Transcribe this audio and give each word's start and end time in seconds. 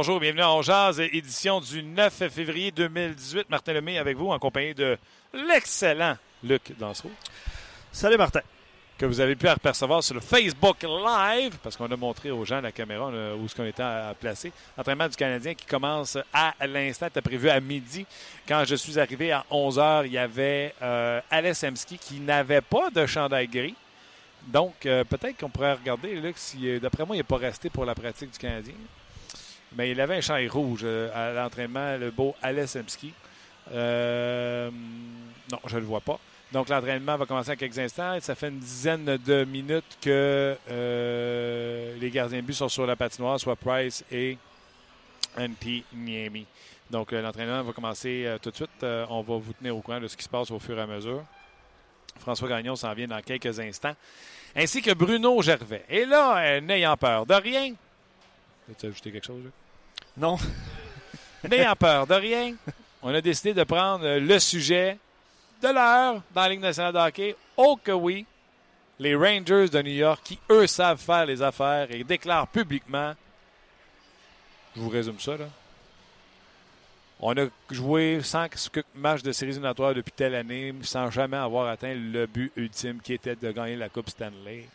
Bonjour, 0.00 0.20
bienvenue 0.20 0.44
en 0.44 0.62
Jazz, 0.62 1.00
édition 1.00 1.60
du 1.60 1.82
9 1.82 2.28
février 2.30 2.70
2018. 2.70 3.50
Martin 3.50 3.72
Lemay 3.72 3.98
avec 3.98 4.16
vous 4.16 4.28
en 4.28 4.38
compagnie 4.38 4.72
de 4.72 4.96
l'excellent 5.32 6.16
Luc 6.44 6.72
Dansereau. 6.78 7.10
Salut 7.90 8.16
Martin. 8.16 8.42
Que 8.96 9.06
vous 9.06 9.18
avez 9.18 9.34
pu 9.34 9.48
apercevoir 9.48 10.04
sur 10.04 10.14
le 10.14 10.20
Facebook 10.20 10.84
Live, 10.84 11.56
parce 11.64 11.76
qu'on 11.76 11.90
a 11.90 11.96
montré 11.96 12.30
aux 12.30 12.44
gens 12.44 12.60
la 12.60 12.70
caméra 12.70 13.10
où 13.42 13.48
ce 13.48 13.56
qu'on 13.56 13.64
était 13.64 13.82
à, 13.82 14.14
placer. 14.14 14.52
L'entraînement 14.76 15.08
du 15.08 15.16
Canadien 15.16 15.54
qui 15.54 15.66
commence 15.66 16.16
à 16.32 16.54
l'instant, 16.64 17.06
était 17.06 17.20
prévu 17.20 17.50
à 17.50 17.58
midi. 17.58 18.06
Quand 18.46 18.64
je 18.64 18.76
suis 18.76 19.00
arrivé 19.00 19.32
à 19.32 19.44
11h, 19.50 20.06
il 20.06 20.12
y 20.12 20.18
avait 20.18 20.76
euh, 20.80 21.20
Alex 21.28 21.64
Emski 21.64 21.98
qui 21.98 22.20
n'avait 22.20 22.60
pas 22.60 22.90
de 22.90 23.04
chandail 23.04 23.48
gris. 23.48 23.74
Donc, 24.46 24.86
euh, 24.86 25.02
peut-être 25.02 25.38
qu'on 25.38 25.50
pourrait 25.50 25.72
regarder, 25.74 26.14
Luc, 26.14 26.38
si, 26.38 26.78
d'après 26.78 27.04
moi, 27.04 27.16
il 27.16 27.18
n'est 27.18 27.24
pas 27.24 27.38
resté 27.38 27.68
pour 27.68 27.84
la 27.84 27.96
pratique 27.96 28.30
du 28.30 28.38
Canadien. 28.38 28.74
Mais 29.76 29.90
il 29.90 30.00
avait 30.00 30.16
un 30.16 30.20
chandail 30.20 30.48
rouge 30.48 30.80
euh, 30.84 31.10
à 31.14 31.32
l'entraînement, 31.32 31.96
le 31.96 32.10
beau 32.10 32.34
Alessemski. 32.42 33.12
Euh, 33.72 34.70
non, 35.52 35.58
je 35.66 35.74
ne 35.76 35.80
le 35.80 35.86
vois 35.86 36.00
pas. 36.00 36.18
Donc, 36.52 36.70
l'entraînement 36.70 37.16
va 37.16 37.26
commencer 37.26 37.52
en 37.52 37.56
quelques 37.56 37.78
instants. 37.78 38.18
Ça 38.20 38.34
fait 38.34 38.48
une 38.48 38.58
dizaine 38.58 39.04
de 39.04 39.44
minutes 39.44 39.98
que 40.00 40.56
euh, 40.70 41.96
les 42.00 42.10
gardiens 42.10 42.40
de 42.40 42.46
but 42.46 42.54
sont 42.54 42.70
sur 42.70 42.86
la 42.86 42.96
patinoire, 42.96 43.38
soit 43.38 43.56
Price 43.56 44.02
et 44.10 44.38
NP 45.36 45.84
Niemi. 45.92 46.46
Donc, 46.90 47.12
l'entraînement 47.12 47.62
va 47.62 47.72
commencer 47.74 48.34
tout 48.40 48.50
de 48.50 48.56
suite. 48.56 48.82
on 48.82 49.20
va 49.20 49.36
vous 49.36 49.52
tenir 49.52 49.76
au 49.76 49.82
courant 49.82 50.00
de 50.00 50.08
ce 50.08 50.16
qui 50.16 50.24
se 50.24 50.28
passe 50.28 50.50
au 50.50 50.58
fur 50.58 50.78
et 50.78 50.80
à 50.80 50.86
mesure. 50.86 51.22
François 52.18 52.48
Gagnon 52.48 52.76
s'en 52.76 52.94
vient 52.94 53.06
dans 53.06 53.20
quelques 53.20 53.60
instants. 53.60 53.94
Ainsi 54.56 54.80
que 54.80 54.94
Bruno 54.94 55.42
Gervais. 55.42 55.84
Et 55.90 56.06
là, 56.06 56.62
n'ayant 56.62 56.96
peur 56.96 57.26
de 57.26 57.34
rien, 57.34 57.74
tu 58.74 58.86
as 58.86 58.88
ajouté 58.88 59.12
quelque 59.12 59.26
chose? 59.26 59.44
Non. 60.16 60.36
N'ayant 61.48 61.76
peur 61.76 62.06
de 62.06 62.14
rien, 62.14 62.54
on 63.02 63.14
a 63.14 63.20
décidé 63.20 63.54
de 63.54 63.64
prendre 63.64 64.18
le 64.18 64.38
sujet 64.38 64.98
de 65.62 65.68
l'heure 65.68 66.22
dans 66.34 66.42
la 66.42 66.48
Ligue 66.48 66.60
nationale 66.60 66.92
de 66.92 66.98
hockey. 66.98 67.36
Oh 67.56 67.78
que 67.82 67.92
oui, 67.92 68.26
les 68.98 69.14
Rangers 69.14 69.68
de 69.68 69.82
New 69.82 69.92
York 69.92 70.20
qui, 70.24 70.38
eux, 70.50 70.66
savent 70.66 71.00
faire 71.00 71.26
les 71.26 71.40
affaires 71.42 71.88
et 71.90 72.02
déclarent 72.04 72.48
publiquement. 72.48 73.14
Je 74.74 74.80
vous 74.80 74.88
résume 74.88 75.20
ça, 75.20 75.36
là. 75.36 75.48
On 77.20 77.36
a 77.36 77.46
joué 77.70 78.20
cinq 78.22 78.54
matchs 78.94 79.22
de 79.22 79.32
séries 79.32 79.50
éliminatoires 79.50 79.92
depuis 79.92 80.12
telle 80.12 80.36
année 80.36 80.72
sans 80.82 81.10
jamais 81.10 81.36
avoir 81.36 81.66
atteint 81.66 81.94
le 81.94 82.26
but 82.26 82.52
ultime 82.54 83.00
qui 83.00 83.12
était 83.12 83.34
de 83.34 83.50
gagner 83.50 83.74
la 83.74 83.88
Coupe 83.88 84.08
Stanley. 84.08 84.68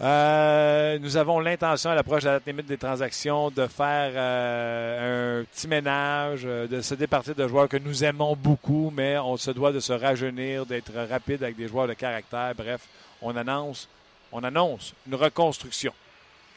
Euh, 0.00 0.98
nous 0.98 1.18
avons 1.18 1.40
l'intention 1.40 1.90
à 1.90 1.94
l'approche 1.94 2.22
de 2.22 2.30
la 2.30 2.40
limite 2.46 2.64
des 2.64 2.78
transactions 2.78 3.50
de 3.50 3.66
faire 3.66 4.12
euh, 4.14 5.42
un 5.42 5.44
petit 5.44 5.68
ménage, 5.68 6.40
euh, 6.46 6.66
de 6.66 6.80
se 6.80 6.94
départir 6.94 7.34
de 7.34 7.46
joueurs 7.46 7.68
que 7.68 7.76
nous 7.76 8.02
aimons 8.02 8.34
beaucoup, 8.34 8.90
mais 8.96 9.18
on 9.18 9.36
se 9.36 9.50
doit 9.50 9.72
de 9.72 9.80
se 9.80 9.92
rajeunir, 9.92 10.64
d'être 10.64 10.94
rapide 10.94 11.42
avec 11.42 11.56
des 11.56 11.68
joueurs 11.68 11.86
de 11.86 11.92
caractère. 11.92 12.54
Bref, 12.56 12.88
on 13.20 13.36
annonce, 13.36 13.90
on 14.32 14.42
annonce 14.42 14.94
une 15.06 15.16
reconstruction 15.16 15.92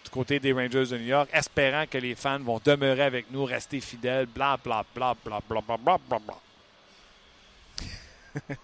du 0.06 0.10
côté 0.10 0.40
des 0.40 0.54
Rangers 0.54 0.86
de 0.86 0.98
New 0.98 1.08
York, 1.08 1.30
espérant 1.34 1.84
que 1.86 1.98
les 1.98 2.16
fans 2.16 2.40
vont 2.40 2.62
demeurer 2.64 3.04
avec 3.04 3.30
nous, 3.30 3.44
rester 3.44 3.82
fidèles, 3.82 4.26
bla 4.28 4.58
bla 4.64 4.86
bla 4.96 5.18
bla 5.26 5.42
bla 5.50 5.60
bla 5.60 5.78
bla 5.78 5.98
bla 6.08 6.20
bla. 6.20 6.36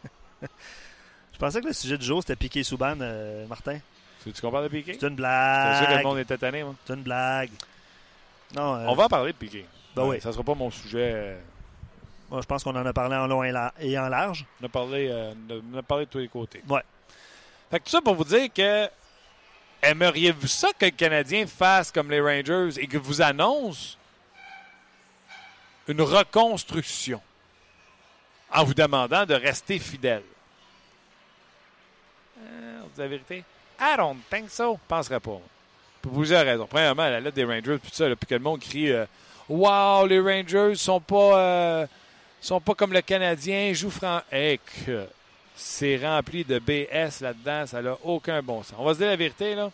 Je 1.33 1.37
pensais 1.37 1.59
que 1.59 1.67
le 1.67 1.73
sujet 1.73 1.97
du 1.97 2.05
jour 2.05 2.21
c'était 2.21 2.37
Piqué 2.37 2.63
Souban, 2.63 2.95
Martin. 3.49 3.79
Tu 4.31 4.41
comprends 4.41 4.61
de 4.61 4.67
Piqué? 4.67 4.97
C'est 4.99 5.07
une 5.07 5.15
blague. 5.15 5.73
C'est 5.73 5.85
sûr 5.85 5.93
que 5.93 5.97
le 5.97 6.03
monde 6.03 6.19
était 6.19 6.37
tanné, 6.37 6.63
moi. 6.63 6.75
C'est 6.85 6.93
une 6.93 7.03
blague. 7.03 7.51
Non, 8.55 8.75
euh, 8.75 8.85
On 8.87 8.95
va 8.95 9.05
en 9.05 9.09
parler 9.09 9.31
de 9.31 9.37
Piqué. 9.37 9.65
Ben 9.95 10.05
oui. 10.05 10.21
Ça 10.21 10.29
ne 10.29 10.33
sera 10.33 10.43
pas 10.43 10.55
mon 10.55 10.71
sujet. 10.71 11.11
Euh, 11.13 11.39
moi, 12.29 12.41
je 12.41 12.45
pense 12.45 12.63
qu'on 12.63 12.75
en 12.75 12.85
a 12.85 12.93
parlé 12.93 13.15
en 13.15 13.27
long 13.27 13.43
et 13.43 13.97
en 13.97 14.07
large. 14.07 14.45
On 14.61 14.65
a 14.65 14.69
parlé, 14.69 15.07
euh, 15.09 15.33
on 15.73 15.77
a 15.77 15.83
parlé 15.83 16.05
de 16.05 16.11
tous 16.11 16.19
les 16.19 16.27
côtés. 16.27 16.61
Ouais. 16.67 16.83
Fait 17.71 17.79
que 17.79 17.85
tout 17.85 17.91
ça 17.91 18.01
pour 18.01 18.15
vous 18.15 18.23
dire 18.23 18.51
que 18.53 18.87
aimeriez-vous 19.81 20.47
ça 20.47 20.69
que 20.77 20.85
le 20.85 20.91
Canadien 20.91 21.45
fasse 21.47 21.91
comme 21.91 22.11
les 22.11 22.21
Rangers 22.21 22.79
et 22.79 22.87
que 22.87 22.97
vous 22.97 23.21
annonce 23.21 23.97
une 25.87 26.01
reconstruction 26.01 27.21
en 28.51 28.63
vous 28.63 28.73
demandant 28.73 29.25
de 29.25 29.33
rester 29.33 29.79
fidèle? 29.79 30.23
Euh, 32.41 32.81
la 32.97 33.07
vérité? 33.07 33.43
I 33.79 33.95
don't 33.97 34.17
think 34.29 34.49
so. 34.49 34.73
Je 34.73 34.87
penserais 34.87 35.19
pas. 35.19 35.39
Pour 36.01 36.13
plusieurs 36.13 36.45
raisons. 36.45 36.67
Premièrement, 36.69 37.03
la 37.03 37.19
lettre 37.19 37.35
des 37.35 37.45
Rangers, 37.45 37.77
puis 37.81 37.91
ça, 37.93 38.05
puis 38.15 38.27
que 38.27 38.35
le 38.35 38.41
monde 38.41 38.59
crie 38.59 38.91
euh, 38.91 39.05
Wow, 39.47 40.05
les 40.05 40.19
Rangers 40.19 40.75
sont 40.75 40.99
pas 40.99 41.39
euh, 41.39 41.87
sont 42.41 42.61
pas 42.61 42.75
comme 42.75 42.93
le 42.93 43.01
Canadien, 43.01 43.73
jouent 43.73 43.89
franc. 43.89 44.21
Et 44.31 44.59
que 44.85 45.07
c'est 45.55 45.97
rempli 45.97 46.43
de 46.43 46.59
BS 46.59 47.21
là-dedans, 47.21 47.65
ça 47.67 47.81
n'a 47.81 47.97
aucun 48.03 48.41
bon 48.41 48.63
sens. 48.63 48.75
On 48.77 48.85
va 48.85 48.93
se 48.93 48.99
dire 48.99 49.07
la 49.07 49.15
vérité, 49.15 49.55
là. 49.55 49.71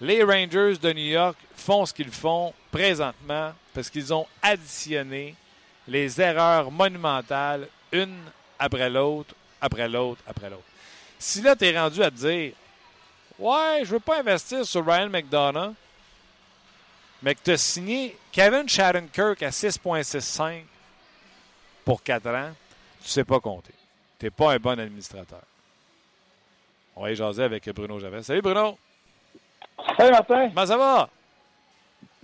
Les 0.00 0.22
Rangers 0.22 0.76
de 0.76 0.92
New 0.92 1.10
York 1.12 1.36
font 1.56 1.86
ce 1.86 1.94
qu'ils 1.94 2.10
font 2.10 2.52
présentement 2.70 3.52
parce 3.72 3.88
qu'ils 3.88 4.12
ont 4.12 4.26
additionné 4.42 5.34
les 5.88 6.20
erreurs 6.20 6.70
monumentales, 6.70 7.68
une 7.92 8.18
après 8.58 8.90
l'autre, 8.90 9.34
après 9.60 9.88
l'autre, 9.88 10.20
après 10.26 10.50
l'autre. 10.50 10.64
Si 11.18 11.40
là, 11.40 11.56
tu 11.56 11.64
es 11.64 11.78
rendu 11.78 12.02
à 12.02 12.10
te 12.10 12.16
dire 12.16 12.52
Ouais, 13.38 13.82
je 13.84 13.90
veux 13.90 14.00
pas 14.00 14.20
investir 14.20 14.64
sur 14.64 14.84
Ryan 14.86 15.08
McDonough, 15.08 15.74
mais 17.22 17.34
que 17.34 17.40
tu 17.44 17.50
as 17.50 17.58
signé 17.58 18.16
Kevin 18.32 18.68
Shattenkirk 18.68 19.42
à 19.42 19.50
6,65 19.50 20.62
pour 21.84 22.02
4 22.02 22.26
ans, 22.28 22.52
tu 23.02 23.08
sais 23.08 23.24
pas 23.24 23.40
compter. 23.40 23.74
Tu 24.18 24.26
n'es 24.26 24.30
pas 24.30 24.52
un 24.52 24.58
bon 24.58 24.78
administrateur. 24.78 25.42
On 26.96 27.02
va 27.02 27.12
y 27.12 27.16
jaser 27.16 27.42
avec 27.42 27.68
Bruno 27.74 27.98
Javet. 27.98 28.22
Salut 28.22 28.40
Bruno! 28.40 28.78
Salut 29.98 30.12
Martin! 30.12 30.48
Comment 30.48 30.66
ça 30.66 30.76
va? 30.78 31.10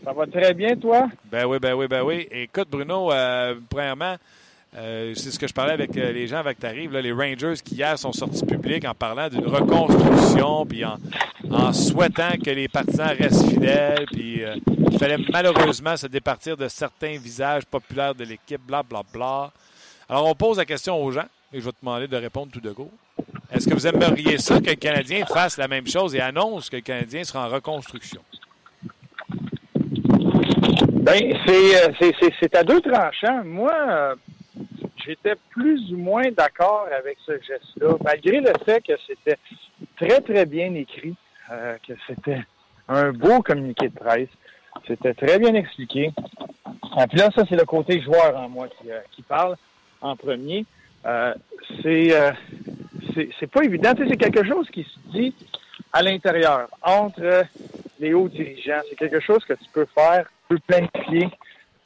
Ça 0.02 0.12
va 0.12 0.26
très 0.26 0.54
bien, 0.54 0.74
toi? 0.76 1.08
Ben 1.24 1.44
oui, 1.44 1.58
ben 1.58 1.74
oui, 1.74 1.86
ben 1.86 2.02
oui. 2.02 2.26
Écoute, 2.30 2.68
Bruno, 2.70 3.12
euh, 3.12 3.54
premièrement, 3.68 4.16
euh, 4.75 5.12
c'est 5.15 5.31
ce 5.31 5.38
que 5.38 5.47
je 5.47 5.53
parlais 5.53 5.75
avec 5.75 5.94
euh, 5.99 6.12
les 6.12 6.27
gens 6.27 6.38
avec 6.38 6.59
t'arrives, 6.59 6.97
les 6.97 7.12
Rangers 7.12 7.56
qui 7.62 7.75
hier 7.75 7.99
sont 7.99 8.12
sortis 8.12 8.44
publics 8.47 8.87
en 8.87 8.94
parlant 8.94 9.28
d'une 9.28 9.47
reconstruction, 9.47 10.65
puis 10.65 10.83
en, 10.84 11.72
souhaitant 11.75 12.31
que 12.43 12.50
les 12.50 12.69
partisans 12.69 13.09
restent 13.09 13.50
fidèles, 13.50 14.06
puis 14.10 14.43
euh, 14.43 14.56
il 14.91 14.99
fallait 14.99 15.19
malheureusement 15.31 15.94
se 15.94 16.06
départir 16.06 16.56
de 16.56 16.69
certains 16.69 17.19
visages 17.19 17.66
populaires 17.66 18.15
de 18.15 18.25
l'équipe, 18.25 18.62
bla 18.66 18.83
bla 18.83 19.03
bla. 19.12 19.53
Alors 20.09 20.27
on 20.27 20.34
pose 20.34 20.56
la 20.56 20.65
question 20.65 21.03
aux 21.03 21.10
gens, 21.12 21.27
et 21.53 21.60
je 21.60 21.65
vais 21.66 21.72
te 21.72 21.81
demander 21.83 22.09
de 22.09 22.16
répondre 22.16 22.51
tout 22.51 22.60
de 22.60 22.72
go. 22.72 22.91
Est-ce 23.53 23.68
que 23.68 23.75
vous 23.75 23.86
aimeriez 23.86 24.39
ça 24.39 24.59
que 24.59 24.71
le 24.71 24.77
Canadien 24.77 25.27
fasse 25.27 25.59
la 25.59 25.68
même 25.68 25.86
chose 25.86 26.15
et 26.15 26.21
annonce 26.21 26.71
que 26.71 26.77
le 26.77 26.83
Canadien 26.83 27.25
sera 27.25 27.47
en 27.47 27.51
reconstruction? 27.51 28.22
Ben, 31.03 31.34
c'est 32.41 32.54
à 32.54 32.65
deux 32.65 32.80
tranchants. 32.80 33.45
Moi, 33.45 34.16
j'étais 35.04 35.34
plus 35.51 35.93
ou 35.93 35.97
moins 35.97 36.31
d'accord 36.31 36.87
avec 36.97 37.19
ce 37.25 37.33
geste-là, 37.33 37.97
malgré 38.03 38.41
le 38.41 38.53
fait 38.65 38.81
que 38.83 38.93
c'était 39.07 39.39
très, 39.97 40.21
très 40.21 40.47
bien 40.47 40.75
écrit, 40.75 41.15
euh, 41.51 41.77
que 41.87 41.95
c'était 42.07 42.43
un 42.89 43.13
beau 43.13 43.41
communiqué 43.43 43.89
de 43.89 43.95
presse. 43.95 44.28
C'était 44.87 45.15
très 45.15 45.39
bien 45.39 45.54
expliqué. 45.54 46.04
Et 46.04 46.13
ah, 46.97 47.07
puis 47.07 47.19
là, 47.19 47.31
ça, 47.34 47.45
c'est 47.49 47.57
le 47.57 47.65
côté 47.65 48.01
joueur 48.01 48.37
en 48.37 48.49
moi 48.49 48.69
qui, 48.69 48.91
euh, 48.91 49.01
parle 49.28 49.57
en 50.01 50.16
premier. 50.16 50.65
Euh, 51.07 51.34
c'est, 51.83 52.10
c'est 53.39 53.51
pas 53.51 53.65
évident. 53.65 53.93
c'est 53.97 54.16
quelque 54.16 54.47
chose 54.47 54.69
qui 54.71 54.84
se 54.84 55.10
dit 55.10 55.34
à 55.93 56.03
l'intérieur, 56.03 56.69
entre 56.83 57.45
les 58.01 58.15
hauts 58.15 58.28
dirigeants. 58.28 58.81
C'est 58.89 58.97
quelque 58.97 59.21
chose 59.21 59.45
que 59.45 59.53
tu 59.54 59.65
peux 59.72 59.87
faire, 59.95 60.27
tu 60.49 60.57
peux 60.57 60.59
planifier, 60.66 61.28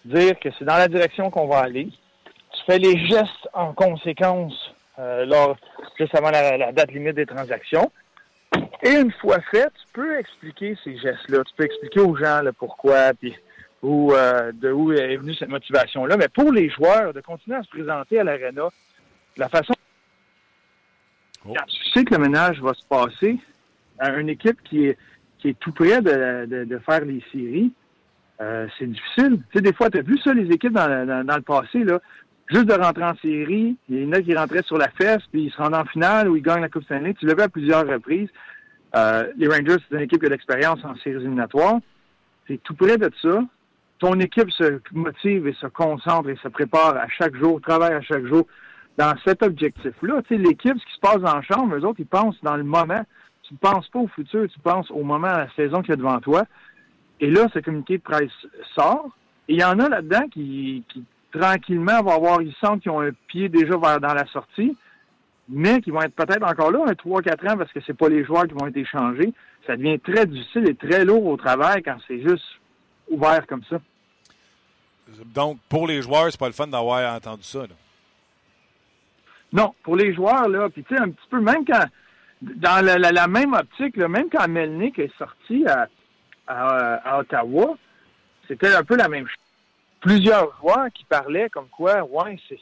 dire 0.05 0.39
que 0.39 0.49
c'est 0.59 0.65
dans 0.65 0.77
la 0.77 0.89
direction 0.89 1.31
qu'on 1.31 1.49
va 1.49 1.59
aller 1.59 1.89
fais 2.67 2.79
les 2.79 3.07
gestes 3.07 3.49
en 3.53 3.73
conséquence 3.73 4.75
lors, 4.99 5.57
juste 5.99 6.15
avant 6.15 6.31
la, 6.31 6.73
date 6.73 6.93
limite 6.93 7.17
des 7.17 7.27
transactions. 7.27 7.91
Et 8.83 8.91
une 8.91 9.13
fois 9.13 9.41
fait, 9.51 9.69
tu 9.69 9.93
peux 9.93 10.19
expliquer 10.19 10.77
ces 10.83 10.97
gestes-là. 10.97 11.43
Tu 11.45 11.55
peux 11.57 11.65
expliquer 11.65 12.01
aux 12.01 12.17
gens 12.17 12.41
le 12.43 12.53
pourquoi, 12.53 13.13
puis 13.15 13.35
où, 13.83 14.13
de 14.13 14.73
où 14.73 14.93
est 14.93 15.17
venue 15.17 15.35
cette 15.35 15.51
motivation-là. 15.51 16.17
Mais 16.17 16.29
pour 16.29 16.51
les 16.53 16.71
joueurs, 16.71 17.13
de 17.13 17.21
continuer 17.21 17.57
à 17.57 17.63
se 17.63 17.69
présenter 17.69 18.21
à 18.21 18.25
l'arena, 18.25 18.69
la 19.37 19.49
façon 19.49 19.75
oh. 21.45 21.53
quand 21.55 21.65
tu 21.67 21.91
sais 21.93 22.05
que 22.05 22.15
le 22.15 22.21
ménage 22.21 22.61
va 22.61 22.75
se 22.75 22.85
passer 22.87 23.39
à 23.99 24.11
une 24.15 24.29
équipe 24.29 24.63
qui 24.65 24.87
est, 24.87 24.99
qui 25.39 25.49
est 25.49 25.59
tout 25.59 25.73
près 25.73 26.01
de, 26.01 26.81
faire 26.85 27.05
les 27.05 27.23
séries, 27.33 27.73
euh, 28.41 28.67
c'est 28.79 28.91
difficile. 28.91 29.41
Tu 29.51 29.59
sais, 29.59 29.61
des 29.63 29.73
fois, 29.73 29.91
tu 29.91 29.99
as 29.99 30.03
vu 30.03 30.19
ça, 30.19 30.35
les 30.35 30.51
équipes 30.53 30.73
dans, 30.73 30.89
le 30.89 31.43
passé, 31.43 31.85
là, 31.85 32.01
juste 32.49 32.67
de 32.67 32.75
rentrer 32.75 33.05
en 33.05 33.17
série, 33.17 33.77
il 33.89 34.05
y 34.05 34.07
en 34.07 34.13
a 34.13 34.23
qui 34.23 34.35
rentraient 34.35 34.63
sur 34.63 34.79
la 34.79 34.89
fesse, 34.91 35.23
puis 35.33 35.45
ils 35.45 35.51
se 35.51 35.57
rendent 35.57 35.75
en 35.75 35.85
finale 35.85 36.29
ou 36.29 36.37
ils 36.37 36.43
gagnent 36.43 36.63
la 36.63 36.69
Coupe 36.69 36.85
Stanley. 36.85 37.15
Tu 37.15 37.27
l'as 37.27 37.35
vu 37.35 37.43
à 37.43 37.49
plusieurs 37.49 37.87
reprises. 37.87 38.29
Euh, 38.95 39.33
les 39.37 39.49
Rangers, 39.49 39.77
c'est 39.89 39.97
une 39.97 40.03
équipe 40.03 40.21
qui 40.21 40.27
a 40.27 40.31
l'expérience 40.31 40.79
en 40.85 40.95
séries 40.97 41.17
éliminatoires. 41.17 41.81
C'est 42.47 42.63
tout 42.63 42.75
près 42.75 42.97
de 42.97 43.11
ça. 43.21 43.41
Ton 43.99 44.21
équipe 44.21 44.51
se 44.51 44.81
motive 44.93 45.49
et 45.49 45.55
se 45.55 45.67
concentre 45.67 46.29
et 46.29 46.37
se 46.37 46.49
prépare 46.49 46.97
à 46.97 47.09
chaque 47.09 47.35
jour, 47.37 47.61
travaille 47.61 47.95
à 47.95 48.03
chaque 48.03 48.27
jour 48.27 48.47
dans 48.99 49.15
cet 49.25 49.43
objectif-là. 49.43 50.23
Tu 50.23 50.37
sais, 50.37 50.43
l'équipe, 50.43 50.79
ce 50.79 50.87
qui 50.87 50.95
se 50.95 51.01
passe 51.01 51.19
dans 51.19 51.35
la 51.35 51.43
chambre, 51.43 51.75
eux 51.75 51.85
autres, 51.85 52.01
ils 52.01 52.07
pensent 52.07 52.41
dans 52.43 52.57
le 52.57 52.65
moment. 52.65 53.05
Tu 53.43 53.55
ne 53.55 53.59
penses 53.59 53.89
pas 53.89 54.01
au 54.01 54.09
futur, 54.09 54.47
tu 54.49 54.59
penses 54.61 54.91
au 54.91 55.03
moment, 55.03 55.29
à 55.29 55.39
la 55.39 55.51
saison 55.55 55.83
qui 55.83 55.93
est 55.93 55.97
devant 55.97 56.21
toi. 56.21 56.45
Et 57.21 57.31
là, 57.31 57.47
ce 57.53 57.59
communiqué 57.61 57.99
de 57.99 58.03
presse 58.03 58.31
sort. 58.75 59.11
Et 59.49 59.55
il 59.55 59.61
y 59.61 59.65
en 59.65 59.79
a 59.79 59.89
là-dedans 59.89 60.29
qui, 60.31 60.85
tranquillement, 61.33 62.03
vont 62.03 62.13
avoir, 62.13 62.43
ils 62.43 62.55
sentent 62.61 62.83
qu'ils 62.83 62.91
ont 62.91 63.01
un 63.01 63.13
pied 63.29 63.49
déjà 63.49 63.77
vers, 63.77 64.01
dans 64.01 64.15
la 64.15 64.27
sortie, 64.27 64.77
mais 65.49 65.81
qui 65.81 65.91
vont 65.91 66.03
être 66.03 66.15
peut-être 66.15 66.45
encore 66.45 66.71
là 66.71 66.85
un 66.87 66.93
3-4 66.93 67.53
ans 67.53 67.57
parce 67.57 67.73
que 67.73 67.81
c'est 67.87 67.97
pas 67.97 68.09
les 68.09 68.25
joueurs 68.25 68.47
qui 68.47 68.55
vont 68.55 68.67
être 68.67 68.77
échangés. 68.77 69.33
Ça 69.67 69.77
devient 69.77 69.99
très 69.99 70.27
difficile 70.27 70.69
et 70.69 70.75
très 70.75 71.05
lourd 71.05 71.25
au 71.27 71.37
travail 71.37 71.83
quand 71.83 71.97
c'est 72.07 72.21
juste 72.21 72.45
ouvert 73.09 73.47
comme 73.47 73.63
ça. 73.69 73.79
Donc, 75.35 75.59
pour 75.69 75.87
les 75.87 76.03
joueurs, 76.03 76.27
c'est 76.31 76.41
pas 76.41 76.49
le 76.49 76.53
fun 76.53 76.67
d'avoir 76.67 77.15
entendu 77.15 77.45
ça. 77.45 77.61
Non, 79.53 79.75
pour 79.83 79.97
les 79.97 80.13
joueurs, 80.15 80.49
là, 80.49 80.69
puis 80.69 80.83
tu 80.83 80.95
sais, 80.95 81.01
un 81.01 81.11
petit 81.11 81.29
peu, 81.31 81.41
même 81.41 81.65
quand, 81.65 81.85
dans 82.43 82.85
la, 82.85 83.29
même 83.29 83.53
optique, 83.55 83.97
même 83.97 84.29
quand 84.31 84.49
Melnick 84.49 84.99
est 84.99 85.17
sorti 85.17 85.65
à, 85.67 85.89
à, 86.47 87.19
Ottawa, 87.21 87.77
c'était 88.49 88.75
un 88.75 88.85
peu 88.85 88.97
la 88.97 89.09
même 89.09 89.27
chose. 89.27 89.46
Plusieurs 90.07 90.57
joueurs 90.61 90.87
qui 90.95 91.05
parlaient 91.05 91.51
comme 91.51 91.67
quoi, 91.67 92.05
ouais, 92.05 92.39
c'est, 92.49 92.61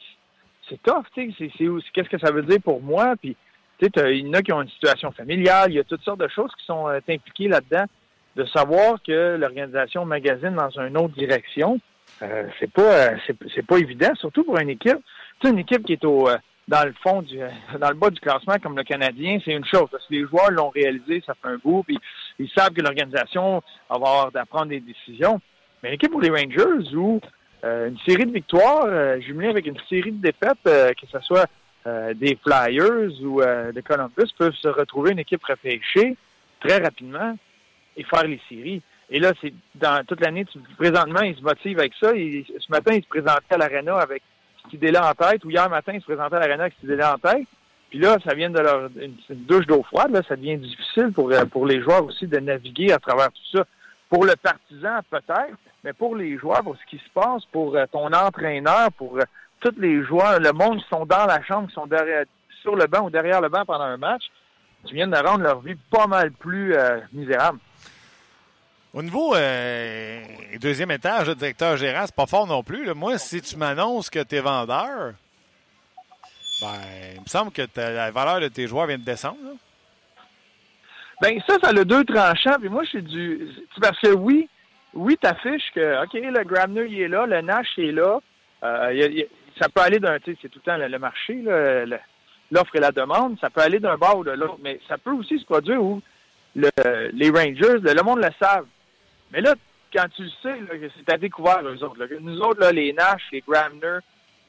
c'est 0.67 0.81
tough, 0.81 1.05
tu 1.13 1.31
sais, 1.33 1.51
qu'est-ce 1.93 2.09
que 2.09 2.17
ça 2.17 2.31
veut 2.31 2.41
dire 2.41 2.59
pour 2.59 2.81
moi, 2.81 3.13
puis 3.21 3.37
tu 3.77 3.85
sais, 3.85 4.17
il 4.17 4.25
y 4.25 4.29
en 4.29 4.33
a 4.33 4.41
qui 4.41 4.51
ont 4.51 4.63
une 4.63 4.69
situation 4.69 5.11
familiale, 5.11 5.69
il 5.69 5.75
y 5.75 5.79
a 5.79 5.83
toutes 5.83 6.01
sortes 6.01 6.21
de 6.21 6.27
choses 6.27 6.51
qui 6.57 6.65
sont 6.65 6.87
euh, 6.87 6.99
impliquées 7.07 7.47
là-dedans. 7.47 7.85
De 8.35 8.45
savoir 8.45 9.01
que 9.01 9.37
l'organisation 9.37 10.05
magazine 10.05 10.55
dans 10.55 10.71
une 10.71 10.97
autre 10.97 11.13
direction, 11.13 11.79
euh, 12.23 12.47
c'est 12.59 12.71
pas 12.71 12.81
euh, 12.81 13.17
c'est, 13.27 13.65
pas 13.65 13.77
évident, 13.77 14.13
surtout 14.15 14.43
pour 14.43 14.57
une 14.57 14.69
équipe. 14.69 14.97
Tu 15.39 15.47
sais, 15.47 15.53
une 15.53 15.59
équipe 15.59 15.85
qui 15.85 15.93
est 15.93 16.03
au 16.03 16.27
dans 16.67 16.83
le 16.83 16.93
fond 17.03 17.21
du 17.21 17.37
dans 17.79 17.89
le 17.89 17.95
bas 17.95 18.09
du 18.09 18.19
classement 18.19 18.55
comme 18.61 18.75
le 18.75 18.83
Canadien, 18.83 19.37
c'est 19.45 19.53
une 19.53 19.63
chose. 19.65 19.87
Parce 19.91 20.05
que 20.07 20.15
les 20.15 20.25
joueurs 20.25 20.49
l'ont 20.49 20.69
réalisé, 20.69 21.23
ça 21.27 21.35
fait 21.35 21.47
un 21.49 21.57
bout, 21.63 21.83
puis 21.83 21.99
ils 22.39 22.49
savent 22.49 22.71
que 22.71 22.81
l'organisation 22.81 23.61
va 23.89 23.95
avoir 23.95 24.31
d'apprendre 24.31 24.67
des 24.67 24.79
décisions. 24.79 25.39
Mais 25.85 25.91
l'équipe 25.91 26.09
pour 26.09 26.21
les 26.21 26.31
Rangers, 26.31 26.95
où 26.95 27.21
euh, 27.63 27.89
une 27.89 27.99
série 27.99 28.25
de 28.25 28.31
victoires 28.31 28.87
euh, 28.87 29.21
jumelée 29.21 29.49
avec 29.49 29.67
une 29.67 29.77
série 29.87 30.11
de 30.11 30.19
défaites, 30.19 30.57
euh, 30.65 30.91
que 30.93 31.05
ce 31.11 31.19
soit 31.19 31.47
des 32.15 32.35
Flyers 32.43 33.11
ou 33.21 33.41
de 33.43 33.81
Columbus, 33.81 34.33
peuvent 34.35 34.55
se 34.55 34.67
retrouver 34.67 35.11
une 35.11 35.19
équipe 35.19 35.43
repêchée 35.43 36.17
très 36.59 36.79
rapidement 36.79 37.37
et 37.95 38.03
faire 38.03 38.25
les 38.25 38.41
séries. 38.49 38.81
Et 39.11 39.19
là, 39.19 39.33
c'est 39.39 39.53
dans 39.75 40.03
toute 40.03 40.19
l'année, 40.21 40.47
présentement, 40.79 41.21
ils 41.21 41.35
se 41.35 41.43
motivent 41.43 41.77
avec 41.77 41.93
ça. 41.99 42.09
ce 42.09 42.71
matin, 42.71 42.95
ils 42.95 43.03
se 43.03 43.07
présentaient 43.07 43.53
à 43.53 43.57
l'Arena 43.57 43.97
avec 43.97 44.23
cette 44.63 44.73
idée-là 44.73 45.11
en 45.11 45.13
tête, 45.13 45.45
ou 45.45 45.51
hier 45.51 45.69
matin, 45.69 45.93
ils 45.93 46.01
se 46.01 46.05
présentaient 46.05 46.37
à 46.37 46.39
l'Arena 46.39 46.63
avec 46.63 46.73
cette 46.73 46.85
idée-là 46.85 47.13
en 47.13 47.19
tête. 47.19 47.47
Puis 47.91 47.99
là, 47.99 48.17
ça 48.25 48.33
vient 48.33 48.49
de 48.49 48.59
leur 48.59 48.89
une, 48.99 49.15
douche 49.29 49.67
d'eau 49.67 49.83
froide, 49.83 50.11
là, 50.11 50.21
ça 50.27 50.35
devient 50.35 50.57
difficile 50.57 51.11
pour, 51.13 51.31
euh, 51.31 51.45
pour 51.45 51.67
les 51.67 51.81
joueurs 51.83 52.03
aussi 52.03 52.25
de 52.25 52.39
naviguer 52.39 52.91
à 52.91 52.97
travers 52.97 53.31
tout 53.31 53.57
ça. 53.57 53.65
Pour 54.15 54.23
le 54.23 54.37
partisan, 54.37 55.01
peut-être, 55.09 55.57
mais 55.83 55.91
pour 55.91 56.15
les 56.15 56.37
joueurs, 56.37 56.63
pour 56.63 56.77
ce 56.77 56.89
qui 56.89 57.03
se 57.03 57.09
passe, 57.13 57.43
pour 57.51 57.75
euh, 57.75 57.85
ton 57.91 58.07
entraîneur, 58.13 58.89
pour 58.93 59.17
euh, 59.17 59.23
tous 59.59 59.75
les 59.77 60.05
joueurs, 60.05 60.39
le 60.39 60.53
monde 60.53 60.81
qui 60.81 60.87
sont 60.87 61.05
dans 61.05 61.25
la 61.25 61.43
chambre, 61.43 61.67
qui 61.67 61.73
sont 61.73 61.89
sur 62.61 62.77
le 62.77 62.87
banc 62.87 63.07
ou 63.07 63.09
derrière 63.09 63.41
le 63.41 63.49
banc 63.49 63.65
pendant 63.65 63.83
un 63.83 63.97
match, 63.97 64.23
tu 64.85 64.95
viens 64.95 65.09
de 65.09 65.17
rendre 65.17 65.43
leur 65.43 65.59
vie 65.59 65.75
pas 65.91 66.07
mal 66.07 66.31
plus 66.31 66.73
misérable. 67.11 67.59
Au 68.93 69.03
niveau 69.03 69.35
euh, 69.35 70.23
deuxième 70.61 70.91
étage, 70.91 71.27
le 71.27 71.35
directeur 71.35 71.75
gérant, 71.75 72.03
c'est 72.05 72.15
pas 72.15 72.25
fort 72.25 72.47
non 72.47 72.63
plus. 72.63 72.93
Moi, 72.93 73.17
si 73.17 73.41
tu 73.41 73.57
m'annonces 73.57 74.09
que 74.09 74.23
tu 74.23 74.35
es 74.35 74.39
vendeur, 74.39 75.11
ben, 76.61 76.79
il 77.15 77.19
me 77.19 77.27
semble 77.27 77.51
que 77.51 77.63
la 77.75 78.11
valeur 78.11 78.39
de 78.39 78.47
tes 78.47 78.65
joueurs 78.65 78.87
vient 78.87 78.97
de 78.97 79.03
descendre. 79.03 79.57
Ben 81.21 81.39
ça, 81.47 81.55
ça 81.61 81.69
a 81.69 81.83
deux 81.83 82.03
tranchants. 82.03 82.59
Puis 82.59 82.69
moi, 82.69 82.83
je 82.83 82.89
suis 82.89 83.03
du. 83.03 83.49
Parce 83.81 83.99
que 83.99 84.13
oui, 84.13 84.49
oui, 84.93 85.17
t'affiches 85.17 85.71
que 85.73 86.03
OK, 86.03 86.13
le 86.13 86.43
Grabner, 86.43 86.85
il 86.89 87.01
est 87.01 87.07
là, 87.07 87.25
le 87.25 87.41
Nash 87.41 87.77
est 87.77 87.91
là. 87.91 88.19
Euh, 88.63 89.23
ça 89.59 89.69
peut 89.69 89.81
aller 89.81 89.99
d'un. 89.99 90.17
C'est 90.25 90.49
tout 90.49 90.59
le 90.65 90.71
temps 90.71 90.77
le, 90.77 90.99
marché, 90.99 91.43
l'offre 92.51 92.75
et 92.75 92.79
la 92.79 92.91
demande. 92.91 93.37
Ça 93.39 93.49
peut 93.49 93.61
aller 93.61 93.79
d'un 93.79 93.97
bord 93.97 94.19
ou 94.19 94.23
de 94.23 94.31
l'autre. 94.31 94.57
Mais 94.61 94.79
ça 94.87 94.97
peut 94.97 95.11
aussi 95.11 95.39
se 95.39 95.45
produire 95.45 95.81
où 95.81 96.01
le, 96.55 96.69
les 97.13 97.29
Rangers, 97.29 97.79
le 97.81 98.03
monde 98.03 98.19
le 98.19 98.29
savent. 98.39 98.67
Mais 99.31 99.41
là, 99.41 99.55
quand 99.93 100.07
tu 100.15 100.23
le 100.23 100.29
sais, 100.41 100.89
c'est 100.97 101.13
à 101.13 101.17
découvert, 101.17 101.61
eux 101.63 101.83
autres. 101.83 101.97
Nous 102.19 102.39
autres, 102.41 102.59
là, 102.59 102.71
les 102.71 102.93
Nash, 102.93 103.21
les 103.31 103.43
Gramner, 103.47 103.99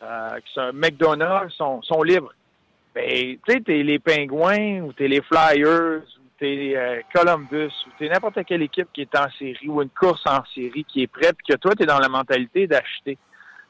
euh, 0.03 0.41
qui 0.41 0.53
sont 0.53 0.71
McDonald's, 0.73 1.55
sont, 1.55 1.83
sont 1.83 2.03
libres. 2.03 2.35
Ben, 2.95 3.37
tu 3.47 3.53
sais, 3.53 3.61
t'es 3.61 3.83
les 3.83 3.99
Pingouins, 3.99 4.81
ou 4.81 4.93
t'es 4.93 5.09
les 5.09 5.21
Flyers, 5.23 6.03
ou 6.03 6.26
t'es 6.39 6.75
euh, 6.77 7.01
Columbus, 7.15 7.73
ou 7.87 7.91
t'es 7.99 8.09
n'importe 8.09 8.45
quelle 8.45 8.63
équipe 8.63 8.89
qui 8.93 9.03
est 9.03 9.17
en 9.17 9.31
série, 9.39 9.69
ou 9.69 9.83
une 9.83 9.91
course 9.91 10.23
en 10.27 10.45
série 10.55 10.85
qui 10.85 11.03
est 11.03 11.07
prête, 11.07 11.37
que 11.49 11.57
toi, 11.57 11.73
t'es 11.75 11.87
dans 11.87 11.99
la 11.99 12.09
mentalité 12.09 12.67
d'acheter, 12.67 13.19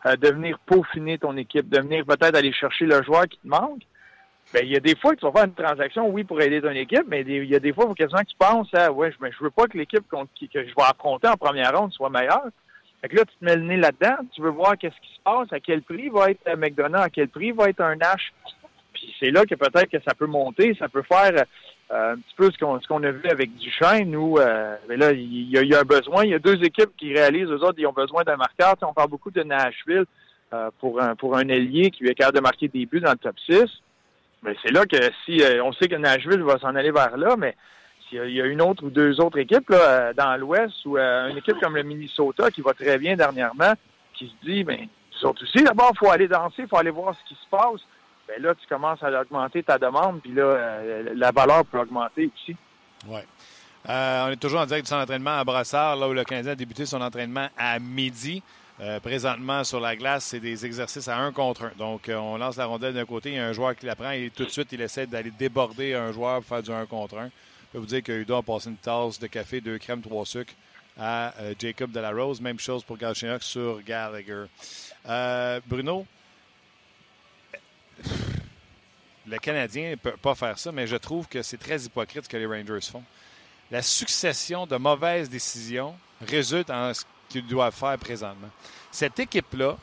euh, 0.06 0.16
de 0.16 0.28
venir 0.28 0.58
peaufiner 0.66 1.18
ton 1.18 1.36
équipe, 1.36 1.68
de 1.68 1.80
venir 1.80 2.04
peut-être 2.04 2.36
aller 2.36 2.52
chercher 2.52 2.86
le 2.86 3.02
joueur 3.02 3.26
qui 3.28 3.38
te 3.38 3.46
manque. 3.46 3.82
Ben, 4.52 4.64
il 4.64 4.70
y 4.70 4.76
a 4.76 4.80
des 4.80 4.94
fois 4.96 5.14
que 5.14 5.20
tu 5.20 5.26
vas 5.26 5.32
faire 5.32 5.44
une 5.44 5.54
transaction, 5.54 6.08
oui, 6.08 6.22
pour 6.22 6.40
aider 6.40 6.60
ton 6.60 6.70
équipe, 6.70 7.04
mais 7.08 7.22
il 7.22 7.44
y 7.44 7.56
a 7.56 7.58
des 7.58 7.72
fois, 7.72 7.86
faut 7.86 7.94
quasiment 7.94 8.20
que 8.20 8.28
tu 8.28 8.36
penses 8.38 8.72
à, 8.74 8.92
ouais, 8.92 9.10
je, 9.10 9.16
je 9.30 9.44
veux 9.44 9.50
pas 9.50 9.66
que 9.66 9.76
l'équipe 9.76 10.04
que 10.08 10.16
je 10.40 10.60
vais 10.60 10.82
affronter 10.82 11.28
en 11.28 11.36
première 11.36 11.76
ronde 11.76 11.92
soit 11.92 12.10
meilleure. 12.10 12.48
Fait 13.00 13.08
que 13.08 13.16
là, 13.16 13.24
tu 13.24 13.36
te 13.36 13.44
mets 13.44 13.56
le 13.56 13.62
nez 13.62 13.76
là-dedans, 13.76 14.16
tu 14.34 14.40
veux 14.40 14.50
voir 14.50 14.78
qu'est-ce 14.78 15.00
qui 15.00 15.14
se 15.14 15.20
passe, 15.22 15.52
à 15.52 15.60
quel 15.60 15.82
prix 15.82 16.08
va 16.08 16.30
être 16.30 16.46
un 16.46 16.56
McDonald's, 16.56 17.06
à 17.06 17.10
quel 17.10 17.28
prix 17.28 17.50
va 17.50 17.68
être 17.68 17.80
un 17.80 17.96
Nash. 17.96 18.32
Puis 18.94 19.14
c'est 19.20 19.30
là 19.30 19.44
que 19.44 19.54
peut-être 19.54 19.90
que 19.90 20.02
ça 20.06 20.14
peut 20.14 20.26
monter, 20.26 20.74
ça 20.78 20.88
peut 20.88 21.02
faire 21.02 21.44
euh, 21.92 22.14
un 22.14 22.16
petit 22.16 22.34
peu 22.36 22.50
ce 22.50 22.58
qu'on 22.58 22.80
ce 22.80 22.88
qu'on 22.88 23.02
a 23.04 23.10
vu 23.10 23.28
avec 23.28 23.54
Duchesne, 23.56 24.14
où 24.16 24.38
euh, 24.38 24.76
mais 24.88 24.96
là, 24.96 25.12
il 25.12 25.50
y, 25.50 25.74
a, 25.74 25.80
un 25.80 25.84
besoin. 25.84 26.24
Il 26.24 26.30
y 26.30 26.34
a 26.34 26.38
deux 26.38 26.62
équipes 26.64 26.96
qui 26.96 27.14
réalisent, 27.14 27.48
eux 27.48 27.62
autres, 27.62 27.76
ils 27.78 27.86
ont 27.86 27.92
besoin 27.92 28.24
d'un 28.24 28.36
marqueur. 28.36 28.74
on 28.82 28.92
parle 28.92 29.10
beaucoup 29.10 29.30
de 29.30 29.42
Nashville 29.42 30.04
euh, 30.52 30.70
pour 30.78 31.00
un 31.00 31.16
pour 31.16 31.36
un 31.36 31.48
ailier 31.48 31.90
qui 31.90 32.06
est 32.06 32.14
capable 32.14 32.36
de 32.36 32.42
marquer 32.42 32.68
des 32.68 32.86
buts 32.86 33.00
dans 33.00 33.10
le 33.10 33.16
top 33.16 33.36
6. 33.46 33.64
Mais 34.42 34.54
c'est 34.62 34.70
là 34.70 34.86
que 34.86 34.96
si 35.24 35.42
euh, 35.42 35.62
on 35.64 35.72
sait 35.72 35.88
que 35.88 35.96
Nashville 35.96 36.42
va 36.42 36.58
s'en 36.58 36.74
aller 36.76 36.92
vers 36.92 37.16
là, 37.16 37.34
mais 37.36 37.56
s'il 38.08 38.30
y 38.30 38.40
a 38.40 38.46
une 38.46 38.62
autre 38.62 38.84
ou 38.84 38.90
deux 38.90 39.20
autres 39.20 39.38
équipes 39.38 39.68
là, 39.70 39.78
euh, 39.80 40.12
dans 40.12 40.36
l'Ouest 40.36 40.86
ou 40.86 40.98
une 40.98 41.36
équipe 41.36 41.58
comme 41.60 41.74
le 41.74 41.82
Minnesota 41.82 42.52
qui 42.52 42.60
va 42.60 42.74
très 42.74 42.96
bien 42.96 43.16
dernièrement, 43.16 43.72
qui 44.14 44.26
se 44.26 44.46
dit, 44.46 44.62
ben, 44.62 44.86
surtout 45.10 45.42
aussi, 45.42 45.64
d'abord, 45.64 45.90
il 45.94 45.98
faut 45.98 46.10
aller 46.12 46.28
danser, 46.28 46.62
il 46.62 46.68
faut 46.68 46.78
aller 46.78 46.90
voir 46.90 47.14
ce 47.14 47.24
qui 47.28 47.34
se 47.34 47.48
passe. 47.50 47.80
Ben 48.28 48.42
là, 48.42 48.54
tu 48.54 48.66
commences 48.66 49.02
à 49.02 49.20
augmenter 49.20 49.62
ta 49.62 49.78
demande, 49.78 50.20
puis 50.20 50.32
là, 50.32 50.80
la 51.14 51.30
valeur 51.30 51.64
peut 51.64 51.78
augmenter 51.78 52.30
aussi. 52.34 52.56
Oui. 53.06 53.20
on 53.88 54.30
est 54.30 54.40
toujours 54.40 54.60
en 54.60 54.66
direct 54.66 54.84
du 54.84 54.88
centre 54.88 55.02
d'entraînement 55.02 55.38
à 55.38 55.44
Brassard, 55.44 55.96
là 55.96 56.08
où 56.08 56.12
le 56.12 56.24
Canadien 56.24 56.52
a 56.52 56.56
débuté 56.56 56.86
son 56.86 57.00
entraînement 57.00 57.48
à 57.56 57.78
midi. 57.78 58.42
Euh, 58.78 59.00
présentement, 59.00 59.64
sur 59.64 59.80
la 59.80 59.96
glace, 59.96 60.26
c'est 60.26 60.40
des 60.40 60.66
exercices 60.66 61.08
à 61.08 61.16
un 61.16 61.32
contre 61.32 61.64
un. 61.64 61.72
Donc, 61.78 62.08
euh, 62.08 62.16
on 62.16 62.36
lance 62.36 62.56
la 62.56 62.66
rondelle 62.66 62.92
d'un 62.92 63.06
côté, 63.06 63.30
il 63.30 63.36
y 63.36 63.38
a 63.38 63.46
un 63.46 63.52
joueur 63.54 63.74
qui 63.74 63.86
la 63.86 63.96
prend 63.96 64.10
et 64.10 64.30
tout 64.34 64.44
de 64.44 64.50
suite, 64.50 64.68
il 64.72 64.82
essaie 64.82 65.06
d'aller 65.06 65.30
déborder 65.30 65.94
un 65.94 66.12
joueur 66.12 66.42
pour 66.42 66.46
faire 66.46 66.62
du 66.62 66.70
un 66.70 66.84
contre 66.84 67.16
un. 67.16 67.26
Je 67.28 67.72
peux 67.72 67.78
vous 67.78 67.86
dire 67.86 68.02
que 68.02 68.12
Udo 68.12 68.36
a 68.36 68.42
passé 68.42 68.68
une 68.68 68.76
tasse 68.76 69.18
de 69.18 69.26
café, 69.28 69.62
deux 69.62 69.78
crèmes, 69.78 70.02
trois 70.02 70.26
sucres 70.26 70.52
à 70.98 71.32
euh, 71.40 71.54
Jacob 71.58 71.90
Delarose. 71.90 72.40
Même 72.42 72.58
chose 72.58 72.84
pour 72.84 72.98
Galchenyuk 72.98 73.42
sur 73.42 73.82
Gallagher. 73.82 74.44
Bruno, 75.66 76.06
le 79.26 79.38
Canadien 79.38 79.90
ne 79.90 79.94
peut 79.96 80.16
pas 80.16 80.34
faire 80.34 80.58
ça, 80.58 80.72
mais 80.72 80.86
je 80.86 80.96
trouve 80.96 81.26
que 81.26 81.42
c'est 81.42 81.56
très 81.56 81.80
hypocrite 81.80 82.24
ce 82.24 82.28
que 82.28 82.36
les 82.36 82.46
Rangers 82.46 82.86
font. 82.90 83.02
La 83.70 83.82
succession 83.82 84.66
de 84.66 84.76
mauvaises 84.76 85.28
décisions 85.28 85.94
résulte 86.20 86.70
en 86.70 86.94
ce 86.94 87.02
qu'ils 87.28 87.46
doivent 87.46 87.74
faire 87.74 87.98
présentement. 87.98 88.48
Cette 88.92 89.18
équipe-là 89.18 89.76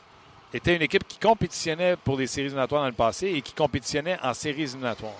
était 0.52 0.74
une 0.74 0.82
équipe 0.82 1.06
qui 1.06 1.18
compétitionnait 1.18 1.96
pour 1.96 2.16
les 2.16 2.26
séries 2.26 2.46
éliminatoires 2.46 2.82
dans 2.82 2.88
le 2.88 2.94
passé 2.94 3.28
et 3.28 3.42
qui 3.42 3.52
compétitionnait 3.52 4.18
en 4.22 4.32
séries 4.32 4.62
éliminatoires. 4.62 5.18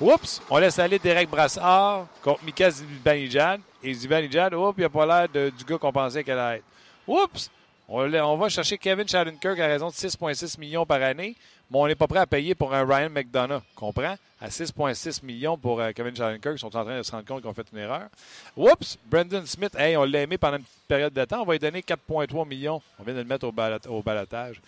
Oups, 0.00 0.42
on 0.50 0.58
laisse 0.58 0.78
aller 0.78 0.98
Derek 0.98 1.28
Brassard 1.28 2.06
contre 2.22 2.44
Mika 2.44 2.70
Zibanejad. 2.70 3.60
Et 3.82 3.94
Zibanejad, 3.94 4.54
oups, 4.54 4.74
il 4.76 4.82
n'a 4.82 4.90
pas 4.90 5.26
l'air 5.26 5.50
du 5.50 5.64
gars 5.64 5.78
qu'on 5.78 5.92
pensait 5.92 6.22
qu'elle 6.22 6.38
allait 6.38 6.58
être. 6.58 6.64
Oups, 7.06 7.50
on, 7.88 8.36
va 8.36 8.48
chercher 8.48 8.78
Kevin 8.78 9.06
Shattenkirk 9.06 9.58
à 9.60 9.66
raison 9.66 9.88
de 9.88 9.92
6,6 9.92 10.58
millions 10.58 10.84
par 10.84 11.00
année, 11.02 11.36
mais 11.70 11.78
on 11.78 11.86
n'est 11.86 11.94
pas 11.94 12.06
prêt 12.06 12.18
à 12.18 12.26
payer 12.26 12.54
pour 12.54 12.74
un 12.74 12.84
Ryan 12.84 13.10
McDonough. 13.10 13.62
Comprends? 13.74 14.16
À 14.40 14.48
6,6 14.48 15.24
millions 15.24 15.56
pour 15.56 15.80
euh, 15.80 15.92
Kevin 15.92 16.14
Shattenkirk, 16.14 16.56
ils 16.56 16.58
sont 16.58 16.76
en 16.76 16.84
train 16.84 16.98
de 16.98 17.02
se 17.02 17.12
rendre 17.12 17.24
compte 17.24 17.42
qu'on 17.42 17.54
fait 17.54 17.66
une 17.72 17.78
erreur. 17.78 18.08
Oups, 18.56 18.98
Brendan 19.06 19.46
Smith, 19.46 19.74
hey, 19.78 19.96
on 19.96 20.04
l'a 20.04 20.22
aimé 20.22 20.36
pendant 20.36 20.56
une 20.56 20.64
petite 20.64 20.88
période 20.88 21.12
de 21.12 21.24
temps, 21.24 21.42
on 21.42 21.44
va 21.44 21.52
lui 21.52 21.58
donner 21.60 21.80
4,3 21.80 22.46
millions. 22.48 22.82
On 22.98 23.04
vient 23.04 23.14
de 23.14 23.20
le 23.20 23.24
mettre 23.24 23.46
au, 23.46 23.54
au 23.96 24.02
balotage. 24.02 24.60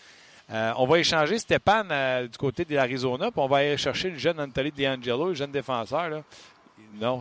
Euh, 0.51 0.73
on 0.79 0.87
va 0.87 0.99
échanger 0.99 1.39
Stéphane 1.39 1.89
euh, 1.91 2.27
du 2.27 2.39
côté 2.39 2.65
de 2.65 2.75
l'Arizona, 2.75 3.31
puis 3.31 3.41
on 3.41 3.49
va 3.49 3.59
aller 3.59 3.77
chercher 3.77 4.11
le 4.11 4.19
jeune 4.19 4.41
Anthony 4.41 4.71
D'Angelo, 4.71 5.29
le 5.29 5.35
jeune 5.35 5.51
défenseur. 5.51 6.23
Non, 6.95 7.21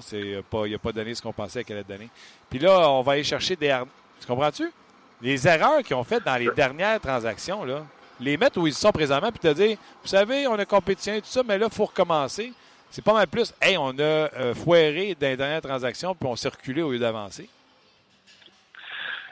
pas, 0.50 0.66
il 0.66 0.72
n'a 0.72 0.78
pas 0.78 0.92
donné 0.94 1.14
ce 1.14 1.22
qu'on 1.22 1.34
pensait 1.34 1.64
qu'elle 1.64 1.78
allait 1.78 1.98
donner. 1.98 2.10
Puis 2.50 2.60
là, 2.60 2.90
on 2.90 3.02
va 3.02 3.14
aller 3.14 3.24
chercher 3.24 3.56
des. 3.56 3.78
Tu 4.22 4.28
comprends-tu? 4.28 4.72
Les 5.22 5.48
erreurs 5.48 5.82
qu'ils 5.84 5.96
ont 5.96 6.04
faites 6.04 6.24
dans 6.24 6.36
les 6.36 6.50
dernières 6.52 7.00
transactions, 7.00 7.66
là, 7.66 7.86
les 8.20 8.38
mettre 8.38 8.60
où 8.60 8.68
ils 8.68 8.74
sont 8.74 8.92
présentement, 8.92 9.32
puis 9.32 9.40
te 9.40 9.54
dire, 9.54 9.78
vous 10.02 10.08
savez, 10.08 10.48
on 10.48 10.54
a 10.54 10.66
compétition 10.66 11.14
et 11.14 11.22
tout 11.22 11.28
ça, 11.28 11.42
mais 11.44 11.58
là, 11.58 11.68
il 11.70 11.76
faut 11.76 11.86
recommencer. 11.86 12.54
C'est 12.90 13.04
pas 13.04 13.14
mal 13.14 13.28
plus, 13.28 13.54
hey, 13.62 13.78
on 13.78 13.90
a 14.00 14.02
euh, 14.02 14.56
foiré 14.56 15.16
dans 15.20 15.28
les 15.28 15.38
dernières 15.38 15.62
transactions, 15.62 16.16
puis 16.16 16.28
on 16.28 16.36
s'est 16.36 16.50
au 16.50 16.92
lieu 16.92 17.00
d'avancer. 17.00 17.50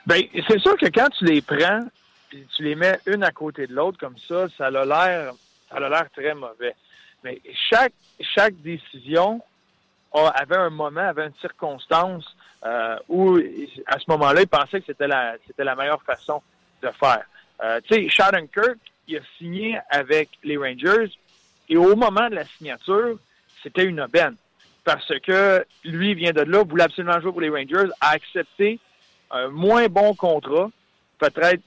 Bien, 0.06 0.22
c'est 0.48 0.60
sûr 0.60 0.78
que 0.78 0.88
quand 0.88 1.10
tu 1.18 1.26
les 1.26 1.42
prends, 1.42 1.82
tu 2.30 2.64
les 2.64 2.76
mets 2.76 3.00
une 3.06 3.24
à 3.24 3.32
côté 3.32 3.66
de 3.66 3.74
l'autre 3.74 3.98
comme 3.98 4.18
ça, 4.28 4.48
ça 4.58 4.68
a 4.68 4.70
l'air, 4.70 5.34
ça 5.70 5.78
a 5.78 5.90
l'air 5.90 6.08
très 6.16 6.34
mauvais. 6.36 6.76
Mais 7.24 7.42
chaque, 7.70 7.94
chaque 8.20 8.56
décision 8.62 9.42
avait 10.14 10.58
un 10.58 10.70
moment, 10.70 11.02
avait 11.02 11.26
une 11.26 11.34
circonstance 11.42 12.26
euh, 12.64 12.98
où, 13.10 13.38
à 13.88 14.00
ce 14.00 14.06
moment-là, 14.10 14.42
il 14.42 14.48
pensait 14.48 14.80
que 14.80 14.86
c'était 14.88 15.08
la, 15.08 15.76
meilleure 15.76 16.02
façon 16.04 16.42
de 16.82 16.90
faire. 17.00 17.24
Euh, 17.64 17.80
tu 17.84 17.96
sais, 17.96 18.10
Shattenkirk, 18.10 18.78
il 19.08 19.18
a 19.18 19.22
signé 19.38 19.80
avec 19.90 20.30
les 20.44 20.58
Rangers 20.58 21.12
et 21.70 21.78
au 21.78 21.96
moment 21.96 22.30
de 22.30 22.36
la 22.36 22.46
signature, 22.46 23.18
c'était 23.62 23.86
une 23.86 24.02
aubaine. 24.02 24.36
Parce 24.84 25.12
que 25.22 25.66
lui 25.84 26.14
vient 26.14 26.32
de 26.32 26.42
là, 26.42 26.64
voulait 26.64 26.84
absolument 26.84 27.20
jouer 27.20 27.32
pour 27.32 27.42
les 27.42 27.50
Rangers, 27.50 27.90
a 28.02 28.12
accepté 28.12 28.80
un 29.32 29.50
moins 29.50 29.88
bon 29.88 30.14
contrat 30.14 30.70
peut-être, 31.18 31.62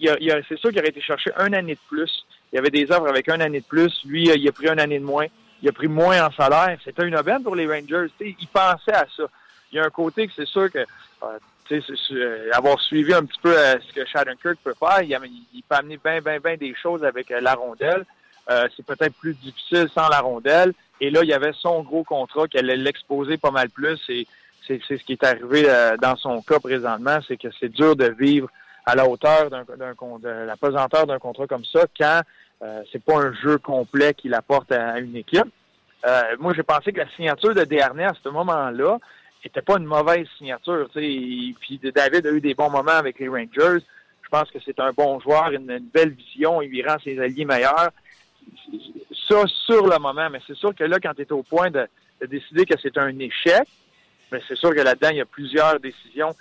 c'est 0.49 0.59
sûr 0.59 0.71
qu'il 0.71 0.78
aurait 0.78 0.88
été 0.88 1.00
chercher 1.00 1.30
un 1.37 1.52
année 1.52 1.75
de 1.75 1.80
plus. 1.88 2.25
Il 2.52 2.57
y 2.57 2.59
avait 2.59 2.71
des 2.71 2.90
offres 2.90 3.09
avec 3.09 3.28
un 3.28 3.40
année 3.40 3.61
de 3.61 3.64
plus. 3.64 3.92
Lui, 4.04 4.25
il 4.25 4.49
a 4.49 4.52
pris 4.52 4.68
une 4.68 4.80
année 4.80 4.99
de 4.99 5.04
moins. 5.04 5.26
Il 5.62 5.68
a 5.68 5.73
pris 5.73 5.88
moins 5.88 6.26
en 6.26 6.30
salaire. 6.33 6.78
C'était 6.85 7.07
une 7.07 7.16
aubaine 7.16 7.42
pour 7.42 7.57
les 7.57 7.66
Rangers. 7.66 8.11
il 8.21 8.49
pensait 8.52 8.92
à 8.92 9.07
ça. 9.16 9.25
Il 9.72 9.76
y 9.76 9.78
a 9.80 9.84
un 9.84 9.90
côté 9.90 10.26
que 10.26 10.32
c'est 10.34 10.46
sûr 10.46 10.70
que 10.70 10.78
euh, 10.78 11.38
euh, 12.12 12.50
avoir 12.52 12.80
suivi 12.80 13.12
un 13.12 13.25
petit 13.25 13.40
peu 13.42 13.54
euh, 13.56 13.76
ce 13.87 13.92
que 13.92 14.06
Shattenkirk 14.06 14.58
peut 14.64 14.75
faire, 14.78 15.02
il, 15.02 15.62
peut 15.68 15.75
amener 15.75 15.98
bien, 16.02 16.20
bien, 16.20 16.38
bien 16.38 16.56
des 16.56 16.75
choses 16.75 17.04
avec 17.04 17.28
la 17.28 17.54
rondelle. 17.54 18.06
c'est 18.48 18.87
peut-être 18.87 19.14
plus 19.14 19.34
difficile 19.34 19.88
sans 19.94 20.08
la 20.08 20.20
rondelle. 20.20 20.72
Et 21.00 21.10
là, 21.10 21.20
il 21.22 21.28
y 21.28 21.34
avait 21.34 21.52
son 21.52 21.82
gros 21.82 22.04
contrat 22.04 22.48
qui 22.48 22.58
allait 22.58 22.76
l'exposer 22.76 23.37
pas 23.37 23.50
mal 23.50 23.68
plus. 23.68 24.00
Et 24.08 24.26
c'est 24.66 24.80
ce 24.88 24.94
qui 25.04 25.12
est 25.12 25.25
arrivé 25.25 25.66
dans 26.00 26.16
son 26.16 26.40
cas 26.40 26.58
présentement, 26.58 27.18
c'est 27.26 27.37
que 27.37 27.48
c'est 27.60 27.68
dur 27.68 27.94
de 27.94 28.06
vivre 28.18 28.48
à 28.87 28.94
la 28.94 29.06
hauteur 29.06 29.50
d'un, 29.50 29.64
de 29.64 30.28
la 30.28 30.56
pesanteur 30.56 31.06
d'un 31.06 31.18
contrat 31.18 31.46
comme 31.46 31.64
ça 31.64 31.84
quand 31.98 32.22
c'est 32.90 33.04
pas 33.04 33.18
un 33.18 33.32
jeu 33.34 33.58
complet 33.58 34.14
qu'il 34.14 34.32
apporte 34.32 34.72
à, 34.72 34.98
une 34.98 35.16
équipe. 35.16 35.48
Moi, 36.38 36.54
j'ai 36.54 36.62
pensé 36.62 36.92
que 36.92 37.00
la 37.00 37.08
signature 37.10 37.54
de 37.54 37.64
Dernier 37.64 38.04
à 38.04 38.14
ce 38.22 38.30
moment-là 38.30 38.98
était 39.45 39.62
pas 39.62 39.78
une 39.78 39.85
mauvaise 39.85 40.26
signature. 40.37 40.88
Puis 40.92 41.80
David 41.95 42.26
a 42.26 42.30
eu 42.30 42.40
des 42.40 42.54
bons 42.54 42.71
moments 42.71 42.92
avec 42.92 43.18
les 43.18 43.28
Rangers. 43.28 43.85
Je 44.23 44.28
pense 44.30 44.50
que 44.50 44.59
c'est 44.64 44.78
un 44.80 44.92
bon 44.92 45.21
joueur, 45.21 45.50
une, 45.52 45.78
belle 45.78 46.11
vision, 46.11 46.61
il 46.61 46.68
lui 46.68 46.83
rend 46.83 46.99
ses 47.02 47.18
alliés 47.18 47.45
meilleurs. 47.45 47.90
Ça, 49.28 49.42
sur 49.47 49.87
le 49.87 49.99
moment, 49.99 50.28
mais 50.30 50.40
c'est 50.47 50.57
sûr 50.57 50.75
que 50.75 50.85
là, 50.85 50.99
quand 51.02 51.14
tu 51.14 51.23
es 51.23 51.33
au 51.33 51.42
point 51.42 51.71
de, 51.71 51.87
de 52.21 52.26
décider 52.26 52.66
que 52.66 52.75
c'est 52.80 52.99
un 52.99 53.18
échec, 53.18 53.66
mais 54.30 54.40
c'est 54.47 54.57
sûr 54.57 54.75
que 54.75 54.80
là-dedans, 54.80 55.11
il 55.11 55.16
y 55.16 55.21
a 55.21 55.26
plusieurs 55.26 55.80
décisions 55.80 56.35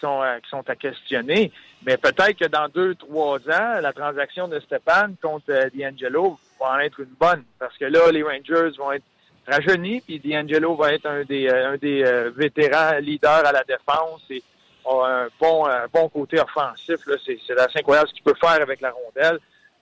sont, 0.00 0.22
euh, 0.22 0.38
qui 0.40 0.48
sont 0.50 0.68
à 0.68 0.76
questionner. 0.76 1.52
Mais 1.84 1.96
peut-être 1.96 2.38
que 2.38 2.46
dans 2.46 2.68
deux, 2.68 2.94
trois 2.94 3.38
ans, 3.48 3.80
la 3.80 3.92
transaction 3.92 4.48
de 4.48 4.60
Stéphane 4.60 5.16
contre 5.20 5.50
euh, 5.50 5.68
D'Angelo 5.74 6.38
va 6.60 6.72
en 6.72 6.78
être 6.78 7.00
une 7.00 7.14
bonne. 7.18 7.44
Parce 7.58 7.76
que 7.76 7.84
là, 7.84 8.10
les 8.10 8.22
Rangers 8.22 8.76
vont 8.78 8.92
être 8.92 9.04
rajeunis, 9.48 10.00
puis 10.00 10.18
D'Angelo 10.18 10.76
va 10.76 10.92
être 10.92 11.06
un 11.06 11.24
des, 11.24 11.48
euh, 11.48 11.72
un 11.72 11.76
des 11.76 12.30
vétérans 12.36 12.98
leaders 12.98 13.46
à 13.46 13.52
la 13.52 13.64
défense 13.64 14.22
et 14.30 14.42
a 14.84 15.24
un 15.24 15.28
bon, 15.38 15.66
bon 15.92 16.08
côté 16.08 16.40
offensif. 16.40 16.96
C'est 17.24 17.58
assez 17.58 17.80
incroyable 17.80 18.08
ce 18.08 18.14
qu'il 18.14 18.22
peut 18.22 18.36
faire 18.40 18.62
avec 18.62 18.80
la 18.80 18.90
rondelle. 18.90 19.38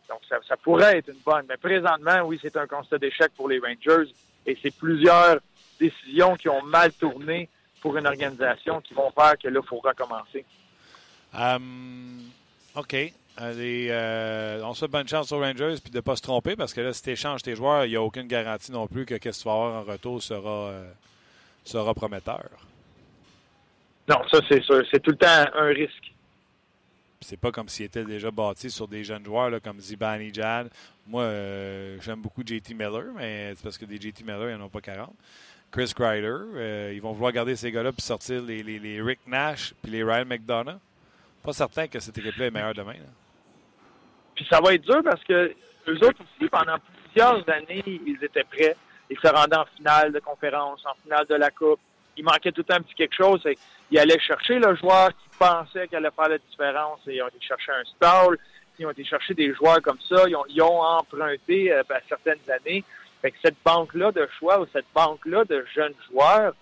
Donc, 0.08 0.20
ça, 0.28 0.56
pourrait 0.56 0.98
être 0.98 1.08
une 1.08 1.20
bonne. 1.24 1.46
Mais 1.48 1.56
présentement, 1.56 2.22
oui, 2.24 2.38
c'est 2.40 2.56
un 2.56 2.66
constat 2.66 2.98
d'échec 2.98 3.32
pour 3.36 3.48
les 3.48 3.58
Rangers 3.58 4.10
et 4.46 4.56
c'est 4.62 4.74
plusieurs 4.74 5.38
décisions 5.80 6.36
qui 6.36 6.48
ont 6.48 6.62
mal 6.62 6.92
tourné 6.92 7.48
pour 7.80 7.96
une 7.96 8.06
organisation 8.06 8.80
qui 8.80 8.94
vont 8.94 9.10
faire 9.10 9.34
que 9.38 9.48
là, 9.48 9.60
il 9.62 9.68
faut 9.68 9.78
recommencer. 9.78 10.44
Um, 11.34 12.30
OK. 12.74 12.96
Allez, 13.36 13.88
euh, 13.90 14.62
on 14.64 14.72
souhaite 14.72 14.90
bonne 14.90 15.08
chance 15.08 15.30
aux 15.32 15.40
Rangers 15.40 15.76
puis 15.82 15.90
de 15.90 15.96
ne 15.96 16.00
pas 16.00 16.16
se 16.16 16.22
tromper 16.22 16.56
parce 16.56 16.72
que 16.72 16.80
là, 16.80 16.92
si 16.92 17.02
tu 17.02 17.10
échanges 17.10 17.42
tes 17.42 17.54
joueurs, 17.54 17.84
il 17.84 17.90
n'y 17.90 17.96
a 17.96 18.02
aucune 18.02 18.26
garantie 18.26 18.72
non 18.72 18.86
plus 18.86 19.04
que 19.04 19.14
ce 19.14 19.20
que 19.20 19.28
tu 19.30 19.44
vas 19.44 19.52
avoir 19.52 19.74
en 19.74 19.82
retour 19.82 20.22
sera, 20.22 20.68
euh, 20.68 20.90
sera 21.64 21.92
prometteur. 21.94 22.48
Non, 24.08 24.16
ça, 24.30 24.40
c'est 24.48 24.62
sûr. 24.62 24.82
C'est 24.90 25.00
tout 25.00 25.10
le 25.10 25.16
temps 25.16 25.44
un 25.54 25.66
risque. 25.66 26.12
C'est 27.20 27.38
pas 27.38 27.50
comme 27.50 27.68
s'il 27.68 27.86
était 27.86 28.04
déjà 28.04 28.30
bâti 28.30 28.70
sur 28.70 28.86
des 28.86 29.02
jeunes 29.04 29.24
joueurs 29.24 29.50
là, 29.50 29.60
comme 29.60 29.80
Zibani 29.80 30.32
Jad. 30.32 30.70
Moi, 31.06 31.24
j'aime 32.00 32.20
beaucoup 32.20 32.42
JT 32.44 32.74
Miller, 32.74 33.06
mais 33.16 33.54
c'est 33.54 33.62
parce 33.62 33.78
que 33.78 33.84
des 33.84 33.96
JT 33.96 34.22
Miller, 34.22 34.50
ils 34.50 34.56
n'en 34.56 34.66
ont 34.66 34.68
pas 34.68 34.80
40. 34.80 35.12
Chris 35.70 35.92
Kreider. 35.94 36.28
Euh, 36.28 36.92
ils 36.94 37.02
vont 37.02 37.12
vouloir 37.12 37.32
garder 37.32 37.56
ces 37.56 37.70
gars-là 37.70 37.92
puis 37.92 38.02
sortir 38.02 38.42
les, 38.42 38.62
les, 38.62 39.02
Rick 39.02 39.20
Nash 39.26 39.74
puis 39.82 39.92
les 39.92 40.02
Ryan 40.02 40.24
McDonough. 40.24 40.78
Pas 41.42 41.52
certain 41.52 41.86
que 41.86 42.00
cette 42.00 42.16
équipe-là 42.18 42.46
est 42.46 42.50
meilleure 42.50 42.74
demain. 42.74 42.94
Puis 44.36 44.46
ça 44.50 44.60
va 44.60 44.74
être 44.74 44.82
dur 44.82 45.02
parce 45.02 45.24
que 45.24 45.52
eux 45.88 45.96
autres 46.04 46.20
aussi, 46.20 46.48
pendant 46.48 46.76
plusieurs 47.04 47.48
années, 47.48 47.82
ils 47.86 48.18
étaient 48.22 48.44
prêts. 48.44 48.76
Ils 49.08 49.18
se 49.18 49.28
rendaient 49.28 49.56
en 49.56 49.64
finale 49.76 50.12
de 50.12 50.18
conférence, 50.18 50.84
en 50.84 50.94
finale 51.02 51.26
de 51.26 51.34
la 51.34 51.50
Coupe. 51.50 51.80
Il 52.16 52.24
manquait 52.24 52.52
tout 52.52 52.60
le 52.60 52.64
temps 52.64 52.76
un 52.76 52.82
petit 52.82 52.94
quelque 52.94 53.14
chose. 53.14 53.42
Ils 53.90 53.98
allaient 53.98 54.18
chercher 54.18 54.58
le 54.58 54.74
joueur 54.76 55.08
qui 55.08 55.38
pensait 55.38 55.88
qu'elle 55.88 56.04
allait 56.04 56.14
faire 56.14 56.28
la 56.28 56.38
différence 56.38 57.00
et 57.06 57.16
ils 57.16 57.22
ont 57.22 57.28
été 57.28 57.40
chercher 57.40 57.72
un 57.72 57.84
stall. 57.84 58.38
Ils 58.78 58.86
ont 58.86 58.90
été 58.90 59.04
chercher 59.04 59.34
des 59.34 59.54
joueurs 59.54 59.80
comme 59.80 59.98
ça. 60.08 60.24
Ils 60.28 60.62
ont, 60.62 60.80
emprunté 60.82 61.72
euh, 61.72 61.82
ben, 61.88 61.98
certaines 62.08 62.40
années. 62.50 62.84
Fait 63.22 63.30
que 63.30 63.36
cette 63.42 63.56
banque-là 63.64 64.12
de 64.12 64.28
choix 64.38 64.60
ou 64.60 64.66
cette 64.72 64.86
banque-là 64.94 65.44
de 65.44 65.64
jeunes 65.74 65.94
joueurs, 66.10 66.54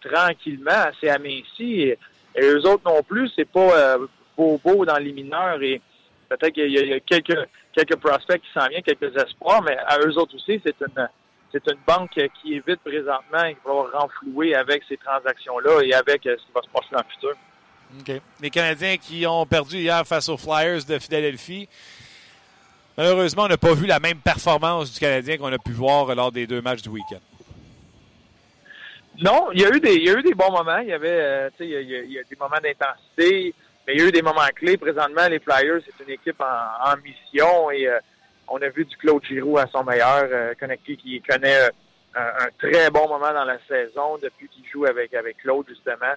tranquillement, 0.00 0.70
assez 0.70 1.08
amincie, 1.08 1.82
et, 1.82 1.98
et 2.34 2.44
eux 2.44 2.66
autres 2.66 2.82
non 2.84 3.02
plus, 3.02 3.30
c'est 3.36 3.48
pas 3.48 3.60
euh, 3.60 4.06
beau 4.36 4.60
beau 4.64 4.84
dans 4.84 4.98
les 4.98 5.12
mineurs 5.12 5.62
et 5.62 5.80
peut-être 6.36 6.54
qu'il 6.54 6.70
y, 6.70 6.92
a 6.92 7.00
quelques 7.00 7.48
quelques 7.72 7.96
prospects 7.96 8.40
qui 8.40 8.48
s'en 8.52 8.66
viennent, 8.68 8.82
quelques 8.82 9.16
espoirs, 9.16 9.62
mais 9.62 9.76
à 9.86 9.98
eux 9.98 10.16
autres 10.18 10.34
aussi, 10.34 10.60
c'est 10.64 10.76
une 10.80 11.08
c'est 11.52 11.66
une 11.66 11.78
banque 11.86 12.18
qui 12.40 12.60
vide 12.60 12.78
présentement 12.84 13.44
et 13.44 13.54
qui 13.54 13.60
va 13.64 13.98
renflouer 13.98 14.54
avec 14.54 14.82
ces 14.88 14.96
transactions-là 14.96 15.82
et 15.82 15.92
avec 15.92 16.26
euh, 16.26 16.36
ce 16.38 16.46
qui 16.46 16.52
va 16.54 16.62
se 16.62 16.68
passer 16.68 16.88
dans 16.92 16.98
le 16.98 17.12
futur. 17.12 17.34
OK. 18.00 18.22
Les 18.40 18.50
Canadiens 18.50 18.96
qui 18.96 19.26
ont 19.26 19.44
perdu 19.44 19.76
hier 19.76 20.06
face 20.06 20.30
aux 20.30 20.38
Flyers 20.38 20.84
de 20.88 20.98
Philadelphie, 20.98 21.68
Malheureusement, 22.96 23.44
on 23.44 23.48
n'a 23.48 23.56
pas 23.56 23.72
vu 23.72 23.86
la 23.86 23.98
même 24.00 24.18
performance 24.18 24.92
du 24.92 25.00
Canadien 25.00 25.38
qu'on 25.38 25.52
a 25.52 25.58
pu 25.58 25.72
voir 25.72 26.14
lors 26.14 26.30
des 26.30 26.46
deux 26.46 26.60
matchs 26.60 26.82
du 26.82 26.90
week-end. 26.90 27.20
Non, 29.22 29.50
il 29.52 29.60
y 29.60 29.64
a 29.64 29.70
eu 29.70 29.80
des, 29.80 29.94
il 29.94 30.04
y 30.04 30.10
a 30.10 30.18
eu 30.18 30.22
des 30.22 30.34
bons 30.34 30.50
moments. 30.50 30.78
Il 30.78 30.88
y 30.88 30.92
avait, 30.92 31.08
euh, 31.08 31.50
il, 31.60 31.66
y 31.68 31.76
a, 31.76 31.80
il, 31.80 32.12
y 32.12 32.18
a, 32.18 32.22
des 32.22 32.36
moments 32.36 32.56
d'intensité, 32.62 33.54
mais 33.86 33.94
il 33.94 34.00
y 34.00 34.04
a 34.04 34.08
eu 34.08 34.12
des 34.12 34.22
moments 34.22 34.40
clés. 34.54 34.76
Présentement, 34.76 35.28
les 35.28 35.40
Flyers, 35.40 35.80
c'est 35.84 36.04
une 36.04 36.10
équipe 36.10 36.40
en, 36.40 36.96
mission 36.98 37.70
et 37.70 37.86
euh, 37.88 37.98
on 38.48 38.60
a 38.62 38.68
vu 38.68 38.84
du 38.84 38.96
Claude 38.96 39.24
Giroux 39.24 39.58
à 39.58 39.66
son 39.66 39.84
meilleur, 39.84 40.28
euh, 40.30 40.54
connecté 40.58 40.96
qui 40.96 41.20
connaît 41.22 41.68
un, 42.14 42.48
très 42.58 42.90
bon 42.90 43.08
moment 43.08 43.32
dans 43.32 43.44
la 43.44 43.58
saison 43.66 44.18
depuis 44.18 44.48
qu'il 44.48 44.66
joue 44.70 44.84
avec 44.84 45.14
avec 45.14 45.38
Claude 45.38 45.66
justement. 45.68 46.14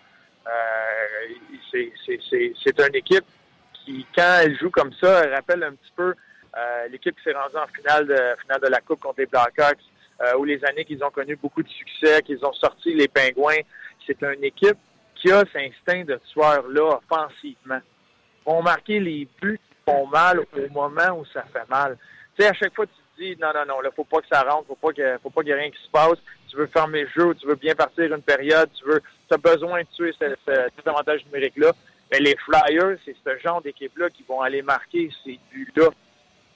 c'est 1.71 2.79
une 2.79 2.95
équipe 2.95 3.25
qui, 3.73 4.05
quand 4.15 4.39
elle 4.41 4.57
joue 4.57 4.69
comme 4.69 4.91
ça, 5.01 5.23
elle 5.23 5.33
rappelle 5.33 5.63
un 5.63 5.71
petit 5.71 5.93
peu 5.95 6.13
euh, 6.57 6.87
l'équipe 6.89 7.15
qui 7.17 7.23
s'est 7.23 7.33
rendue 7.33 7.57
en 7.57 7.67
finale 7.67 8.07
de, 8.07 8.41
finale 8.41 8.61
de 8.61 8.67
la 8.67 8.79
Coupe 8.79 9.01
contre 9.01 9.19
les 9.19 9.25
Blackhawks, 9.25 9.79
euh, 10.21 10.37
ou 10.37 10.45
les 10.45 10.63
années 10.63 10.85
qu'ils 10.85 11.03
ont 11.03 11.11
connu 11.11 11.35
beaucoup 11.35 11.61
de 11.61 11.67
succès, 11.67 12.21
qu'ils 12.21 12.43
ont 12.45 12.53
sorti 12.53 12.93
les 12.93 13.09
Pingouins. 13.09 13.61
C'est 14.07 14.21
une 14.21 14.43
équipe 14.43 14.77
qui 15.25 15.49
cet 15.51 15.55
instinct 15.55 16.03
de 16.03 16.19
tueur-là 16.33 16.99
offensivement. 17.09 17.79
Vont 18.45 18.61
marquer 18.61 18.99
les 18.99 19.27
buts 19.41 19.59
font 19.85 20.07
mal 20.07 20.39
au 20.39 20.69
moment 20.71 21.19
où 21.19 21.25
ça 21.25 21.43
fait 21.51 21.67
mal. 21.69 21.97
Tu 22.35 22.43
sais, 22.43 22.49
à 22.49 22.53
chaque 22.53 22.75
fois, 22.75 22.85
tu 22.85 22.93
te 22.93 23.21
dis, 23.21 23.41
non, 23.41 23.49
non, 23.53 23.65
non, 23.67 23.81
là, 23.81 23.89
faut 23.95 24.03
pas 24.03 24.19
que 24.19 24.27
ça 24.31 24.41
rentre, 24.43 24.67
faut 24.67 24.75
pas 24.75 24.93
que, 24.93 25.17
faut 25.21 25.29
pas 25.29 25.41
qu'il 25.41 25.49
y 25.49 25.53
ait 25.53 25.59
rien 25.59 25.71
qui 25.71 25.83
se 25.83 25.89
passe. 25.89 26.17
Tu 26.49 26.57
veux 26.57 26.67
fermer 26.67 27.03
le 27.03 27.09
jeu, 27.09 27.35
tu 27.35 27.47
veux 27.47 27.55
bien 27.55 27.75
partir 27.75 28.13
une 28.13 28.21
période, 28.21 28.69
tu 28.73 28.85
veux, 28.85 29.01
as 29.31 29.37
besoin 29.37 29.81
de 29.81 29.87
tuer 29.95 30.13
ce, 30.19 30.35
ce, 30.45 30.53
cet 30.75 30.87
avantage 30.87 31.25
numérique-là. 31.25 31.71
Mais 32.11 32.19
les 32.19 32.35
Flyers, 32.37 32.97
c'est 33.03 33.15
ce 33.23 33.37
genre 33.39 33.61
d'équipe-là 33.61 34.09
qui 34.09 34.23
vont 34.27 34.41
aller 34.41 34.61
marquer 34.61 35.09
ces 35.23 35.39
buts-là, 35.51 35.89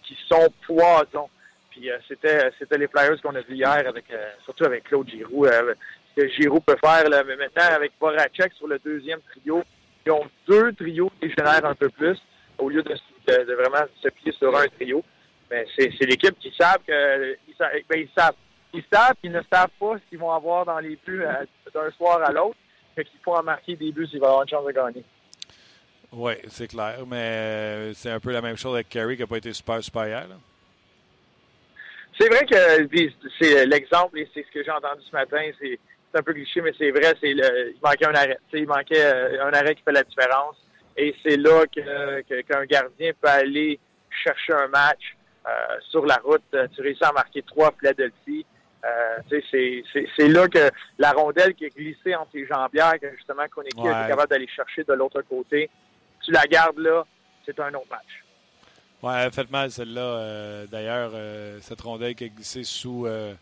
qui 0.03 0.17
sont 0.27 0.47
poisons. 0.65 1.29
Puis 1.71 1.89
euh, 1.89 1.97
c'était, 2.07 2.51
c'était 2.57 2.77
les 2.77 2.87
Flyers 2.87 3.21
qu'on 3.21 3.35
a 3.35 3.41
vu 3.41 3.55
hier, 3.55 3.83
avec, 3.87 4.05
euh, 4.11 4.31
surtout 4.43 4.65
avec 4.65 4.83
Claude 4.85 5.09
Giroux. 5.09 5.45
Euh, 5.45 5.73
que 6.15 6.27
Giroux 6.29 6.59
peut 6.59 6.77
faire, 6.83 7.09
là, 7.09 7.23
mais 7.23 7.35
maintenant 7.35 7.75
avec 7.75 7.93
Voracek 7.99 8.53
sur 8.53 8.67
le 8.67 8.79
deuxième 8.79 9.19
trio, 9.21 9.63
ils 10.05 10.11
ont 10.11 10.25
deux 10.47 10.73
trios 10.73 11.11
qui 11.21 11.29
génèrent 11.29 11.65
un 11.65 11.75
peu 11.75 11.89
plus, 11.89 12.17
au 12.57 12.69
lieu 12.69 12.83
de, 12.83 12.93
de, 13.27 13.43
de 13.43 13.53
vraiment 13.53 13.85
se 14.01 14.09
plier 14.09 14.31
sur 14.33 14.55
un 14.55 14.67
trio. 14.67 15.03
Mais 15.49 15.65
c'est, 15.77 15.89
l'équipe 16.05 16.37
qui 16.39 16.53
savent 16.57 16.79
que 16.85 17.37
ils, 17.47 17.55
savent, 17.57 17.71
ben, 17.89 17.99
ils 17.99 18.09
savent. 18.15 18.35
Ils 18.71 18.83
savent 18.91 19.15
qu'ils 19.19 19.31
ne 19.31 19.41
savent 19.51 19.71
pas 19.79 19.95
ce 19.97 20.09
qu'ils 20.09 20.19
vont 20.19 20.31
avoir 20.31 20.63
dans 20.63 20.77
les 20.77 20.95
buts 21.03 21.23
euh, 21.23 21.43
d'un 21.73 21.89
soir 21.91 22.21
à 22.23 22.31
l'autre. 22.31 22.55
Fait 22.95 23.03
qu'il 23.03 23.19
faut 23.23 23.33
en 23.33 23.41
marquer 23.41 23.75
des 23.75 23.91
buts 23.91 24.05
s'ils 24.07 24.19
vont 24.19 24.27
avoir 24.27 24.43
une 24.43 24.49
chance 24.49 24.65
de 24.65 24.71
gagner. 24.71 25.03
Oui, 26.11 26.33
c'est 26.47 26.67
clair. 26.67 26.99
Mais 27.07 27.17
euh, 27.17 27.93
c'est 27.93 28.11
un 28.11 28.19
peu 28.19 28.31
la 28.31 28.41
même 28.41 28.57
chose 28.57 28.75
avec 28.75 28.89
Kerry 28.89 29.15
qui 29.15 29.23
n'a 29.23 29.27
pas 29.27 29.37
été 29.37 29.51
super, 29.53 29.83
super 29.83 30.05
hier. 30.05 30.27
Là. 30.27 30.35
C'est 32.19 32.27
vrai 32.27 32.45
que 32.45 32.85
puis 32.85 33.15
c'est 33.39 33.65
l'exemple 33.65 34.19
et 34.19 34.29
c'est 34.33 34.45
ce 34.45 34.51
que 34.51 34.63
j'ai 34.63 34.71
entendu 34.71 35.01
ce 35.09 35.15
matin. 35.15 35.41
C'est, 35.59 35.79
c'est 36.11 36.19
un 36.19 36.23
peu 36.23 36.33
cliché, 36.33 36.61
mais 36.61 36.73
c'est 36.77 36.91
vrai. 36.91 37.13
C'est 37.21 37.33
le, 37.33 37.71
il 37.75 37.79
manquait 37.83 38.05
un 38.05 38.15
arrêt. 38.15 38.37
T'sais, 38.49 38.59
il 38.61 38.67
manquait 38.67 39.03
euh, 39.03 39.45
un 39.45 39.53
arrêt 39.53 39.75
qui 39.75 39.83
fait 39.83 39.91
la 39.91 40.03
différence. 40.03 40.55
Et 40.97 41.15
c'est 41.23 41.37
là 41.37 41.65
que, 41.73 42.21
que, 42.21 42.41
qu'un 42.41 42.65
gardien 42.65 43.11
peut 43.21 43.27
aller 43.29 43.79
chercher 44.23 44.53
un 44.53 44.67
match 44.67 45.15
euh, 45.47 45.49
sur 45.89 46.05
la 46.05 46.15
route. 46.23 46.43
Tu 46.75 46.81
réussis 46.81 47.03
à 47.03 47.11
marquer 47.11 47.41
trois 47.43 47.71
Philadelphie. 47.79 48.45
Euh, 48.85 49.17
c'est, 49.29 49.43
c'est, 49.51 50.07
c'est 50.17 50.27
là 50.29 50.47
que 50.47 50.69
la 50.97 51.11
rondelle 51.11 51.53
qui 51.53 51.65
est 51.65 51.75
glissée 51.75 52.15
entre 52.15 52.31
tes 52.31 52.45
jambières, 52.47 52.99
que 52.99 53.09
justement 53.15 53.43
Ouais. 53.43 53.67
était 53.67 54.07
capable 54.07 54.29
d'aller 54.29 54.47
chercher 54.47 54.83
de 54.85 54.93
l'autre 54.93 55.21
côté, 55.23 55.69
tu 56.23 56.31
la 56.31 56.43
gardes 56.45 56.79
là, 56.79 57.05
c'est 57.45 57.59
un 57.59 57.73
autre 57.73 57.87
match. 57.91 58.23
Ouais, 59.01 59.23
elle 59.25 59.31
fait 59.31 59.49
mal 59.51 59.69
celle-là. 59.71 60.01
euh, 60.01 60.65
D'ailleurs, 60.67 61.11
euh, 61.13 61.59
cette 61.61 61.81
rondelle 61.81 62.15
qui 62.15 62.25
a 62.25 62.27
glissé 62.29 62.63
sous, 62.63 63.05
euh, 63.05 63.33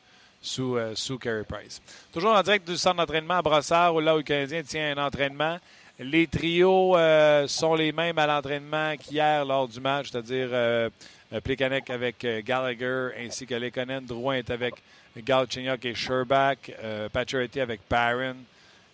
sous, 0.41 0.77
euh, 0.77 0.94
sous 0.96 1.17
Carey 1.17 1.44
Price. 1.48 1.82
Toujours 2.13 2.34
en 2.36 2.41
direct 2.41 2.67
du 2.67 2.77
centre 2.77 2.98
d'entraînement 2.98 3.36
à 3.36 3.41
Brossard, 3.41 3.96
où 3.96 4.00
là 4.00 4.13
où 4.15 4.17
le 4.17 4.24
Canadien 4.24 4.63
tient 4.63 4.96
un 4.98 5.06
entraînement. 5.06 5.58
Les 6.00 6.27
trios 6.27 6.96
euh, 6.96 7.48
sont 7.48 7.74
les 7.74 7.91
mêmes 7.91 8.20
à 8.20 8.27
l'entraînement 8.27 8.96
qu'hier 8.98 9.44
lors 9.44 9.67
du 9.67 9.79
match, 9.79 10.10
c'est-à-dire 10.12 10.50
euh, 10.51 10.89
euh, 11.34 11.41
Plekanec 11.41 11.89
avec 11.89 12.24
euh, 12.24 12.41
Gallagher 12.46 13.10
ainsi 13.17 13.48
que 13.48 13.56
Lekonen. 13.56 14.06
Drouin 14.06 14.36
est 14.36 14.50
avec 14.51 14.75
Galchenyuk 15.17 15.84
et 15.86 15.96
Sherbach. 15.96 16.58
Euh, 16.84 17.10
Pacioretty 17.10 17.60
avec 17.60 17.82
Barron. 17.89 18.36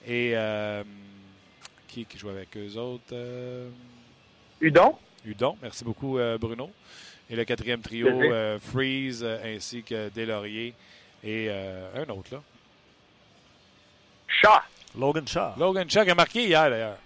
Et 0.07 0.33
qui, 1.87 2.05
qui 2.05 2.17
joue 2.17 2.29
avec 2.29 2.55
eux 2.57 2.77
autres? 2.77 3.03
Euh, 3.13 3.69
Udon? 4.59 4.95
Udon. 5.25 5.57
Merci 5.61 5.83
beaucoup, 5.83 6.17
Bruno. 6.39 6.71
Et 7.29 7.35
le 7.35 7.45
quatrième 7.45 7.81
trio, 7.81 8.09
Freeze 8.59 9.25
ainsi 9.43 9.83
que 9.83 10.09
Deslauriers. 10.09 10.73
Et 11.23 11.47
euh, 11.49 11.89
un 11.95 12.09
autre, 12.09 12.33
là. 12.33 12.41
Chat! 14.27 14.63
Logan 14.97 15.27
Shaw. 15.27 15.53
Logan 15.57 15.89
Chuck 15.89 16.07
a 16.07 16.15
marqué 16.15 16.45
hier, 16.45 16.69
d'ailleurs. 16.69 16.97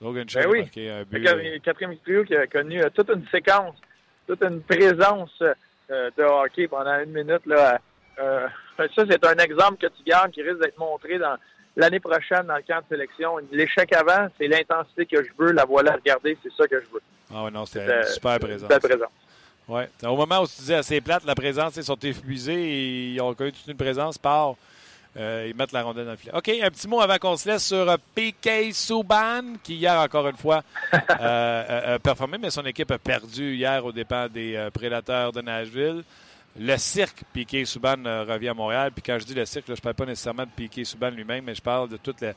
Logan 0.00 0.28
Chuck 0.28 0.42
Ben 0.42 0.48
a 0.48 0.50
oui. 0.52 0.60
marqué 0.60 0.90
un 0.90 0.98
Le 0.98 1.04
but. 1.04 1.18
le 1.24 1.58
quatrième 1.58 1.96
trio 1.98 2.24
qui 2.24 2.34
a 2.36 2.46
connu 2.46 2.82
euh, 2.82 2.90
toute 2.90 3.08
une 3.10 3.26
séquence, 3.28 3.74
toute 4.26 4.42
une 4.42 4.60
présence 4.62 5.30
euh, 5.40 6.10
de 6.16 6.22
hockey 6.22 6.68
pendant 6.68 6.98
une 7.00 7.12
minute. 7.12 7.44
Là, 7.46 7.80
Euh, 8.20 8.48
ça, 8.76 9.04
c'est 9.08 9.24
un 9.24 9.36
exemple 9.36 9.76
que 9.80 9.86
tu 9.96 10.02
gardes 10.04 10.32
qui 10.32 10.42
risque 10.42 10.58
d'être 10.60 10.76
montré 10.76 11.18
dans 11.18 11.36
l'année 11.76 12.00
prochaine 12.00 12.46
dans 12.48 12.56
le 12.56 12.62
camp 12.62 12.80
de 12.80 12.88
sélection. 12.96 13.36
L'échec 13.52 13.92
avant, 13.94 14.26
c'est 14.36 14.48
l'intensité 14.48 15.06
que 15.06 15.22
je 15.22 15.30
veux, 15.38 15.52
la 15.52 15.64
voilà, 15.64 15.92
regardez, 15.92 16.36
c'est 16.42 16.52
ça 16.52 16.66
que 16.66 16.80
je 16.80 16.86
veux. 16.92 17.00
Ah 17.32 17.44
ouais, 17.44 17.52
non, 17.52 17.64
c'était 17.64 17.88
Euh, 17.88 18.00
une 18.02 18.06
super 18.08 18.38
présence. 18.40 18.68
Ouais. 19.68 19.88
Au 20.02 20.16
moment 20.16 20.40
où 20.42 20.46
tu 20.46 20.56
disais 20.60 20.76
assez 20.76 21.00
plate, 21.00 21.24
la 21.24 21.34
présence, 21.34 21.76
ils 21.76 21.84
sont 21.84 21.96
épuisés 21.96 22.54
et 22.54 23.08
ils 23.12 23.20
ont 23.20 23.34
connu 23.34 23.52
toute 23.52 23.66
une 23.66 23.76
présence 23.76 24.16
par. 24.18 24.54
Euh, 25.16 25.46
ils 25.48 25.56
mettent 25.56 25.72
la 25.72 25.82
rondelle 25.82 26.04
dans 26.04 26.12
le 26.12 26.16
filet. 26.16 26.32
OK, 26.34 26.48
un 26.48 26.70
petit 26.70 26.86
mot 26.86 27.00
avant 27.00 27.16
qu'on 27.18 27.36
se 27.36 27.48
laisse 27.48 27.66
sur 27.66 27.88
euh, 27.90 27.96
P.K. 28.14 28.72
Subban, 28.72 29.54
qui 29.64 29.74
hier, 29.76 29.98
encore 30.00 30.28
une 30.28 30.36
fois, 30.36 30.62
euh, 30.92 31.92
a, 31.92 31.94
a 31.94 31.98
performé, 31.98 32.38
mais 32.38 32.50
son 32.50 32.64
équipe 32.66 32.90
a 32.90 32.98
perdu 32.98 33.54
hier 33.56 33.84
aux 33.84 33.90
dépens 33.92 34.28
des 34.28 34.54
euh, 34.54 34.70
prédateurs 34.70 35.32
de 35.32 35.40
Nashville. 35.40 36.04
Le 36.60 36.76
cirque 36.76 37.22
Piquet 37.32 37.64
Souban 37.64 38.04
euh, 38.06 38.24
revient 38.28 38.48
à 38.48 38.54
Montréal. 38.54 38.90
Puis 38.94 39.02
quand 39.02 39.18
je 39.18 39.24
dis 39.24 39.34
le 39.34 39.44
cirque, 39.46 39.68
là, 39.68 39.74
je 39.74 39.80
ne 39.80 39.82
parle 39.82 39.94
pas 39.94 40.06
nécessairement 40.06 40.44
de 40.44 40.50
Piquet 40.54 40.84
Souban 40.84 41.10
lui-même, 41.10 41.44
mais 41.44 41.54
je 41.54 41.62
parle 41.62 41.88
de 41.88 41.96
toute 41.96 42.20
la- 42.20 42.28
euh, 42.28 42.32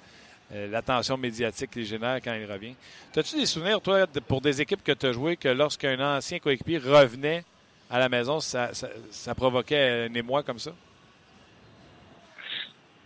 l'attention 0.54 1.18
médiatique 1.18 1.72
qu'il 1.72 1.86
génère 1.86 2.18
quand 2.24 2.34
il 2.34 2.50
revient. 2.52 2.76
As-tu 3.16 3.38
des 3.38 3.46
souvenirs, 3.46 3.82
toi, 3.82 4.06
pour 4.28 4.42
des 4.42 4.62
équipes 4.62 4.84
que 4.84 4.92
tu 4.92 5.06
as 5.08 5.12
jouées, 5.14 5.38
que 5.38 5.48
lorsqu'un 5.50 6.00
ancien 6.18 6.40
coéquipier 6.40 6.78
revenait 6.78 7.44
à 7.90 8.00
la 8.00 8.10
maison, 8.10 8.40
ça, 8.40 8.74
ça- 8.74 8.90
ça 9.12 9.36
provoquait 9.36 10.08
un 10.10 10.14
émoi 10.14 10.44
comme 10.44 10.60
ça? 10.60 10.72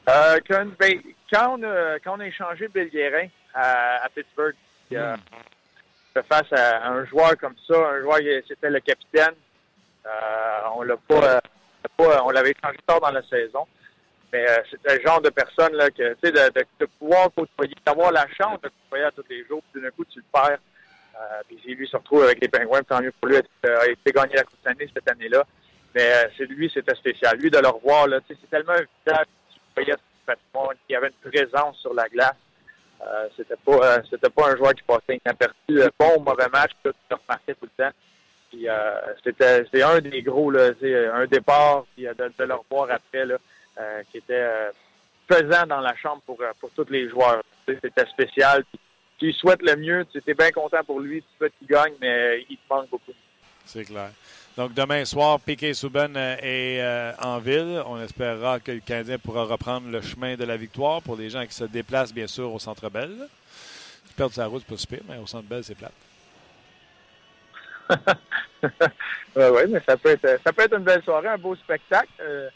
Euh, 0.10 0.39
quand, 0.47 0.65
ben, 0.79 0.99
quand, 1.31 1.58
on 1.58 1.63
a, 1.63 1.99
quand 1.99 2.15
on 2.17 2.19
a 2.19 2.27
échangé 2.27 2.67
Bill 2.67 2.89
Guérin 2.89 3.27
à, 3.53 4.03
à 4.05 4.10
Pittsburgh, 4.10 4.55
a 4.95 5.15
fait 6.13 6.23
face 6.27 6.53
à 6.53 6.88
un 6.89 7.03
joueur 7.05 7.36
comme 7.38 7.55
ça, 7.67 7.75
un 7.75 8.01
joueur 8.01 8.19
qui 8.19 8.29
c'était 8.47 8.69
le 8.69 8.79
capitaine, 8.79 9.34
euh, 10.05 10.10
on 10.75 10.84
l'a 10.84 10.95
pas, 10.97 11.36
euh, 11.36 11.39
pas- 11.97 12.23
on 12.23 12.29
l'avait 12.29 12.51
échangé 12.51 12.77
tard 12.86 13.01
dans 13.01 13.12
la 13.12 13.23
saison. 13.23 13.65
Mais 14.36 14.50
euh, 14.50 14.58
c'était 14.69 14.98
le 14.98 15.02
genre 15.02 15.21
de 15.21 15.30
personne 15.30 15.74
là, 15.76 15.89
que, 15.89 16.13
tu 16.15 16.19
sais, 16.28 16.32
de, 16.34 16.86
pouvoir 17.00 17.30
côtoyer, 17.34 17.74
d'avoir 17.86 18.12
la 18.12 18.28
chance 18.38 18.60
de 18.62 18.69
côtoyer 18.84 19.06
à 19.06 19.12
tous 19.12 19.24
les 19.30 19.45
jours, 19.45 19.63
puis 19.71 19.82
d'un 19.82 19.91
coup, 19.91 20.04
tu 20.04 20.19
le 20.19 20.26
perds. 20.30 20.60
Euh, 21.15 21.41
puis 21.48 21.74
lui 21.74 21.88
se 21.88 21.95
retrouve 21.95 22.24
avec 22.24 22.41
les 22.41 22.50
Penguins, 22.50 22.80
puis 22.80 22.86
tant 22.86 23.02
mieux 23.02 23.13
pour 23.13 23.30
lui, 23.30 23.38
il 23.63 23.69
a 23.69 23.88
été 23.88 24.12
gagné 24.12 24.36
la 24.36 24.43
Coupe 24.43 24.60
d'année 24.65 24.89
cette 24.93 25.10
année-là. 25.10 25.45
Mais 25.95 26.02
euh, 26.02 26.28
c'est 26.38 26.48
lui, 26.48 26.69
c'était 26.74 26.95
spécial. 26.95 27.38
Lui, 27.38 27.50
de 27.50 27.60
le 27.60 27.69
revoir, 27.69 28.08
là, 28.08 28.19
c'est 28.28 28.50
tellement 28.50 28.74
évident 28.74 29.24
tu 29.50 29.60
voyais 29.74 29.95
qu'il 30.26 30.93
y 30.93 30.95
avait 30.98 31.08
une 31.08 31.32
présence 31.32 31.78
sur 31.78 31.93
la 31.93 32.10
glace. 32.10 32.36
Euh, 33.02 33.30
c'était 33.38 33.56
pas 33.63 33.71
euh, 33.71 34.02
c'était 34.10 34.30
pas 34.30 34.52
un 34.52 34.58
joueur 34.58 34.74
qui 34.74 34.84
passait 34.84 35.21
inaperçu. 35.26 35.82
Euh, 35.82 35.88
Bon 35.98 36.17
ou 36.17 36.24
mauvais 36.24 36.50
match, 36.52 36.71
tu 36.84 36.91
le 37.10 37.15
remarquais 37.15 37.54
tout 37.54 37.69
le 37.78 37.84
temps. 37.84 37.91
Puis 38.50 38.67
euh, 38.67 39.00
c'était 39.24 39.65
c'est 39.71 39.84
un 39.84 40.00
des 40.00 40.21
gros, 40.21 40.52
là, 40.52 40.71
un 41.13 41.26
départ, 41.26 41.86
puis 41.95 42.06
euh, 42.08 42.13
de, 42.13 42.32
de 42.38 42.43
le 42.43 42.56
revoir 42.56 42.89
après, 42.91 43.26
là, 43.26 43.36
euh, 43.36 43.38
qui 44.11 44.17
était 44.17 44.33
euh, 44.33 44.71
pesant 45.27 45.65
dans 45.67 45.81
la 45.81 45.95
chambre 45.95 46.21
pour, 46.25 46.39
euh, 46.41 46.51
pour 46.59 46.69
tous 46.71 46.89
les 46.89 47.09
joueurs. 47.09 47.43
C'était 47.67 48.05
spécial. 48.05 48.63
Tu 49.17 49.25
lui 49.25 49.33
souhaites 49.33 49.61
le 49.61 49.75
mieux, 49.75 50.05
tu 50.11 50.21
es 50.25 50.33
bien 50.33 50.51
content 50.51 50.83
pour 50.83 50.99
lui, 50.99 51.21
tu 51.21 51.27
souhaites 51.38 51.53
qu'il 51.57 51.67
gagne, 51.67 51.93
mais 52.01 52.09
euh, 52.09 52.41
il 52.49 52.57
te 52.57 52.73
manque 52.73 52.89
beaucoup. 52.89 53.13
C'est 53.65 53.85
clair. 53.85 54.11
Donc, 54.57 54.73
demain 54.73 55.03
soir, 55.05 55.39
Piquet 55.39 55.73
Souban 55.73 56.13
euh, 56.15 56.35
est 56.41 56.81
euh, 56.81 57.11
en 57.21 57.39
ville. 57.39 57.81
On 57.88 58.01
espérera 58.01 58.59
que 58.59 58.71
le 58.71 58.79
Canadien 58.79 59.17
pourra 59.17 59.45
reprendre 59.45 59.89
le 59.89 60.01
chemin 60.01 60.35
de 60.35 60.43
la 60.43 60.57
victoire 60.57 61.01
pour 61.01 61.15
les 61.15 61.29
gens 61.29 61.45
qui 61.45 61.53
se 61.53 61.63
déplacent, 61.63 62.13
bien 62.13 62.27
sûr, 62.27 62.53
au 62.53 62.59
Centre 62.59 62.89
Bell. 62.89 63.27
Qui 64.07 64.13
perdent 64.13 64.33
sa 64.33 64.45
route, 64.45 64.63
c'est 64.67 64.75
pas 64.75 64.79
super, 64.79 64.99
mais 65.07 65.17
au 65.17 65.27
Centre 65.27 65.47
Bell, 65.47 65.63
c'est 65.63 65.75
plate. 65.75 65.93
Ouais, 69.35 69.67
mais 69.67 69.81
ça 69.85 69.97
peut 69.97 70.09
être 70.09 70.39
ça 70.43 70.53
peut 70.53 70.63
être 70.63 70.77
une 70.77 70.83
belle 70.83 71.03
soirée, 71.03 71.27
un 71.27 71.38
beau 71.38 71.55
spectacle, 71.55 72.09
euh, 72.21 72.49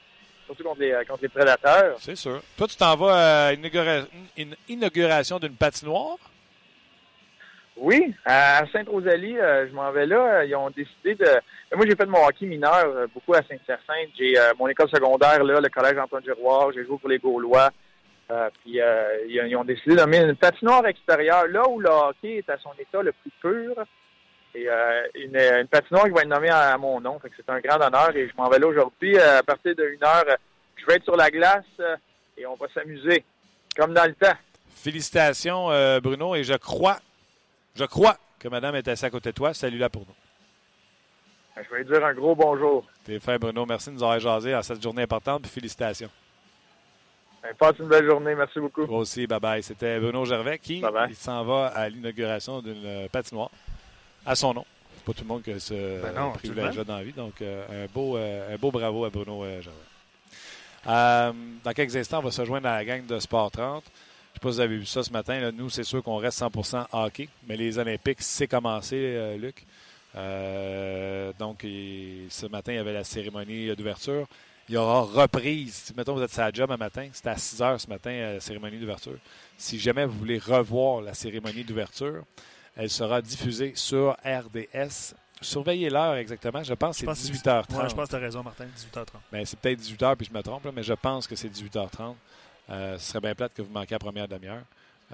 surtout 0.55 0.63
contre 0.63 0.81
les, 0.81 0.95
contre 1.07 1.21
les 1.21 1.29
prédateurs. 1.29 1.95
C'est 1.99 2.15
sûr. 2.15 2.41
Toi, 2.57 2.67
tu 2.67 2.75
t'en 2.75 2.95
vas 2.95 3.47
à 3.47 3.53
une, 3.53 3.61
inaugura- 3.65 4.07
une 4.35 4.55
inauguration 4.67 5.37
d'une 5.39 5.55
patinoire? 5.55 6.17
Oui, 7.77 8.13
à 8.25 8.63
Sainte-Rosalie, 8.73 9.37
euh, 9.39 9.67
je 9.69 9.73
m'en 9.73 9.89
vais 9.91 10.05
là. 10.05 10.43
Ils 10.43 10.55
ont 10.55 10.69
décidé 10.69 11.15
de. 11.15 11.27
Moi, 11.75 11.85
j'ai 11.85 11.95
fait 11.95 12.05
de 12.05 12.11
mon 12.11 12.25
hockey 12.25 12.45
mineur 12.45 12.83
euh, 12.85 13.07
beaucoup 13.13 13.33
à 13.33 13.41
Saint-Hyacinthe. 13.43 14.09
J'ai 14.17 14.37
euh, 14.37 14.51
mon 14.59 14.67
école 14.67 14.89
secondaire 14.89 15.43
là, 15.43 15.61
le 15.61 15.69
collège 15.69 15.97
Antoine 15.97 16.23
Giroir. 16.23 16.71
J'ai 16.73 16.85
joué 16.85 16.97
pour 16.97 17.07
les 17.09 17.19
Gaulois. 17.19 17.69
Euh, 18.31 18.49
puis 18.61 18.81
euh, 18.81 19.25
ils, 19.27 19.41
ils 19.47 19.55
ont 19.55 19.63
décidé 19.63 19.95
de 19.95 20.03
mettre 20.03 20.27
une 20.27 20.35
patinoire 20.35 20.85
extérieure 20.87 21.47
là 21.47 21.67
où 21.69 21.79
le 21.79 21.89
hockey 21.89 22.37
est 22.39 22.49
à 22.49 22.57
son 22.57 22.71
état 22.77 23.01
le 23.01 23.13
plus 23.13 23.31
pur. 23.41 23.73
Et 24.55 24.67
euh, 24.67 25.03
une, 25.15 25.35
une 25.37 25.67
patinoire 25.67 26.05
qui 26.05 26.11
va 26.11 26.21
être 26.21 26.27
nommée 26.27 26.49
à, 26.49 26.73
à 26.73 26.77
mon 26.77 26.99
nom. 26.99 27.19
C'est 27.35 27.49
un 27.49 27.59
grand 27.59 27.79
honneur 27.79 28.15
et 28.15 28.27
je 28.27 28.35
m'en 28.35 28.49
vais 28.49 28.57
là 28.59 28.67
aujourd'hui. 28.67 29.15
Euh, 29.17 29.39
à 29.39 29.43
partir 29.43 29.75
de 29.75 29.83
une 29.85 30.03
heure, 30.03 30.25
je 30.75 30.85
vais 30.87 30.95
être 30.95 31.03
sur 31.03 31.15
la 31.15 31.29
glace 31.29 31.63
euh, 31.79 31.95
et 32.37 32.45
on 32.47 32.55
va 32.55 32.67
s'amuser 32.73 33.23
comme 33.77 33.93
dans 33.93 34.05
le 34.05 34.15
temps. 34.15 34.33
Félicitations, 34.75 35.69
euh, 35.71 35.99
Bruno, 35.99 36.35
et 36.35 36.43
je 36.43 36.55
crois, 36.55 36.97
je 37.75 37.85
crois 37.85 38.17
que 38.39 38.47
madame 38.47 38.75
est 38.75 38.87
assise 38.87 39.03
à 39.03 39.09
côté 39.09 39.29
de 39.29 39.35
toi. 39.35 39.53
Salut-la 39.53 39.89
pour 39.89 40.01
nous. 40.07 40.15
Je 41.63 41.69
vais 41.75 41.83
lui 41.83 41.85
dire 41.91 42.03
un 42.03 42.13
gros 42.13 42.33
bonjour. 42.35 42.85
T'es 43.03 43.19
fait, 43.19 43.37
Bruno. 43.37 43.65
Merci 43.65 43.89
de 43.89 43.95
nous 43.95 44.03
avoir 44.03 44.19
jasé 44.19 44.53
à 44.53 44.63
cette 44.63 44.81
journée 44.81 45.03
importante, 45.03 45.41
puis 45.43 45.51
félicitations. 45.51 46.09
Ben, 47.43 47.53
Passe 47.55 47.77
une 47.79 47.87
belle 47.87 48.05
journée. 48.05 48.33
Merci 48.33 48.59
beaucoup. 48.59 48.85
Toi 48.85 48.97
aussi, 48.97 49.27
bye-bye. 49.27 49.61
C'était 49.61 49.99
Bruno 49.99 50.25
Gervais 50.25 50.57
qui 50.57 50.81
s'en 51.13 51.43
va 51.43 51.67
à 51.67 51.87
l'inauguration 51.89 52.61
d'une 52.61 53.07
patinoire 53.09 53.51
à 54.25 54.35
son 54.35 54.53
nom. 54.53 54.65
C'est 54.95 55.03
pas 55.05 55.13
tout 55.13 55.23
le 55.23 55.27
monde 55.27 55.43
qui 55.43 55.51
a 55.51 55.59
ce 55.59 56.01
Ben 56.01 56.31
privilège-là 56.33 56.83
dans 56.83 56.97
la 56.97 57.03
vie. 57.03 57.13
Donc, 57.13 57.41
euh, 57.41 57.85
un, 57.85 57.87
beau, 57.91 58.17
euh, 58.17 58.53
un 58.53 58.57
beau 58.57 58.71
bravo 58.71 59.05
à 59.05 59.09
Bruno 59.09 59.43
Gervais. 59.45 59.71
Euh, 60.87 61.31
dans 61.63 61.71
quelques 61.73 61.95
instants, 61.95 62.19
on 62.19 62.23
va 62.23 62.31
se 62.31 62.43
joindre 62.45 62.67
à 62.67 62.75
la 62.75 62.85
gang 62.85 63.05
de 63.05 63.19
Sport 63.19 63.51
30. 63.51 63.83
Je 63.83 63.89
ne 63.89 64.33
sais 64.33 64.39
pas 64.41 64.49
si 64.49 64.55
vous 64.55 64.59
avez 64.59 64.77
vu 64.77 64.85
ça 64.85 65.03
ce 65.03 65.11
matin. 65.11 65.39
là. 65.39 65.51
Nous, 65.51 65.69
c'est 65.69 65.83
sûr 65.83 66.03
qu'on 66.03 66.17
reste 66.17 66.39
100% 66.39 66.85
hockey, 66.91 67.27
mais 67.47 67.57
les 67.57 67.77
Olympiques, 67.77 68.21
c'est 68.21 68.47
commencé, 68.47 68.95
euh, 68.95 69.37
Luc. 69.37 69.65
Euh, 70.15 71.31
donc, 71.37 71.61
ce 71.61 72.45
matin, 72.47 72.73
il 72.73 72.75
y 72.75 72.79
avait 72.79 72.93
la 72.93 73.03
cérémonie 73.03 73.75
d'ouverture. 73.75 74.27
Il 74.67 74.75
y 74.75 74.77
aura 74.77 75.01
reprise. 75.01 75.73
Si, 75.85 75.93
mettons, 75.95 76.13
vous 76.13 76.21
êtes 76.21 76.37
à 76.37 76.45
la 76.45 76.51
job 76.51 76.71
un 76.71 76.77
matin, 76.77 77.09
c'était 77.11 77.29
à 77.29 77.37
6 77.37 77.61
heures 77.61 77.81
ce 77.81 77.87
matin, 77.87 78.11
la 78.11 78.39
cérémonie 78.39 78.77
d'ouverture. 78.77 79.17
Si 79.57 79.79
jamais 79.79 80.05
vous 80.05 80.17
voulez 80.17 80.37
revoir 80.37 81.01
la 81.01 81.13
cérémonie 81.15 81.63
d'ouverture, 81.63 82.23
elle 82.75 82.89
sera 82.89 83.21
diffusée 83.21 83.73
sur 83.75 84.15
RDS. 84.25 85.15
Surveillez 85.41 85.89
l'heure 85.89 86.15
exactement. 86.15 86.63
Je 86.63 86.73
pense 86.73 86.99
que 86.99 87.13
c'est 87.13 87.31
que 87.31 87.37
18h30. 87.37 87.77
Ouais, 87.77 87.89
je 87.89 87.95
pense 87.95 88.05
que 88.05 88.09
tu 88.09 88.15
as 88.15 88.19
raison, 88.19 88.43
Martin. 88.43 88.65
18h30. 88.65 89.05
Ben, 89.31 89.45
c'est 89.45 89.59
peut-être 89.59 89.79
18h 89.79 90.15
puis 90.15 90.27
je 90.29 90.37
me 90.37 90.43
trompe, 90.43 90.65
là, 90.65 90.71
mais 90.73 90.83
je 90.83 90.93
pense 90.93 91.27
que 91.27 91.35
c'est 91.35 91.47
18h30. 91.49 92.15
Euh, 92.69 92.97
ce 92.97 93.11
serait 93.11 93.21
bien 93.21 93.35
plate 93.35 93.53
que 93.53 93.61
vous 93.61 93.71
manquiez 93.71 93.95
la 93.95 93.99
première 93.99 94.27
demi-heure. 94.27 94.63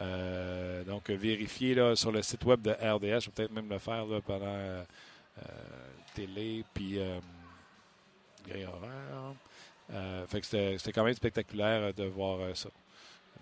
Euh, 0.01 0.83
donc, 0.83 1.09
vérifiez 1.09 1.75
là, 1.75 1.95
sur 1.95 2.11
le 2.11 2.21
site 2.21 2.43
web 2.43 2.61
de 2.61 2.71
RDS. 2.71 3.21
Je 3.21 3.25
vais 3.25 3.31
peut-être 3.33 3.51
même 3.51 3.69
le 3.69 3.79
faire 3.79 4.05
là, 4.05 4.19
pendant 4.21 4.45
euh, 4.45 4.83
euh, 5.39 5.41
télé 6.13 6.65
puis 6.73 6.99
grille 8.47 8.65
horaire. 8.65 10.27
Fait 10.27 10.41
que 10.41 10.45
c'était 10.45 10.91
quand 10.91 11.03
même 11.03 11.13
spectaculaire 11.13 11.93
de 11.93 12.05
voir 12.05 12.39
ça. 12.55 12.69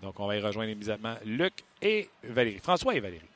Donc, 0.02 0.18
on 0.20 0.26
va 0.26 0.36
y 0.36 0.40
rejoindre 0.40 0.70
immédiatement 0.70 1.14
Luc 1.24 1.64
et 1.80 2.08
Valérie. 2.22 2.58
François 2.58 2.94
et 2.94 3.00
Valérie. 3.00 3.28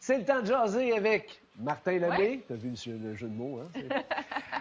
C'est 0.00 0.16
le 0.18 0.24
temps 0.24 0.40
de 0.40 0.46
jaser 0.46 0.96
avec 0.96 1.40
Martin 1.58 1.92
Lemay. 1.98 2.16
Ouais. 2.18 2.40
T'as 2.48 2.54
vu 2.54 2.70
le, 2.86 2.98
le 3.10 3.14
jeu 3.14 3.28
de 3.28 3.34
mots, 3.34 3.60
hein? 3.60 3.80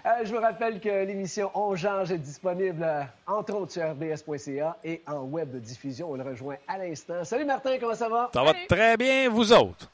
Euh, 0.06 0.10
je 0.26 0.34
vous 0.34 0.42
rappelle 0.42 0.80
que 0.80 1.06
l'émission 1.06 1.50
On 1.56 1.76
Change 1.76 2.12
est 2.12 2.18
disponible, 2.18 2.84
euh, 2.84 3.04
entre 3.28 3.54
autres, 3.56 3.72
sur 3.74 3.84
rds.ca 3.84 4.78
et 4.84 5.02
en 5.08 5.24
web 5.24 5.52
de 5.52 5.60
diffusion. 5.60 6.12
On 6.12 6.16
le 6.16 6.24
rejoint 6.24 6.56
à 6.68 6.78
l'instant. 6.78 7.24
Salut 7.24 7.46
Martin, 7.46 7.78
comment 7.80 7.96
ça 7.96 8.08
va? 8.10 8.30
Ça 8.34 8.42
va 8.44 8.52
Salut. 8.54 8.68
très 8.68 8.98
bien, 8.98 9.30
vous 9.30 9.52
autres? 9.54 9.90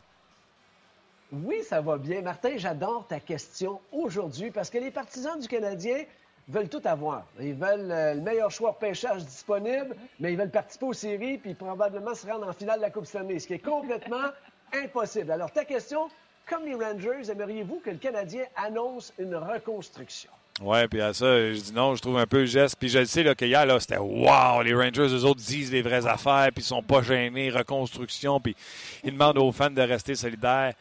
Oui, 1.31 1.61
ça 1.63 1.81
va 1.81 1.97
bien. 1.97 2.21
Martin, 2.21 2.51
j'adore 2.57 3.05
ta 3.07 3.19
question 3.19 3.79
aujourd'hui 3.91 4.51
parce 4.51 4.69
que 4.69 4.77
les 4.77 4.91
partisans 4.91 5.39
du 5.39 5.47
Canadien 5.47 6.03
veulent 6.47 6.69
tout 6.69 6.81
avoir. 6.85 7.25
Ils 7.39 7.55
veulent 7.55 7.91
euh, 7.91 8.13
le 8.13 8.21
meilleur 8.21 8.51
choix 8.51 8.71
de 8.71 8.77
pêchage 8.77 9.25
disponible, 9.25 9.95
mais 10.19 10.33
ils 10.33 10.37
veulent 10.37 10.51
participer 10.51 10.85
aux 10.85 10.93
séries 10.93 11.37
puis 11.39 11.55
probablement 11.55 12.13
se 12.13 12.27
rendre 12.27 12.47
en 12.47 12.53
finale 12.53 12.77
de 12.77 12.83
la 12.83 12.91
Coupe 12.91 13.05
Stanley, 13.05 13.39
ce 13.39 13.47
qui 13.47 13.53
est 13.55 13.59
complètement 13.59 14.29
impossible. 14.73 15.31
Alors, 15.31 15.51
ta 15.51 15.65
question, 15.65 16.09
comme 16.47 16.65
les 16.65 16.75
Rangers, 16.75 17.29
aimeriez-vous 17.29 17.81
que 17.83 17.89
le 17.89 17.97
Canadien 17.97 18.43
annonce 18.55 19.13
une 19.17 19.35
reconstruction? 19.35 20.31
Ouais, 20.61 20.87
puis 20.87 21.01
à 21.01 21.13
ça, 21.13 21.53
je 21.53 21.59
dis 21.59 21.73
non, 21.73 21.95
je 21.95 22.01
trouve 22.01 22.17
un 22.17 22.27
peu 22.27 22.39
le 22.39 22.45
geste. 22.45 22.77
Puis 22.79 22.87
je 22.87 22.99
le 22.99 23.05
sais 23.05 23.23
là, 23.23 23.65
là, 23.65 23.79
c'était 23.79 23.97
wow, 23.97 24.61
les 24.61 24.73
Rangers, 24.73 25.07
eux 25.13 25.25
autres 25.25 25.41
disent 25.41 25.71
les 25.71 25.81
vraies 25.81 26.07
affaires, 26.07 26.49
puis 26.53 26.63
ils 26.63 26.67
sont 26.67 26.81
pas 26.81 27.01
gênés, 27.01 27.49
reconstruction, 27.49 28.39
puis 28.39 28.55
ils 29.03 29.11
demandent 29.11 29.37
aux 29.37 29.51
fans 29.51 29.69
de 29.69 29.81
rester 29.81 30.15
solidaires. 30.15 30.73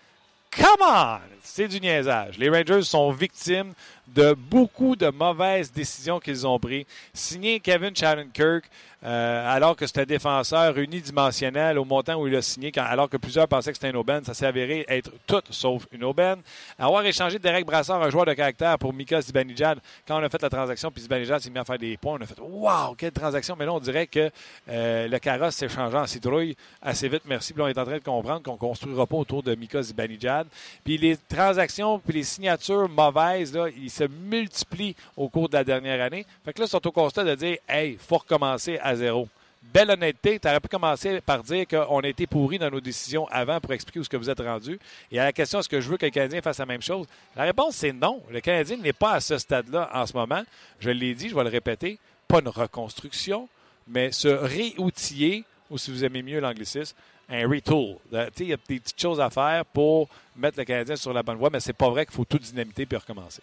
Come 0.57 0.87
on! 0.87 1.19
C'est 1.43 1.67
du 1.67 1.81
niaisage. 1.81 2.39
Les 2.39 2.49
Rangers 2.49 2.83
sont 2.83 3.11
victimes 3.11 3.75
de 4.09 4.35
beaucoup 4.35 4.97
de 4.97 5.09
mauvaises 5.09 5.73
décisions 5.73 6.21
qu'ils 6.21 6.47
ont 6.47 6.59
prises. 6.59 6.85
Signer 7.13 7.61
Kevin 7.61 7.95
Shattenkirk, 7.95 8.65
euh, 9.05 9.55
alors 9.55 9.77
que 9.77 9.87
c'était 9.87 10.03
un 10.03 10.07
défenseur 10.07 10.79
unidimensionnel 10.79 11.79
au 11.79 11.85
montant 11.85 12.15
où 12.15 12.27
il 12.27 12.35
a 12.37 12.41
signé, 12.41 12.73
alors 12.77 13.11
que 13.11 13.19
plusieurs 13.19 13.47
pensaient 13.47 13.71
que 13.71 13.77
c'était 13.77 13.91
une 13.91 13.97
aubaine, 13.97 14.25
ça 14.25 14.33
s'est 14.33 14.47
avéré 14.47 14.87
être 14.89 15.11
tout 15.27 15.43
sauf 15.51 15.87
une 15.93 16.05
aubaine. 16.05 16.39
Avoir 16.79 17.05
échangé 17.05 17.39
Derek 17.39 17.67
Brassard, 17.67 18.03
un 18.03 18.09
joueur 18.09 18.25
de 18.25 18.33
caractère, 18.33 18.79
pour 18.79 18.95
Mika 18.95 19.21
Zibanejad, 19.21 19.79
quand 20.09 20.19
on 20.19 20.25
a 20.25 20.29
fait 20.31 20.41
la 20.41 20.49
transaction, 20.49 20.91
puis 20.91 21.03
Zibanejad 21.03 21.41
s'est 21.41 21.51
mis 21.51 21.59
à 21.59 21.65
faire 21.65 21.79
des 21.79 21.99
points, 21.99 22.17
on 22.19 22.23
a 22.23 22.27
fait 22.27 22.41
Waouh, 22.41 22.95
quelle 22.95 23.13
transaction! 23.13 23.57
Mais 23.59 23.67
là, 23.67 23.75
on 23.75 23.81
dirait 23.81 24.07
que 24.07 24.31
euh, 24.71 25.07
le 25.07 25.19
carrosse 25.19 25.57
s'est 25.57 25.69
changé 25.69 25.99
en 25.99 26.07
citrouille 26.07 26.57
assez 26.81 27.07
vite, 27.09 27.25
merci. 27.27 27.53
Puis 27.53 27.63
on 27.63 27.69
est 27.69 27.79
en 27.79 27.85
train 27.85 27.99
de 27.99 28.03
comprendre 28.03 28.43
qu'on 28.43 28.53
ne 28.53 28.59
construira 28.59 29.07
pas 29.07 29.17
autour 29.17 29.43
de 29.43 29.55
Mika 29.55 29.83
Zibanejad. 29.83 30.47
Puis 30.83 30.97
les 30.97 31.19
transactions, 31.29 31.99
puis 31.99 32.15
les 32.15 32.25
signatures 32.25 32.89
mauvaises, 32.89 33.55
là, 33.55 33.67
se 33.95 34.05
multiplient 34.05 34.97
au 35.17 35.29
cours 35.29 35.49
de 35.49 35.55
la 35.55 35.65
dernière 35.65 36.03
année. 36.03 36.27
Fait 36.45 36.53
que 36.53 36.61
là, 36.61 36.67
ils 36.67 36.71
sont 36.71 36.87
au 36.87 36.93
constat 36.93 37.25
de 37.25 37.35
dire 37.35 37.59
Hey, 37.69 37.97
faut 37.99 38.19
recommencer 38.19 38.79
à 38.83 38.95
zéro. 38.97 39.29
Belle 39.73 39.91
honnêteté, 39.91 40.39
tu 40.39 40.47
aurais 40.47 40.61
pu 40.61 40.69
commencer 40.69 41.21
par 41.23 41.43
dire 41.43 41.67
qu'on 41.67 42.01
a 42.01 42.09
été 42.09 42.27
pourri 42.27 42.59
dans 42.59 42.71
nos 42.71 42.81
décisions 42.81 43.27
avant 43.29 43.61
pour 43.61 43.73
expliquer 43.73 43.99
où 44.01 44.05
ce 44.05 44.09
que 44.11 44.17
vous 44.17 44.29
êtes 44.29 44.41
rendu. 44.41 44.79
Et 45.11 45.19
à 45.19 45.25
la 45.25 45.33
question 45.33 45.59
est-ce 45.59 45.69
que 45.69 45.81
je 45.81 45.89
veux 45.89 45.97
que 45.97 46.05
le 46.05 46.11
Canadien 46.11 46.43
fasse 46.43 46.59
la 46.59 46.67
même 46.67 46.83
chose? 46.83 47.07
La 47.35 47.45
réponse 47.45 47.77
c'est 47.77 47.93
non. 47.93 48.23
Le 48.31 48.41
Canadien 48.41 48.77
n'est 48.77 48.93
pas 48.93 49.13
à 49.13 49.21
ce 49.21 49.39
stade-là 49.39 49.91
en 49.95 50.07
ce 50.07 50.13
moment. 50.13 50.43
Je 50.81 50.91
l'ai 50.91 51.15
dit, 51.15 51.31
je 51.31 51.35
vais 51.35 51.45
le 51.45 51.51
répéter, 51.51 51.99
pas 52.29 52.41
une 52.41 52.49
reconstruction, 52.49 53.49
mais 53.89 54.13
se 54.13 54.29
réoutiller, 54.29 55.45
ou 55.71 55.79
si 55.79 55.91
vous 55.91 56.05
aimez 56.05 56.23
mieux 56.23 56.41
l'anglicisme, 56.41 56.95
un 57.29 57.49
retool. 57.49 57.97
Euh, 58.13 58.29
Il 58.39 58.49
y 58.49 58.53
a 58.53 58.57
des 58.69 58.79
petites 58.81 59.01
choses 59.01 59.21
à 59.21 59.31
faire 59.31 59.65
pour 59.65 60.09
mettre 60.37 60.59
le 60.59 60.65
Canadien 60.65 60.97
sur 60.97 61.13
la 61.13 61.23
bonne 61.23 61.39
voie, 61.39 61.51
mais 61.51 61.61
c'est 61.61 61.73
pas 61.73 61.89
vrai 61.89 62.05
qu'il 62.05 62.15
faut 62.15 62.25
tout 62.25 62.39
dynamiter 62.39 62.87
puis 62.87 62.99
recommencer. 62.99 63.41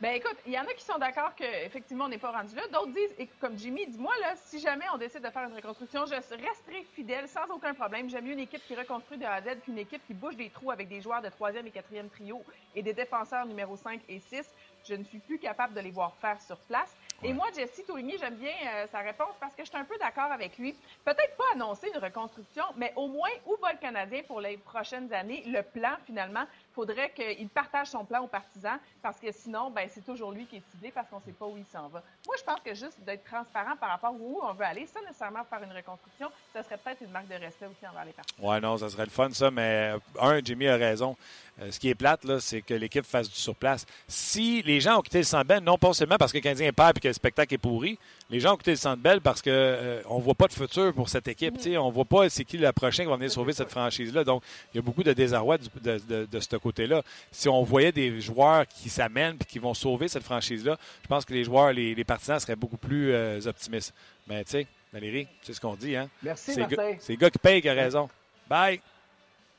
Ben 0.00 0.14
écoute, 0.14 0.36
il 0.46 0.52
y 0.52 0.58
en 0.58 0.62
a 0.62 0.72
qui 0.72 0.82
sont 0.82 0.96
d'accord 0.96 1.34
qu'effectivement, 1.34 2.06
on 2.06 2.08
n'est 2.08 2.16
pas 2.16 2.30
rendu 2.30 2.54
là. 2.54 2.62
D'autres 2.68 2.92
disent, 2.92 3.14
et 3.18 3.26
comme 3.38 3.58
Jimmy, 3.58 3.86
dis-moi, 3.86 4.14
là, 4.22 4.32
si 4.34 4.58
jamais 4.58 4.86
on 4.94 4.96
décide 4.96 5.22
de 5.22 5.28
faire 5.28 5.46
une 5.46 5.54
reconstruction, 5.54 6.06
je 6.06 6.14
resterai 6.14 6.86
fidèle 6.94 7.28
sans 7.28 7.44
aucun 7.50 7.74
problème. 7.74 8.08
J'aime 8.08 8.24
mieux 8.24 8.32
une 8.32 8.40
équipe 8.40 8.62
qui 8.66 8.74
reconstruit 8.74 9.18
de 9.18 9.26
A 9.26 9.34
à 9.34 9.54
qu'une 9.56 9.76
équipe 9.76 10.00
qui 10.06 10.14
bouge 10.14 10.36
des 10.36 10.48
trous 10.48 10.70
avec 10.70 10.88
des 10.88 11.02
joueurs 11.02 11.20
de 11.20 11.28
troisième 11.28 11.66
et 11.66 11.70
quatrième 11.70 12.08
trio 12.08 12.42
et 12.74 12.82
des 12.82 12.94
défenseurs 12.94 13.44
numéro 13.44 13.76
5 13.76 14.00
et 14.08 14.20
6. 14.20 14.50
Je 14.88 14.94
ne 14.94 15.04
suis 15.04 15.18
plus 15.18 15.38
capable 15.38 15.74
de 15.74 15.80
les 15.80 15.90
voir 15.90 16.16
faire 16.16 16.40
sur 16.40 16.56
place. 16.60 16.96
Et 17.22 17.34
moi, 17.34 17.48
Jesse 17.54 17.84
Tourigny, 17.86 18.16
j'aime 18.18 18.36
bien 18.36 18.52
euh, 18.66 18.86
sa 18.90 19.00
réponse 19.00 19.34
parce 19.38 19.54
que 19.54 19.62
je 19.62 19.68
suis 19.68 19.76
un 19.76 19.84
peu 19.84 19.98
d'accord 19.98 20.32
avec 20.32 20.56
lui. 20.56 20.74
Peut-être 21.04 21.36
pas 21.36 21.44
annoncer 21.52 21.90
une 21.94 22.02
reconstruction, 22.02 22.64
mais 22.78 22.94
au 22.96 23.08
moins, 23.08 23.28
où 23.44 23.56
va 23.60 23.72
le 23.72 23.78
Canadien 23.78 24.22
pour 24.26 24.40
les 24.40 24.56
prochaines 24.56 25.12
années? 25.12 25.42
Le 25.46 25.62
plan, 25.62 25.96
finalement, 26.06 26.44
faudrait 26.74 27.10
qu'il 27.10 27.48
partage 27.50 27.88
son 27.88 28.06
plan 28.06 28.22
aux 28.22 28.26
partisans 28.26 28.78
parce 29.02 29.20
que 29.20 29.30
sinon, 29.32 29.70
ben, 29.70 29.86
c'est 29.90 30.04
toujours 30.04 30.32
lui 30.32 30.46
qui 30.46 30.56
est 30.56 30.62
ciblé 30.70 30.90
parce 30.90 31.10
qu'on 31.10 31.18
ne 31.18 31.22
sait 31.22 31.32
pas 31.32 31.44
où 31.44 31.58
il 31.58 31.66
s'en 31.66 31.88
va. 31.88 32.02
Moi, 32.26 32.36
je 32.38 32.44
pense 32.44 32.60
que 32.60 32.74
juste 32.74 32.98
d'être 33.00 33.24
transparent 33.24 33.76
par 33.76 33.90
rapport 33.90 34.10
à 34.10 34.12
où 34.12 34.40
on 34.42 34.54
veut 34.54 34.64
aller, 34.64 34.86
sans 34.86 35.02
nécessairement 35.02 35.44
faire 35.44 35.62
une 35.62 35.72
reconstruction, 35.72 36.30
ça 36.54 36.62
serait 36.62 36.78
peut-être 36.78 37.02
une 37.02 37.10
marque 37.10 37.28
de 37.28 37.34
respect 37.34 37.66
aussi 37.66 37.86
envers 37.86 38.06
les 38.06 38.12
partisans. 38.12 38.48
Ouais, 38.48 38.60
non, 38.60 38.78
ça 38.78 38.88
serait 38.88 39.04
le 39.04 39.10
fun, 39.10 39.28
ça, 39.30 39.50
mais 39.50 39.92
euh, 39.92 39.98
un, 40.20 40.40
Jimmy 40.42 40.68
a 40.68 40.76
raison. 40.76 41.16
Euh, 41.62 41.70
ce 41.70 41.78
qui 41.78 41.90
est 41.90 41.94
plate, 41.94 42.24
là, 42.24 42.40
c'est 42.40 42.62
que 42.62 42.72
l'équipe 42.72 43.04
fasse 43.04 43.28
du 43.28 43.36
surplace. 43.36 43.84
Si 44.08 44.62
les 44.62 44.80
gens 44.80 44.98
ont 44.98 45.02
quitté 45.02 45.18
le 45.18 45.24
Centre 45.24 45.44
Bell, 45.44 45.62
non 45.62 45.76
pas 45.76 45.92
seulement 45.92 46.16
parce 46.16 46.32
que 46.32 46.38
le 46.38 46.42
Canadien 46.42 46.72
perd 46.72 46.96
et 46.96 47.00
que 47.00 47.08
le 47.08 47.12
spectacle 47.12 47.52
est 47.52 47.58
pourri, 47.58 47.98
les 48.30 48.40
gens 48.40 48.54
ont 48.54 48.56
quitté 48.56 48.70
le 48.70 48.76
Centre 48.78 49.02
Bell 49.02 49.20
parce 49.20 49.42
que 49.42 49.50
euh, 49.50 50.02
on 50.08 50.20
voit 50.20 50.34
pas 50.34 50.46
de 50.46 50.54
futur 50.54 50.94
pour 50.94 51.10
cette 51.10 51.28
équipe. 51.28 51.56
On 51.78 51.90
voit 51.90 52.06
pas 52.06 52.30
c'est 52.30 52.44
qui 52.46 52.56
le 52.56 52.72
prochain 52.72 53.02
qui 53.02 53.10
va 53.10 53.16
venir 53.16 53.30
sauver 53.30 53.52
cette 53.52 53.70
franchise-là. 53.70 54.24
Donc, 54.24 54.42
il 54.72 54.76
y 54.76 54.78
a 54.78 54.82
beaucoup 54.82 55.02
de 55.02 55.12
désarroi 55.12 55.58
du- 55.58 55.68
de, 55.82 55.98
de- 56.08 56.28
de 56.32 56.40
ce 56.40 56.56
côté-là. 56.56 57.02
Si 57.30 57.46
on 57.48 57.62
voyait 57.62 57.92
des 57.92 58.20
joueurs 58.22 58.66
qui 58.66 58.88
s'amènent 58.88 59.36
et 59.38 59.44
qui 59.44 59.58
vont 59.58 59.74
sauver 59.74 60.08
cette 60.08 60.24
franchise-là, 60.24 60.78
je 61.02 61.08
pense 61.08 61.26
que 61.26 61.34
les 61.34 61.44
joueurs, 61.44 61.72
les, 61.74 61.94
les 61.94 62.04
partisans 62.04 62.40
seraient 62.40 62.56
beaucoup 62.56 62.78
plus 62.78 63.12
euh, 63.12 63.38
optimistes. 63.46 63.92
Mais 64.26 64.44
tu 64.44 64.52
sais, 64.52 64.66
Valérie, 64.94 65.26
c'est 65.42 65.52
ce 65.52 65.60
qu'on 65.60 65.74
dit. 65.74 65.94
Hein? 65.94 66.08
Merci, 66.22 66.52
C'est 66.54 66.54
le 66.54 66.60
Martin. 66.60 66.76
gars- 66.92 66.96
c'est 67.00 67.12
le 67.12 67.18
gars 67.18 67.30
qui 67.30 67.38
paye 67.38 67.60
qui 67.60 67.68
a 67.68 67.74
raison. 67.74 68.08
Bye! 68.48 68.80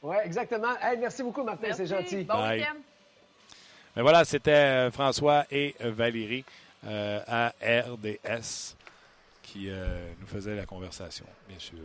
Oui, 0.03 0.15
exactement. 0.23 0.75
Hey, 0.81 0.97
merci 0.97 1.21
beaucoup, 1.23 1.43
Martin, 1.43 1.73
c'est 1.73 1.85
gentil. 1.85 2.23
Bon 2.23 2.33
Bye. 2.35 2.59
week-end. 2.59 2.75
Mais 3.95 4.01
voilà, 4.01 4.23
c'était 4.25 4.51
euh, 4.51 4.91
François 4.91 5.45
et 5.51 5.75
euh, 5.83 5.91
Valérie 5.91 6.45
euh, 6.87 7.19
à 7.27 7.53
RDS 7.61 8.75
qui 9.43 9.69
euh, 9.69 9.85
nous 10.19 10.27
faisaient 10.27 10.55
la 10.55 10.65
conversation, 10.65 11.25
bien 11.47 11.59
sûr. 11.59 11.77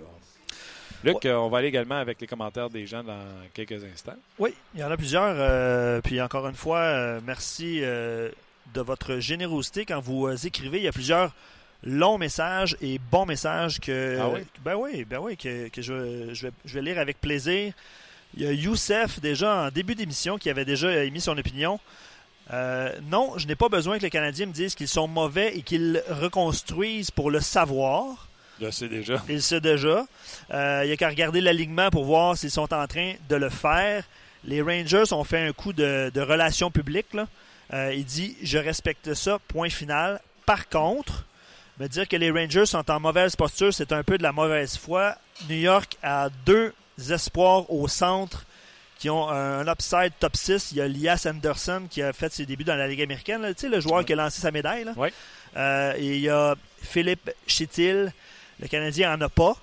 Luc, 1.05 1.19
on 1.25 1.49
va 1.49 1.59
aller 1.59 1.69
également 1.69 1.97
avec 1.97 2.21
les 2.21 2.27
commentaires 2.27 2.71
des 2.71 2.87
gens 2.87 3.03
dans 3.05 3.23
quelques 3.53 3.85
instants. 3.85 4.17
Oui, 4.39 4.55
il 4.75 4.81
y 4.81 4.85
en 4.85 4.91
a 4.91 4.97
plusieurs. 4.97 5.35
euh, 5.39 6.01
puis 6.01 6.21
encore 6.23 6.49
une 6.49 6.55
fois, 6.55 6.79
euh, 6.79 7.21
merci 7.25 7.81
euh, 7.83 8.31
de 8.73 8.81
votre 8.81 9.19
générosité 9.19 9.85
quand 9.85 10.01
vous 10.01 10.27
euh, 10.27 10.37
écrivez. 10.37 10.79
Il 10.79 10.85
y 10.85 10.89
a 10.89 10.93
plusieurs 10.93 11.35
longs 11.83 12.19
messages 12.19 12.77
et 12.81 12.99
bons 12.99 13.27
messages 13.27 13.79
que, 13.81 14.19
Ah 14.21 14.29
oui? 14.31 14.41
ben 14.65 14.77
oui, 14.77 15.05
ben 15.05 15.19
oui, 15.19 15.37
que, 15.37 15.69
que 15.69 15.83
je, 15.83 16.33
je 16.33 16.47
vais, 16.47 16.53
je 16.65 16.75
vais 16.75 16.83
lire 16.83 16.99
avec 16.99 17.21
plaisir. 17.21 17.75
Il 18.37 18.43
y 18.43 18.47
a 18.47 18.53
Youssef, 18.53 19.21
déjà 19.21 19.67
en 19.67 19.71
début 19.71 19.95
d'émission, 19.95 20.37
qui 20.39 20.51
avait 20.51 20.65
déjà 20.65 21.05
émis 21.05 21.21
son 21.21 21.37
opinion. 21.39 21.81
Euh, 22.53 22.93
non, 23.11 23.39
je 23.39 23.47
n'ai 23.47 23.57
pas 23.57 23.69
besoin 23.69 23.99
que 23.99 24.03
les 24.03 24.11
Canadiens 24.11 24.47
me 24.47 24.53
disent 24.53 24.75
qu'ils 24.75 24.89
sont 24.89 25.09
mauvais 25.09 25.57
et 25.57 25.63
qu'ils 25.63 26.03
reconstruisent 26.11 27.11
pour 27.11 27.31
le 27.31 27.41
savoir. 27.41 28.29
Je 28.61 28.71
sais 28.71 28.89
déjà. 28.89 29.23
Il 29.29 29.43
sait 29.43 29.61
déjà. 29.61 30.07
Euh, 30.53 30.81
il 30.85 30.87
n'y 30.89 30.93
a 30.93 30.97
qu'à 30.97 31.09
regarder 31.09 31.41
l'alignement 31.41 31.91
pour 31.91 32.05
voir 32.05 32.37
s'ils 32.37 32.51
sont 32.51 32.73
en 32.73 32.87
train 32.87 33.15
de 33.29 33.37
le 33.37 33.49
faire. 33.49 34.05
Les 34.45 34.63
Rangers 34.63 35.13
ont 35.13 35.25
fait 35.25 35.47
un 35.47 35.53
coup 35.53 35.73
de, 35.73 36.11
de 36.15 36.21
relations 36.21 36.71
publiques. 36.71 37.15
là. 37.15 37.27
Euh, 37.73 37.93
il 37.95 38.05
dit 38.05 38.37
Je 38.43 38.59
respecte 38.59 39.15
ça, 39.15 39.39
point 39.49 39.71
final. 39.71 40.21
Par 40.45 40.69
contre, 40.69 41.25
me 41.81 41.89
dire 41.89 42.07
que 42.07 42.17
les 42.17 42.31
Rangers 42.31 42.67
sont 42.67 42.89
en 42.91 43.01
mauvaise 43.01 43.35
posture, 43.35 43.75
c'est 43.75 43.93
un 43.93 44.03
peu 44.03 44.19
de 44.19 44.23
la 44.23 44.33
mauvaise 44.33 44.77
foi. 44.77 45.17
New 45.49 45.57
York 45.57 45.97
a 46.03 46.29
deux 46.47 46.73
espoirs 47.11 47.71
au 47.71 47.89
centre 47.89 48.45
qui 48.99 49.11
ont 49.11 49.29
un 49.29 49.67
upside 49.71 50.13
top 50.19 50.37
6. 50.37 50.73
Il 50.73 50.79
y 50.79 50.81
a 50.81 50.89
Lias 50.89 51.27
Anderson 51.29 51.83
qui 51.91 52.03
a 52.03 52.13
fait 52.13 52.33
ses 52.33 52.47
débuts 52.47 52.65
dans 52.65 52.77
la 52.77 52.89
Ligue 52.89 53.03
américaine. 53.03 53.43
là. 53.43 53.53
Tu 53.55 53.61
sais, 53.63 53.69
le 53.69 53.81
joueur 53.81 54.05
qui 54.05 54.13
a 54.15 54.17
lancé 54.17 54.41
sa 54.41 54.51
médaille. 54.51 54.85
là. 54.85 54.93
Euh, 55.57 55.95
et 55.97 56.17
il 56.17 56.21
y 56.21 56.29
a 56.31 56.55
Philippe 56.83 57.31
Chitil. 57.47 58.13
Le 58.61 58.69
Canadien 58.69 59.15
en 59.15 59.21
a 59.21 59.29
pas. 59.29 59.55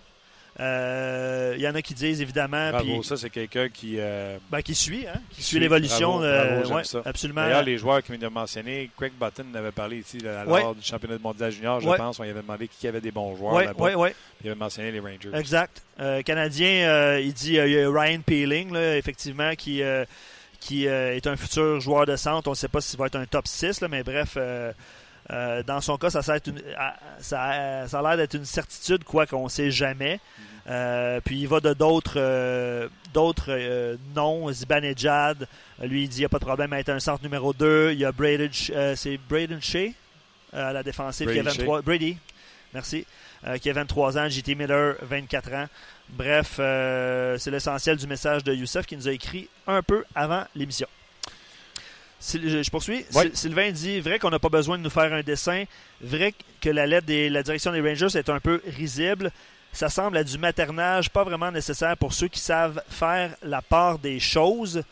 Euh, 0.60 1.54
il 1.58 1.62
y 1.64 1.68
en 1.68 1.74
a 1.76 1.82
qui 1.82 1.94
disent 1.94 2.22
évidemment. 2.22 2.70
Bravo, 2.70 3.00
puis- 3.00 3.04
ça, 3.08 3.18
c'est 3.18 3.30
quelqu'un 3.30 3.70
qui. 3.70 3.96
euh, 3.98 4.38
ben, 4.52 4.62
qui 4.62 4.76
suit, 4.76 5.08
hein, 5.08 5.20
qui 5.32 5.38
Qui 5.38 5.44
suit 5.44 5.60
l'évolution. 5.60 6.22
Euh, 6.22 6.64
ouais, 6.68 6.84
absolument. 7.06 7.42
D'ailleurs, 7.42 7.64
les 7.64 7.78
joueurs 7.78 8.04
qui 8.04 8.10
viennent 8.12 8.22
de 8.22 8.28
mentionner, 8.28 8.90
Craig 8.98 9.14
Button 9.20 9.46
avait 9.56 9.72
parlé 9.72 9.98
ici 9.98 10.20
là, 10.20 10.44
lors 10.46 10.54
Ouais. 10.70 10.76
du 10.76 10.84
championnat 10.84 11.18
mondial 11.22 11.52
junior, 11.52 11.80
je 11.82 11.90
Ouais. 11.90 11.98
pense. 11.98 12.20
On 12.20 12.24
lui 12.24 12.30
avait 12.30 12.42
demandé 12.42 12.68
qui 12.68 12.88
avait 12.88 13.02
des 13.02 13.12
bons 13.12 13.36
joueurs 13.36 13.62
là-bas. 13.62 14.12
Il 14.44 14.50
avait 14.50 14.60
mentionné 14.60 14.92
les 14.92 15.00
Rangers. 15.00 15.32
Exact. 15.34 15.82
Euh, 16.00 16.22
Canadien, 16.22 16.88
euh, 16.88 17.20
il 17.20 17.34
dit 17.34 17.58
euh, 17.58 17.90
Ryan 17.90 18.20
Peeling, 18.26 18.72
là, 18.74 18.98
effectivement, 18.98 19.54
qui, 19.56 19.82
euh, 19.82 20.06
qui 20.60 20.88
euh, 20.88 21.16
est 21.16 21.26
un 21.28 21.36
futur 21.36 21.80
joueur 21.82 22.06
de 22.06 22.16
centre. 22.16 22.48
On 22.48 22.52
ne 22.52 22.56
sait 22.56 22.68
pas 22.68 22.80
s'il 22.82 23.00
va 23.00 23.08
être 23.08 23.16
un 23.16 23.26
top 23.26 23.48
6, 23.48 23.82
là, 23.82 23.88
mais 23.88 24.04
bref, 24.04 24.36
euh, 24.38 24.72
euh, 25.32 25.64
dans 25.64 25.80
son 25.82 25.98
cas, 25.98 26.10
ça, 26.10 26.22
ça, 26.22 26.34
a, 26.34 26.38
une- 26.48 26.62
ah, 26.78 26.96
ça, 27.20 27.88
ça 27.88 28.00
a 28.00 28.02
l'air 28.02 28.18
d'être 28.18 28.34
une 28.36 28.46
certitude, 28.46 29.04
quoi 29.04 29.26
qu'on 29.26 29.46
ne 29.46 29.50
sait 29.50 29.72
jamais. 29.72 30.20
Euh, 30.70 31.20
puis 31.24 31.42
il 31.42 31.48
va 31.48 31.60
de 31.60 31.74
d'autres 31.74 32.14
euh, 32.18 32.88
d'autres 33.14 33.48
euh, 33.50 33.98
noms. 34.16 34.50
Zibanejad, 34.52 35.46
euh, 35.82 35.86
lui, 35.88 36.04
il 36.04 36.10
dit 36.10 36.18
il 36.18 36.22
n'y 36.22 36.26
a 36.26 36.30
pas 36.30 36.40
de 36.40 36.46
problème 36.46 36.72
à 36.74 36.80
être 36.80 36.90
un 36.90 37.00
centre 37.00 37.22
numéro 37.24 37.54
2. 37.54 37.92
Il 37.94 38.00
y 38.00 38.06
a 38.06 38.12
Braden, 38.14 38.50
euh, 38.72 38.96
c'est 38.96 39.18
Braden 39.30 39.62
Shea 39.62 39.90
euh, 40.54 40.70
à 40.70 40.74
la 40.74 40.82
défensive, 40.84 41.28
qui 41.32 41.40
a 41.40 41.44
Brady 41.44 41.58
23 41.58 41.82
Brady, 41.82 42.18
merci, 42.74 43.06
euh, 43.46 43.58
qui 43.58 43.70
a 43.70 43.74
23 43.74 44.18
ans. 44.18 44.30
JT 44.30 44.56
Miller, 44.56 44.96
24 45.02 45.54
ans. 45.54 45.66
Bref, 46.10 46.56
euh, 46.60 47.38
c'est 47.38 47.52
l'essentiel 47.52 47.98
du 47.98 48.08
message 48.08 48.44
de 48.44 48.54
Youssef 48.54 48.86
qui 48.86 48.96
nous 48.96 49.08
a 49.08 49.12
écrit 49.12 49.50
un 49.68 49.82
peu 49.82 50.06
avant 50.16 50.44
l'émission. 50.56 50.88
Je 52.32 52.70
poursuis. 52.70 53.06
Oui. 53.16 53.32
Sylvain 53.34 53.72
dit 53.72 54.00
vrai 54.00 54.18
qu'on 54.18 54.30
n'a 54.30 54.40
pas 54.40 54.50
besoin 54.50 54.78
de 54.78 54.84
nous 54.84 54.90
faire 54.90 55.12
un 55.14 55.22
dessin. 55.22 55.66
Vrai 56.02 56.34
que 56.62 56.70
la 56.70 56.86
lettre 56.86 57.08
de 57.08 57.28
la 57.30 57.44
direction 57.44 57.72
des 57.72 57.82
Rangers 57.82 58.18
est 58.18 58.30
un 58.30 58.40
peu 58.40 58.62
risible. 58.78 59.32
Ça 59.74 59.90
semble 59.90 60.18
à 60.18 60.24
du 60.24 60.38
maternage, 60.38 61.10
pas 61.10 61.24
vraiment 61.24 61.52
nécessaire 61.52 61.98
pour 61.98 62.14
ceux 62.14 62.28
qui 62.28 62.40
savent 62.40 62.82
faire 62.90 63.36
la 63.44 63.62
part 63.62 64.00
des 64.00 64.20
choses. 64.20 64.84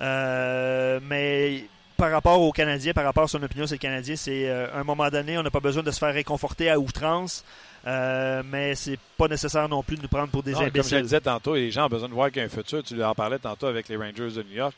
Euh, 0.00 1.00
mais 1.02 1.64
par 1.96 2.10
rapport 2.10 2.40
aux 2.40 2.52
Canadiens, 2.52 2.92
par 2.94 3.04
rapport 3.04 3.24
à 3.24 3.28
son 3.28 3.42
opinion, 3.42 3.66
c'est 3.66 3.74
le 3.74 3.78
Canadien, 3.80 4.16
c'est 4.16 4.48
euh, 4.48 4.72
à 4.74 4.78
un 4.78 4.84
moment 4.84 5.10
donné, 5.10 5.36
on 5.36 5.42
n'a 5.42 5.50
pas 5.50 5.60
besoin 5.60 5.82
de 5.82 5.90
se 5.90 5.98
faire 5.98 6.14
réconforter 6.14 6.70
à 6.70 6.78
outrance. 6.78 7.44
Euh, 7.86 8.42
mais 8.46 8.74
c'est 8.74 8.98
pas 9.18 9.26
nécessaire 9.28 9.68
non 9.68 9.82
plus 9.82 9.96
de 9.96 10.02
nous 10.02 10.08
prendre 10.08 10.28
pour 10.28 10.42
des 10.42 10.52
Non, 10.52 10.58
comme 10.58 10.68
je 10.68 10.72
le 10.74 10.80
imbéciles. 10.80 11.02
disais 11.02 11.20
tantôt, 11.20 11.54
les 11.54 11.70
gens 11.70 11.86
ont 11.86 11.88
besoin 11.88 12.08
de 12.08 12.14
voir 12.14 12.28
qu'il 12.30 12.38
y 12.38 12.40
a 12.42 12.46
un 12.46 12.48
futur. 12.50 12.82
Tu 12.82 13.02
en 13.02 13.14
parlais 13.14 13.38
tantôt 13.38 13.66
avec 13.66 13.88
les 13.88 13.96
Rangers 13.96 14.30
de 14.30 14.42
New 14.42 14.54
York. 14.56 14.74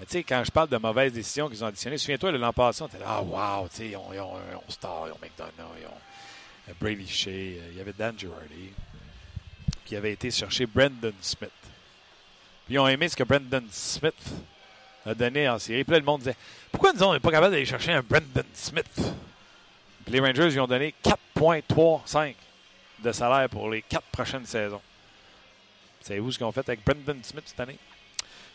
Tu 0.00 0.06
sais, 0.08 0.22
quand 0.24 0.42
je 0.44 0.50
parle 0.50 0.68
de 0.68 0.76
mauvaises 0.76 1.12
décisions 1.12 1.48
qu'ils 1.48 1.62
ont 1.62 1.68
additionnées, 1.68 1.98
souviens-toi, 1.98 2.32
l'an 2.32 2.52
passé, 2.52 2.82
on 2.82 2.86
était 2.86 2.98
là, 2.98 3.06
ah, 3.08 3.22
wow, 3.22 3.68
tu 3.68 3.86
ils 3.86 3.96
ont, 3.96 4.12
ils 4.12 4.72
star, 4.72 5.06
ils 5.06 5.12
ont 5.12 5.18
McDonough, 5.22 5.70
ils 5.80 5.86
ont 5.86 6.00
euh, 6.68 6.72
Brady 6.80 7.06
Shea, 7.06 7.30
euh, 7.30 7.68
il 7.70 7.78
y 7.78 7.80
avait 7.80 7.92
Dan 7.92 8.18
Girardi, 8.18 8.70
qui 9.84 9.94
avait 9.94 10.12
été 10.12 10.32
chercher 10.32 10.66
Brendan 10.66 11.12
Smith. 11.20 11.50
Puis 12.66 12.74
ils 12.74 12.78
ont 12.78 12.88
aimé 12.88 13.08
ce 13.08 13.14
que 13.14 13.22
Brendan 13.22 13.66
Smith 13.70 14.14
a 15.06 15.14
donné 15.14 15.48
en 15.48 15.58
série. 15.60 15.84
Puis 15.84 15.92
là, 15.92 15.98
le 16.00 16.04
monde 16.04 16.20
disait, 16.20 16.36
pourquoi 16.72 16.92
nous, 16.92 17.02
on 17.02 17.12
n'est 17.12 17.20
pas 17.20 17.30
capable 17.30 17.52
d'aller 17.52 17.66
chercher 17.66 17.92
un 17.92 18.02
Brendan 18.02 18.44
Smith? 18.52 19.00
Puis 20.04 20.12
les 20.12 20.20
Rangers, 20.20 20.48
ils 20.48 20.60
ont 20.60 20.66
donné 20.66 20.92
4,35 21.04 22.34
de 23.02 23.12
salaire 23.12 23.48
pour 23.48 23.70
les 23.70 23.82
quatre 23.82 24.06
prochaines 24.06 24.46
saisons. 24.46 24.80
Savez-vous 26.00 26.32
ce 26.32 26.38
qu'ils 26.38 26.46
ont 26.46 26.52
fait 26.52 26.68
avec 26.68 26.84
Brendan 26.84 27.22
Smith 27.22 27.44
cette 27.46 27.60
année? 27.60 27.78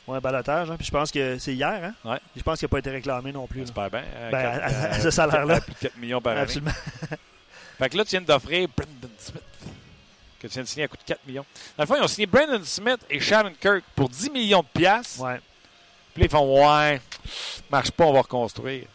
Ouais, 0.09 0.19
balotage. 0.19 0.71
hein. 0.71 0.75
Puis 0.77 0.85
je 0.87 0.91
pense 0.91 1.11
que 1.11 1.37
c'est 1.37 1.53
hier. 1.53 1.81
Hein? 1.83 1.93
Ouais. 2.03 2.19
Je 2.35 2.41
pense 2.41 2.57
qu'il 2.59 2.65
n'a 2.65 2.69
pas 2.69 2.79
été 2.79 2.89
réclamé 2.89 3.31
non 3.31 3.45
plus. 3.47 3.61
J'espère 3.61 3.89
bien. 3.89 4.03
euh, 4.15 4.31
Ben, 4.31 4.41
quatre- 4.41 4.61
à- 4.63 4.65
à 4.65 4.95
euh, 4.95 4.99
ce 5.03 5.09
salaire-là. 5.11 5.55
à 5.55 5.61
plus 5.61 5.73
de 5.73 5.79
4 5.79 5.97
millions 5.97 6.21
par 6.21 6.33
année. 6.33 6.41
Absolument. 6.41 6.71
Fait 7.77 7.89
que 7.89 7.97
là, 7.97 8.03
tu 8.03 8.09
viens 8.11 8.21
d'offrir 8.21 8.67
Brendan 8.75 9.11
Smith, 9.19 9.43
que 10.39 10.47
tu 10.47 10.53
viens 10.53 10.63
de 10.63 10.67
signer 10.67 10.85
à 10.85 10.87
coût 10.87 10.97
de 10.97 11.03
4 11.03 11.25
millions. 11.27 11.45
Dans 11.77 11.83
le 11.83 11.87
fond, 11.87 11.95
ils 11.95 12.03
ont 12.03 12.07
signé 12.07 12.25
Brendan 12.25 12.63
Smith 12.65 12.99
et 13.09 13.19
Shannon 13.19 13.53
Kirk 13.59 13.83
pour 13.95 14.09
10 14.09 14.29
millions 14.31 14.61
de 14.61 14.79
piastres. 14.79 15.21
Ouais. 15.21 15.39
Puis 16.13 16.23
ils 16.23 16.29
font 16.29 16.65
Ouais, 16.65 16.99
marche 17.69 17.91
pas, 17.91 18.05
on 18.05 18.13
va 18.13 18.21
reconstruire. 18.21 18.85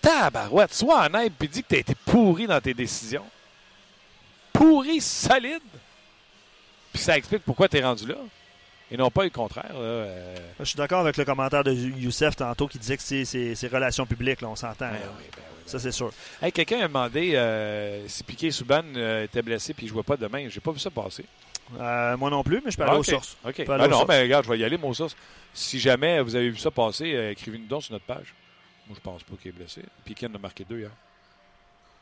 Tabarouette, 0.00 0.74
sois 0.74 1.06
honnête 1.06 1.32
puis 1.38 1.48
dis 1.48 1.62
que 1.62 1.68
tu 1.68 1.74
as 1.76 1.78
été 1.78 1.94
pourri 1.94 2.46
dans 2.46 2.60
tes 2.60 2.74
décisions. 2.74 3.24
Pourri 4.52 5.00
solide. 5.00 5.62
Puis 6.92 7.02
ça 7.02 7.16
explique 7.16 7.42
pourquoi 7.42 7.68
tu 7.68 7.78
es 7.78 7.82
rendu 7.82 8.06
là. 8.06 8.16
Et 8.94 8.96
non 8.96 9.10
pas 9.10 9.24
le 9.24 9.30
contraire. 9.30 9.72
Là, 9.72 9.80
euh, 9.80 10.36
Je 10.60 10.64
suis 10.64 10.76
d'accord 10.76 11.00
avec 11.00 11.16
le 11.16 11.24
commentaire 11.24 11.64
de 11.64 11.72
Youssef 11.72 12.36
tantôt 12.36 12.68
qui 12.68 12.78
disait 12.78 12.96
que 12.96 13.02
c'est 13.02 13.66
relations 13.72 14.06
publiques, 14.06 14.40
là, 14.40 14.48
on 14.48 14.54
s'entend. 14.54 14.86
ben 14.86 14.92
oui, 14.92 15.00
ben 15.02 15.10
oui, 15.18 15.24
ben 15.36 15.42
Ça, 15.66 15.80
c'est 15.80 15.90
sûr. 15.90 16.12
Hey, 16.40 16.52
quelqu'un 16.52 16.78
a 16.78 16.86
demandé 16.86 17.34
euh, 17.34 18.06
si 18.06 18.22
Piqué 18.22 18.52
Souban 18.52 18.82
euh, 18.94 19.24
était 19.24 19.42
blessé 19.42 19.74
puis 19.74 19.86
il 19.86 19.88
jouait 19.88 20.04
pas 20.04 20.16
demain. 20.16 20.46
J'ai 20.48 20.60
pas 20.60 20.70
vu 20.70 20.78
ça 20.78 20.90
passer. 20.90 21.24
Euh, 21.80 22.16
moi 22.18 22.30
non 22.30 22.44
plus, 22.44 22.62
mais 22.64 22.70
je 22.70 22.76
peux 22.76 22.84
aller 22.84 22.92
Ah, 22.94 22.98
aux 22.98 23.02
sources. 23.02 23.36
OK. 23.44 23.64
peux 23.64 23.72
aller 23.72 23.82
Ah 23.82 23.86
aux 23.86 23.90
non, 23.90 23.96
sources. 23.96 24.08
mais 24.10 24.22
regarde, 24.22 24.44
je 24.44 24.50
vais 24.50 24.58
y 24.60 24.64
aller, 24.64 24.78
mon 24.78 24.94
source. 24.94 25.16
Si 25.52 25.80
jamais 25.80 26.20
vous 26.20 26.36
avez 26.36 26.50
vu 26.50 26.58
ça 26.58 26.70
passer, 26.70 27.30
écrivez-nous 27.32 27.66
donc 27.66 27.82
sur 27.82 27.92
notre 27.94 28.04
page. 28.04 28.32
Moi, 28.86 28.96
je 28.96 29.00
pense 29.02 29.24
pas 29.24 29.34
qu'il 29.42 29.48
est 29.48 29.54
blessé. 29.54 29.82
Piqué 30.04 30.26
en 30.28 30.34
a 30.36 30.38
marqué 30.38 30.64
deux 30.64 30.78
hier. 30.78 30.90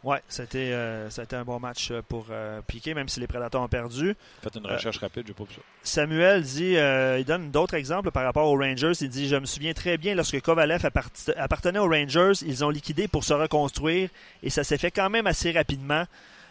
Ouais, 0.04 0.20
c'était 0.28 0.72
euh, 0.72 1.08
ça 1.10 1.20
a 1.20 1.24
été 1.24 1.36
un 1.36 1.44
bon 1.44 1.60
match 1.60 1.90
euh, 1.92 2.02
pour 2.02 2.26
euh, 2.30 2.60
Piqué, 2.66 2.92
même 2.92 3.08
si 3.08 3.20
les 3.20 3.28
Prédateurs 3.28 3.60
ont 3.62 3.68
perdu. 3.68 4.16
Faites 4.42 4.56
une 4.56 4.66
Euh, 4.66 4.74
recherche 4.74 4.98
rapide, 4.98 5.24
j'ai 5.28 5.32
pas 5.32 5.44
vu 5.44 5.54
ça. 5.54 5.60
Samuel 5.84 6.42
dit, 6.42 6.76
euh, 6.76 7.18
il 7.20 7.24
donne 7.24 7.52
d'autres 7.52 7.74
exemples 7.74 8.10
par 8.10 8.24
rapport 8.24 8.48
aux 8.50 8.58
Rangers. 8.58 8.92
Il 9.00 9.08
dit, 9.08 9.28
je 9.28 9.36
me 9.36 9.46
souviens 9.46 9.72
très 9.74 9.98
bien 9.98 10.16
lorsque 10.16 10.40
Kovalev 10.40 10.84
appart- 10.84 11.30
appartenait 11.36 11.78
aux 11.78 11.88
Rangers, 11.88 12.32
ils 12.44 12.64
ont 12.64 12.70
liquidé 12.70 13.06
pour 13.06 13.22
se 13.22 13.32
reconstruire 13.32 14.08
et 14.42 14.50
ça 14.50 14.64
s'est 14.64 14.78
fait 14.78 14.90
quand 14.90 15.08
même 15.08 15.28
assez 15.28 15.52
rapidement. 15.52 16.04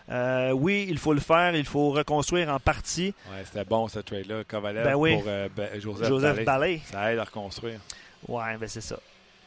Euh, 0.09 0.51
oui, 0.51 0.87
il 0.89 0.97
faut 0.97 1.13
le 1.13 1.19
faire, 1.19 1.53
il 1.55 1.65
faut 1.65 1.91
reconstruire 1.91 2.49
en 2.49 2.59
partie. 2.59 3.13
Ouais, 3.29 3.43
c'était 3.45 3.65
bon, 3.65 3.87
ce 3.89 3.99
trade-là. 3.99 4.43
Kovalev 4.45 4.83
Ben 4.85 4.95
oui. 4.95 5.13
pour 5.15 5.25
euh, 5.27 5.49
Ben- 5.55 5.79
Joseph, 5.79 6.07
Joseph 6.07 6.45
Ballet. 6.45 6.81
Ça 6.89 7.11
aide 7.13 7.19
à 7.19 7.23
reconstruire. 7.25 7.79
Ouais, 8.27 8.57
ben 8.57 8.67
c'est 8.69 8.81
ça. 8.81 8.97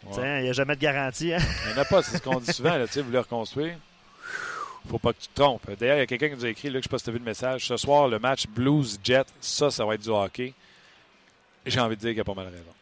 Ouais. 0.07 0.41
Il 0.41 0.45
n'y 0.45 0.51
a 0.51 0.53
jamais 0.53 0.77
de 0.77 0.81
garantie. 0.81 1.33
hein? 1.33 1.39
Il 1.67 1.73
n'y 1.73 1.79
en 1.79 1.83
a 1.83 1.85
pas, 1.87 2.03
c'est 2.03 2.19
ce 2.19 2.23
qu'on 2.23 2.39
dit 2.39 2.53
souvent. 2.53 2.77
Là, 2.77 2.85
vous 2.85 3.03
voulez 3.03 3.19
reconstruire, 3.19 3.77
faut 4.89 4.99
pas 4.99 5.13
que 5.13 5.21
tu 5.21 5.29
te 5.29 5.41
trompes. 5.41 5.71
D'ailleurs, 5.79 5.97
il 5.97 6.01
y 6.01 6.03
a 6.03 6.07
quelqu'un 6.07 6.29
qui 6.29 6.37
nous 6.37 6.45
a 6.45 6.49
écrit, 6.49 6.69
là, 6.69 6.75
que 6.75 6.81
je 6.81 6.83
sais 6.85 6.89
pas 6.89 6.99
si 6.99 7.05
tu 7.05 7.11
as 7.11 7.13
vu 7.13 7.19
le 7.19 7.25
message. 7.25 7.67
Ce 7.67 7.77
soir, 7.77 8.09
le 8.09 8.19
match 8.19 8.47
Blues-Jet, 8.47 9.27
ça, 9.41 9.71
ça 9.71 9.85
va 9.85 9.95
être 9.95 10.03
du 10.03 10.11
hockey. 10.11 10.53
J'ai 11.67 11.81
envie 11.81 11.97
de 11.97 12.01
dire 12.01 12.11
qu'il 12.11 12.21
a 12.21 12.25
pas 12.25 12.35
mal 12.35 12.47
raison. 12.47 12.75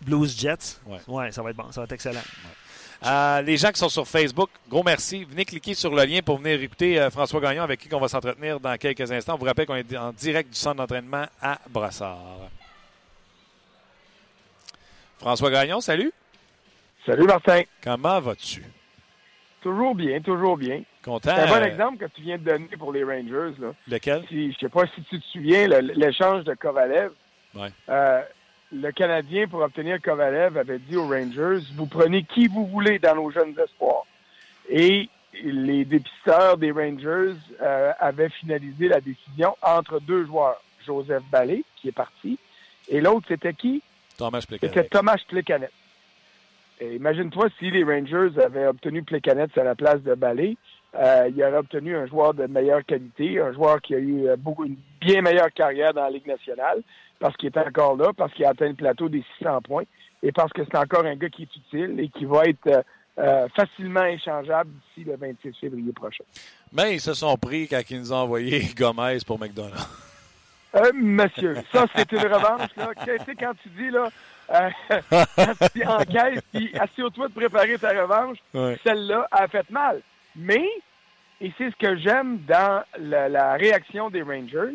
Blues 0.00 0.38
Jets. 0.38 0.78
Ouais. 0.86 1.32
ça 1.32 1.42
va 1.42 1.50
être 1.50 1.56
bon, 1.56 1.70
ça 1.72 1.80
va 1.80 1.84
être 1.84 1.92
excellent. 1.92 2.20
Euh, 3.04 3.42
les 3.42 3.56
gens 3.56 3.70
qui 3.70 3.78
sont 3.78 3.88
sur 3.88 4.06
Facebook, 4.06 4.50
gros 4.68 4.82
merci. 4.82 5.24
Venez 5.24 5.44
cliquer 5.44 5.74
sur 5.74 5.94
le 5.94 6.04
lien 6.04 6.20
pour 6.22 6.38
venir 6.38 6.60
écouter 6.62 6.98
euh, 6.98 7.10
François 7.10 7.40
Gagnon 7.40 7.62
avec 7.62 7.80
qui 7.80 7.94
on 7.94 8.00
va 8.00 8.08
s'entretenir 8.08 8.58
dans 8.58 8.76
quelques 8.76 9.10
instants. 9.10 9.34
On 9.34 9.38
vous 9.38 9.44
rappelle 9.44 9.66
qu'on 9.66 9.76
est 9.76 9.96
en 9.96 10.12
direct 10.12 10.50
du 10.50 10.58
centre 10.58 10.76
d'entraînement 10.76 11.26
à 11.40 11.58
Brossard. 11.68 12.50
François 15.18 15.50
Gagnon, 15.50 15.80
salut. 15.80 16.12
Salut 17.04 17.24
Martin. 17.24 17.62
Comment 17.82 18.20
vas-tu? 18.20 18.64
Toujours 19.62 19.94
bien, 19.94 20.20
toujours 20.20 20.56
bien. 20.56 20.82
Content? 21.06 21.30
C'est 21.36 21.42
un 21.42 21.46
bon 21.46 21.62
euh, 21.62 21.66
exemple 21.66 22.04
que 22.04 22.10
tu 22.12 22.20
viens 22.22 22.36
de 22.36 22.42
donner 22.42 22.68
pour 22.78 22.92
les 22.92 23.04
Rangers. 23.04 23.54
Là. 23.60 23.68
Lequel? 23.88 24.24
Si, 24.28 24.52
je 24.52 24.58
sais 24.58 24.68
pas 24.68 24.84
si 24.94 25.02
tu 25.04 25.20
te 25.20 25.24
souviens, 25.26 25.68
l'échange 25.68 26.44
de 26.44 26.54
Kovalev. 26.54 27.12
Ouais. 27.54 27.68
Euh, 27.88 28.20
le 28.72 28.90
Canadien, 28.90 29.46
pour 29.46 29.60
obtenir 29.60 30.02
Kovalev, 30.02 30.58
avait 30.58 30.80
dit 30.80 30.96
aux 30.96 31.06
Rangers, 31.08 31.64
vous 31.76 31.86
prenez 31.86 32.24
qui 32.24 32.48
vous 32.48 32.66
voulez 32.66 32.98
dans 32.98 33.14
nos 33.14 33.30
jeunes 33.30 33.54
espoirs. 33.58 34.04
Et 34.68 35.08
les 35.44 35.84
dépisteurs 35.84 36.56
des 36.56 36.72
Rangers 36.72 37.36
euh, 37.62 37.92
avaient 38.00 38.30
finalisé 38.30 38.88
la 38.88 39.00
décision 39.00 39.56
entre 39.62 40.00
deux 40.00 40.26
joueurs. 40.26 40.60
Joseph 40.84 41.22
Ballet, 41.30 41.62
qui 41.76 41.88
est 41.88 41.92
parti, 41.92 42.38
et 42.88 43.00
l'autre, 43.00 43.26
c'était 43.28 43.54
qui? 43.54 43.82
Thomas 44.16 44.40
C'était 44.40 44.58
Plekanec. 44.68 44.90
Thomas 44.90 45.16
Plekanec. 45.28 45.70
Et 46.80 46.96
Imagine-toi 46.96 47.48
si 47.58 47.70
les 47.70 47.84
Rangers 47.84 48.38
avaient 48.40 48.66
obtenu 48.66 49.02
Plekanec 49.02 49.56
à 49.58 49.64
la 49.64 49.74
place 49.74 50.02
de 50.02 50.14
Ballet, 50.14 50.56
euh, 50.98 51.28
il 51.34 51.42
aurait 51.42 51.58
obtenu 51.58 51.96
un 51.96 52.06
joueur 52.06 52.34
de 52.34 52.46
meilleure 52.46 52.84
qualité, 52.84 53.40
un 53.40 53.52
joueur 53.52 53.80
qui 53.80 53.94
a 53.94 53.98
eu 53.98 54.26
euh, 54.28 54.36
beaucoup, 54.36 54.64
une 54.64 54.76
bien 55.00 55.22
meilleure 55.22 55.52
carrière 55.52 55.92
dans 55.94 56.04
la 56.04 56.10
Ligue 56.10 56.26
nationale, 56.26 56.82
parce 57.18 57.36
qu'il 57.36 57.48
est 57.48 57.58
encore 57.58 57.96
là, 57.96 58.12
parce 58.16 58.32
qu'il 58.32 58.44
a 58.44 58.50
atteint 58.50 58.68
le 58.68 58.74
plateau 58.74 59.08
des 59.08 59.24
600 59.38 59.62
points, 59.62 59.84
et 60.22 60.32
parce 60.32 60.52
que 60.52 60.62
c'est 60.64 60.76
encore 60.78 61.04
un 61.04 61.16
gars 61.16 61.28
qui 61.28 61.42
est 61.42 61.56
utile 61.56 62.00
et 62.00 62.08
qui 62.08 62.24
va 62.24 62.44
être 62.44 62.66
euh, 62.66 62.82
euh, 63.18 63.48
facilement 63.54 64.04
échangeable 64.04 64.70
d'ici 64.70 65.08
le 65.08 65.16
26 65.16 65.54
février 65.60 65.92
prochain. 65.92 66.24
Mais 66.72 66.94
ils 66.94 67.00
se 67.00 67.14
sont 67.14 67.36
pris 67.36 67.68
quand 67.68 67.80
ils 67.90 67.98
nous 68.00 68.12
ont 68.12 68.16
envoyé 68.16 68.62
Gomez 68.76 69.18
pour 69.26 69.38
McDonald's. 69.38 69.88
Euh, 70.74 70.90
monsieur, 70.94 71.54
ça, 71.72 71.86
c'est 71.94 72.10
une 72.12 72.18
revanche, 72.18 72.68
là. 72.76 72.90
Tu 72.98 73.04
sais, 73.24 73.34
quand 73.38 73.52
tu 73.62 73.68
dis, 73.70 73.88
là, 73.90 74.08
euh, 74.52 74.70
quand 75.10 75.68
tu 75.72 75.86
encaisses, 75.86 76.42
puis 76.52 76.70
assure-toi 76.78 77.28
de 77.28 77.32
préparer 77.32 77.78
ta 77.78 77.90
revanche, 78.02 78.36
Ouais. 78.52 78.76
celle-là 78.84 79.26
a 79.30 79.48
fait 79.48 79.68
mal. 79.70 80.02
Mais, 80.34 80.68
et 81.40 81.52
c'est 81.58 81.70
ce 81.70 81.76
que 81.76 81.96
j'aime 81.96 82.38
dans 82.48 82.82
la, 82.98 83.54
réaction 83.54 84.10
des 84.10 84.22
Rangers, 84.22 84.74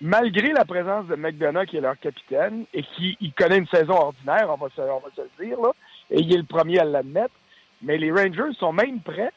malgré 0.00 0.52
la 0.52 0.64
présence 0.64 1.06
de 1.06 1.16
McDonough, 1.16 1.66
qui 1.66 1.78
est 1.78 1.80
leur 1.80 1.98
capitaine, 1.98 2.64
et 2.74 2.82
qui 2.82 3.16
il 3.20 3.32
connaît 3.32 3.58
une 3.58 3.66
saison 3.68 3.94
ordinaire, 3.94 4.48
on 4.50 4.56
va 4.56 4.68
se, 4.74 4.80
on 4.80 5.00
va 5.00 5.08
se 5.16 5.22
le 5.22 5.46
dire, 5.46 5.60
là, 5.60 5.70
et 6.10 6.20
il 6.20 6.32
est 6.32 6.38
le 6.38 6.44
premier 6.44 6.78
à 6.78 6.84
l'admettre, 6.84 7.34
mais 7.82 7.96
les 7.96 8.10
Rangers 8.10 8.52
sont 8.58 8.72
même 8.72 9.00
prêts 9.00 9.32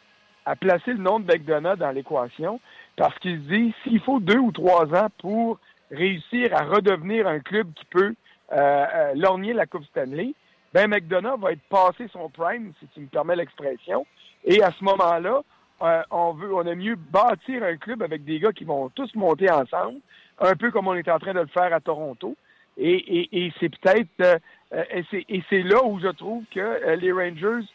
à 0.46 0.56
placer 0.56 0.94
le 0.94 1.00
nom 1.00 1.20
de 1.20 1.32
McDonough 1.32 1.78
dans 1.78 1.92
l'équation, 1.92 2.60
parce 2.98 3.18
qu'ils 3.20 3.38
se 3.44 3.48
disent, 3.48 3.74
s'il 3.84 4.02
faut 4.02 4.20
deux 4.20 4.40
ou 4.40 4.52
trois 4.52 4.94
ans 4.94 5.08
pour 5.20 5.60
réussir 5.90 6.54
à 6.54 6.64
redevenir 6.64 7.28
un 7.28 7.40
club 7.40 7.72
qui 7.74 7.86
peut 7.86 8.14
euh, 8.52 8.56
euh, 8.58 9.14
lorgner 9.16 9.54
la 9.54 9.66
Coupe 9.66 9.86
Stanley, 9.86 10.34
ben 10.74 10.88
McDonough 10.88 11.40
va 11.40 11.52
être 11.52 11.64
passé 11.70 12.08
son 12.12 12.30
prime, 12.30 12.74
si 12.80 12.88
tu 12.94 13.02
me 13.02 13.08
permets 13.08 13.36
l'expression, 13.36 14.06
et 14.44 14.62
à 14.64 14.72
ce 14.72 14.84
moment-là, 14.84 15.42
euh, 15.82 16.02
on 16.12 16.34
veut, 16.34 16.54
on 16.54 16.66
a 16.66 16.76
mieux 16.76 16.96
bâtir 16.96 17.64
un 17.64 17.78
club 17.78 18.04
avec 18.04 18.24
des 18.24 18.40
gars 18.40 18.52
qui 18.52 18.64
vont 18.64 18.90
tous 18.90 19.14
monter 19.16 19.50
ensemble, 19.50 20.00
un 20.40 20.56
peu 20.56 20.72
comme 20.72 20.88
on 20.88 20.94
est 20.94 21.10
en 21.10 21.20
train 21.20 21.34
de 21.34 21.40
le 21.40 21.48
faire 21.48 21.74
à 21.74 21.80
Toronto. 21.80 22.36
Et, 22.78 23.52
c'est 23.60 23.70
peut-être 23.70 24.08
euh, 24.22 24.38
euh, 24.74 25.04
et 25.14 25.44
c'est 25.50 25.62
là 25.62 25.84
où 25.84 26.00
je 26.00 26.08
trouve 26.08 26.44
que 26.54 26.96
les 26.96 27.12
Rangers 27.12 27.68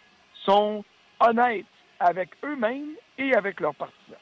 sont 0.45 0.85
honnêtes 1.21 1.67
avec 2.01 2.31
eux-mêmes 2.45 2.95
et 3.19 3.35
avec 3.35 3.61
leurs 3.61 3.75
partisans. 3.75 4.17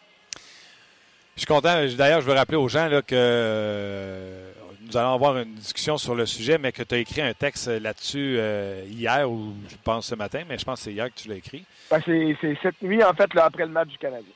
Je 1.36 1.40
suis 1.40 1.46
content. 1.46 1.84
D'ailleurs, 1.96 2.20
je 2.20 2.26
veux 2.26 2.34
rappeler 2.34 2.56
aux 2.56 2.68
gens 2.68 2.88
que 3.06 4.52
nous 4.86 4.96
allons 4.96 5.14
avoir 5.14 5.38
une 5.38 5.54
discussion 5.54 5.98
sur 5.98 6.14
le 6.14 6.26
sujet, 6.26 6.58
mais 6.58 6.72
que 6.72 6.82
tu 6.82 6.94
as 6.94 6.98
écrit 6.98 7.22
un 7.22 7.32
texte 7.34 7.68
là-dessus 7.68 8.36
euh, 8.38 8.84
hier 8.88 9.30
ou 9.30 9.54
je 9.68 9.76
pense 9.82 10.06
ce 10.06 10.14
matin, 10.14 10.42
mais 10.48 10.58
je 10.58 10.64
pense 10.64 10.80
que 10.80 10.84
c'est 10.84 10.92
hier 10.92 11.08
que 11.12 11.18
tu 11.18 11.28
l'as 11.28 11.36
écrit. 11.36 11.64
Ben, 11.90 12.00
c'est 12.04 12.58
cette 12.62 12.80
nuit, 12.82 13.02
en 13.02 13.14
fait, 13.14 13.32
là, 13.34 13.46
après 13.46 13.64
le 13.64 13.72
match 13.72 13.88
du 13.88 13.98
Canadien. 13.98 14.32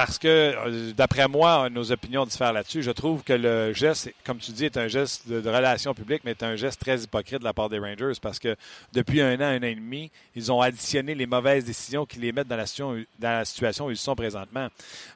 Parce 0.00 0.18
que, 0.18 0.28
euh, 0.28 0.92
d'après 0.96 1.28
moi, 1.28 1.68
nos 1.68 1.92
opinions 1.92 2.24
diffèrent 2.24 2.54
là-dessus. 2.54 2.82
Je 2.82 2.90
trouve 2.90 3.22
que 3.22 3.34
le 3.34 3.74
geste, 3.74 4.10
comme 4.24 4.38
tu 4.38 4.50
dis, 4.50 4.64
est 4.64 4.78
un 4.78 4.88
geste 4.88 5.28
de, 5.28 5.46
relation 5.46 5.92
publique, 5.92 6.22
mais 6.24 6.30
est 6.30 6.42
un 6.42 6.56
geste 6.56 6.80
très 6.80 7.02
hypocrite 7.02 7.40
de 7.40 7.44
la 7.44 7.52
part 7.52 7.68
des 7.68 7.78
Rangers 7.78 8.14
parce 8.22 8.38
que 8.38 8.56
depuis 8.94 9.20
un 9.20 9.34
an, 9.40 9.42
un 9.42 9.58
an 9.58 9.64
et 9.64 9.74
demi, 9.74 10.10
ils 10.34 10.50
ont 10.50 10.62
additionné 10.62 11.14
les 11.14 11.26
mauvaises 11.26 11.66
décisions 11.66 12.06
qui 12.06 12.18
les 12.18 12.32
mettent 12.32 12.48
dans 12.48 12.56
la 12.56 12.64
situation, 12.64 13.04
dans 13.18 13.28
la 13.28 13.44
situation 13.44 13.86
où 13.86 13.90
ils 13.90 13.98
sont 13.98 14.16
présentement. 14.16 14.68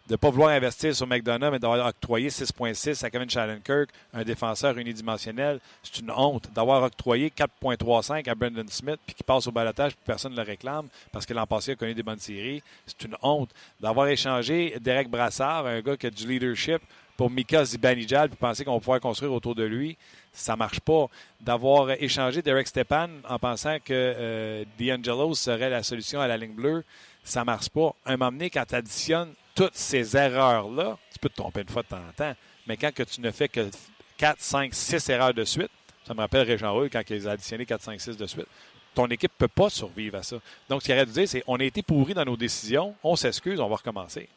De 0.06 0.12
ne 0.12 0.16
pas 0.16 0.28
vouloir 0.28 0.50
investir 0.50 0.94
sur 0.94 1.06
McDonough, 1.06 1.52
mais 1.52 1.58
d'avoir 1.58 1.86
octroyé 1.86 2.28
6,6 2.28 3.02
à 3.06 3.08
Kevin 3.08 3.30
Shallenkirk, 3.30 3.88
un 4.12 4.22
défenseur 4.22 4.76
unidimensionnel, 4.76 5.60
c'est 5.82 6.00
une 6.00 6.10
honte. 6.10 6.50
D'avoir 6.54 6.82
octroyé 6.82 7.30
4,35 7.30 8.28
à 8.28 8.34
Brendan 8.34 8.68
Smith, 8.68 8.98
puis 9.06 9.14
qui 9.14 9.22
passe 9.22 9.46
au 9.46 9.50
balotage, 9.50 9.92
puis 9.92 10.02
personne 10.04 10.32
ne 10.32 10.36
le 10.36 10.42
réclame 10.42 10.88
parce 11.10 11.24
que 11.24 11.32
l'an 11.32 11.46
passé 11.46 11.70
a 11.70 11.76
connu 11.76 11.94
des 11.94 12.02
bonnes 12.02 12.18
séries, 12.18 12.62
c'est 12.86 13.06
une 13.06 13.16
honte. 13.22 13.48
D'avoir 13.80 14.08
échangé 14.08 14.73
Derek 14.80 15.08
Brassard, 15.08 15.66
un 15.66 15.80
gars 15.80 15.96
qui 15.96 16.06
a 16.06 16.10
du 16.10 16.26
leadership, 16.26 16.82
pour 17.16 17.30
Mika 17.30 17.64
Zibanejad, 17.64 18.30
puis 18.30 18.36
penser 18.36 18.64
qu'on 18.64 18.74
va 18.74 18.80
pouvoir 18.80 19.00
construire 19.00 19.32
autour 19.32 19.54
de 19.54 19.62
lui, 19.62 19.96
ça 20.32 20.56
marche 20.56 20.80
pas. 20.80 21.06
D'avoir 21.40 21.90
échangé 21.90 22.42
Derek 22.42 22.66
Stepan 22.66 23.08
en 23.28 23.38
pensant 23.38 23.78
que 23.78 23.92
euh, 23.92 24.64
D'Angelo 24.78 25.34
serait 25.34 25.70
la 25.70 25.82
solution 25.82 26.20
à 26.20 26.26
la 26.26 26.36
ligne 26.36 26.54
bleue, 26.54 26.84
ça 27.22 27.44
marche 27.44 27.68
pas. 27.68 27.94
Un 28.04 28.16
moment 28.16 28.32
donné, 28.32 28.50
quand 28.50 28.64
tu 28.66 28.74
additionnes 28.74 29.32
toutes 29.54 29.76
ces 29.76 30.16
erreurs-là, 30.16 30.98
tu 31.12 31.18
peux 31.20 31.28
te 31.28 31.36
tromper 31.36 31.60
une 31.60 31.68
fois 31.68 31.82
de 31.82 31.88
temps 31.88 31.96
en 31.96 32.12
temps, 32.12 32.34
mais 32.66 32.76
quand 32.76 32.92
que 32.92 33.04
tu 33.04 33.20
ne 33.20 33.30
fais 33.30 33.48
que 33.48 33.70
4, 34.16 34.40
5, 34.40 34.74
6 34.74 35.08
erreurs 35.10 35.34
de 35.34 35.44
suite, 35.44 35.70
ça 36.06 36.14
me 36.14 36.20
rappelle 36.20 36.46
Régent 36.46 36.72
Roy 36.72 36.88
quand 36.88 37.02
ils 37.10 37.28
ont 37.28 37.30
additionné 37.30 37.64
4, 37.64 37.82
5, 37.82 38.00
6 38.00 38.16
de 38.16 38.26
suite, 38.26 38.46
ton 38.94 39.06
équipe 39.06 39.32
ne 39.32 39.46
peut 39.46 39.48
pas 39.48 39.70
survivre 39.70 40.18
à 40.18 40.22
ça. 40.22 40.36
Donc, 40.68 40.82
ce 40.82 40.86
qu'il 40.86 40.94
aurait 40.94 41.06
dû 41.06 41.12
dire, 41.12 41.28
c'est 41.28 41.42
on 41.46 41.56
a 41.56 41.64
été 41.64 41.82
pourris 41.82 42.14
dans 42.14 42.24
nos 42.24 42.36
décisions, 42.36 42.94
on 43.02 43.16
s'excuse, 43.16 43.60
on 43.60 43.68
va 43.68 43.76
recommencer. 43.76 44.28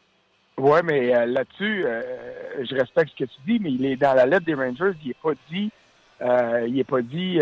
Oui, 0.60 0.80
mais 0.84 1.16
euh, 1.16 1.28
là-dessus, 1.28 1.86
euh, 1.86 2.02
je 2.64 2.76
respecte 2.76 3.12
ce 3.12 3.26
que 3.26 3.30
tu 3.30 3.38
dis, 3.46 3.60
mais 3.60 3.72
il 3.72 3.86
est 3.86 3.96
dans 3.96 4.16
la 4.16 4.26
lettre 4.26 4.46
des 4.46 4.56
Rangers, 4.56 4.94
il 5.04 5.10
n'est 5.10 5.14
pas 5.14 5.34
dit, 5.52 5.72
euh, 6.22 6.66
il 6.68 6.80
est 6.80 6.84
pas 6.84 7.02
dit, 7.04 7.40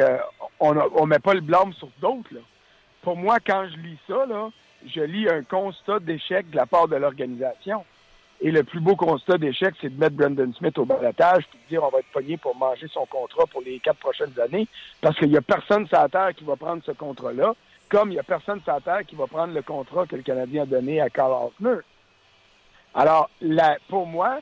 on 0.59 0.73
ne 0.73 1.05
met 1.05 1.19
pas 1.19 1.33
le 1.33 1.39
blâme 1.39 1.71
sur 1.73 1.87
d'autres. 2.01 2.35
Pour 3.01 3.15
moi, 3.15 3.37
quand 3.39 3.67
je 3.71 3.77
lis 3.77 3.97
ça, 4.05 4.25
là, 4.25 4.49
je 4.85 4.99
lis 4.99 5.29
un 5.29 5.43
constat 5.43 5.99
d'échec 5.99 6.49
de 6.49 6.57
la 6.57 6.65
part 6.65 6.89
de 6.89 6.97
l'organisation. 6.97 7.85
Et 8.41 8.51
le 8.51 8.65
plus 8.65 8.81
beau 8.81 8.97
constat 8.97 9.37
d'échec, 9.37 9.73
c'est 9.79 9.95
de 9.95 9.97
mettre 9.97 10.17
Brandon 10.17 10.51
Smith 10.57 10.77
au 10.77 10.83
balotage 10.83 11.45
puis 11.49 11.57
de 11.63 11.69
dire 11.69 11.83
on 11.85 11.89
va 11.89 11.99
être 11.99 12.11
pogné 12.11 12.35
pour 12.35 12.53
manger 12.57 12.87
son 12.89 13.05
contrat 13.05 13.45
pour 13.45 13.61
les 13.61 13.79
quatre 13.79 13.99
prochaines 13.99 14.37
années, 14.41 14.67
parce 14.99 15.17
qu'il 15.17 15.29
n'y 15.29 15.37
a 15.37 15.41
personne 15.41 15.87
sur 15.87 15.97
la 15.97 16.09
terre 16.09 16.31
qui 16.35 16.43
va 16.43 16.57
prendre 16.57 16.83
ce 16.83 16.91
contrat-là, 16.91 17.53
comme 17.87 18.09
il 18.09 18.15
n'y 18.15 18.19
a 18.19 18.23
personne 18.23 18.59
sur 18.61 18.73
la 18.73 18.81
terre 18.81 19.05
qui 19.07 19.15
va 19.15 19.25
prendre 19.25 19.53
le 19.53 19.61
contrat 19.61 20.05
que 20.05 20.17
le 20.17 20.21
Canadien 20.21 20.63
a 20.63 20.65
donné 20.65 20.99
à 20.99 21.09
Carl 21.09 21.31
Hoffner. 21.31 21.77
Alors, 22.95 23.29
là, 23.41 23.77
pour 23.89 24.07
moi, 24.07 24.39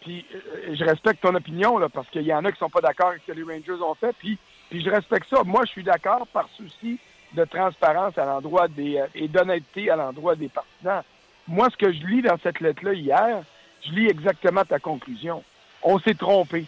puis 0.00 0.26
euh, 0.34 0.74
je 0.74 0.84
respecte 0.84 1.22
ton 1.22 1.34
opinion, 1.34 1.78
là, 1.78 1.88
parce 1.88 2.08
qu'il 2.08 2.22
y 2.22 2.34
en 2.34 2.44
a 2.44 2.50
qui 2.50 2.58
sont 2.58 2.68
pas 2.68 2.80
d'accord 2.80 3.10
avec 3.10 3.22
ce 3.22 3.32
que 3.32 3.38
les 3.38 3.44
Rangers 3.44 3.82
ont 3.82 3.94
fait, 3.94 4.14
puis, 4.18 4.36
puis 4.68 4.82
je 4.82 4.90
respecte 4.90 5.28
ça. 5.30 5.44
Moi, 5.44 5.62
je 5.64 5.70
suis 5.70 5.84
d'accord 5.84 6.26
par 6.26 6.48
souci 6.56 6.98
de 7.34 7.44
transparence 7.44 8.18
à 8.18 8.26
l'endroit 8.26 8.68
des 8.68 8.98
euh, 8.98 9.06
et 9.14 9.28
d'honnêteté 9.28 9.88
à 9.88 9.96
l'endroit 9.96 10.34
des 10.34 10.48
partisans. 10.48 11.02
Moi, 11.46 11.68
ce 11.70 11.76
que 11.76 11.92
je 11.92 12.04
lis 12.06 12.22
dans 12.22 12.36
cette 12.42 12.60
lettre-là 12.60 12.92
hier, 12.92 13.42
je 13.84 13.92
lis 13.92 14.08
exactement 14.08 14.64
ta 14.64 14.78
conclusion. 14.78 15.42
On 15.82 15.98
s'est 16.00 16.14
trompé 16.14 16.66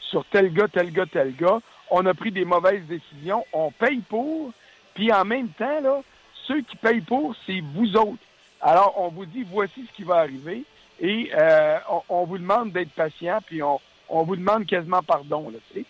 sur 0.00 0.24
tel 0.26 0.52
gars, 0.52 0.68
tel 0.68 0.92
gars, 0.92 1.06
tel 1.06 1.34
gars. 1.34 1.60
On 1.90 2.04
a 2.06 2.14
pris 2.14 2.30
des 2.30 2.44
mauvaises 2.44 2.84
décisions. 2.86 3.44
On 3.52 3.70
paye 3.70 4.00
pour. 4.08 4.52
Puis 4.94 5.12
en 5.12 5.24
même 5.24 5.48
temps, 5.50 5.80
là, 5.80 6.02
ceux 6.46 6.62
qui 6.62 6.76
payent 6.76 7.00
pour, 7.00 7.34
c'est 7.46 7.60
vous 7.74 7.96
autres. 7.96 8.22
Alors, 8.66 8.94
on 8.96 9.10
vous 9.10 9.26
dit, 9.26 9.46
voici 9.48 9.86
ce 9.86 9.92
qui 9.94 10.02
va 10.02 10.16
arriver 10.16 10.64
et 11.00 11.30
euh, 11.38 11.78
on, 12.08 12.24
vous 12.24 12.36
demande 12.36 12.72
d'être 12.72 12.90
patient, 12.90 13.38
puis 13.46 13.62
on, 13.62 13.78
vous 14.08 14.34
demande 14.34 14.66
quasiment 14.66 15.04
pardon. 15.04 15.50
Là, 15.50 15.58
tu 15.68 15.78
sais. 15.78 15.86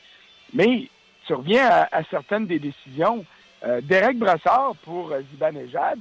Mais 0.53 0.91
tu 1.27 1.33
reviens 1.33 1.67
à, 1.91 2.05
certaines 2.11 2.47
des 2.47 2.59
décisions. 2.59 3.25
Euh, 3.65 3.81
Derek 3.81 4.19
Brassard 4.19 4.75
pour 4.85 5.11
euh, 5.11 5.23
Zibanejad, 5.31 5.99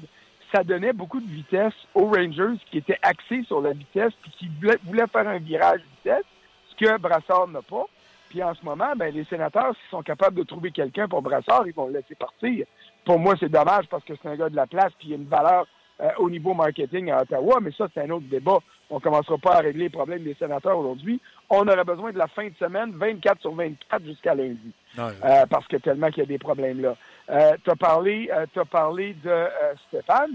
ça 0.53 0.65
donnait 0.65 0.91
beaucoup 0.91 1.21
de 1.21 1.31
vitesse 1.31 1.73
aux 1.93 2.07
Rangers 2.07 2.59
qui 2.69 2.79
étaient 2.79 2.99
axés 3.01 3.43
sur 3.43 3.61
la 3.61 3.71
vitesse 3.71 4.11
puis 4.21 4.31
qui 4.31 4.49
voulaient, 4.85 5.07
faire 5.07 5.29
un 5.29 5.39
virage 5.39 5.79
vitesse, 5.97 6.25
ce 6.71 6.75
que 6.75 6.97
Brassard 6.97 7.47
n'a 7.47 7.61
pas. 7.61 7.85
Puis 8.27 8.43
en 8.43 8.53
ce 8.53 8.65
moment, 8.65 8.91
ben, 8.97 9.13
les 9.13 9.23
sénateurs, 9.23 9.73
s'ils 9.75 9.91
sont 9.91 10.03
capables 10.03 10.35
de 10.35 10.43
trouver 10.43 10.71
quelqu'un 10.71 11.07
pour 11.07 11.21
Brassard, 11.21 11.65
ils 11.67 11.73
vont 11.73 11.88
le 11.88 11.93
laisser 11.93 12.15
partir. 12.15 12.65
Pour 13.05 13.17
moi, 13.17 13.35
c'est 13.39 13.47
dommage 13.47 13.88
parce 13.88 14.03
que 14.03 14.11
c'est 14.21 14.27
un 14.27 14.35
gars 14.35 14.49
de 14.49 14.57
la 14.57 14.67
place 14.67 14.91
puis 14.99 15.07
il 15.07 15.13
a 15.13 15.15
une 15.15 15.29
valeur 15.29 15.65
euh, 16.01 16.10
au 16.17 16.29
niveau 16.29 16.53
marketing 16.53 17.10
à 17.10 17.21
Ottawa, 17.21 17.60
mais 17.62 17.71
ça, 17.71 17.88
c'est 17.93 18.01
un 18.01 18.10
autre 18.10 18.25
débat. 18.29 18.58
On 18.89 18.95
ne 18.95 18.99
commencera 18.99 19.38
pas 19.38 19.55
à 19.55 19.60
régler 19.60 19.86
les 19.86 19.89
problèmes 19.89 20.23
des 20.23 20.34
sénateurs 20.34 20.77
aujourd'hui. 20.77 21.21
On 21.49 21.65
aurait 21.67 21.86
besoin 21.86 22.12
de 22.12 22.17
la 22.17 22.27
fin 22.27 22.47
de 22.47 22.53
semaine, 22.60 22.91
24 22.95 23.39
sur 23.39 23.55
24 23.55 24.03
jusqu'à 24.03 24.36
lundi. 24.36 24.73
Euh, 24.99 25.45
parce 25.49 25.65
que 25.67 25.77
tellement 25.77 26.10
qu'il 26.10 26.19
y 26.19 26.25
a 26.25 26.25
des 26.25 26.38
problèmes 26.38 26.81
là. 26.81 26.95
Euh, 27.29 27.55
tu 27.63 27.69
as 27.69 27.75
parlé, 27.75 28.29
as 28.29 28.65
parlé 28.65 29.15
de 29.23 29.45
Stéphane. 29.88 30.31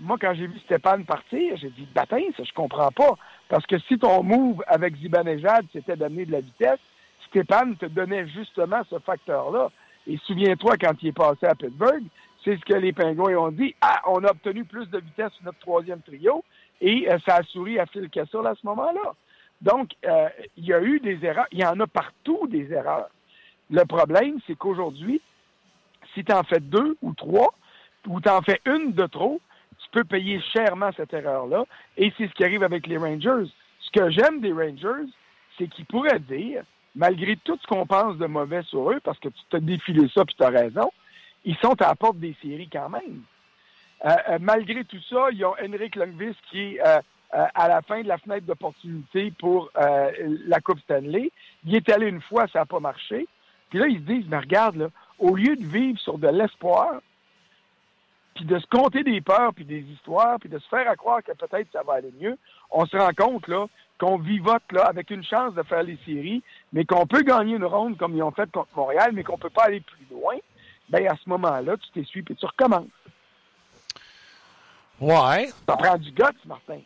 Moi, 0.00 0.16
quand 0.20 0.32
j'ai 0.34 0.46
vu 0.46 0.58
Stéphane 0.60 1.04
partir, 1.04 1.56
j'ai 1.56 1.70
dit, 1.70 1.86
bâtin, 1.94 2.22
ça, 2.36 2.42
je 2.42 2.52
comprends 2.52 2.90
pas. 2.90 3.14
Parce 3.48 3.66
que 3.66 3.78
si 3.80 3.98
ton 3.98 4.22
move 4.22 4.62
avec 4.66 4.96
Zibanejad, 4.96 5.66
c'était 5.72 5.96
d'amener 5.96 6.24
de 6.24 6.32
la 6.32 6.40
vitesse, 6.40 6.80
Stéphane 7.28 7.76
te 7.76 7.86
donnait 7.86 8.26
justement 8.28 8.80
ce 8.88 8.98
facteur-là. 8.98 9.70
Et 10.06 10.18
souviens-toi, 10.26 10.76
quand 10.80 10.94
il 11.02 11.08
est 11.08 11.12
passé 11.12 11.46
à 11.46 11.54
Pittsburgh, 11.54 12.04
c'est 12.44 12.58
ce 12.58 12.64
que 12.64 12.74
les 12.74 12.92
Pingouins 12.92 13.36
ont 13.36 13.50
dit. 13.50 13.74
Ah, 13.80 14.02
on 14.06 14.22
a 14.24 14.30
obtenu 14.30 14.64
plus 14.64 14.86
de 14.90 14.98
vitesse 14.98 15.32
sur 15.32 15.44
notre 15.44 15.58
troisième 15.60 16.02
trio 16.02 16.44
et 16.80 17.10
euh, 17.10 17.18
ça 17.26 17.36
a 17.36 17.42
souri 17.44 17.78
à 17.78 17.86
Phil 17.86 18.10
Kessel 18.10 18.46
à 18.46 18.54
ce 18.54 18.66
moment-là. 18.66 19.14
Donc, 19.62 19.92
euh, 20.04 20.28
il 20.56 20.66
y 20.66 20.74
a 20.74 20.82
eu 20.82 21.00
des 21.00 21.24
erreurs. 21.24 21.46
Il 21.52 21.60
y 21.60 21.64
en 21.64 21.78
a 21.80 21.86
partout 21.86 22.46
des 22.48 22.70
erreurs. 22.72 23.08
Le 23.70 23.84
problème, 23.84 24.38
c'est 24.46 24.56
qu'aujourd'hui, 24.56 25.22
si 26.12 26.22
tu 26.22 26.32
en 26.32 26.42
fais 26.42 26.60
deux 26.60 26.96
ou 27.00 27.14
trois, 27.14 27.54
ou 28.06 28.20
tu 28.20 28.28
en 28.28 28.42
fais 28.42 28.60
une 28.66 28.92
de 28.92 29.06
trop, 29.06 29.40
tu 29.78 29.88
peux 29.90 30.04
payer 30.04 30.40
chèrement 30.52 30.90
cette 30.96 31.14
erreur-là. 31.14 31.64
Et 31.96 32.12
c'est 32.18 32.28
ce 32.28 32.34
qui 32.34 32.44
arrive 32.44 32.62
avec 32.62 32.86
les 32.86 32.98
Rangers. 32.98 33.50
Ce 33.80 33.90
que 33.90 34.10
j'aime 34.10 34.40
des 34.40 34.52
Rangers, 34.52 35.08
c'est 35.56 35.68
qu'ils 35.68 35.86
pourraient 35.86 36.20
dire, 36.20 36.62
malgré 36.94 37.36
tout 37.36 37.58
ce 37.60 37.66
qu'on 37.66 37.86
pense 37.86 38.18
de 38.18 38.26
mauvais 38.26 38.62
sur 38.64 38.90
eux, 38.90 39.00
parce 39.02 39.18
que 39.18 39.28
tu 39.28 39.40
t'as 39.50 39.60
défilé 39.60 40.08
ça 40.14 40.24
puis 40.24 40.34
tu 40.34 40.44
as 40.44 40.50
raison, 40.50 40.90
ils 41.44 41.56
sont 41.56 41.80
à 41.82 41.88
la 41.88 41.94
porte 41.94 42.18
des 42.18 42.34
séries 42.42 42.68
quand 42.70 42.88
même. 42.88 43.22
Euh, 44.04 44.10
euh, 44.28 44.38
malgré 44.40 44.84
tout 44.84 45.00
ça, 45.08 45.28
ils 45.32 45.44
ont 45.44 45.54
Henrik 45.62 45.96
Lundqvist 45.96 46.38
qui 46.50 46.60
est 46.60 46.80
euh, 46.86 47.00
à 47.32 47.68
la 47.68 47.82
fin 47.82 48.02
de 48.02 48.08
la 48.08 48.18
fenêtre 48.18 48.46
d'opportunité 48.46 49.32
pour 49.38 49.70
la 49.74 50.60
Coupe 50.60 50.78
Stanley. 50.80 51.32
Il 51.64 51.74
est 51.74 51.88
allé 51.88 52.06
une 52.06 52.20
fois, 52.20 52.46
ça 52.46 52.60
n'a 52.60 52.64
pas 52.64 52.78
marché. 52.78 53.26
Puis 53.70 53.80
là, 53.80 53.88
ils 53.88 53.98
se 53.98 54.02
disent, 54.02 54.26
mais 54.28 54.38
regarde, 54.38 54.76
là, 54.76 54.88
au 55.18 55.34
lieu 55.34 55.56
de 55.56 55.64
vivre 55.64 55.98
sur 55.98 56.16
de 56.16 56.28
l'espoir, 56.28 57.00
puis 58.36 58.44
de 58.44 58.56
se 58.58 58.66
compter 58.66 59.02
des 59.02 59.20
peurs, 59.20 59.52
puis 59.52 59.64
des 59.64 59.80
histoires, 59.80 60.38
puis 60.38 60.48
de 60.48 60.58
se 60.58 60.68
faire 60.68 60.88
à 60.88 60.94
croire 60.94 61.24
que 61.24 61.32
peut-être 61.32 61.72
ça 61.72 61.82
va 61.82 61.94
aller 61.94 62.12
mieux, 62.20 62.38
on 62.70 62.86
se 62.86 62.96
rend 62.96 63.10
compte 63.16 63.48
là 63.48 63.66
qu'on 63.98 64.18
vivote 64.18 64.70
là 64.70 64.84
avec 64.84 65.10
une 65.10 65.24
chance 65.24 65.54
de 65.54 65.62
faire 65.64 65.82
les 65.82 65.98
séries, 66.04 66.42
mais 66.72 66.84
qu'on 66.84 67.06
peut 67.06 67.22
gagner 67.22 67.56
une 67.56 67.64
ronde 67.64 67.96
comme 67.96 68.16
ils 68.16 68.22
ont 68.22 68.30
fait 68.30 68.50
contre 68.52 68.76
Montréal, 68.76 69.10
mais 69.12 69.24
qu'on 69.24 69.38
peut 69.38 69.50
pas 69.50 69.64
aller 69.64 69.80
plus 69.80 70.06
loin 70.10 70.36
ben 70.88 71.06
à 71.06 71.16
ce 71.16 71.28
moment-là, 71.28 71.76
tu 71.76 71.90
t'essuies 71.90 72.24
et 72.28 72.34
tu 72.34 72.46
recommences. 72.46 72.86
Ouais. 75.00 75.50
Ça 75.68 75.76
prend 75.76 75.98
du 75.98 76.10
guts, 76.12 76.46
Martin. 76.46 76.78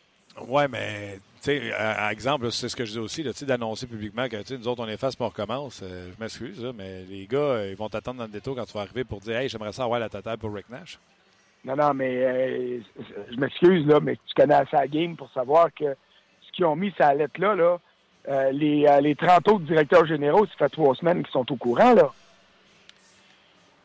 Oui, 0.47 0.63
mais, 0.69 1.19
tu 1.41 1.51
sais, 1.51 1.73
à, 1.73 2.11
exemple, 2.11 2.51
c'est 2.51 2.69
ce 2.69 2.75
que 2.75 2.85
je 2.85 2.93
dis 2.93 2.99
aussi, 2.99 3.23
d'annoncer 3.45 3.87
publiquement 3.87 4.27
que, 4.27 4.37
tu 4.37 4.47
sais, 4.47 4.57
nous 4.57 4.67
autres, 4.67 4.83
on 4.83 4.87
efface 4.87 5.15
pour 5.15 5.27
on 5.27 5.29
recommence. 5.29 5.81
Euh, 5.83 6.09
je 6.15 6.21
m'excuse, 6.21 6.65
mais 6.75 7.03
les 7.03 7.27
gars, 7.27 7.65
ils 7.65 7.75
vont 7.75 7.89
t'attendre 7.89 8.19
dans 8.19 8.25
le 8.25 8.31
détour 8.31 8.55
quand 8.55 8.65
tu 8.65 8.73
vas 8.73 8.81
arriver 8.81 9.03
pour 9.03 9.19
dire, 9.19 9.37
hey, 9.37 9.49
j'aimerais 9.49 9.73
ça 9.73 9.83
avoir 9.83 9.99
la 9.99 10.09
totale 10.09 10.37
pour 10.37 10.53
Rick 10.53 10.69
Nash. 10.69 10.97
Non, 11.65 11.75
non, 11.75 11.93
mais 11.93 12.15
euh, 12.15 12.79
je 13.31 13.37
m'excuse, 13.37 13.85
là, 13.85 13.99
mais 13.99 14.15
tu 14.15 14.33
connais 14.35 14.55
assez 14.55 14.75
la 14.75 14.87
game 14.87 15.15
pour 15.15 15.29
savoir 15.31 15.67
que 15.73 15.95
ce 16.41 16.51
qu'ils 16.53 16.65
ont 16.65 16.75
mis 16.75 16.93
sa 16.97 17.13
lettre-là, 17.13 17.55
là, 17.55 17.79
euh, 18.29 18.51
les, 18.51 18.85
euh, 18.85 19.01
les 19.01 19.15
30 19.15 19.47
autres 19.49 19.65
directeurs 19.65 20.05
généraux, 20.05 20.45
ça 20.45 20.53
fait 20.57 20.69
trois 20.69 20.95
semaines 20.95 21.23
qu'ils 21.23 21.31
sont 21.31 21.51
au 21.51 21.55
courant, 21.57 21.93
là. 21.93 22.11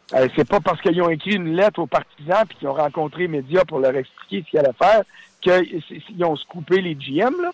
C'est 0.09 0.49
pas 0.49 0.61
parce 0.61 0.81
qu'ils 0.81 1.01
ont 1.03 1.09
écrit 1.09 1.35
une 1.35 1.57
lettre 1.57 1.81
aux 1.81 1.87
partisans 1.87 2.45
puis 2.49 2.59
qu'ils 2.59 2.69
ont 2.69 2.75
rencontré 2.75 3.23
les 3.23 3.29
médias 3.29 3.65
pour 3.65 3.79
leur 3.79 3.97
expliquer 3.97 4.43
ce 4.43 4.51
qu'ils 4.51 4.59
allaient 4.59 4.73
faire 4.81 5.03
qu'ils 5.41 6.25
ont 6.25 6.37
scoopé 6.37 6.81
les 6.81 6.95
GM, 6.95 7.35
là. 7.43 7.53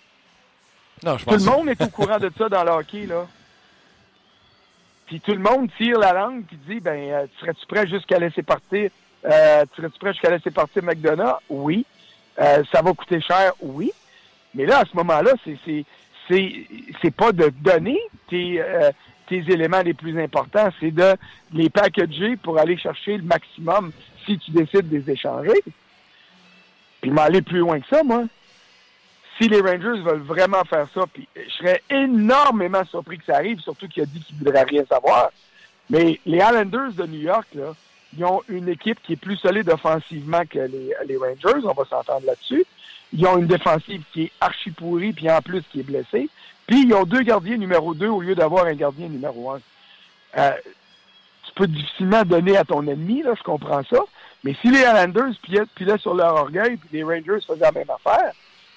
Non, 1.03 1.17
je 1.17 1.25
tout 1.25 1.35
le 1.35 1.45
monde 1.45 1.69
est 1.69 1.83
au 1.83 1.89
courant 1.89 2.19
de 2.19 2.31
ça 2.37 2.49
dans 2.49 2.63
le 2.63 2.71
hockey, 2.71 3.07
là. 3.07 3.27
Puis 5.07 5.21
tout 5.21 5.33
le 5.33 5.39
monde 5.39 5.69
tire 5.77 5.99
la 5.99 6.13
langue 6.13 6.45
puis 6.45 6.59
dit, 6.69 6.81
ben, 6.81 7.29
serais-tu 7.41 7.67
prêt 7.67 7.87
jusqu'à 7.89 8.19
laisser 8.19 8.43
partir 8.43 8.91
euh, 9.25 9.65
Serais-tu 9.77 9.99
prêt 9.99 10.13
jusqu'à 10.13 10.31
laisser 10.31 10.51
partir 10.51 10.85
McDonough? 10.85 11.39
Oui. 11.49 11.85
Euh, 12.39 12.63
ça 12.73 12.81
va 12.81 12.93
coûter 12.93 13.21
cher? 13.21 13.53
Oui. 13.61 13.91
Mais 14.55 14.67
là, 14.67 14.81
à 14.81 14.85
ce 14.85 14.97
moment-là, 14.97 15.33
c'est 15.45 15.59
c'est 16.29 16.67
c'est 17.03 17.11
pas 17.11 17.33
de 17.33 17.53
donner 17.61 17.99
tes, 18.29 18.61
euh, 18.61 18.93
tes 19.31 19.45
éléments 19.49 19.83
les 19.83 19.95
plus 19.95 20.21
importants, 20.21 20.69
c'est 20.81 20.91
de 20.91 21.15
les 21.55 21.71
packager 21.71 22.37
pour 22.37 22.59
aller 22.59 22.77
chercher 22.77 23.17
le 23.17 23.23
maximum 23.23 23.93
si 24.27 24.37
tu 24.39 24.51
décides 24.51 24.89
de 24.89 24.99
les 24.99 25.11
échanger. 25.13 25.55
Puis 27.01 27.11
m'aller 27.13 27.41
plus 27.41 27.61
loin 27.61 27.79
que 27.81 27.87
ça, 27.89 28.03
moi. 28.03 28.25
Si 29.41 29.49
les 29.49 29.61
Rangers 29.61 30.03
veulent 30.03 30.23
vraiment 30.23 30.65
faire 30.65 30.87
ça, 30.93 31.05
puis 31.15 31.29
je 31.37 31.51
serais 31.51 31.81
énormément 31.89 32.85
surpris 32.85 33.19
que 33.19 33.25
ça 33.25 33.37
arrive, 33.37 33.61
surtout 33.61 33.87
qu'il 33.87 34.03
a 34.03 34.07
dit 34.07 34.21
qu'il 34.21 34.35
ne 34.35 34.41
voudrait 34.41 34.65
rien 34.65 34.85
savoir. 34.85 35.31
Mais 35.89 36.21
les 36.27 36.39
Islanders 36.39 36.93
de 36.93 37.07
New 37.07 37.21
York, 37.21 37.47
là, 37.55 37.73
ils 38.19 38.25
ont 38.25 38.43
une 38.49 38.69
équipe 38.69 39.01
qui 39.03 39.13
est 39.13 39.17
plus 39.17 39.37
solide 39.37 39.71
offensivement 39.71 40.43
que 40.45 40.59
les, 40.59 40.93
les 41.07 41.17
Rangers, 41.17 41.65
on 41.65 41.73
va 41.73 41.85
s'entendre 41.85 42.27
là-dessus. 42.27 42.65
Ils 43.13 43.25
ont 43.27 43.39
une 43.39 43.47
défensive 43.47 44.03
qui 44.13 44.25
est 44.25 44.33
archi 44.41 44.73
pourrie, 44.73 45.13
puis 45.13 45.31
en 45.31 45.41
plus 45.41 45.63
qui 45.71 45.81
est 45.81 45.85
blessée. 45.85 46.29
Puis 46.71 46.85
ils 46.85 46.95
ont 46.95 47.03
deux 47.03 47.23
gardiens 47.23 47.57
numéro 47.57 47.95
deux 47.95 48.09
au 48.09 48.21
lieu 48.21 48.37
d'avoir 48.37 48.67
un 48.67 48.75
gardien 48.75 49.09
numéro 49.09 49.51
un. 49.51 49.61
Euh, 50.39 50.53
tu 51.45 51.53
peux 51.57 51.67
difficilement 51.67 52.23
donner 52.23 52.57
à 52.57 52.65
ton 52.65 52.87
ennemi, 52.87 53.25
là, 53.25 53.33
je 53.37 53.43
comprends 53.43 53.83
ça. 53.91 53.99
Mais 54.45 54.55
si 54.63 54.71
les 54.71 54.79
Islanders 54.79 55.33
pilaient 55.75 55.99
sur 55.99 56.15
leur 56.15 56.33
orgueil, 56.37 56.77
puis 56.77 56.89
les 56.93 57.03
Rangers 57.03 57.45
faisaient 57.45 57.59
la 57.59 57.73
même 57.73 57.91
affaire, 57.91 58.33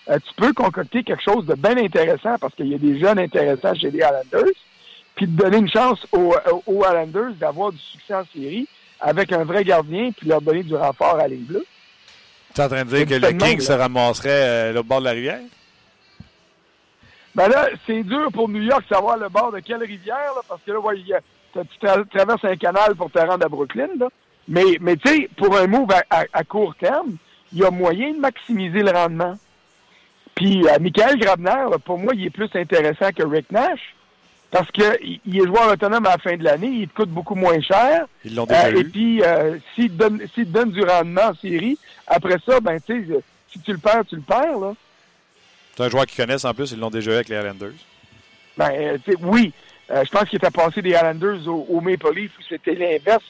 euh, 0.09 0.17
tu 0.17 0.33
peux 0.35 0.53
concocter 0.53 1.03
quelque 1.03 1.21
chose 1.21 1.45
de 1.45 1.53
bien 1.53 1.77
intéressant 1.77 2.35
parce 2.41 2.55
qu'il 2.55 2.67
y 2.67 2.73
a 2.73 2.79
des 2.79 2.99
jeunes 2.99 3.19
intéressants 3.19 3.75
chez 3.75 3.91
les 3.91 3.99
Islanders, 3.99 4.55
puis 5.13 5.27
de 5.27 5.37
donner 5.37 5.57
une 5.57 5.69
chance 5.69 6.03
aux, 6.11 6.33
aux 6.65 6.83
Islanders 6.83 7.33
d'avoir 7.39 7.71
du 7.71 7.77
succès 7.77 8.15
en 8.15 8.25
série 8.33 8.67
avec 9.01 9.31
un 9.31 9.43
vrai 9.43 9.63
gardien, 9.63 10.09
puis 10.17 10.27
leur 10.27 10.41
donner 10.41 10.63
du 10.63 10.75
renfort 10.75 11.19
à 11.19 11.27
les 11.27 11.35
Bleus. 11.35 11.65
Tu 12.55 12.59
es 12.61 12.63
en 12.63 12.69
train 12.69 12.85
de 12.85 12.89
dire 12.89 13.05
que 13.05 13.23
le 13.23 13.33
King 13.33 13.59
se 13.59 13.71
ramasserait 13.71 14.73
euh, 14.73 14.79
au 14.79 14.83
bord 14.83 14.99
de 14.99 15.05
la 15.05 15.11
rivière? 15.11 15.41
Ben 17.35 17.47
là, 17.47 17.69
c'est 17.87 18.03
dur 18.03 18.31
pour 18.31 18.47
New 18.47 18.61
York 18.61 18.83
de 18.89 18.95
savoir 18.95 19.17
le 19.17 19.29
bord 19.29 19.51
de 19.51 19.59
quelle 19.59 19.83
rivière, 19.83 20.33
là, 20.35 20.41
parce 20.47 20.61
que 20.65 20.71
là, 20.71 20.79
ouais, 20.79 20.95
tu 21.53 21.87
traverses 22.11 22.45
un 22.45 22.55
canal 22.55 22.95
pour 22.95 23.11
te 23.11 23.19
rendre 23.19 23.45
à 23.45 23.49
Brooklyn. 23.49 23.89
Là. 23.97 24.09
Mais, 24.47 24.77
mais 24.81 24.97
tu 24.97 25.09
sais, 25.09 25.29
pour 25.37 25.55
un 25.57 25.67
move 25.67 25.89
à, 26.09 26.43
court 26.43 26.75
terme, 26.75 27.15
il 27.51 27.59
y 27.59 27.65
a 27.65 27.71
moyen 27.71 28.13
de 28.13 28.19
maximiser 28.19 28.81
le 28.81 28.91
rendement. 28.91 29.37
Puis, 30.35 30.67
euh, 30.67 30.79
Michael 30.79 31.19
Grabner, 31.19 31.65
pour 31.85 31.99
moi, 31.99 32.13
il 32.15 32.25
est 32.25 32.31
plus 32.31 32.49
intéressant 32.55 33.11
que 33.15 33.23
Rick 33.23 33.51
Nash. 33.51 33.95
Parce 34.49 34.69
qu'il 34.71 35.19
est 35.25 35.47
joueur 35.47 35.71
autonome 35.71 36.05
à 36.05 36.11
la 36.11 36.17
fin 36.19 36.37
de 36.37 36.43
l'année, 36.43 36.67
il 36.67 36.87
te 36.87 36.93
coûte 36.93 37.09
beaucoup 37.09 37.33
moins 37.33 37.59
cher. 37.61 38.05
Ils 38.23 38.35
l'ont 38.35 38.45
déjà 38.45 38.67
euh, 38.67 38.79
Et 38.79 38.83
puis, 38.83 39.23
euh, 39.23 39.57
s'il 39.73 39.89
te 39.89 39.93
donne, 39.93 40.19
te 40.19 40.41
donne 40.41 40.71
du 40.71 40.83
rendement 40.83 41.29
en 41.31 41.35
série, 41.35 41.77
après 42.05 42.37
ça, 42.45 42.59
ben, 42.59 42.79
tu 42.79 43.07
sais, 43.07 43.19
si 43.51 43.59
tu 43.59 43.71
le 43.71 43.79
perds, 43.79 44.05
tu 44.07 44.15
le 44.15 44.21
perds, 44.21 44.59
là. 44.59 44.73
C'est 45.75 45.83
un 45.83 45.89
joueur 45.89 46.05
qu'ils 46.05 46.23
connaissent 46.23 46.45
en 46.45 46.53
plus, 46.53 46.71
ils 46.71 46.79
l'ont 46.79 46.89
déjà 46.89 47.11
eu 47.11 47.15
avec 47.15 47.29
les 47.29 47.37
Islanders. 47.37 47.73
Ben, 48.57 48.71
euh, 48.71 48.97
oui. 49.21 49.51
Euh, 49.91 50.03
je 50.05 50.09
pense 50.11 50.29
qu'il 50.29 50.37
était 50.37 50.51
passé 50.51 50.81
des 50.81 50.91
Islanders 50.91 51.47
au, 51.47 51.65
au 51.69 51.81
Maple 51.81 52.13
Leaf, 52.13 52.31
c'était 52.47 52.75
l'inverse, 52.75 53.23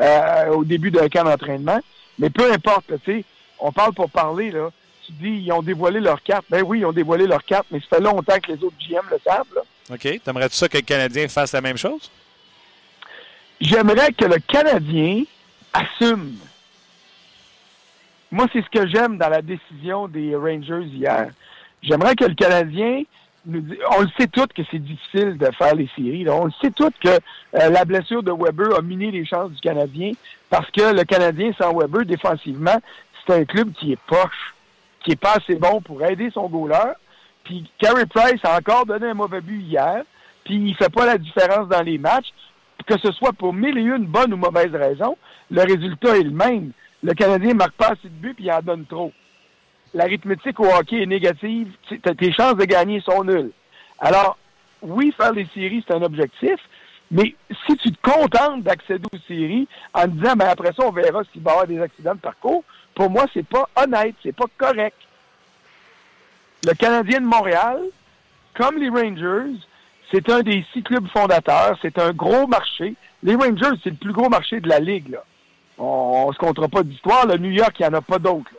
euh, 0.00 0.46
au 0.48 0.64
début 0.64 0.90
d'un 0.90 1.08
camp 1.08 1.24
d'entraînement. 1.24 1.80
Mais 2.18 2.30
peu 2.30 2.50
importe, 2.52 2.92
tu 3.04 3.12
sais, 3.12 3.24
on 3.58 3.72
parle 3.72 3.92
pour 3.92 4.10
parler, 4.10 4.50
là. 4.50 4.70
Tu 5.04 5.12
dis, 5.12 5.42
ils 5.44 5.52
ont 5.52 5.62
dévoilé 5.62 6.00
leur 6.00 6.22
carte. 6.22 6.44
Ben 6.50 6.62
oui, 6.64 6.80
ils 6.80 6.86
ont 6.86 6.92
dévoilé 6.92 7.26
leur 7.26 7.44
carte, 7.44 7.66
mais 7.70 7.80
ça 7.80 7.96
fait 7.96 8.02
longtemps 8.02 8.38
que 8.40 8.52
les 8.52 8.64
autres 8.64 8.76
GM 8.78 9.04
le 9.10 9.18
savent, 9.24 9.46
là. 9.54 9.62
OK. 9.90 10.20
T'aimerais-tu 10.22 10.56
ça 10.56 10.68
que 10.68 10.78
le 10.78 10.82
Canadien 10.82 11.28
fasse 11.28 11.52
la 11.52 11.60
même 11.60 11.76
chose? 11.76 12.10
J'aimerais 13.60 14.12
que 14.12 14.24
le 14.24 14.38
Canadien 14.40 15.22
assume 15.72 16.36
moi, 18.30 18.46
c'est 18.52 18.62
ce 18.62 18.68
que 18.68 18.86
j'aime 18.88 19.18
dans 19.18 19.28
la 19.28 19.42
décision 19.42 20.08
des 20.08 20.34
Rangers 20.34 20.84
hier. 20.84 21.30
J'aimerais 21.82 22.14
que 22.14 22.24
le 22.24 22.34
Canadien 22.34 23.02
nous 23.46 23.60
dise, 23.60 23.78
on 23.96 24.02
le 24.02 24.08
sait 24.18 24.26
tous 24.26 24.46
que 24.46 24.62
c'est 24.70 24.78
difficile 24.78 25.38
de 25.38 25.48
faire 25.52 25.74
les 25.74 25.88
séries. 25.94 26.28
On 26.28 26.46
le 26.46 26.52
sait 26.60 26.70
tous 26.70 26.90
que 27.00 27.08
euh, 27.08 27.70
la 27.70 27.84
blessure 27.84 28.22
de 28.22 28.32
Weber 28.32 28.76
a 28.76 28.82
miné 28.82 29.10
les 29.10 29.24
chances 29.24 29.52
du 29.52 29.60
Canadien 29.60 30.12
parce 30.50 30.70
que 30.70 30.92
le 30.92 31.04
Canadien 31.04 31.52
sans 31.58 31.72
Weber 31.76 32.04
défensivement, 32.04 32.80
c'est 33.26 33.34
un 33.34 33.44
club 33.44 33.72
qui 33.72 33.92
est 33.92 34.00
poche, 34.06 34.54
qui 35.04 35.12
est 35.12 35.20
pas 35.20 35.34
assez 35.34 35.54
bon 35.56 35.80
pour 35.80 36.02
aider 36.04 36.30
son 36.32 36.48
goaler. 36.48 36.92
Puis 37.44 37.70
Carey 37.78 38.06
Price 38.06 38.40
a 38.44 38.56
encore 38.56 38.86
donné 38.86 39.06
un 39.06 39.14
mauvais 39.14 39.40
but 39.40 39.60
hier, 39.60 40.02
puis 40.44 40.56
il 40.56 40.74
fait 40.74 40.92
pas 40.92 41.06
la 41.06 41.18
différence 41.18 41.68
dans 41.68 41.82
les 41.82 41.98
matchs, 41.98 42.32
que 42.86 42.98
ce 42.98 43.12
soit 43.12 43.32
pour 43.32 43.52
mille 43.52 43.78
et 43.78 43.82
une 43.82 44.06
bonnes 44.06 44.34
ou 44.34 44.36
mauvaises 44.36 44.74
raisons, 44.74 45.16
le 45.50 45.62
résultat 45.62 46.16
est 46.16 46.24
le 46.24 46.30
même 46.30 46.72
le 47.06 47.14
Canadien 47.14 47.54
marque 47.54 47.76
pas 47.76 47.88
assez 47.88 48.08
de 48.08 48.08
buts 48.08 48.34
puis 48.34 48.44
il 48.44 48.52
en 48.52 48.60
donne 48.60 48.84
trop. 48.84 49.12
L'arithmétique 49.96 50.60
au 50.60 50.66
hockey 50.66 51.02
est 51.02 51.06
négative. 51.06 51.72
Tes 51.88 52.30
chances 52.30 52.56
de 52.56 52.66
gagner 52.66 53.00
sont 53.00 53.24
nulles. 53.24 53.50
Alors, 53.98 54.36
oui, 54.82 55.10
faire 55.16 55.32
les 55.32 55.46
séries, 55.54 55.82
c'est 55.86 55.94
un 55.94 56.02
objectif, 56.02 56.60
mais 57.10 57.34
si 57.66 57.76
tu 57.78 57.90
te 57.90 58.02
contentes 58.02 58.62
d'accéder 58.62 59.06
aux 59.10 59.26
séries 59.26 59.66
en 59.94 60.06
disant, 60.06 60.34
ben 60.36 60.48
après 60.48 60.74
ça, 60.74 60.84
on 60.86 60.92
verra 60.92 61.22
s'il 61.32 61.40
va 61.40 61.50
y 61.50 61.54
avoir 61.54 61.66
des 61.66 61.80
accidents 61.80 62.14
de 62.14 62.20
parcours, 62.20 62.62
pour 62.94 63.08
moi, 63.08 63.24
c'est 63.32 63.46
pas 63.46 63.70
honnête, 63.74 64.14
c'est 64.22 64.36
pas 64.36 64.44
correct. 64.58 64.98
Le 66.66 66.74
Canadien 66.74 67.22
de 67.22 67.26
Montréal, 67.26 67.80
comme 68.52 68.76
les 68.76 68.90
Rangers, 68.90 69.54
c'est 70.10 70.28
un 70.28 70.40
des 70.40 70.62
six 70.74 70.82
clubs 70.82 71.08
fondateurs, 71.08 71.78
c'est 71.80 71.98
un 71.98 72.12
gros 72.12 72.46
marché. 72.46 72.96
Les 73.22 73.34
Rangers, 73.34 73.78
c'est 73.82 73.90
le 73.90 73.96
plus 73.96 74.12
gros 74.12 74.28
marché 74.28 74.60
de 74.60 74.68
la 74.68 74.78
Ligue, 74.78 75.08
là. 75.08 75.24
On, 75.78 76.28
ne 76.28 76.34
se 76.34 76.38
comptera 76.38 76.68
pas 76.68 76.82
d'histoire. 76.82 77.26
Le 77.26 77.38
New 77.38 77.50
York, 77.50 77.76
il 77.78 77.82
n'y 77.82 77.88
en 77.88 77.98
a 77.98 78.02
pas 78.02 78.18
d'autres. 78.18 78.50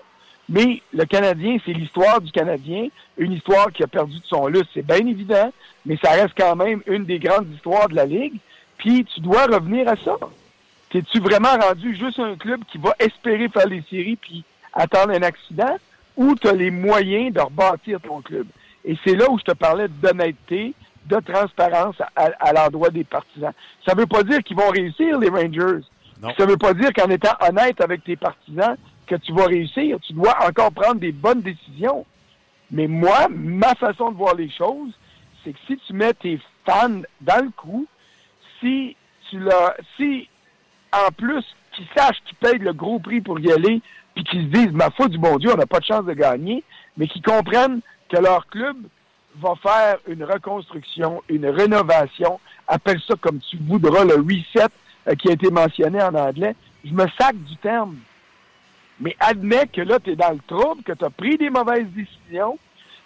Mais 0.49 0.81
le 0.93 1.05
Canadien, 1.05 1.57
c'est 1.65 1.73
l'histoire 1.73 2.21
du 2.21 2.31
Canadien, 2.31 2.87
une 3.17 3.33
histoire 3.33 3.71
qui 3.71 3.83
a 3.83 3.87
perdu 3.87 4.19
de 4.19 4.25
son 4.25 4.47
lustre, 4.47 4.69
c'est 4.73 4.85
bien 4.85 5.05
évident, 5.05 5.51
mais 5.85 5.97
ça 6.01 6.11
reste 6.11 6.33
quand 6.37 6.55
même 6.55 6.81
une 6.87 7.05
des 7.05 7.19
grandes 7.19 7.51
histoires 7.53 7.89
de 7.89 7.95
la 7.95 8.05
Ligue. 8.05 8.35
Puis 8.77 9.05
tu 9.05 9.19
dois 9.19 9.45
revenir 9.45 9.87
à 9.89 9.95
ça. 9.97 10.15
T'es-tu 10.89 11.19
vraiment 11.19 11.57
rendu 11.59 11.95
juste 11.95 12.19
un 12.19 12.35
club 12.35 12.61
qui 12.71 12.77
va 12.77 12.93
espérer 12.99 13.49
faire 13.49 13.67
les 13.67 13.83
séries 13.89 14.15
puis 14.15 14.43
attendre 14.73 15.13
un 15.13 15.21
accident 15.21 15.75
ou 16.15 16.35
tu 16.35 16.47
as 16.47 16.53
les 16.53 16.71
moyens 16.71 17.33
de 17.33 17.41
rebâtir 17.41 17.99
ton 17.99 18.21
club? 18.21 18.47
Et 18.85 18.97
c'est 19.03 19.15
là 19.15 19.29
où 19.29 19.37
je 19.37 19.43
te 19.43 19.51
parlais 19.51 19.89
d'honnêteté, 19.89 20.73
de 21.07 21.19
transparence 21.19 21.95
à, 22.15 22.29
à 22.39 22.53
l'endroit 22.53 22.89
des 22.89 23.03
partisans. 23.03 23.53
Ça 23.85 23.93
ne 23.93 23.99
veut 23.99 24.07
pas 24.07 24.23
dire 24.23 24.39
qu'ils 24.43 24.55
vont 24.55 24.69
réussir, 24.69 25.19
les 25.19 25.29
Rangers. 25.29 25.83
Ça 26.37 26.45
ne 26.45 26.51
veut 26.51 26.57
pas 26.57 26.73
dire 26.73 26.91
qu'en 26.93 27.09
étant 27.09 27.35
honnête 27.47 27.81
avec 27.81 28.03
tes 28.03 28.15
partisans, 28.15 28.75
que 29.07 29.15
tu 29.15 29.33
vas 29.33 29.45
réussir. 29.45 29.97
Tu 30.01 30.13
dois 30.13 30.35
encore 30.45 30.71
prendre 30.71 30.99
des 30.99 31.11
bonnes 31.11 31.41
décisions. 31.41 32.05
Mais 32.69 32.87
moi, 32.87 33.27
ma 33.29 33.73
façon 33.75 34.11
de 34.11 34.17
voir 34.17 34.35
les 34.35 34.49
choses, 34.49 34.91
c'est 35.43 35.53
que 35.53 35.59
si 35.67 35.77
tu 35.87 35.93
mets 35.93 36.13
tes 36.13 36.39
fans 36.65 37.01
dans 37.21 37.43
le 37.43 37.51
coup, 37.51 37.87
si 38.59 38.95
tu 39.29 39.39
leur, 39.39 39.73
si 39.95 40.27
en 40.91 41.11
plus 41.11 41.43
qu'ils 41.73 41.87
sachent 41.95 42.21
qu'ils 42.25 42.37
payent 42.37 42.59
le 42.59 42.73
gros 42.73 42.99
prix 42.99 43.21
pour 43.21 43.39
y 43.39 43.51
aller, 43.51 43.81
puis 44.15 44.23
qu'ils 44.23 44.43
se 44.43 44.47
disent, 44.47 44.71
ma 44.71 44.89
foi 44.91 45.07
du 45.07 45.17
bon 45.17 45.37
Dieu, 45.37 45.51
on 45.53 45.57
n'a 45.57 45.65
pas 45.65 45.79
de 45.79 45.85
chance 45.85 46.05
de 46.05 46.13
gagner, 46.13 46.63
mais 46.97 47.07
qu'ils 47.07 47.21
comprennent 47.21 47.81
que 48.09 48.17
leur 48.17 48.47
club 48.47 48.77
va 49.39 49.53
faire 49.61 49.97
une 50.07 50.23
reconstruction, 50.23 51.21
une 51.29 51.45
rénovation, 51.45 52.39
appelle 52.67 52.99
ça 53.07 53.13
comme 53.21 53.39
tu 53.39 53.57
voudras, 53.57 54.03
le 54.03 54.15
reset, 54.15 54.67
euh, 55.07 55.15
qui 55.15 55.29
a 55.29 55.33
été 55.33 55.51
mentionné 55.51 56.01
en 56.01 56.13
anglais. 56.15 56.55
Je 56.83 56.91
me 56.91 57.05
sac 57.19 57.35
du 57.35 57.55
terme. 57.57 57.97
Mais 58.99 59.15
admets 59.19 59.67
que 59.67 59.81
là, 59.81 59.99
tu 59.99 60.11
es 60.11 60.15
dans 60.15 60.31
le 60.31 60.39
trouble, 60.47 60.83
que 60.83 60.93
tu 60.93 61.05
as 61.05 61.09
pris 61.09 61.37
des 61.37 61.49
mauvaises 61.49 61.87
décisions, 61.87 62.57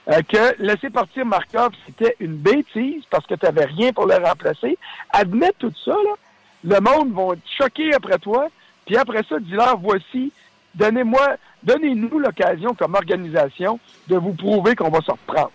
euh, 0.09 0.21
que 0.27 0.61
laisser 0.61 0.89
partir 0.89 1.25
Markov, 1.25 1.73
c'était 1.85 2.15
une 2.19 2.37
bêtise 2.37 3.03
parce 3.09 3.25
que 3.25 3.35
tu 3.35 3.45
n'avais 3.45 3.65
rien 3.65 3.91
pour 3.93 4.05
le 4.05 4.15
remplacer. 4.15 4.77
Admets 5.11 5.53
tout 5.59 5.73
ça, 5.83 5.91
là. 5.91 6.15
Le 6.63 6.79
monde 6.79 7.11
va 7.13 7.33
être 7.33 7.41
choqué 7.57 7.93
après 7.93 8.19
toi, 8.19 8.47
puis 8.85 8.95
après 8.95 9.23
ça, 9.27 9.39
dis-leur, 9.39 9.79
voici 9.79 10.31
Donnez-moi, 10.75 11.35
donnez-nous 11.63 12.19
l'occasion 12.19 12.73
comme 12.73 12.95
organisation 12.95 13.79
de 14.07 14.15
vous 14.17 14.33
prouver 14.33 14.75
qu'on 14.75 14.89
va 14.89 15.01
se 15.01 15.11
reprendre. 15.11 15.51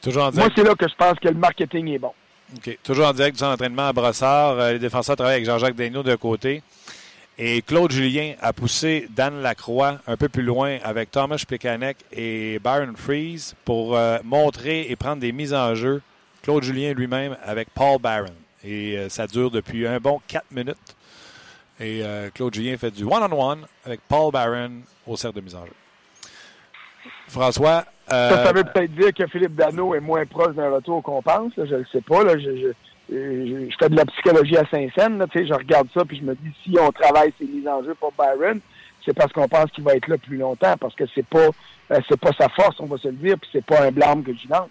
Toujours 0.00 0.24
en 0.24 0.32
Moi, 0.32 0.48
c'est 0.54 0.62
là 0.62 0.74
que 0.74 0.88
je 0.88 0.94
pense 0.94 1.18
que 1.18 1.28
le 1.28 1.34
marketing 1.34 1.88
est 1.88 1.98
bon. 1.98 2.12
OK. 2.56 2.78
Toujours 2.84 3.06
en 3.06 3.12
direct 3.12 3.34
du 3.34 3.40
centre 3.40 3.52
d'entraînement 3.52 3.88
à 3.88 3.92
Brossard. 3.92 4.58
Euh, 4.58 4.72
les 4.74 4.78
défenseurs 4.78 5.16
travaillent 5.16 5.36
avec 5.36 5.46
Jean-Jacques 5.46 5.74
Daigneault 5.74 6.04
d'un 6.04 6.16
côté. 6.16 6.62
Et 7.38 7.60
Claude 7.60 7.90
Julien 7.92 8.32
a 8.40 8.52
poussé 8.54 9.08
Dan 9.10 9.42
Lacroix 9.42 9.98
un 10.06 10.16
peu 10.16 10.28
plus 10.28 10.42
loin 10.42 10.78
avec 10.82 11.10
Thomas 11.10 11.42
Plekanec 11.46 11.98
et 12.10 12.58
Byron 12.64 12.96
Freeze 12.96 13.54
pour 13.64 13.94
euh, 13.94 14.18
montrer 14.24 14.90
et 14.90 14.96
prendre 14.96 15.20
des 15.20 15.32
mises 15.32 15.52
en 15.52 15.74
jeu. 15.74 16.00
Claude 16.42 16.62
Julien 16.62 16.94
lui-même 16.94 17.36
avec 17.44 17.68
Paul 17.74 18.00
Barron. 18.00 18.32
Et 18.64 18.96
euh, 18.96 19.08
ça 19.10 19.26
dure 19.26 19.50
depuis 19.50 19.86
un 19.86 19.98
bon 19.98 20.20
quatre 20.26 20.50
minutes. 20.50 20.76
Et 21.78 22.00
euh, 22.02 22.30
Claude 22.32 22.54
Julien 22.54 22.78
fait 22.78 22.90
du 22.90 23.04
one-on-one 23.04 23.66
avec 23.84 24.00
Paul 24.08 24.32
Barron 24.32 24.70
au 25.06 25.16
cercle 25.16 25.36
de 25.36 25.40
mise 25.42 25.54
en 25.54 25.66
jeu. 25.66 25.72
François. 27.28 27.84
Ça, 28.08 28.44
ça 28.44 28.52
veut 28.52 28.64
peut-être 28.64 28.92
dire 28.94 29.12
que 29.12 29.26
Philippe 29.26 29.56
Dano 29.56 29.94
est 29.94 30.00
moins 30.00 30.24
proche 30.24 30.54
d'un 30.54 30.70
retour 30.70 31.02
qu'on 31.02 31.20
pense. 31.20 31.52
je 31.56 31.62
ne 31.62 31.76
le 31.78 31.86
sais 31.92 32.00
pas. 32.00 32.22
Là. 32.24 32.38
Je, 32.38 32.44
je- 32.56 32.72
je- 33.10 33.68
je 33.70 33.76
fais 33.78 33.88
de 33.88 33.96
la 33.96 34.04
psychologie 34.06 34.56
à 34.56 34.64
Saint-Saëns. 34.70 35.26
Je 35.34 35.54
regarde 35.54 35.88
ça 35.94 36.04
puis 36.04 36.18
je 36.18 36.22
me 36.24 36.34
dis 36.34 36.50
si 36.64 36.76
on 36.80 36.90
travaille 36.92 37.32
ces 37.38 37.44
mises 37.46 37.68
en 37.68 37.82
jeu 37.84 37.94
pour 37.94 38.12
Byron, 38.18 38.60
c'est 39.04 39.14
parce 39.14 39.32
qu'on 39.32 39.48
pense 39.48 39.70
qu'il 39.70 39.84
va 39.84 39.94
être 39.94 40.08
là 40.08 40.18
plus 40.18 40.36
longtemps, 40.36 40.76
parce 40.78 40.94
que 40.94 41.04
c'est 41.14 41.26
pas 41.26 41.48
euh, 41.92 42.00
c'est 42.08 42.18
pas 42.18 42.32
sa 42.38 42.48
force, 42.48 42.76
on 42.80 42.86
va 42.86 42.98
se 42.98 43.06
le 43.08 43.14
dire, 43.14 43.36
puis 43.38 43.48
c'est 43.52 43.64
pas 43.64 43.82
un 43.82 43.92
blâme 43.92 44.24
que 44.24 44.32
je 44.32 44.48
lance. 44.48 44.68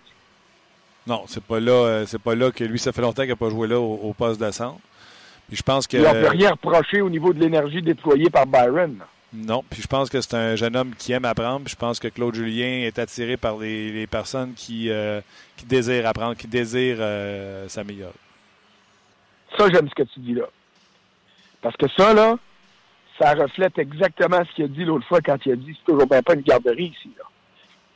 Non, 1.08 1.24
c'est 1.28 1.44
pas 1.44 1.60
là. 1.60 1.72
euh, 1.72 2.06
c'est 2.06 2.22
pas 2.22 2.36
là 2.36 2.52
que 2.52 2.64
lui, 2.64 2.78
ça 2.80 2.92
fait 2.92 3.02
longtemps 3.02 3.22
qu'il 3.22 3.30
n'a 3.32 3.36
pas 3.38 3.50
joué 3.50 3.68
là 3.68 3.80
au, 3.80 3.94
au 4.04 4.14
poste 4.14 4.42
de 4.42 4.52
centre. 4.52 4.80
Puis 5.48 5.56
je 5.58 5.64
pense 5.64 5.86
que. 5.88 5.98
On 5.98 6.12
peut 6.12 6.28
rien 6.30 6.52
reprocher 6.52 7.00
au 7.02 7.10
niveau 7.10 7.32
de 7.32 7.40
l'énergie 7.40 7.82
déployée 7.82 8.30
par 8.30 8.46
Byron. 8.48 8.98
Non, 9.34 9.64
puis 9.70 9.82
je 9.82 9.88
pense 9.88 10.10
que 10.10 10.20
c'est 10.22 10.34
un 10.34 10.56
jeune 10.56 10.76
homme 10.76 10.94
qui 10.98 11.12
aime 11.12 11.26
apprendre. 11.26 11.62
Puis 11.66 11.72
je 11.72 11.76
pense 11.76 12.00
que 12.00 12.08
Claude 12.08 12.34
Julien 12.36 12.86
est 12.86 12.98
attiré 13.00 13.38
par 13.38 13.58
les, 13.58 13.92
les 13.92 14.08
personnes 14.08 14.54
qui, 14.56 14.90
euh, 14.90 15.22
qui 15.58 15.66
désirent 15.66 16.08
apprendre, 16.08 16.36
qui 16.36 16.48
désirent 16.48 16.98
euh, 17.00 17.68
s'améliorer. 17.70 18.12
Ça, 19.58 19.68
j'aime 19.72 19.90
ce 19.90 19.96
que 19.96 20.04
tu 20.04 20.20
dis 20.20 20.34
là. 20.34 20.46
Parce 21.62 21.76
que 21.78 21.88
ça, 21.98 22.14
là, 22.14 22.36
ça 23.20 23.34
reflète 23.34 23.78
exactement 23.80 24.42
ce 24.50 24.56
qu'il 24.56 24.66
a 24.66 24.68
dit 24.68 24.86
l'autre 24.86 25.08
fois 25.08 25.22
quand 25.22 25.38
il 25.46 25.54
a 25.54 25.56
dit 25.56 25.78
c'est 25.78 25.92
toujours 25.92 26.08
bien 26.08 26.22
pas 26.22 26.34
une 26.34 26.42
garderie 26.42 26.94
ici. 26.98 27.12
Là. 27.18 27.26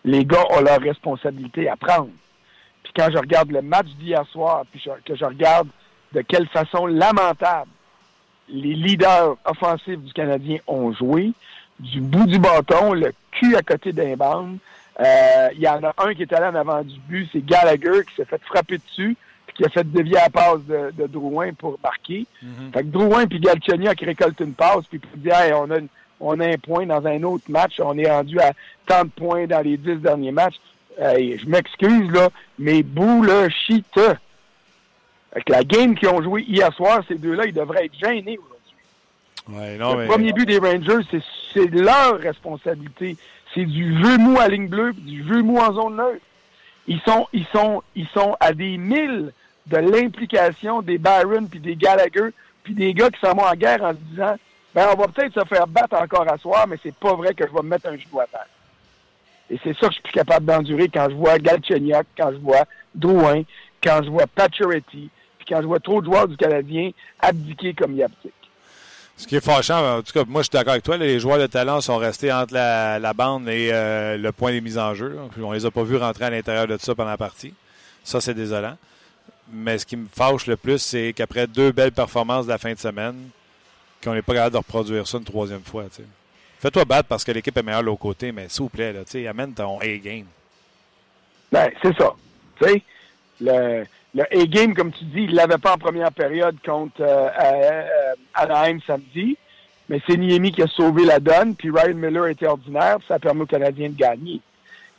Les 0.06 0.26
gars 0.26 0.44
ont 0.52 0.62
leur 0.62 0.80
responsabilité 0.80 1.70
à 1.70 1.76
prendre. 1.76 2.10
Puis 2.84 2.94
quand 2.96 3.10
je 3.12 3.18
regarde 3.18 3.52
le 3.52 3.62
match 3.62 3.88
d'hier 4.00 4.26
soir, 4.32 4.64
puis 4.72 4.82
que 5.06 5.16
je 5.16 5.26
regarde 5.26 5.68
de 6.14 6.22
quelle 6.22 6.48
façon 6.48 6.88
lamentable 6.88 7.70
les 8.48 8.74
leaders 8.74 9.36
offensifs 9.46 10.00
du 10.00 10.14
Canadien 10.14 10.58
ont 10.66 10.92
joué, 10.94 11.34
du 11.80 12.02
bout 12.02 12.26
du 12.26 12.40
bâton, 12.40 12.94
le 12.94 13.14
cul 13.32 13.56
à 13.56 13.62
côté 13.62 13.94
d'un 13.94 14.16
bande. 14.16 14.58
Euh, 15.00 15.50
Il 15.54 15.62
y 15.62 15.68
en 15.68 15.84
a 15.84 15.94
un 15.98 16.14
qui 16.14 16.24
est 16.24 16.34
allé 16.34 16.48
en 16.48 16.56
avant 16.56 16.82
du 16.82 17.00
but, 17.08 17.30
c'est 17.32 17.46
Gallagher 17.46 18.04
qui 18.08 18.16
s'est 18.16 18.26
fait 18.26 18.42
frapper 18.44 18.78
dessus, 18.80 19.16
qui 19.60 19.66
a 19.66 19.70
fait 19.70 19.84
dévier 19.92 20.14
la 20.16 20.30
passe 20.30 20.62
de, 20.70 20.92
de 20.98 21.06
Drouin 21.08 21.52
pour 21.54 21.78
marquer. 21.84 22.26
Fait 22.74 22.80
que 22.82 22.88
Drouin 22.88 23.28
puis 23.28 23.42
Galchenyuk 23.42 24.00
récoltent 24.00 24.40
une 24.40 24.54
passe, 24.54 24.86
puis 24.90 25.00
pour 25.00 25.18
dire 25.18 25.36
hey, 25.38 25.52
on, 25.54 25.70
a 25.70 25.80
une- 25.80 25.90
on 26.22 26.40
a 26.40 26.48
un 26.48 26.58
point 26.58 26.86
dans 26.86 27.06
un 27.06 27.22
autre 27.24 27.44
match, 27.50 27.74
on 27.84 27.98
est 27.98 28.10
rendu 28.10 28.40
à 28.40 28.54
tant 28.86 29.04
de 29.04 29.10
points 29.10 29.48
dans 29.48 29.60
les 29.62 29.76
dix 29.76 29.96
derniers 29.98 30.32
matchs. 30.32 30.56
Je 30.98 31.46
m'excuse, 31.50 32.10
là, 32.12 32.30
mais 32.58 32.84
bouts, 32.84 33.24
là, 33.24 33.50
shit. 33.50 33.86
Fait 35.34 35.42
que 35.44 35.52
la 35.52 35.64
game 35.64 35.94
qu'ils 35.96 36.08
ont 36.10 36.22
joué 36.24 36.44
hier 36.44 36.74
soir, 36.74 37.02
ces 37.08 37.16
deux-là, 37.16 37.46
ils 37.46 37.54
devraient 37.54 37.86
être 37.86 37.96
gênés 38.00 38.38
aujourd'hui. 38.38 39.60
Ouais, 39.62 39.78
non, 39.78 39.94
le 39.96 40.00
mais- 40.04 40.08
premier 40.08 40.32
but 40.34 40.46
des 40.46 40.58
Rangers, 40.58 41.06
c'est- 41.12 41.24
c'est 41.54 41.70
leur 41.72 42.18
responsabilité. 42.20 43.18
C'est 43.54 43.66
du 43.66 44.02
jeu 44.02 44.18
mou 44.18 44.40
à 44.40 44.48
ligne 44.48 44.68
bleue, 44.68 44.94
du 44.94 45.28
jeu 45.28 45.42
mou 45.42 45.58
en 45.58 45.74
zone 45.74 45.98
neutre. 45.98 46.22
Ils 46.88 47.00
sont, 47.02 47.28
ils 47.34 47.46
sont, 47.54 47.84
ils 47.96 48.08
sont 48.08 48.36
à 48.40 48.52
des 48.54 48.78
milles 48.78 49.32
de 49.70 49.78
l'implication 49.78 50.82
des 50.82 50.98
Byron 50.98 51.48
puis 51.48 51.60
des 51.60 51.76
Gallagher 51.76 52.34
puis 52.64 52.74
des 52.74 52.94
gars 52.94 53.10
qui 53.10 53.20
s'en 53.20 53.34
vont 53.34 53.46
en 53.46 53.56
guerre 53.56 53.84
en 53.84 53.92
se 53.92 53.98
disant, 54.12 54.36
ben 54.74 54.88
on 54.94 55.00
va 55.00 55.08
peut-être 55.08 55.34
se 55.34 55.46
faire 55.46 55.68
battre 55.68 55.96
encore 55.96 56.32
à 56.32 56.38
soir, 56.38 56.68
mais 56.68 56.78
c'est 56.82 56.96
pas 56.96 57.14
vrai 57.14 57.34
que 57.34 57.48
je 57.48 57.54
vais 57.54 57.62
me 57.62 57.70
mettre 57.70 57.88
un 57.88 57.98
genou 57.98 58.20
à 58.20 58.28
terre. 58.28 58.48
Et 59.50 59.60
c'est 59.64 59.74
ça 59.74 59.88
que 59.88 59.88
je 59.88 59.94
suis 59.94 60.04
plus 60.04 60.14
capable 60.14 60.46
d'endurer 60.46 60.90
quand 60.90 61.08
je 61.10 61.16
vois 61.16 61.40
Galchenyuk, 61.40 62.06
quand 62.18 62.32
je 62.32 62.38
vois 62.38 62.66
Drouin, 62.94 63.44
quand 63.84 64.02
je 64.04 64.10
vois 64.10 64.28
Pacioretty, 64.28 65.10
puis 65.38 65.48
quand 65.48 65.62
je 65.62 65.68
vois 65.68 65.80
trop 65.80 66.02
de 66.02 66.06
joueurs 66.06 66.28
du 66.28 66.38
Canadien 66.38 66.92
abdiquer 67.20 67.74
comme 67.74 68.00
abdiquent. 68.00 68.34
Ce 69.18 69.28
qui 69.28 69.36
est 69.36 69.44
fâchant, 69.44 69.98
en 69.98 70.02
tout 70.02 70.14
cas, 70.14 70.24
moi 70.26 70.42
je 70.42 70.46
suis 70.46 70.52
d'accord 70.52 70.74
avec 70.74 70.84
toi, 70.84 70.98
les 70.98 71.20
joueurs 71.20 71.40
de 71.40 71.48
talent 71.48 71.82
sont 71.82 71.98
restés 71.98 72.32
entre 72.32 72.54
la, 72.54 73.14
bande 73.14 73.50
et 73.50 73.70
euh, 73.74 74.18
le 74.18 74.32
point 74.32 74.52
des 74.52 74.62
mises 74.62 74.78
en 74.78 74.94
jeu. 74.94 75.18
Puis 75.34 75.44
On 75.44 75.52
les 75.52 75.66
a 75.66 75.72
pas 75.72 75.84
vus 75.84 75.98
rentrer 75.98 76.26
à 76.26 76.30
l'intérieur 76.30 76.68
de 76.68 76.78
tout 76.78 76.86
ça 76.86 76.96
pendant 76.96 77.10
la 77.10 77.18
partie. 77.18 77.54
Ça, 78.04 78.22
c'est 78.22 78.34
désolant. 78.34 78.78
Mais 79.52 79.78
ce 79.78 79.86
qui 79.86 79.98
me 79.98 80.08
fâche 80.12 80.48
le 80.48 80.58
plus, 80.58 80.80
c'est 80.80 81.14
qu'après 81.14 81.48
deux 81.48 81.72
belles 81.72 81.92
performances 81.92 82.46
de 82.46 82.52
la 82.52 82.58
fin 82.58 82.74
de 82.74 82.80
semaine, 82.80 83.30
qu'on 84.04 84.14
n'est 84.14 84.22
pas 84.22 84.34
capable 84.34 84.54
de 84.54 84.58
reproduire 84.58 85.08
ça 85.08 85.18
une 85.18 85.24
troisième 85.24 85.64
fois. 85.64 85.86
Fais-toi 86.60 86.86
battre 86.86 87.08
parce 87.08 87.24
que 87.24 87.32
l'équipe 87.32 87.56
est 87.58 87.64
meilleure 87.64 87.82
de 87.82 87.86
l'autre 87.86 88.02
côté, 88.02 88.32
mais 88.32 88.50
s'il 88.50 88.64
vous 88.64 88.70
plaît, 88.70 88.94
là, 88.94 89.02
amène 89.30 89.54
ton 89.54 89.80
A-game. 89.80 90.26
Ben, 91.52 91.70
c'est 91.82 91.96
ça. 91.98 92.14
Le, 93.42 93.86
le 94.14 94.24
A-game, 94.24 94.74
comme 94.74 94.92
tu 94.92 95.06
dis, 95.06 95.24
il 95.24 95.36
l'avait 95.36 95.58
pas 95.58 95.74
en 95.74 95.78
première 95.78 96.12
période 96.12 96.58
contre 96.66 97.02
euh, 97.02 97.30
euh, 97.42 98.14
Anaheim 98.34 98.80
samedi, 98.86 99.38
mais 99.88 100.02
c'est 100.08 100.18
Niemi 100.18 100.52
qui 100.52 100.62
a 100.62 100.68
sauvé 100.68 101.06
la 101.06 101.20
donne, 101.20 101.56
puis 101.56 101.72
Ryan 101.72 101.96
Miller 101.96 102.28
était 102.28 102.48
ordinaire, 102.48 102.98
ça 103.08 103.16
a 103.16 103.20
permis 103.20 103.42
aux 103.42 103.48
Canadiens 103.48 103.90
de 103.90 103.96
gagner. 103.96 104.42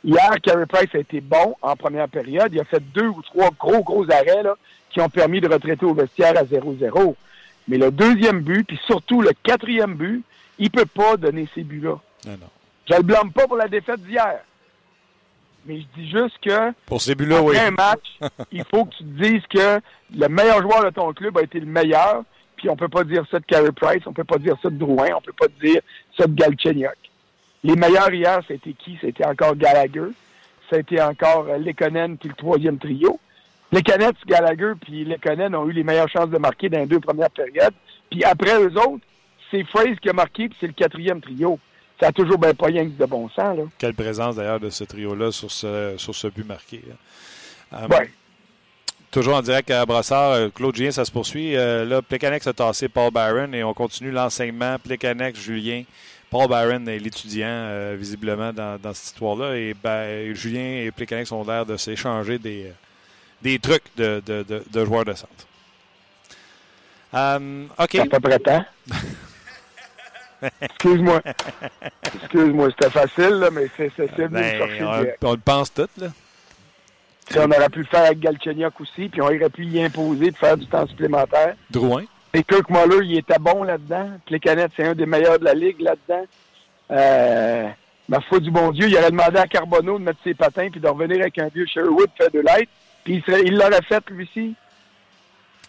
Hier, 0.03 0.31
Carey 0.41 0.65
Price 0.65 0.89
a 0.95 0.99
été 0.99 1.21
bon 1.21 1.55
en 1.61 1.75
première 1.75 2.07
période. 2.09 2.51
Il 2.53 2.59
a 2.59 2.63
fait 2.65 2.81
deux 2.93 3.07
ou 3.07 3.21
trois 3.21 3.49
gros, 3.51 3.83
gros 3.83 4.09
arrêts 4.11 4.43
là, 4.43 4.55
qui 4.89 4.99
ont 4.99 5.09
permis 5.09 5.41
de 5.41 5.47
retraiter 5.47 5.85
au 5.85 5.93
vestiaire 5.93 6.37
à 6.37 6.43
0-0. 6.43 7.15
Mais 7.67 7.77
le 7.77 7.91
deuxième 7.91 8.41
but, 8.41 8.65
puis 8.65 8.79
surtout 8.87 9.21
le 9.21 9.31
quatrième 9.43 9.93
but, 9.95 10.23
il 10.57 10.71
peut 10.71 10.85
pas 10.87 11.17
donner 11.17 11.47
ces 11.53 11.63
buts-là. 11.63 11.99
Non, 12.25 12.31
non. 12.31 12.47
Je 12.89 12.95
le 12.95 13.03
blâme 13.03 13.31
pas 13.31 13.47
pour 13.47 13.57
la 13.57 13.67
défaite 13.67 14.01
d'hier. 14.01 14.39
Mais 15.65 15.79
je 15.79 15.85
dis 16.01 16.09
juste 16.09 16.37
que 16.41 16.71
Pour 16.87 16.99
ces 17.01 17.13
buts-là, 17.13 17.37
après 17.37 17.49
oui. 17.51 17.57
un 17.59 17.71
match, 17.71 18.19
il 18.51 18.63
faut 18.65 18.85
que 18.85 18.95
tu 18.95 19.03
te 19.03 19.23
dises 19.23 19.43
que 19.47 19.79
le 20.15 20.27
meilleur 20.27 20.61
joueur 20.63 20.83
de 20.83 20.89
ton 20.89 21.13
club 21.13 21.37
a 21.37 21.43
été 21.43 21.59
le 21.59 21.67
meilleur. 21.67 22.23
Puis 22.57 22.69
on 22.69 22.75
peut 22.75 22.89
pas 22.89 23.03
dire 23.03 23.23
ça 23.29 23.39
de 23.39 23.45
Carey 23.45 23.71
Price, 23.71 24.01
on 24.07 24.13
peut 24.13 24.23
pas 24.23 24.37
dire 24.39 24.55
ça 24.61 24.69
de 24.69 24.77
Drouin, 24.77 25.09
on 25.15 25.21
peut 25.21 25.33
pas 25.33 25.47
dire 25.63 25.81
ça 26.17 26.25
de 26.25 26.33
Galchenyuk. 26.33 26.97
Les 27.63 27.75
meilleurs 27.75 28.13
hier, 28.13 28.39
c'était 28.47 28.73
qui? 28.73 28.97
C'était 29.01 29.25
encore 29.25 29.55
Gallagher. 29.55 30.09
C'était 30.71 31.01
encore 31.01 31.47
euh, 31.49 31.57
Lekonen 31.57 32.17
puis 32.17 32.29
le 32.29 32.35
troisième 32.35 32.77
trio. 32.79 33.19
Lekonen, 33.71 34.11
Gallagher 34.25 34.73
puis 34.81 35.05
Lekonen 35.05 35.53
ont 35.55 35.67
eu 35.67 35.71
les 35.71 35.83
meilleures 35.83 36.09
chances 36.09 36.29
de 36.29 36.37
marquer 36.37 36.69
dans 36.69 36.79
les 36.79 36.85
deux 36.87 36.99
premières 36.99 37.29
périodes. 37.29 37.73
Puis 38.09 38.23
après 38.23 38.55
eux 38.61 38.73
autres, 38.77 39.03
c'est 39.49 39.63
Fraze 39.65 39.97
qui 40.01 40.09
a 40.09 40.13
marqué 40.13 40.49
puis 40.49 40.57
c'est 40.59 40.67
le 40.67 40.73
quatrième 40.73 41.21
trio. 41.21 41.59
Ça 41.99 42.07
a 42.07 42.11
toujours 42.11 42.39
bien 42.39 42.53
pas 42.53 42.65
rien 42.67 42.85
que 42.85 42.97
de 42.97 43.05
bon 43.05 43.29
sens, 43.29 43.55
là. 43.57 43.63
Quelle 43.77 43.93
présence 43.93 44.35
d'ailleurs 44.37 44.59
de 44.59 44.69
ce 44.71 44.83
trio-là 44.83 45.31
sur 45.31 45.51
ce, 45.51 45.93
sur 45.97 46.15
ce 46.15 46.27
but 46.27 46.45
marqué. 46.47 46.81
là. 46.87 47.79
Euh, 47.83 47.87
Ouais. 47.87 48.09
Toujours 49.11 49.35
en 49.35 49.41
direct 49.41 49.69
à 49.71 49.85
Brossard, 49.85 50.31
euh, 50.31 50.49
Claude 50.49 50.73
Julien, 50.73 50.91
ça 50.91 51.03
se 51.03 51.11
poursuit. 51.11 51.57
Euh, 51.57 51.83
là, 51.83 52.01
Plecanex 52.01 52.47
a 52.47 52.53
tassé 52.53 52.87
Paul 52.87 53.11
Byron 53.11 53.53
et 53.53 53.61
on 53.61 53.73
continue 53.73 54.09
l'enseignement. 54.09 54.77
Plecanex, 54.79 55.37
Julien. 55.37 55.83
Paul 56.31 56.47
Byron 56.47 56.87
est 56.87 56.97
l'étudiant, 56.97 57.45
euh, 57.49 57.95
visiblement, 57.99 58.53
dans, 58.53 58.79
dans 58.81 58.93
cette 58.93 59.07
histoire-là. 59.07 59.57
Et 59.57 59.73
ben, 59.75 60.33
Julien 60.33 60.81
et 60.85 60.89
Plecanex 60.89 61.29
ont 61.33 61.43
l'air 61.43 61.65
de 61.65 61.75
s'échanger 61.75 62.39
des, 62.39 62.67
euh, 62.67 62.71
des 63.41 63.59
trucs 63.59 63.83
de, 63.97 64.23
de, 64.25 64.41
de, 64.43 64.63
de 64.71 64.85
joueurs 64.85 65.03
de 65.03 65.13
centre. 65.13 65.45
Euh, 67.13 67.65
OK. 67.77 68.09
Près 68.21 68.39
temps. 68.39 68.65
Excuse-moi. 70.61 71.21
Excuse-moi, 72.15 72.69
c'était 72.69 72.89
facile, 72.89 73.29
là, 73.35 73.49
mais 73.51 73.67
c'est 73.75 73.91
me 73.97 74.27
Ben, 74.29 74.57
chercher 74.57 74.83
on, 74.83 74.91
direct. 75.01 75.23
on 75.23 75.31
le 75.33 75.37
pense 75.37 75.73
tout, 75.73 75.87
là. 75.97 76.07
Tu 77.27 77.33
sais, 77.33 77.39
On 77.41 77.51
aurait 77.51 77.69
pu 77.69 77.79
le 77.79 77.85
faire 77.85 78.05
avec 78.05 78.19
Galchenyuk 78.19 78.79
aussi, 78.79 79.09
puis 79.09 79.21
on 79.21 79.25
aurait 79.25 79.49
pu 79.49 79.65
y 79.65 79.83
imposer 79.83 80.31
de 80.31 80.37
faire 80.37 80.57
du 80.57 80.65
temps 80.65 80.87
supplémentaire. 80.87 81.55
Drouin. 81.69 82.05
Et 82.33 82.43
Kirk 82.43 82.69
Muller, 82.69 83.05
il 83.05 83.17
était 83.17 83.39
bon 83.39 83.63
là-dedans. 83.63 84.09
Les 84.29 84.39
canettes, 84.39 84.71
c'est 84.75 84.85
un 84.85 84.95
des 84.95 85.05
meilleurs 85.05 85.39
de 85.39 85.45
la 85.45 85.53
ligue 85.53 85.81
là-dedans. 85.81 86.25
Euh, 86.91 87.67
ma 88.07 88.21
foi 88.21 88.39
du 88.39 88.51
bon 88.51 88.71
Dieu, 88.71 88.87
il 88.87 88.97
aurait 88.97 89.11
demandé 89.11 89.37
à 89.37 89.47
Carbonneau 89.47 89.99
de 89.99 90.03
mettre 90.03 90.19
ses 90.23 90.33
patins 90.33 90.69
puis 90.69 90.79
de 90.79 90.87
revenir 90.87 91.21
avec 91.21 91.37
un 91.39 91.47
vieux 91.47 91.65
Sherwood 91.65 92.09
fait 92.17 92.33
de 92.33 92.39
l'aide. 92.39 92.67
Puis 93.03 93.23
il, 93.27 93.55
l'aurait 93.55 93.81
fait, 93.87 94.03
lui 94.09 94.23
aussi. 94.23 94.55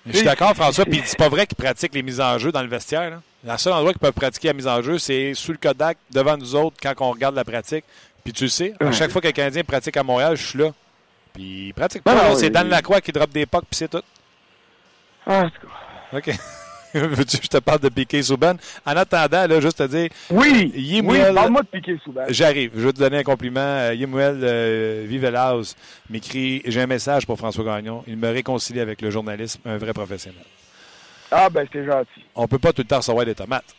Je 0.07 0.17
suis 0.17 0.27
d'accord, 0.27 0.55
François. 0.55 0.85
Puis 0.85 1.01
c'est 1.05 1.19
pas 1.19 1.29
vrai 1.29 1.47
qu'ils 1.47 1.57
pratiquent 1.57 1.95
les 1.95 2.03
mises 2.03 2.21
en 2.21 2.39
jeu 2.39 2.53
dans 2.53 2.63
le 2.63 2.69
vestiaire. 2.69 3.11
Là. 3.11 3.23
Le 3.45 3.59
seul 3.59 3.73
endroit 3.73 3.93
qu'ils 3.93 4.01
peuvent 4.01 4.13
pratiquer 4.13 4.49
la 4.49 4.55
mise 4.55 4.69
en 4.69 4.83
jeu, 4.83 4.99
c'est 4.99 5.35
sous 5.35 5.53
le 5.53 5.59
Kodak, 5.59 5.99
devant 6.13 6.37
nous 6.37 6.55
autres, 6.55 6.77
quand 6.81 6.93
on 7.01 7.11
regarde 7.11 7.35
la 7.35 7.45
pratique. 7.45 7.85
Puis 8.23 8.33
tu 8.33 8.45
le 8.45 8.51
sais, 8.51 8.75
à 8.79 8.93
chaque 8.93 9.11
fois 9.11 9.21
le 9.25 9.33
Canadien 9.33 9.65
pratique 9.65 9.97
à 9.97 10.05
Montréal, 10.05 10.37
je 10.37 10.47
suis 10.47 10.59
là. 10.59 10.71
Puis 11.33 11.69
il 11.69 11.75
pratique 11.75 12.05
pas. 12.05 12.37
c'est 12.37 12.51
Dan 12.51 12.69
Lacroix 12.69 13.01
qui 13.01 13.11
drop 13.11 13.31
des 13.31 13.47
pucks, 13.47 13.65
puis 13.69 13.77
c'est 13.77 13.89
tout. 13.89 14.03
Ah, 15.27 15.45
en 15.45 15.51
tout 15.51 15.67
cas. 15.67 15.82
OK. 16.13 16.31
Veux-tu 16.95 17.39
que 17.39 17.45
je 17.45 17.49
te 17.49 17.57
parle 17.59 17.81
de 17.81 17.89
Piqué 17.89 18.23
Souban? 18.23 18.55
En 18.85 18.97
attendant, 18.97 19.47
là, 19.47 19.61
juste 19.61 19.79
te 19.79 19.85
dire. 19.85 20.11
Oui, 20.31 20.71
Yemuel- 20.77 21.29
oui 21.29 21.35
parle-moi 21.35 21.63
de 21.63 21.67
Piqué 21.69 21.99
Souban. 22.05 22.25
J'arrive. 22.29 22.73
Je 22.75 22.87
vais 22.87 22.93
te 22.93 22.99
donner 22.99 23.19
un 23.19 23.23
compliment. 23.23 23.61
Euh, 23.61 23.95
Yemuel 23.95 24.41
euh, 24.43 25.05
Vivelaus 25.09 25.75
m'écrit 26.11 26.61
J'ai 26.67 26.83
un 26.83 26.87
message 26.87 27.27
pour 27.27 27.39
François 27.39 27.65
Gagnon. 27.65 28.05
Il 28.07 28.19
me 28.19 28.29
réconcilie 28.29 28.81
avec 28.81 29.01
le 29.01 29.11
journalisme, 29.11 29.61
un 29.65 29.79
vrai 29.79 29.95
professionnel. 29.95 30.45
Ah, 31.31 31.49
ben, 31.49 31.67
c'est 31.73 31.87
gentil. 31.87 32.27
On 32.35 32.47
peut 32.47 32.59
pas 32.59 32.75
tout 32.75 32.83
le 32.83 32.89
temps 32.89 32.99
recevoir 32.99 33.25
des 33.25 33.35
tomates. 33.35 33.75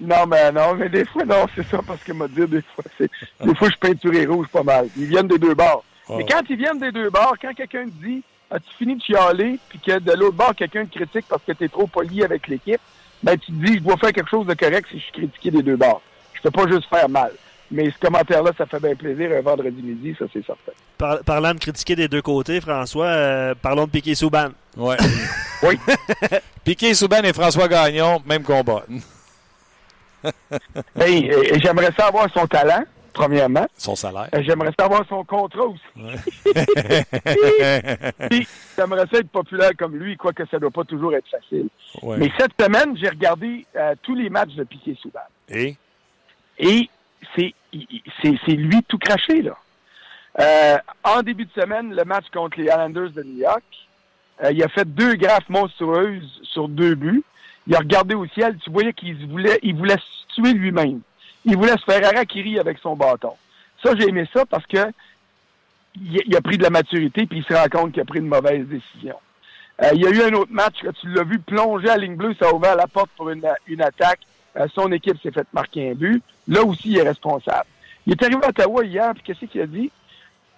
Non, 0.00 0.26
mais 0.26 0.52
non, 0.52 0.74
mais 0.74 0.88
des 0.90 1.04
fois, 1.06 1.24
non, 1.24 1.46
c'est 1.54 1.66
ça, 1.68 1.80
parce 1.86 2.02
que 2.02 2.12
m'a 2.12 2.28
dit 2.28 2.46
des 2.46 2.62
fois, 2.62 2.84
c'est, 2.98 3.10
des 3.42 3.54
fois, 3.54 3.68
je 3.70 3.76
peinturais 3.76 4.26
rouge 4.26 4.48
pas 4.48 4.62
mal. 4.62 4.88
Ils 4.96 5.06
viennent 5.06 5.28
des 5.28 5.38
deux 5.38 5.54
bords. 5.54 5.84
Oh. 6.08 6.16
Mais 6.18 6.26
quand 6.26 6.42
ils 6.50 6.56
viennent 6.56 6.78
des 6.80 6.92
deux 6.92 7.08
bords, 7.08 7.36
quand 7.40 7.54
quelqu'un 7.54 7.86
te 7.86 8.04
dit, 8.04 8.22
as-tu 8.50 8.70
fini 8.78 8.96
de 8.96 9.02
chialer, 9.02 9.58
puis 9.68 9.78
que 9.78 9.98
de 9.98 10.12
l'autre 10.12 10.36
bord, 10.36 10.54
quelqu'un 10.54 10.84
te 10.86 10.96
critique 10.98 11.26
parce 11.28 11.42
que 11.46 11.52
tu 11.52 11.64
es 11.64 11.68
trop 11.68 11.86
poli 11.86 12.22
avec 12.22 12.46
l'équipe, 12.48 12.80
ben, 13.22 13.36
tu 13.38 13.52
te 13.52 13.56
dis, 13.66 13.74
je 13.74 13.80
dois 13.80 13.96
faire 13.96 14.12
quelque 14.12 14.28
chose 14.30 14.46
de 14.46 14.54
correct 14.54 14.86
si 14.90 14.98
je 14.98 15.02
suis 15.04 15.12
critiqué 15.12 15.50
des 15.50 15.62
deux 15.62 15.76
bords. 15.76 16.02
Je 16.34 16.40
peux 16.42 16.50
pas 16.50 16.66
juste 16.68 16.88
faire 16.88 17.08
mal. 17.08 17.32
Mais 17.70 17.90
ce 17.90 17.98
commentaire-là, 17.98 18.50
ça 18.56 18.66
fait 18.66 18.78
bien 18.80 18.94
plaisir 18.94 19.30
un 19.36 19.40
vendredi 19.40 19.80
midi, 19.82 20.14
ça, 20.18 20.26
c'est 20.32 20.44
certain. 20.44 20.72
Par- 20.98 21.20
parlant 21.24 21.54
de 21.54 21.58
critiquer 21.58 21.96
des 21.96 22.06
deux 22.08 22.20
côtés, 22.22 22.60
François, 22.60 23.06
euh, 23.06 23.54
parlons 23.60 23.86
de 23.86 23.90
Piqué 23.90 24.14
Souban. 24.14 24.48
Ouais. 24.76 24.96
Oui. 25.62 25.78
Piqué 26.64 26.92
Souban 26.92 27.22
et 27.22 27.32
François 27.32 27.66
Gagnon, 27.68 28.20
même 28.26 28.42
combat. 28.42 28.82
Hey, 30.98 31.24
et- 31.26 31.54
et 31.54 31.60
j'aimerais 31.60 31.90
savoir 31.98 32.28
son 32.32 32.46
talent, 32.46 32.84
premièrement. 33.14 33.66
Son 33.76 33.96
salaire. 33.96 34.28
Euh, 34.34 34.42
J'aimerais 34.42 34.72
savoir 34.78 35.04
son 35.08 35.24
contrat 35.24 35.64
aussi. 35.64 35.80
Puis, 38.30 38.46
j'aimerais 38.76 39.06
ça 39.10 39.18
être 39.18 39.30
populaire 39.30 39.70
comme 39.78 39.96
lui, 39.96 40.16
quoique 40.16 40.44
ça 40.50 40.58
doit 40.58 40.70
pas 40.70 40.84
toujours 40.84 41.14
être 41.14 41.28
facile. 41.28 41.68
Ouais. 42.02 42.18
Mais 42.18 42.30
cette 42.38 42.52
semaine, 42.60 42.96
j'ai 42.98 43.08
regardé 43.08 43.64
euh, 43.76 43.94
tous 44.02 44.14
les 44.14 44.28
matchs 44.28 44.54
de 44.54 44.64
Piqué 44.64 44.96
Souban. 45.00 45.20
Et? 45.48 45.76
Et 46.58 46.90
c'est 47.32 47.54
lui 48.48 48.82
tout 48.86 48.98
craché, 48.98 49.42
là. 49.42 49.56
Euh, 50.40 50.76
en 51.04 51.22
début 51.22 51.44
de 51.44 51.52
semaine, 51.52 51.94
le 51.94 52.04
match 52.04 52.24
contre 52.32 52.58
les 52.58 52.64
Islanders 52.64 53.10
de 53.10 53.22
New 53.22 53.38
York, 53.38 53.62
euh, 54.42 54.50
il 54.50 54.62
a 54.62 54.68
fait 54.68 54.84
deux 54.84 55.14
graffes 55.14 55.48
monstrueuses 55.48 56.40
sur 56.42 56.68
deux 56.68 56.94
buts. 56.94 57.22
Il 57.66 57.74
a 57.74 57.78
regardé 57.78 58.14
au 58.14 58.26
ciel, 58.26 58.56
tu 58.62 58.70
voyais 58.70 58.92
qu'il 58.92 59.26
voulait, 59.28 59.58
il 59.62 59.76
voulait 59.76 59.96
se 59.96 60.34
tuer 60.34 60.52
lui-même. 60.52 61.00
Il 61.44 61.56
voulait 61.56 61.76
se 61.76 61.84
faire 61.84 62.04
harakiri 62.06 62.58
avec 62.58 62.78
son 62.78 62.96
bâton. 62.96 63.32
Ça, 63.82 63.94
j'ai 63.96 64.08
aimé 64.08 64.26
ça 64.32 64.44
parce 64.46 64.66
que 64.66 64.78
il, 66.00 66.36
a 66.36 66.40
pris 66.40 66.58
de 66.58 66.62
la 66.62 66.70
maturité 66.70 67.26
puis 67.26 67.38
il 67.38 67.44
se 67.44 67.54
rend 67.54 67.68
compte 67.70 67.92
qu'il 67.92 68.02
a 68.02 68.04
pris 68.04 68.18
une 68.18 68.26
mauvaise 68.28 68.66
décision. 68.66 69.16
Euh, 69.82 69.90
il 69.94 70.02
y 70.02 70.06
a 70.06 70.10
eu 70.10 70.22
un 70.22 70.32
autre 70.34 70.52
match 70.52 70.80
que 70.80 70.90
tu 70.90 71.08
l'as 71.08 71.24
vu 71.24 71.38
plonger 71.38 71.88
à 71.90 71.96
ligne 71.96 72.16
bleue, 72.16 72.34
ça 72.38 72.48
a 72.48 72.52
ouvert 72.52 72.76
la 72.76 72.86
porte 72.86 73.10
pour 73.16 73.30
une, 73.30 73.46
une 73.66 73.82
attaque. 73.82 74.20
Euh, 74.56 74.66
son 74.72 74.90
équipe 74.92 75.20
s'est 75.20 75.32
fait 75.32 75.46
marquer 75.52 75.90
un 75.90 75.94
but. 75.94 76.22
Là 76.46 76.62
aussi, 76.62 76.90
il 76.90 76.98
est 76.98 77.02
responsable. 77.02 77.66
Il 78.06 78.12
est 78.12 78.22
arrivé 78.22 78.40
à 78.44 78.48
Ottawa 78.48 78.84
hier, 78.84 79.12
puis 79.14 79.22
qu'est-ce 79.24 79.44
qu'il 79.50 79.60
a 79.60 79.66
dit? 79.66 79.90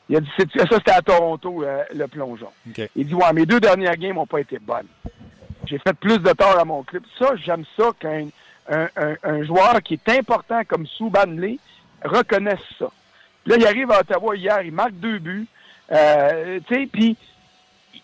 Il 0.08 0.16
a 0.16 0.20
dit, 0.20 0.28
c'est- 0.36 0.58
ça 0.58 0.66
c'était 0.70 0.92
à 0.92 1.00
Toronto, 1.02 1.62
euh, 1.64 1.82
le 1.94 2.06
plongeon. 2.06 2.48
Il 2.94 3.06
dit, 3.06 3.14
ouais, 3.14 3.32
mes 3.32 3.46
deux 3.46 3.58
dernières 3.60 3.96
games 3.96 4.14
n'ont 4.16 4.26
pas 4.26 4.40
été 4.40 4.58
bonnes. 4.58 4.86
J'ai 5.64 5.78
fait 5.78 5.94
plus 5.94 6.18
de 6.18 6.32
tort 6.32 6.58
à 6.58 6.64
mon 6.64 6.82
club. 6.82 7.02
Ça, 7.18 7.34
j'aime 7.36 7.64
ça 7.76 7.90
qu'un 7.98 8.28
un, 8.68 8.88
un- 8.96 9.16
un 9.22 9.42
joueur 9.44 9.82
qui 9.82 9.94
est 9.94 10.08
important 10.18 10.62
comme 10.66 10.86
Souban 10.86 11.26
Lee 11.26 11.58
reconnaisse 12.04 12.58
ça. 12.78 12.88
Là, 13.46 13.56
il 13.58 13.66
arrive 13.66 13.90
à 13.92 14.00
Ottawa 14.00 14.36
hier, 14.36 14.62
il 14.62 14.72
marque 14.72 14.94
deux 14.94 15.18
buts. 15.18 15.46
Euh, 15.92 16.58
tu 16.66 16.74
sais, 16.74 16.86
puis 16.92 17.16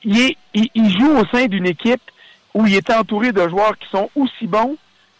il, 0.04 0.34
il, 0.54 0.68
il 0.74 0.90
joue 0.98 1.16
au 1.18 1.26
sein 1.26 1.46
d'une 1.46 1.66
équipe 1.66 2.00
où 2.54 2.66
il 2.66 2.74
est 2.76 2.90
entouré 2.90 3.32
de 3.32 3.48
joueurs 3.48 3.76
qui 3.78 3.88
sont 3.88 4.08
aussi 4.14 4.46
bons 4.46 4.76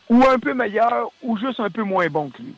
ou 0.08 0.22
un 0.28 0.38
peu 0.38 0.54
meilleurs 0.54 1.10
ou 1.22 1.36
juste 1.38 1.60
un 1.60 1.70
peu 1.70 1.82
moins 1.82 2.06
bons 2.08 2.28
que 2.30 2.42
lui. 2.42 2.54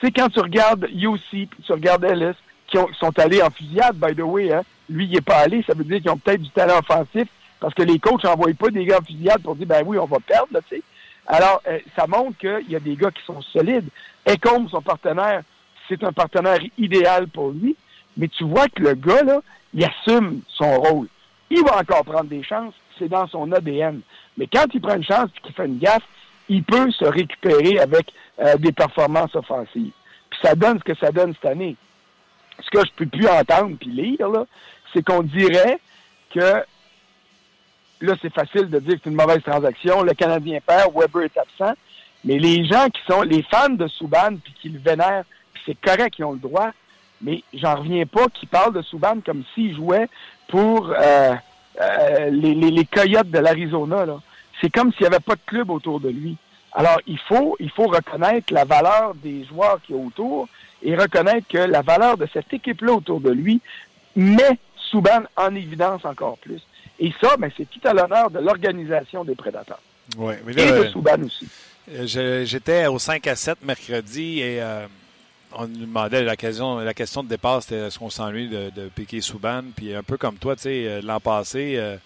Tu 0.00 0.06
sais, 0.06 0.12
quand 0.12 0.28
tu 0.28 0.40
regardes 0.40 0.86
Yossi, 0.90 1.48
tu 1.64 1.72
regardes 1.72 2.04
Ellis, 2.04 2.34
qui, 2.66 2.76
ont- 2.78 2.86
qui 2.86 2.98
sont 2.98 3.16
allés 3.18 3.42
en 3.42 3.50
fusillade, 3.50 3.96
by 3.96 4.14
the 4.14 4.20
way, 4.20 4.52
hein, 4.52 4.62
lui, 4.90 5.06
il 5.06 5.12
n'est 5.12 5.20
pas 5.20 5.38
allé, 5.38 5.62
ça 5.66 5.74
veut 5.74 5.84
dire 5.84 6.00
qu'ils 6.00 6.10
ont 6.10 6.16
peut-être 6.18 6.42
du 6.42 6.50
talent 6.50 6.78
offensif, 6.78 7.28
parce 7.60 7.74
que 7.74 7.82
les 7.82 7.98
coachs 7.98 8.24
n'envoient 8.24 8.52
pas 8.58 8.68
des 8.70 8.84
gars 8.84 8.98
en 9.00 9.04
fusillade 9.04 9.42
pour 9.42 9.56
dire, 9.56 9.66
ben 9.66 9.82
oui, 9.86 9.98
on 9.98 10.04
va 10.06 10.18
perdre, 10.20 10.48
tu 10.68 10.76
sais. 10.76 10.82
Alors, 11.28 11.60
euh, 11.68 11.78
ça 11.94 12.06
montre 12.06 12.38
qu'il 12.38 12.70
y 12.70 12.76
a 12.76 12.80
des 12.80 12.96
gars 12.96 13.10
qui 13.10 13.22
sont 13.24 13.42
solides. 13.42 13.88
Ecombe, 14.26 14.68
son 14.70 14.80
partenaire, 14.80 15.42
c'est 15.86 16.02
un 16.02 16.12
partenaire 16.12 16.58
idéal 16.78 17.28
pour 17.28 17.50
lui, 17.50 17.76
mais 18.16 18.28
tu 18.28 18.44
vois 18.44 18.66
que 18.68 18.82
le 18.82 18.94
gars, 18.94 19.22
là, 19.22 19.40
il 19.74 19.84
assume 19.84 20.40
son 20.48 20.80
rôle. 20.80 21.08
Il 21.50 21.62
va 21.64 21.78
encore 21.78 22.04
prendre 22.04 22.30
des 22.30 22.42
chances, 22.42 22.74
c'est 22.98 23.08
dans 23.08 23.26
son 23.28 23.52
ADN. 23.52 24.00
Mais 24.38 24.46
quand 24.46 24.64
il 24.72 24.80
prend 24.80 24.96
une 24.96 25.04
chance 25.04 25.28
et 25.36 25.40
qu'il 25.40 25.54
fait 25.54 25.66
une 25.66 25.78
gaffe, 25.78 26.02
il 26.48 26.64
peut 26.64 26.90
se 26.90 27.04
récupérer 27.04 27.78
avec 27.78 28.10
euh, 28.40 28.56
des 28.56 28.72
performances 28.72 29.34
offensives. 29.34 29.92
Puis 30.30 30.40
ça 30.42 30.54
donne 30.54 30.78
ce 30.78 30.84
que 30.84 30.98
ça 30.98 31.12
donne 31.12 31.34
cette 31.34 31.50
année. 31.50 31.76
Ce 32.60 32.70
que 32.70 32.84
je 32.86 32.92
peux 32.96 33.06
plus 33.06 33.28
entendre 33.28 33.76
puis 33.78 33.90
lire, 33.90 34.28
là, 34.30 34.46
c'est 34.92 35.04
qu'on 35.04 35.22
dirait 35.22 35.78
que 36.34 36.64
là, 38.00 38.14
c'est 38.20 38.32
facile 38.32 38.68
de 38.68 38.78
dire 38.78 38.94
que 38.94 39.00
c'est 39.04 39.10
une 39.10 39.16
mauvaise 39.16 39.42
transaction. 39.42 40.02
Le 40.02 40.14
Canadien 40.14 40.58
perd, 40.64 40.92
Weber 40.94 41.24
est 41.24 41.38
absent. 41.38 41.74
Mais 42.24 42.38
les 42.38 42.64
gens 42.64 42.88
qui 42.90 43.00
sont 43.08 43.22
les 43.22 43.42
fans 43.42 43.68
de 43.70 43.86
Souban 43.86 44.36
puis 44.42 44.52
qui 44.60 44.68
le 44.68 44.78
vénèrent, 44.78 45.24
puis 45.52 45.62
c'est 45.66 45.80
correct, 45.80 46.14
ils 46.18 46.24
ont 46.24 46.32
le 46.32 46.38
droit. 46.38 46.70
Mais 47.20 47.42
j'en 47.54 47.76
reviens 47.76 48.06
pas 48.06 48.26
qu'ils 48.28 48.48
parlent 48.48 48.74
de 48.74 48.82
Souban 48.82 49.18
comme 49.24 49.44
s'il 49.54 49.74
jouait 49.74 50.08
pour 50.48 50.90
euh, 50.90 51.34
euh, 51.80 52.30
les, 52.30 52.54
les, 52.54 52.70
les 52.70 52.84
Coyotes 52.84 53.30
de 53.30 53.38
l'Arizona. 53.38 54.04
C'est 54.60 54.70
comme 54.70 54.92
s'il 54.92 55.02
n'y 55.02 55.14
avait 55.14 55.20
pas 55.20 55.34
de 55.34 55.40
club 55.46 55.70
autour 55.70 56.00
de 56.00 56.08
lui. 56.08 56.36
Alors, 56.72 57.00
il 57.06 57.18
faut, 57.18 57.56
il 57.60 57.70
faut 57.70 57.86
reconnaître 57.86 58.52
la 58.52 58.64
valeur 58.64 59.14
des 59.16 59.44
joueurs 59.44 59.80
qui 59.82 59.92
est 59.92 59.96
autour 59.96 60.48
et 60.82 60.94
reconnaître 60.94 61.48
que 61.48 61.58
la 61.58 61.82
valeur 61.82 62.16
de 62.16 62.28
cette 62.32 62.52
équipe-là 62.52 62.92
autour 62.92 63.20
de 63.20 63.30
lui 63.30 63.60
met 64.14 64.58
Souban 64.76 65.22
en 65.36 65.54
évidence 65.54 66.04
encore 66.04 66.38
plus. 66.38 66.62
Et 67.00 67.12
ça, 67.20 67.36
ben, 67.36 67.50
c'est 67.56 67.68
tout 67.70 67.80
à 67.86 67.92
l'honneur 67.92 68.30
de 68.30 68.38
l'organisation 68.40 69.24
des 69.24 69.34
prédateurs. 69.34 69.80
Ouais, 70.16 70.40
mais 70.44 70.52
Et 70.52 70.56
là, 70.56 70.72
de 70.72 70.76
euh, 70.84 70.90
Souban 70.90 71.22
aussi. 71.24 71.46
Euh, 71.92 72.44
J'étais 72.44 72.86
au 72.86 72.98
5 72.98 73.26
à 73.26 73.36
7 73.36 73.58
mercredi 73.64 74.40
et 74.40 74.60
euh, 74.62 74.86
on 75.52 75.66
nous 75.66 75.80
demandait 75.86 76.22
la 76.22 76.36
question, 76.36 76.78
la 76.78 76.94
question 76.94 77.22
de 77.22 77.28
départ, 77.28 77.62
c'était 77.62 77.76
est-ce 77.86 77.98
qu'on 77.98 78.10
s'ennuie 78.10 78.48
de, 78.48 78.70
de 78.74 78.88
Piquet 78.88 79.20
Souban? 79.20 79.62
Puis 79.76 79.94
un 79.94 80.02
peu 80.02 80.16
comme 80.16 80.36
toi, 80.36 80.56
tu 80.56 80.62
sais, 80.62 81.00
l'an 81.02 81.20
passé, 81.20 81.74
euh, 81.76 81.96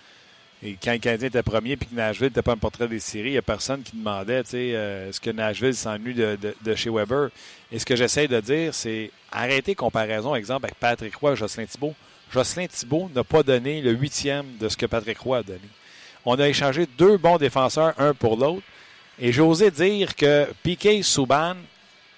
et 0.65 0.77
quand 0.83 0.93
le 0.93 0.99
Canadien 0.99 1.27
était 1.29 1.43
premier 1.43 1.77
puis 1.77 1.89
que 1.89 1.95
Nashville 1.97 2.29
n'était 2.29 2.43
pas 2.43 2.53
un 2.53 2.57
portrait 2.57 2.87
des 2.87 3.01
séries, 3.01 3.31
il 3.31 3.33
n'y 3.33 3.39
a 3.39 3.43
personne 3.43 3.83
qui 3.83 3.97
demandait, 3.97 4.45
tu 4.45 4.51
sais, 4.51 4.71
euh, 4.75 5.09
est-ce 5.09 5.21
que 5.21 5.31
Nashville 5.31 5.75
s'ennuie 5.75 6.15
de, 6.15 6.37
de- 6.41 6.55
de 6.63 6.75
chez 6.77 6.91
Weber? 6.91 7.31
Et 7.73 7.79
ce 7.81 7.87
que 7.87 7.97
j'essaie 7.97 8.29
de 8.29 8.39
dire, 8.41 8.73
c'est 8.75 9.11
arrêter 9.33 9.75
comparaison, 9.75 10.35
exemple, 10.37 10.67
avec 10.67 10.77
Patrick 10.77 11.17
Roy 11.17 11.33
et 11.33 11.37
Jocelyn 11.37 11.65
Thibault. 11.67 11.95
Jocelyn 12.33 12.67
Thibault 12.67 13.11
n'a 13.15 13.25
pas 13.25 13.43
donné 13.43 13.83
le 13.83 13.93
huitième 13.93 14.57
de 14.59 14.69
ce 14.69 14.77
que 14.77 14.87
Patrick 14.87 15.19
Roy 15.19 15.39
a 15.39 15.43
donné. 15.43 15.61
On 16.25 16.39
a 16.39 16.49
échangé 16.49 16.87
deux 16.97 17.17
bons 17.19 17.37
défenseurs, 17.37 17.95
un 17.99 18.15
pour 18.15 18.37
l'autre. 18.37 18.63
Et 19.19 19.33
j'osais 19.33 19.71
dire 19.71 20.17
que 20.17 20.49
Piquet 20.63 21.03
Souban 21.03 21.57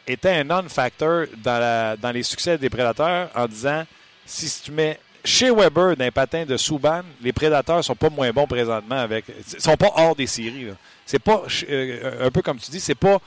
était 0.06 0.30
un 0.30 0.44
non-factor 0.44 1.26
dans, 1.42 2.12
les 2.12 2.22
succès 2.22 2.58
des 2.58 2.70
prédateurs 2.70 3.30
en 3.34 3.46
disant 3.48 3.84
si 4.24 4.62
tu 4.62 4.70
mets 4.70 4.98
chez 5.24 5.50
Weber 5.50 5.96
d'un 5.96 6.10
patin 6.10 6.44
de 6.44 6.56
Souban, 6.56 7.02
les 7.22 7.32
prédateurs 7.32 7.82
sont 7.82 7.96
pas 7.96 8.10
moins 8.10 8.30
bons 8.30 8.46
présentement 8.46 8.98
avec. 8.98 9.24
sont 9.58 9.76
pas 9.76 9.92
hors 9.96 10.14
des 10.14 10.26
séries. 10.26 10.68
C'est 11.06 11.18
pas 11.18 11.42
euh, 11.68 12.26
un 12.26 12.30
peu 12.30 12.42
comme 12.42 12.58
tu 12.58 12.70
dis, 12.70 12.80
c'est 12.80 12.94
pas 12.94 13.18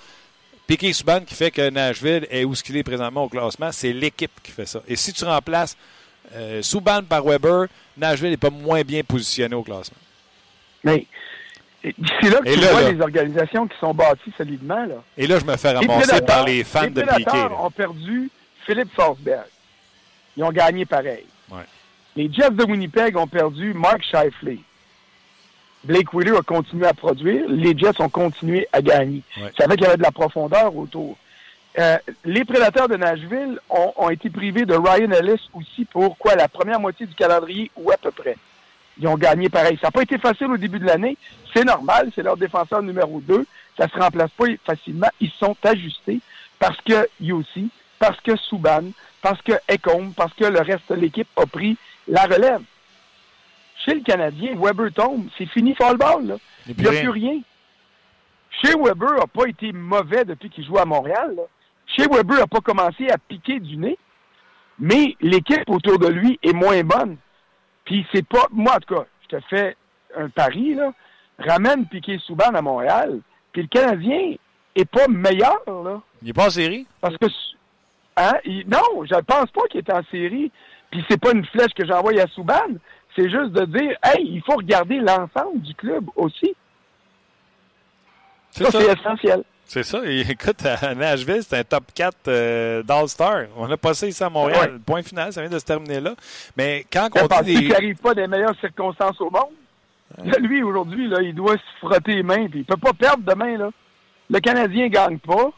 Piquet 0.67 0.93
Souban 0.93 1.21
qui 1.21 1.33
fait 1.33 1.51
que 1.51 1.69
Nashville 1.69 2.27
est 2.29 2.45
où 2.45 2.53
ce 2.53 2.63
qu'il 2.63 2.77
est 2.77 2.83
présentement 2.83 3.23
au 3.23 3.29
classement, 3.29 3.71
c'est 3.71 3.93
l'équipe 3.93 4.31
qui 4.43 4.51
fait 4.51 4.65
ça. 4.67 4.81
Et 4.88 4.95
si 4.95 5.11
tu 5.11 5.25
remplaces 5.25 5.75
euh, 6.36 6.61
Souban 6.61 7.01
par 7.03 7.23
Weber, 7.23 7.67
Nashville 7.97 8.32
n'est 8.32 8.38
pas 8.38 8.49
moins 8.49 8.82
bien 8.82 9.03
positionné 9.03 9.55
au 9.55 9.63
classement. 9.63 9.97
Mais 10.84 11.05
c'est 11.84 12.30
là 12.30 12.39
que 12.39 12.49
Et 12.49 12.53
tu 12.53 12.59
là, 12.59 12.71
vois 12.71 12.82
là. 12.82 12.91
les 12.91 13.01
organisations 13.01 13.67
qui 13.67 13.78
sont 13.80 13.93
bâties 13.93 14.34
solidement. 14.38 14.86
Là. 14.86 14.95
Et 15.17 15.28
là, 15.28 15.39
je 15.39 15.45
me 15.45 15.55
fais 15.57 15.73
Les 15.73 15.88
ramasser 15.88 16.21
par 16.21 16.45
les 16.45 16.63
fans 16.63 16.84
les 16.84 16.89
de 16.89 17.01
Piquet. 17.01 17.23
Là. 17.34 17.51
ont 17.61 17.71
perdu 17.71 18.30
Philippe 18.65 18.91
Forsberg. 18.93 19.45
Ils 20.36 20.43
ont 20.43 20.51
gagné 20.51 20.86
pareil. 20.86 21.25
Ouais. 21.49 21.63
Les 22.15 22.32
Jets 22.32 22.51
de 22.51 22.63
Winnipeg 22.63 23.15
ont 23.17 23.28
perdu 23.28 23.73
Mark 23.73 24.03
Shifley. 24.03 24.59
Blake 25.84 26.13
Wheeler 26.13 26.36
a 26.38 26.41
continué 26.41 26.86
à 26.88 26.93
produire. 26.93 27.45
Les 27.47 27.78
Jets 27.78 28.01
ont 28.01 28.09
continué 28.09 28.67
à 28.73 28.82
gagner. 28.82 29.21
Ouais. 29.38 29.51
Ça 29.57 29.65
fait 29.67 29.75
qu'il 29.75 29.84
y 29.84 29.88
avait 29.88 29.97
de 29.97 30.03
la 30.03 30.11
profondeur 30.11 30.75
autour. 30.75 31.17
Euh, 31.80 31.97
les 32.26 32.43
Prédateurs 32.43 32.88
de 32.88 32.95
Nashville 32.95 33.59
ont, 33.70 33.93
ont 33.97 34.09
été 34.09 34.30
privés 34.30 34.65
de 34.65 34.74
Ryan 34.74 35.11
Ellis 35.11 35.47
aussi 35.53 35.86
pour 35.86 36.18
quoi 36.18 36.36
la 36.36 36.47
première 36.47 36.80
moitié 36.80 37.05
du 37.05 37.13
calendrier 37.13 37.72
ou 37.76 37.91
à 37.91 37.97
peu 37.97 38.11
près. 38.11 38.36
Ils 38.99 39.07
ont 39.07 39.18
gagné 39.18 39.49
pareil. 39.49 39.78
Ça 39.80 39.88
n'a 39.88 39.91
pas 39.91 40.01
été 40.01 40.18
facile 40.18 40.47
au 40.47 40.57
début 40.57 40.80
de 40.80 40.86
l'année. 40.86 41.18
C'est 41.53 41.63
normal, 41.63 42.11
c'est 42.15 42.24
leur 42.24 42.38
défenseur 42.38 42.82
numéro 42.82 43.22
2. 43.22 43.45
Ça 43.78 43.88
se 43.88 43.97
remplace 43.97 44.32
pas 44.32 44.45
facilement. 44.65 45.09
Ils 45.20 45.32
sont 45.32 45.55
ajustés 45.63 46.20
parce 46.57 46.80
que 46.82 47.07
Yossi, 47.22 47.70
parce 47.99 48.20
que 48.22 48.36
Souban, 48.36 48.91
parce 49.22 49.41
que 49.43 49.53
Ecombe, 49.72 50.13
parce 50.15 50.34
que 50.34 50.45
le 50.45 50.59
reste 50.61 50.89
de 50.89 50.95
l'équipe 50.95 51.28
a 51.36 51.45
pris 51.45 51.78
la 52.07 52.24
relève. 52.24 52.61
Chez 53.86 53.93
le 53.93 54.01
Canadien, 54.01 54.55
Weber 54.57 54.91
tombe. 54.91 55.28
C'est 55.38 55.45
fini 55.45 55.76
fall 55.76 55.97
ball. 55.97 56.26
Là. 56.26 56.36
Il 56.68 56.76
n'y 56.76 56.88
a 56.88 56.91
plus 56.91 57.09
rien. 57.09 57.39
Shea 58.49 58.76
Weber 58.76 59.13
n'a 59.13 59.28
pas 59.28 59.47
été 59.47 59.72
mauvais 59.72 60.26
depuis 60.26 60.49
qu'il 60.49 60.65
joue 60.65 60.80
à 60.80 60.86
Montréal. 60.86 61.36
Là. 61.36 61.43
Shea 61.88 62.05
Weber 62.11 62.38
n'a 62.39 62.47
pas 62.47 62.59
commencé 62.59 63.09
à 63.09 63.17
piquer 63.17 63.59
du 63.59 63.77
nez, 63.77 63.97
mais 64.79 65.15
l'équipe 65.21 65.69
autour 65.69 65.97
de 65.99 66.07
lui 66.07 66.39
est 66.43 66.53
moins 66.53 66.83
bonne. 66.83 67.17
Puis 67.85 68.05
c'est 68.13 68.25
pas, 68.27 68.47
moi 68.51 68.75
en 68.75 68.79
tout 68.79 68.95
cas, 68.95 69.05
je 69.23 69.38
te 69.38 69.43
fais 69.49 69.75
un 70.15 70.29
pari, 70.29 70.73
là, 70.75 70.91
ramène 71.39 71.85
Piqué 71.88 72.17
Souban 72.19 72.53
à 72.53 72.61
Montréal, 72.61 73.19
puis 73.53 73.61
le 73.63 73.67
Canadien 73.67 74.35
est 74.75 74.85
pas 74.89 75.07
meilleur, 75.07 75.61
là. 75.67 76.01
Il 76.21 76.29
est 76.29 76.33
pas 76.33 76.47
en 76.47 76.49
série? 76.51 76.85
Parce 77.01 77.15
que, 77.17 77.27
hein, 78.17 78.33
il- 78.45 78.67
non, 78.67 79.03
je 79.05 79.15
pense 79.21 79.49
pas 79.51 79.61
qu'il 79.69 79.79
est 79.79 79.91
en 79.93 80.03
série. 80.11 80.51
Puis 80.91 81.03
c'est 81.09 81.19
pas 81.19 81.31
une 81.31 81.45
flèche 81.45 81.73
que 81.75 81.85
j'envoie 81.85 82.13
à 82.21 82.27
Souban. 82.27 82.55
C'est 83.15 83.29
juste 83.29 83.51
de 83.51 83.65
dire, 83.65 83.97
hey, 84.03 84.23
il 84.25 84.41
faut 84.45 84.55
regarder 84.55 84.97
l'ensemble 84.99 85.59
du 85.61 85.73
club 85.75 86.05
aussi. 86.15 86.55
Ça. 88.51 88.71
c'est 88.71 88.85
essentiel. 88.93 89.43
C'est 89.68 89.84
ça. 89.84 90.01
Et 90.05 90.22
écoute, 90.30 90.65
à 90.65 90.95
Nashville, 90.95 91.41
c'est 91.41 91.57
un 91.57 91.63
top 91.63 91.86
4 91.93 92.15
euh, 92.28 92.84
d'All-Star. 92.84 93.45
On 93.57 93.70
a 93.70 93.78
passé 93.78 94.11
ça 94.11 94.28
à 94.28 94.30
Montréal. 94.30 94.74
Ouais. 94.74 94.80
Point 94.86 95.03
final, 95.03 95.34
ça 95.34 95.41
vient 95.41 95.49
de 95.49 95.59
se 95.59 95.65
terminer 95.65 95.99
là. 95.99 96.15
Mais 96.55 96.86
quand 96.91 97.09
On 97.15 97.43
dit 97.43 97.55
des... 97.55 97.68
n'arrive 97.68 97.97
pas 97.97 98.13
des 98.13 98.28
meilleures 98.28 98.57
circonstances 98.59 99.20
au 99.22 99.30
monde. 99.30 99.53
Là, 100.24 100.38
lui, 100.39 100.63
aujourd'hui, 100.63 101.07
là, 101.07 101.22
il 101.22 101.36
doit 101.36 101.55
se 101.55 101.86
frotter 101.86 102.15
les 102.15 102.24
mains, 102.24 102.47
puis 102.47 102.59
il 102.59 102.65
peut 102.65 102.78
pas 102.78 102.93
perdre 102.93 103.24
demain. 103.24 103.57
Là. 103.57 103.70
Le 104.30 104.39
Canadien 104.39 104.88
gagne 104.88 105.20
pas. 105.20 105.51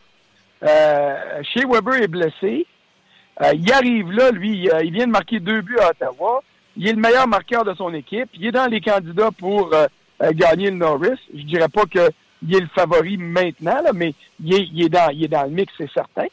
Euh, 0.64 1.44
Shea 1.44 1.66
Weber 1.68 2.02
est 2.02 2.08
blessé. 2.08 2.66
Euh, 3.42 3.54
il 3.54 3.72
arrive 3.72 4.12
là, 4.12 4.32
lui, 4.32 4.64
il, 4.64 4.72
euh, 4.72 4.84
il 4.84 4.92
vient 4.92 5.08
de 5.08 5.12
marquer 5.12 5.40
deux 5.40 5.62
buts 5.62 5.78
à 5.80 5.92
Ottawa. 5.92 6.44
Il 6.76 6.88
est 6.88 6.94
le 6.94 7.00
meilleur 7.00 7.28
marqueur 7.28 7.64
de 7.64 7.74
son 7.74 7.94
équipe. 7.94 8.30
Il 8.34 8.46
est 8.46 8.52
dans 8.52 8.68
les 8.68 8.82
candidats 8.82 9.32
pour 9.32 9.74
euh, 9.74 9.88
gagner 10.34 10.72
le 10.72 10.78
Norris. 10.78 11.20
Je 11.34 11.44
dirais 11.44 11.70
pas 11.70 11.84
qu'il 12.40 12.56
est 12.56 12.60
le 12.62 12.68
favori 12.68 13.18
maintenant, 13.18 13.82
là, 13.82 13.92
mais 13.94 14.14
il 14.44 14.54
est, 14.54 14.68
il 14.74 14.84
est 14.86 14.90
dans, 14.90 15.10
il 15.12 15.24
est 15.26 15.28
dans 15.28 15.44
le 15.44 15.50
mix, 15.50 15.74
c'est 15.78 15.92
certain. 15.92 16.26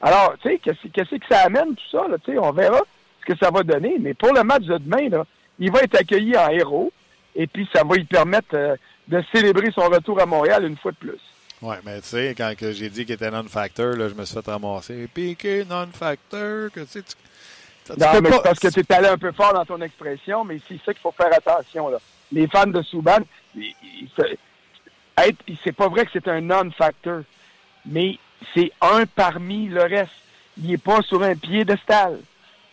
Alors, 0.00 0.34
tu 0.42 0.48
sais, 0.48 0.58
qu'est-ce 0.58 0.88
qu'est-ce 0.88 1.14
que 1.16 1.26
ça 1.28 1.40
amène 1.42 1.74
tout 1.74 1.88
ça? 1.90 2.06
Là, 2.08 2.16
tu 2.22 2.32
sais, 2.32 2.38
on 2.38 2.52
verra 2.52 2.80
ce 3.20 3.32
que 3.32 3.38
ça 3.38 3.50
va 3.50 3.62
donner. 3.62 3.96
Mais 4.00 4.12
pour 4.14 4.32
le 4.34 4.42
match 4.42 4.64
de 4.64 4.76
demain, 4.78 5.08
là, 5.08 5.24
il 5.58 5.70
va 5.72 5.80
être 5.80 5.94
accueilli 5.98 6.36
en 6.36 6.48
héros. 6.50 6.92
Et 7.34 7.46
puis, 7.46 7.68
ça 7.72 7.82
va 7.84 7.94
lui 7.96 8.04
permettre 8.04 8.54
euh, 8.54 8.76
de 9.08 9.22
célébrer 9.34 9.70
son 9.72 9.88
retour 9.88 10.20
à 10.20 10.26
Montréal 10.26 10.64
une 10.66 10.76
fois 10.76 10.92
de 10.92 10.96
plus. 10.96 11.18
Ouais, 11.62 11.76
mais 11.86 12.00
tu 12.02 12.08
sais, 12.08 12.34
quand 12.36 12.52
que 12.58 12.72
j'ai 12.72 12.90
dit 12.90 13.06
qu'il 13.06 13.14
était 13.14 13.30
non-factor, 13.30 13.96
là, 13.96 14.08
je 14.08 14.14
me 14.14 14.24
suis 14.24 14.34
fait 14.34 14.50
ramasser. 14.50 15.08
Piqué 15.12 15.64
non-factor, 15.68 16.70
que 16.72 16.80
tu 16.80 16.86
sais, 16.88 17.02
tu- 17.02 17.92
Non, 17.98 18.06
mais 18.22 18.30
pas- 18.30 18.40
parce 18.40 18.58
que 18.58 18.68
tu 18.68 18.80
es 18.80 18.92
allé 18.92 19.08
un 19.08 19.18
peu 19.18 19.32
fort 19.32 19.52
dans 19.54 19.64
ton 19.64 19.80
expression, 19.80 20.44
mais 20.44 20.58
c'est 20.68 20.76
ça 20.84 20.92
qu'il 20.92 21.00
faut 21.00 21.12
faire 21.16 21.32
attention. 21.34 21.88
Là. 21.88 21.98
Les 22.32 22.46
fans 22.46 22.66
de 22.66 22.82
Souban, 22.82 23.18
il- 23.56 23.74
il- 23.82 24.08
c'est- 24.16 24.38
être- 25.18 25.44
c'est 25.62 25.72
pas 25.72 25.88
vrai 25.88 26.04
que 26.04 26.10
c'est 26.12 26.28
un 26.28 26.40
non-factor, 26.40 27.22
mais 27.86 28.18
c'est 28.54 28.72
un 28.80 29.04
parmi 29.06 29.68
le 29.68 29.82
reste. 29.82 30.12
Il 30.62 30.70
n'est 30.70 30.78
pas 30.78 31.02
sur 31.02 31.22
un 31.22 31.34
piédestal. 31.34 32.18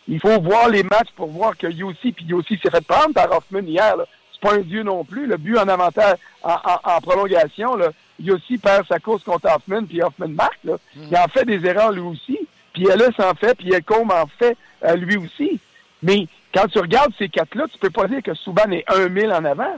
Il 0.08 0.20
faut 0.20 0.40
voir 0.40 0.68
les 0.68 0.82
matchs 0.82 1.10
pour 1.16 1.28
voir 1.28 1.56
que 1.56 1.66
Yossi, 1.66 2.12
puis 2.12 2.24
Yossi 2.26 2.58
s'est 2.62 2.70
fait 2.70 2.84
prendre 2.86 3.12
par 3.14 3.30
Hoffman 3.32 3.60
hier. 3.60 3.96
là. 3.96 4.04
C'est 4.32 4.40
pas 4.40 4.54
un 4.56 4.60
dieu 4.62 4.82
non 4.82 5.04
plus. 5.04 5.26
Le 5.26 5.36
but 5.36 5.56
en 5.58 5.68
avantage, 5.68 6.16
en, 6.42 6.54
en- 6.54 6.90
en 6.96 7.00
prolongation, 7.00 7.76
là, 7.76 7.90
Yossi 8.20 8.58
perd 8.58 8.86
sa 8.86 8.98
course 8.98 9.22
contre 9.22 9.48
Hoffman, 9.52 9.84
puis 9.86 10.02
Hoffman 10.02 10.28
marque. 10.28 10.58
Là. 10.64 10.74
Il 10.96 11.16
en 11.16 11.28
fait 11.28 11.44
des 11.44 11.64
erreurs 11.66 11.92
lui 11.92 12.00
aussi. 12.00 12.38
Puis 12.72 12.86
Ellis 12.88 13.14
en 13.18 13.34
fait, 13.34 13.54
puis 13.56 13.72
Elcombe 13.72 14.10
en 14.12 14.26
fait 14.26 14.56
euh, 14.84 14.96
lui 14.96 15.16
aussi. 15.16 15.60
Mais 16.02 16.26
quand 16.54 16.66
tu 16.68 16.78
regardes 16.80 17.12
ces 17.18 17.28
quatre-là, 17.28 17.66
tu 17.70 17.78
peux 17.78 17.90
pas 17.90 18.08
dire 18.08 18.22
que 18.22 18.34
Souban 18.34 18.70
est 18.72 18.84
un 18.88 19.08
mille 19.08 19.32
en 19.32 19.44
avant. 19.44 19.76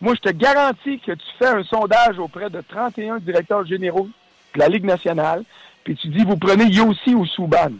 Moi, 0.00 0.14
je 0.14 0.30
te 0.30 0.34
garantis 0.34 0.98
que 0.98 1.12
tu 1.12 1.26
fais 1.38 1.48
un 1.48 1.62
sondage 1.62 2.18
auprès 2.18 2.48
de 2.48 2.62
31 2.66 3.18
directeurs 3.18 3.66
généraux 3.66 4.08
de 4.54 4.58
la 4.58 4.68
Ligue 4.68 4.84
nationale, 4.84 5.44
puis 5.84 5.94
tu 5.96 6.08
dis, 6.08 6.24
vous 6.24 6.36
prenez 6.36 6.64
Yossi 6.66 7.14
ou 7.14 7.26
Souban. 7.26 7.70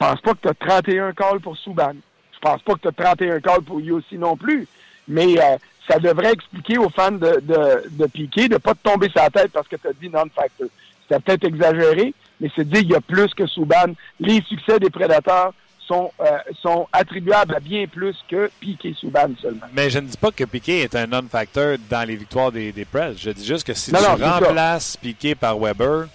Je 0.00 0.06
pense 0.06 0.20
pas 0.20 0.32
que 0.32 0.40
tu 0.42 0.48
as 0.48 0.54
31 0.54 1.12
calls 1.12 1.40
pour 1.40 1.56
Souban. 1.56 1.94
Je 2.32 2.38
pense 2.38 2.62
pas 2.62 2.74
que 2.74 2.80
tu 2.80 2.88
as 2.88 2.92
31 2.92 3.40
calls 3.40 3.62
pour 3.62 3.80
Yossi 3.80 4.16
non 4.16 4.36
plus. 4.36 4.66
Mais 5.08 5.38
euh, 5.38 5.56
ça 5.88 5.98
devrait 5.98 6.32
expliquer 6.32 6.78
aux 6.78 6.90
fans 6.90 7.12
de, 7.12 7.40
de, 7.42 7.88
de 7.90 8.06
Piquet 8.06 8.48
de 8.48 8.54
ne 8.54 8.58
pas 8.58 8.74
te 8.74 8.82
tomber 8.82 9.10
la 9.14 9.30
tête 9.30 9.52
parce 9.52 9.68
que 9.68 9.76
tu 9.76 9.86
as 9.86 9.92
dit 9.92 10.08
non-factor. 10.08 10.68
C'était 11.02 11.20
peut-être 11.20 11.44
exagéré, 11.44 12.12
mais 12.40 12.50
c'est 12.54 12.68
dire 12.68 12.80
qu'il 12.80 12.90
y 12.90 12.96
a 12.96 13.00
plus 13.00 13.32
que 13.34 13.46
Souban. 13.46 13.94
Les 14.20 14.42
succès 14.42 14.78
des 14.78 14.90
prédateurs 14.90 15.52
sont, 15.86 16.10
euh, 16.20 16.38
sont 16.60 16.88
attribuables 16.92 17.54
à 17.54 17.60
bien 17.60 17.86
plus 17.86 18.16
que 18.28 18.50
Piquet 18.60 18.94
Souban 18.98 19.28
seulement. 19.40 19.66
Mais 19.72 19.90
je 19.90 19.98
ne 19.98 20.06
dis 20.06 20.16
pas 20.16 20.30
que 20.30 20.44
Piqué 20.44 20.82
est 20.82 20.94
un 20.94 21.06
non-factor 21.06 21.76
dans 21.88 22.06
les 22.06 22.16
victoires 22.16 22.52
des, 22.52 22.72
des 22.72 22.84
Preds. 22.84 23.16
Je 23.16 23.30
dis 23.30 23.46
juste 23.46 23.66
que 23.66 23.74
si 23.74 23.92
Non, 23.92 24.00
tu 24.16 24.22
non, 24.22 24.30
remplaces 24.30 24.96
Piqué 24.96 25.34
par 25.34 25.58
Weber, 25.58 26.06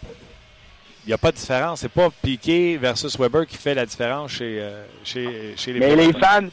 il 1.06 1.08
n'y 1.08 1.14
a 1.14 1.18
pas 1.18 1.32
de 1.32 1.38
différence. 1.38 1.82
C'est 1.82 1.90
pas 1.92 2.10
Piqué 2.22 2.78
versus 2.78 3.18
Weber 3.18 3.46
qui 3.48 3.58
fait 3.58 3.74
la 3.74 3.86
différence 3.86 4.32
chez, 4.32 4.58
euh, 4.60 4.84
chez, 5.04 5.54
chez 5.58 5.74
les 5.74 5.80
Mais 5.80 5.96
les 5.96 6.14
fans, 6.14 6.48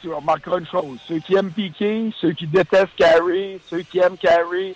tu 0.00 0.12
remarqueras 0.12 0.58
une 0.58 0.66
chose. 0.66 0.98
Ceux 1.06 1.18
qui 1.18 1.34
aiment 1.34 1.50
Piquet, 1.50 2.10
ceux 2.20 2.32
qui 2.32 2.46
détestent 2.46 2.96
Carey, 2.96 3.58
ceux 3.68 3.82
qui 3.82 3.98
aiment 3.98 4.16
Carey, 4.16 4.74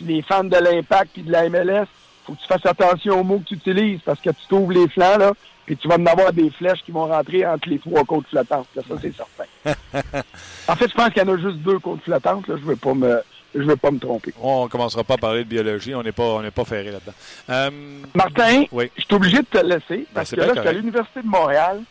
les 0.00 0.22
fans 0.22 0.44
de 0.44 0.56
l'Impact 0.56 1.18
et 1.18 1.22
de 1.22 1.32
la 1.32 1.48
MLS, 1.48 1.86
faut 2.24 2.34
que 2.34 2.40
tu 2.40 2.46
fasses 2.46 2.66
attention 2.66 3.20
aux 3.20 3.24
mots 3.24 3.38
que 3.38 3.44
tu 3.44 3.54
utilises 3.54 4.00
parce 4.04 4.20
que 4.20 4.30
tu 4.30 4.46
t'ouvres 4.48 4.72
les 4.72 4.88
flancs, 4.88 5.18
là, 5.18 5.32
puis 5.66 5.76
tu 5.76 5.88
vas 5.88 5.96
en 5.96 6.06
avoir 6.06 6.32
des 6.32 6.48
flèches 6.50 6.82
qui 6.84 6.92
vont 6.92 7.06
rentrer 7.06 7.44
entre 7.46 7.68
les 7.68 7.78
trois 7.78 8.04
côtes 8.04 8.26
flottantes. 8.28 8.68
là. 8.74 8.82
ça, 8.88 8.94
c'est 9.02 9.14
certain. 9.14 9.44
en 10.68 10.76
fait, 10.76 10.88
je 10.88 10.94
pense 10.94 11.10
qu'il 11.10 11.22
y 11.22 11.26
en 11.28 11.34
a 11.34 11.36
juste 11.36 11.58
deux 11.58 11.78
côtes 11.78 12.02
flottantes. 12.02 12.46
Là. 12.48 12.54
Je 12.56 12.62
ne 12.62 12.66
veux 12.66 12.76
pas 12.76 12.94
me 12.94 13.20
je 13.54 13.62
veux 13.62 13.76
pas 13.76 13.90
me 13.90 13.98
tromper. 13.98 14.34
On 14.40 14.64
ne 14.64 14.68
commencera 14.68 15.02
pas 15.02 15.14
à 15.14 15.18
parler 15.18 15.42
de 15.44 15.48
biologie. 15.48 15.94
On 15.94 16.02
n'est 16.02 16.12
pas, 16.12 16.24
on 16.24 16.42
n'est 16.42 16.50
pas 16.50 16.64
ferré 16.64 16.90
là-dedans. 16.90 17.12
Euh, 17.48 17.70
Martin, 18.14 18.64
Oui. 18.70 18.90
je 18.96 19.02
suis 19.04 19.14
obligé 19.14 19.38
de 19.38 19.46
te 19.46 19.58
laisser 19.58 20.06
parce 20.12 20.28
c'est 20.30 20.36
que 20.36 20.42
là, 20.42 20.48
je 20.54 20.60
suis 20.60 20.68
à 20.68 20.72
l'Université 20.72 21.22
de 21.22 21.26
Montréal. 21.26 21.82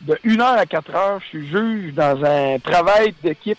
De 0.00 0.14
1h 0.24 0.42
à 0.42 0.64
4h, 0.64 1.20
je 1.20 1.26
suis 1.26 1.46
juge 1.48 1.92
dans 1.92 2.24
un 2.24 2.58
travail 2.58 3.14
d'équipe 3.22 3.58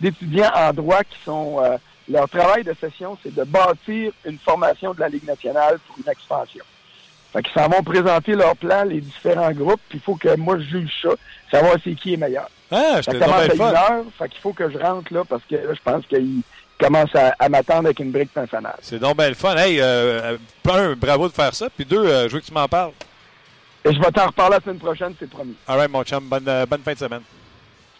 d'étudiants 0.00 0.52
en 0.54 0.72
droit 0.72 1.02
qui 1.02 1.18
sont... 1.24 1.58
euh, 1.60 1.76
leur 2.08 2.28
travail 2.28 2.64
de 2.64 2.74
session, 2.80 3.16
c'est 3.22 3.34
de 3.34 3.44
bâtir 3.44 4.12
une 4.24 4.38
formation 4.38 4.92
de 4.92 5.00
la 5.00 5.08
Ligue 5.08 5.24
nationale 5.26 5.78
pour 5.86 5.96
une 5.98 6.10
expansion. 6.10 6.64
Fait 7.32 7.42
qu'ils 7.42 7.52
s'en 7.54 7.68
vont 7.68 7.82
présenter 7.82 8.32
leur 8.34 8.54
plan, 8.56 8.84
les 8.84 9.00
différents 9.00 9.52
groupes, 9.52 9.80
puis 9.88 9.98
il 9.98 10.02
faut 10.04 10.16
que 10.16 10.36
moi 10.36 10.58
je 10.58 10.64
juge 10.64 10.90
ça, 11.02 11.10
savoir 11.50 11.76
c'est 11.82 11.94
qui 11.94 12.14
est 12.14 12.16
meilleur. 12.18 12.48
ah, 12.70 12.96
je 12.98 13.02
Ça 13.02 13.12
te 13.12 13.18
commence 13.18 13.34
à 13.40 13.48
donne 13.48 13.50
une 13.52 13.56
fun. 13.56 13.72
heure, 13.74 14.04
fait 14.18 14.28
qu'il 14.28 14.40
faut 14.40 14.52
que 14.52 14.70
je 14.70 14.78
rentre 14.78 15.12
là, 15.14 15.22
parce 15.26 15.42
que 15.48 15.54
là, 15.54 15.72
je 15.72 15.80
pense 15.82 16.04
qu'ils 16.06 16.42
commencent 16.78 17.14
à, 17.16 17.34
à 17.38 17.48
m'attendre 17.48 17.86
avec 17.86 18.00
une 18.00 18.10
brique 18.10 18.32
personnelle. 18.34 18.74
C'est 18.82 18.98
donc 18.98 19.16
bien 19.16 19.28
le 19.28 19.34
fun. 19.34 19.56
Hey, 19.56 19.78
euh, 19.80 20.36
un, 20.70 20.94
bravo 20.94 21.28
de 21.28 21.32
faire 21.32 21.54
ça. 21.54 21.68
Puis 21.70 21.84
deux, 21.86 22.04
euh, 22.04 22.28
je 22.28 22.34
veux 22.34 22.40
que 22.40 22.46
tu 22.46 22.52
m'en 22.52 22.68
parles. 22.68 22.92
Et 23.84 23.92
je 23.94 23.98
vais 24.00 24.10
t'en 24.12 24.26
reparler 24.26 24.56
la 24.56 24.60
semaine 24.62 24.78
prochaine, 24.78 25.14
c'est 25.18 25.28
promis. 25.30 25.56
All 25.66 25.78
right, 25.78 25.90
mon 25.90 26.02
chum. 26.04 26.28
Bonne, 26.28 26.46
euh, 26.48 26.66
bonne 26.66 26.82
fin 26.82 26.92
de 26.92 26.98
semaine. 26.98 27.22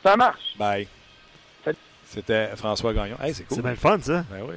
Ça 0.04 0.14
marche. 0.16 0.56
Bye. 0.58 0.86
C'était 2.04 2.48
François 2.56 2.92
Gagnon. 2.92 3.16
Hey, 3.22 3.32
c'est 3.32 3.44
cool. 3.44 3.56
C'est 3.56 3.62
bien 3.62 3.70
le 3.70 3.76
fun, 3.76 3.98
ça. 4.02 4.24
Ben 4.30 4.42
oui. 4.46 4.56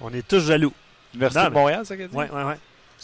On 0.00 0.12
est 0.12 0.26
tous 0.26 0.40
jaloux. 0.40 0.72
Université 1.14 1.42
Non, 1.44 1.48
de 1.48 1.54
Montréal, 1.54 1.86
ça 1.86 1.96
qu'elle 1.96 2.08
dit? 2.08 2.16
Oui, 2.16 2.26
oui, 2.30 2.42
oui. 2.44 2.54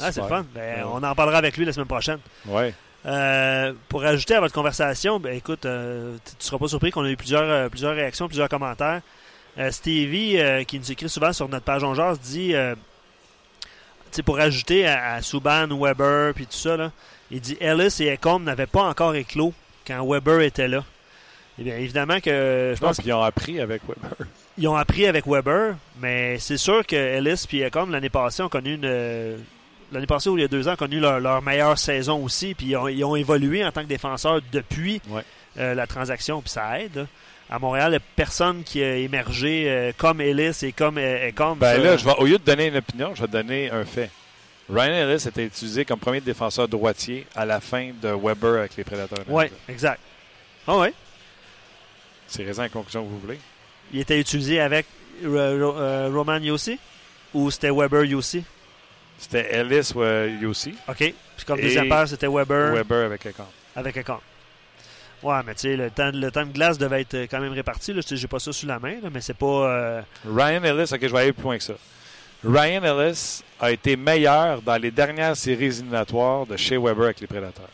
Ah, 0.01 0.12
c'est 0.12 0.20
le 0.20 0.26
fun. 0.28 0.44
Ben, 0.55 0.76
Ouais. 0.78 0.82
On 0.92 1.03
en 1.03 1.14
parlera 1.14 1.38
avec 1.38 1.57
lui 1.57 1.64
la 1.64 1.72
semaine 1.72 1.86
prochaine. 1.86 2.18
Ouais. 2.47 2.74
Euh, 3.07 3.72
pour 3.88 4.05
ajouter 4.05 4.34
à 4.34 4.40
votre 4.40 4.55
conversation, 4.55 5.20
ben 5.20 5.32
écoute, 5.34 5.64
euh, 5.64 6.16
tu 6.24 6.32
ne 6.38 6.42
seras 6.42 6.59
pas 6.59 6.66
surpris 6.68 6.90
qu'on 6.90 7.05
a 7.05 7.11
eu 7.11 7.16
plusieurs, 7.16 7.42
euh, 7.49 7.68
plusieurs 7.68 7.94
réactions, 7.94 8.26
plusieurs 8.26 8.49
commentaires. 8.49 9.01
Euh, 9.59 9.70
Stevie, 9.70 10.38
qui 10.66 10.78
nous 10.78 10.92
écrit 10.92 11.09
souvent 11.09 11.32
sur 11.32 11.49
notre 11.49 11.64
page 11.64 11.84
On 11.84 11.94
Jase, 11.94 12.18
dit, 12.20 12.49
tu 12.53 12.76
sais, 14.11 14.22
pour 14.22 14.38
ajouter 14.38 14.86
à, 14.86 15.14
à 15.14 15.22
Subban, 15.22 15.68
Weber, 15.70 16.34
puis 16.34 16.47
tout 16.47 16.57
ça, 16.57 16.76
là, 16.76 16.90
il 17.30 17.40
dit 17.40 17.57
Ellis 17.61 17.97
et 18.01 18.12
Ecom 18.14 18.42
n'avaient 18.42 18.66
pas 18.66 18.82
encore 18.82 19.14
éclos 19.14 19.55
quand 19.86 20.05
Weber 20.07 20.40
était 20.40 20.68
là. 20.68 20.84
Eh 21.59 21.62
bien, 21.62 21.76
évidemment 21.76 22.20
que 22.20 22.72
je 22.74 22.80
pense 22.80 22.99
qu'ils 22.99 23.12
ont 23.14 23.22
appris 23.22 23.61
avec 23.61 23.80
Weber. 23.88 24.26
ils 24.59 24.68
ont 24.68 24.76
appris 24.76 25.07
avec 25.07 25.26
Weber, 25.26 25.76
mais 26.01 26.38
c'est 26.38 26.59
sûr 26.59 26.84
que 26.86 26.97
Ellis 26.97 27.47
et 27.53 27.64
Ecom, 27.66 27.90
l'année 27.90 28.11
passée, 28.11 28.42
ont 28.42 28.49
connu 28.51 28.74
une. 28.74 29.38
L'année 29.93 30.07
passée 30.07 30.28
ou 30.28 30.37
il 30.37 30.41
y 30.41 30.45
a 30.45 30.49
deux 30.49 30.66
ans, 30.68 30.72
ont 30.72 30.76
connu 30.76 30.99
leur, 30.99 31.20
leur 31.20 31.41
meilleure 31.43 31.78
saison 31.78 32.22
aussi, 32.24 32.55
puis 32.55 32.66
ils 32.68 32.76
ont, 32.76 32.89
ils 32.89 33.05
ont 33.05 33.14
évolué 33.16 33.64
en 33.64 33.70
tant 33.70 33.82
que 33.82 33.87
défenseurs 33.89 34.41
depuis 34.53 35.01
Ouais. 35.09 35.22
euh, 35.59 35.74
la 35.74 35.87
transaction, 35.87 36.41
puis 36.41 36.51
ça 36.51 36.80
aide. 36.80 37.07
À 37.49 37.61
Montréal, 37.61 37.87
il 37.89 37.91
n'y 37.91 37.97
a 37.97 38.01
personne 38.16 38.64
qui 38.64 38.82
a 38.82 38.97
émergé 38.97 39.66
euh, 39.68 39.93
comme 39.97 40.20
Ellis 40.20 40.59
et 40.62 40.72
comme 40.72 40.99
euh, 40.99 41.28
Ecom. 41.28 41.57
Ben 41.59 41.76
ça. 41.76 41.82
là, 41.82 41.97
je 41.97 42.05
vais, 42.05 42.14
au 42.18 42.24
lieu 42.26 42.39
de 42.39 42.45
donner 42.45 42.66
une 42.66 42.76
opinion, 42.76 43.14
je 43.14 43.20
vais 43.22 43.28
donner 43.28 43.70
un 43.70 43.84
fait. 43.84 44.11
Ryan 44.68 45.09
Ellis 45.09 45.28
était 45.28 45.45
utilisé 45.45 45.84
comme 45.84 46.01
premier 46.01 46.20
défenseur 46.20 46.66
droitier 46.66 47.24
à 47.37 47.45
la 47.47 47.61
fin 47.61 47.93
de 48.03 48.09
Weber 48.09 48.59
avec 48.59 48.76
les 48.76 48.82
Prédateurs. 48.82 49.24
Oui, 49.28 49.45
exact. 49.68 50.01
Ah. 50.66 50.84
C'est 52.26 52.43
raison 52.43 52.62
la 52.62 52.68
conclusion 52.68 53.05
que 53.05 53.09
vous 53.11 53.20
voulez. 53.20 53.39
Il 53.93 54.01
était 54.01 54.18
utilisé 54.18 54.59
avec 54.59 54.87
Ro- 55.24 56.11
Roman 56.12 56.39
Yossi? 56.39 56.78
Ou 57.32 57.49
c'était 57.53 57.70
Weber 57.70 58.05
Yossi? 58.05 58.43
C'était 59.18 59.54
Ellis 59.54 59.92
ou 59.94 60.02
euh, 60.02 60.36
Yossi. 60.40 60.74
OK. 60.88 60.96
Puis 60.98 61.14
comme 61.46 61.60
deuxième 61.60 61.88
paire, 61.88 62.06
c'était 62.08 62.26
Weber, 62.28 62.72
Weber 62.74 63.06
avec 63.06 63.24
Econ. 63.26 63.44
avec 63.74 63.96
Ecom. 63.96 64.18
Ouais, 65.22 65.40
mais 65.44 65.54
tu 65.54 65.60
sais, 65.62 65.76
le 65.76 65.90
temps, 65.90 66.10
le 66.12 66.30
temps 66.30 66.44
de 66.44 66.52
glace 66.52 66.76
devait 66.78 67.00
être 67.00 67.16
quand 67.30 67.40
même 67.40 67.52
réparti. 67.52 67.94
Je 67.94 68.14
J'ai 68.16 68.28
pas 68.28 68.38
ça 68.38 68.52
sous 68.52 68.66
la 68.66 68.78
main, 68.78 68.96
là, 69.02 69.08
mais 69.12 69.20
c'est 69.22 69.34
pas. 69.36 69.46
euh, 69.46 70.02
Ryan 70.26 70.62
Ellis, 70.62 70.90
ok, 70.92 71.00
je 71.00 71.06
vais 71.06 71.18
aller 71.20 71.32
plus 71.32 71.42
loin 71.42 71.56
que 71.56 71.64
ça. 71.64 71.74
Ryan 72.44 72.82
Ellis 72.84 73.42
a 73.58 73.72
été 73.72 73.96
meilleur 73.96 74.60
dans 74.60 74.76
les 74.76 74.90
dernières 74.90 75.36
séries 75.36 75.64
éliminatoires 75.66 76.46
de 76.46 76.56
Shea 76.56 76.78
Weber 76.78 77.04
avec 77.06 77.20
les 77.20 77.26
Prédateurs. 77.26 77.70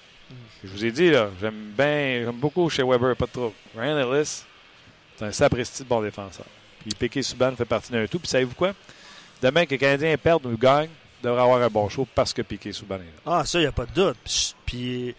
Je 0.65 0.71
vous 0.71 0.85
ai 0.85 0.93
dit, 0.93 1.11
là, 1.11 1.29
j'aime 1.41 1.73
bien, 1.77 2.23
j'aime 2.25 2.39
beaucoup 2.39 2.71
Shea 2.71 2.85
Weber, 2.87 3.17
pas 3.17 3.27
de 3.27 3.33
trop. 3.33 3.53
Ryan 3.77 3.99
Ellis, 3.99 4.45
c'est 5.17 5.25
un 5.25 5.33
sapristi 5.33 5.83
de 5.83 5.89
bon 5.89 6.01
défenseur. 6.01 6.47
Puis 6.81 6.91
Piquet 6.97 7.23
Subban 7.23 7.55
fait 7.57 7.65
partie 7.65 7.91
d'un 7.93 8.07
tout. 8.07 8.21
Puis 8.21 8.29
savez-vous 8.29 8.55
quoi? 8.55 8.73
Demain, 9.43 9.67
que 9.67 9.71
les 9.71 9.79
Canadiens 9.79 10.17
perdent 10.17 10.47
ou 10.47 10.57
gagnent, 10.57 10.89
devrait 11.23 11.43
avoir 11.43 11.63
un 11.63 11.69
bon 11.69 11.89
show 11.89 12.07
parce 12.15 12.33
que 12.33 12.43
Piquet 12.43 12.73
Subban 12.73 12.97
est 12.97 12.99
là. 12.99 13.39
Ah, 13.41 13.45
ça, 13.45 13.59
il 13.59 13.63
n'y 13.63 13.69
a 13.69 13.73
pas 13.73 13.87
de 13.87 13.93
doute. 13.93 14.55
Puis, 14.67 15.15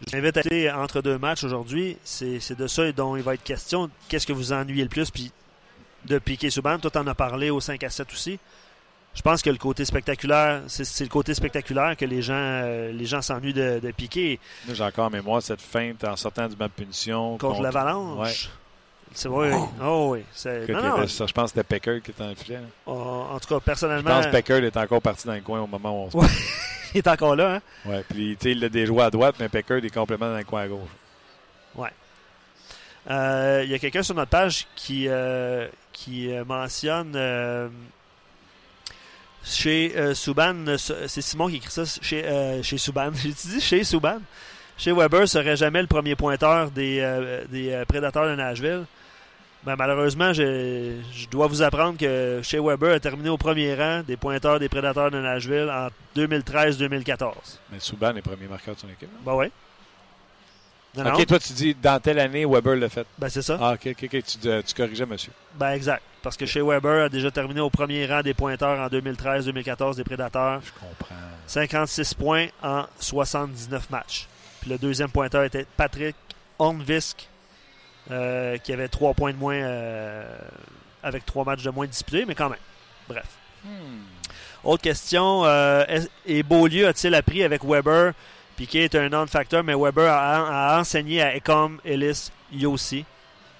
je 0.00 0.10
t'invite 0.10 0.36
à 0.36 0.40
aller 0.40 0.70
entre 0.70 1.02
deux 1.02 1.18
matchs 1.18 1.44
aujourd'hui. 1.44 1.96
C'est 2.04 2.58
de 2.58 2.66
ça 2.66 2.90
dont 2.92 3.16
il 3.16 3.22
va 3.22 3.34
être 3.34 3.42
question. 3.42 3.90
Qu'est-ce 4.08 4.26
que 4.26 4.32
vous 4.32 4.52
ennuyez 4.52 4.82
le 4.82 4.88
plus? 4.88 5.10
Puis 5.10 5.32
de 6.06 6.18
Piqué 6.18 6.50
Souban, 6.50 6.78
toi, 6.78 6.90
t'en 6.90 7.06
as 7.06 7.14
parlé 7.14 7.50
au 7.50 7.60
5 7.60 7.82
à 7.82 7.90
7 7.90 8.12
aussi. 8.12 8.38
Je 9.14 9.22
pense 9.22 9.42
que 9.42 9.50
le 9.50 9.58
côté 9.58 9.84
spectaculaire, 9.84 10.62
c'est 10.66 11.04
le 11.04 11.08
côté 11.08 11.34
spectaculaire 11.34 11.96
que 11.96 12.04
les 12.04 12.20
gens 12.20 12.34
euh, 12.34 12.90
les 12.90 13.06
gens 13.06 13.22
s'ennuient 13.22 13.52
de, 13.52 13.78
de 13.78 13.92
Piqué 13.92 14.40
j'ai 14.72 14.82
encore 14.82 15.06
en 15.06 15.10
mémoire 15.10 15.40
cette 15.40 15.60
feinte 15.60 16.02
en 16.02 16.16
sortant 16.16 16.48
du 16.48 16.56
de 16.56 16.66
punition. 16.66 17.38
contre, 17.38 17.62
l'Avalanche? 17.62 18.50
C'est 19.14 19.28
vrai. 19.28 19.52
Oh 19.82 20.08
oui. 20.12 20.24
C'est- 20.32 20.68
non, 20.68 20.82
non, 20.82 21.06
je 21.06 21.32
pense 21.32 21.32
que 21.32 21.46
c'était 21.48 21.62
Pecker 21.62 22.00
qui 22.02 22.10
était 22.10 22.22
dans 22.22 22.28
le 22.30 22.34
filet. 22.34 22.58
là. 22.58 22.92
en, 22.92 23.38
tout 23.38 23.48
cas, 23.48 23.54
Je 23.54 23.64
personnellement, 23.64 24.10
pense 24.10 24.26
que 24.26 24.32
Pecker 24.32 24.64
est 24.64 24.76
encore 24.76 25.00
parti 25.00 25.26
dans 25.26 25.34
le 25.34 25.40
coin 25.40 25.60
au 25.60 25.66
moment 25.66 26.02
où 26.02 26.06
on 26.06 26.10
se 26.10 26.16
Ouais. 26.16 26.26
il 26.94 26.98
est 26.98 27.06
encore 27.08 27.36
là. 27.36 27.54
Hein? 27.56 27.60
Ouais, 27.86 28.04
puis 28.08 28.36
tu 28.38 28.48
sais, 28.48 28.52
il 28.52 28.64
a 28.64 28.68
des 28.68 28.86
joueurs 28.86 29.06
à 29.06 29.10
droite, 29.10 29.36
mais 29.38 29.48
Pecker 29.48 29.78
est 29.84 29.94
complètement 29.94 30.30
dans 30.30 30.36
le 30.38 30.44
coin 30.44 30.62
à 30.62 30.68
gauche. 30.68 30.80
Euh, 33.10 33.60
Il 33.64 33.70
y 33.70 33.74
a 33.74 33.78
quelqu'un 33.78 34.02
sur 34.02 34.14
notre 34.14 34.30
page 34.30 34.66
qui, 34.74 35.08
euh, 35.08 35.68
qui 35.92 36.32
euh, 36.32 36.42
mentionne 36.44 37.12
euh, 37.14 37.68
chez 39.44 39.92
euh, 39.94 40.14
c'est 40.14 41.20
Simon 41.20 41.48
qui 41.48 41.56
écrit 41.56 41.70
ça 41.70 41.82
chez, 41.84 42.60
chez 42.62 42.78
Subban. 42.78 43.10
J'ai 43.22 43.28
dit 43.32 43.60
chez 43.60 43.84
Subban? 43.84 44.20
Chez 44.78 44.90
Weber 44.92 45.28
serait 45.28 45.54
jamais 45.56 45.82
le 45.82 45.86
premier 45.86 46.16
pointeur 46.16 46.70
des, 46.70 46.98
euh, 47.00 47.44
des 47.50 47.72
euh, 47.72 47.84
prédateurs 47.84 48.26
de 48.26 48.34
Nashville. 48.36 48.84
Ben, 49.64 49.76
malheureusement, 49.76 50.32
je, 50.32 50.98
je 51.12 51.26
dois 51.28 51.46
vous 51.46 51.62
apprendre 51.62 51.98
que 51.98 52.40
chez 52.42 52.58
Weber 52.60 52.94
a 52.94 53.00
terminé 53.00 53.30
au 53.30 53.38
premier 53.38 53.74
rang 53.74 54.02
des 54.02 54.16
pointeurs 54.16 54.60
des 54.60 54.68
prédateurs 54.68 55.10
de 55.10 55.18
Nashville 55.18 55.70
en 55.70 55.88
2013-2014. 56.18 57.32
Mais 57.72 57.80
Souban 57.80 58.14
est 58.14 58.22
premier 58.22 58.46
marqueur 58.46 58.74
de 58.74 58.80
son 58.80 58.88
équipe. 58.88 59.08
Ben 60.94 61.02
non. 61.02 61.14
ok, 61.14 61.26
toi, 61.26 61.38
tu 61.40 61.52
dis 61.54 61.74
dans 61.74 61.98
telle 62.00 62.20
année, 62.20 62.44
Weber 62.44 62.76
l'a 62.76 62.88
fait. 62.88 63.06
Ben 63.18 63.28
c'est 63.28 63.42
ça. 63.42 63.58
Ah, 63.60 63.72
ok, 63.72 63.88
ok, 63.90 64.04
ok, 64.04 64.22
tu, 64.22 64.48
euh, 64.48 64.62
tu 64.62 64.74
corrigeais, 64.74 65.06
monsieur. 65.06 65.32
Ben 65.54 65.70
exact. 65.72 66.02
Parce 66.22 66.36
que 66.36 66.46
chez 66.46 66.62
Weber 66.62 67.04
a 67.04 67.08
déjà 67.08 67.30
terminé 67.30 67.60
au 67.60 67.70
premier 67.70 68.06
rang 68.06 68.22
des 68.22 68.34
pointeurs 68.34 68.78
en 68.78 68.86
2013-2014 68.88 69.96
des 69.96 70.04
Prédateurs. 70.04 70.60
Je 70.64 70.70
comprends. 70.72 71.14
56 71.46 72.14
points 72.14 72.46
en 72.62 72.84
79 73.00 73.90
matchs. 73.90 74.28
Puis 74.60 74.70
le 74.70 74.78
deuxième 74.78 75.10
pointeur 75.10 75.42
était 75.44 75.66
Patrick 75.76 76.16
Hornvisk, 76.58 77.28
euh, 78.10 78.56
qui 78.58 78.72
avait 78.72 78.88
3 78.88 79.14
points 79.14 79.32
de 79.32 79.38
moins 79.38 79.54
euh, 79.56 80.24
avec 81.02 81.24
3 81.26 81.44
matchs 81.44 81.62
de 81.62 81.70
moins 81.70 81.86
disputés, 81.86 82.24
mais 82.26 82.34
quand 82.34 82.48
même. 82.50 82.58
Bref. 83.08 83.26
Autre 84.62 84.82
question. 84.82 85.44
euh, 85.44 85.84
est- 85.88 86.10
et 86.26 86.42
Beaulieu 86.42 86.86
a-t-il 86.88 87.14
appris 87.14 87.42
avec 87.42 87.64
Weber? 87.64 88.12
Piquet 88.56 88.84
est 88.84 88.94
un 88.94 89.08
non-factor, 89.08 89.62
mais 89.64 89.74
Weber 89.74 90.10
a, 90.10 90.74
a 90.76 90.80
enseigné 90.80 91.20
à 91.22 91.36
Ecom, 91.36 91.80
Ellis, 91.84 92.30
Yossi. 92.52 93.04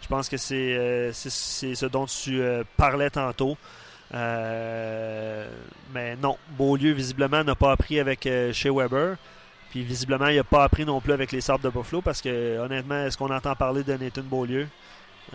Je 0.03 0.07
pense 0.09 0.29
que 0.29 0.37
c'est 0.37 1.11
ce 1.13 1.87
dont 1.87 2.07
tu 2.07 2.41
parlais 2.77 3.11
tantôt. 3.11 3.57
Euh, 4.15 5.49
mais 5.93 6.17
non, 6.17 6.37
Beaulieu, 6.51 6.93
visiblement, 6.93 7.43
n'a 7.43 7.55
pas 7.55 7.73
appris 7.73 7.99
avec 7.99 8.27
euh, 8.27 8.53
chez 8.53 8.71
Weber. 8.71 9.17
Puis 9.75 9.83
visiblement, 9.83 10.29
il 10.29 10.37
n'a 10.37 10.45
pas 10.45 10.63
appris 10.63 10.85
non 10.85 11.01
plus 11.01 11.13
avec 11.13 11.33
les 11.33 11.41
Sabres 11.41 11.65
de 11.65 11.69
Buffalo 11.69 12.01
parce 12.01 12.23
que, 12.23 12.61
honnêtement, 12.61 13.07
est-ce 13.07 13.19
qu'on 13.19 13.35
entend 13.35 13.57
parler 13.57 13.83
de 13.83 13.93
Nathan 13.95 14.23
Beaulieu? 14.23 14.69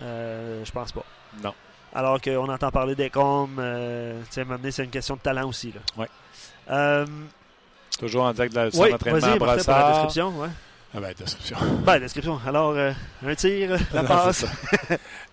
Euh, 0.00 0.64
Je 0.64 0.72
pense 0.72 0.92
pas. 0.92 1.04
Non. 1.44 1.52
Alors 1.94 2.18
qu'on 2.22 2.48
entend 2.48 2.70
parler 2.70 2.94
d'Ecom, 2.94 3.50
euh, 3.58 4.18
tu 4.32 4.42
sais, 4.42 4.70
c'est 4.70 4.84
une 4.84 4.90
question 4.90 5.16
de 5.16 5.20
talent 5.20 5.46
aussi. 5.46 5.74
Là. 5.74 5.80
Ouais. 5.98 6.08
Euh, 6.70 7.04
Toujours 7.98 8.24
en 8.24 8.32
direct 8.32 8.54
de 8.54 8.60
la 8.60 8.68
oui, 8.68 8.94
entraînement 8.94 9.18
à 9.18 9.20
vas-y, 9.20 9.38
Martin, 9.38 9.38
pour 9.38 9.74
la 9.74 9.88
description. 9.90 10.40
Ouais. 10.40 10.48
Ah 10.94 11.00
ben, 11.00 11.12
description. 11.18 11.56
Ben, 11.84 11.98
description. 12.00 12.40
Alors, 12.46 12.70
euh, 12.70 12.92
un 13.26 13.34
tir, 13.34 13.76
la 13.92 14.00
Non, 14.00 14.08
passe. 14.08 14.46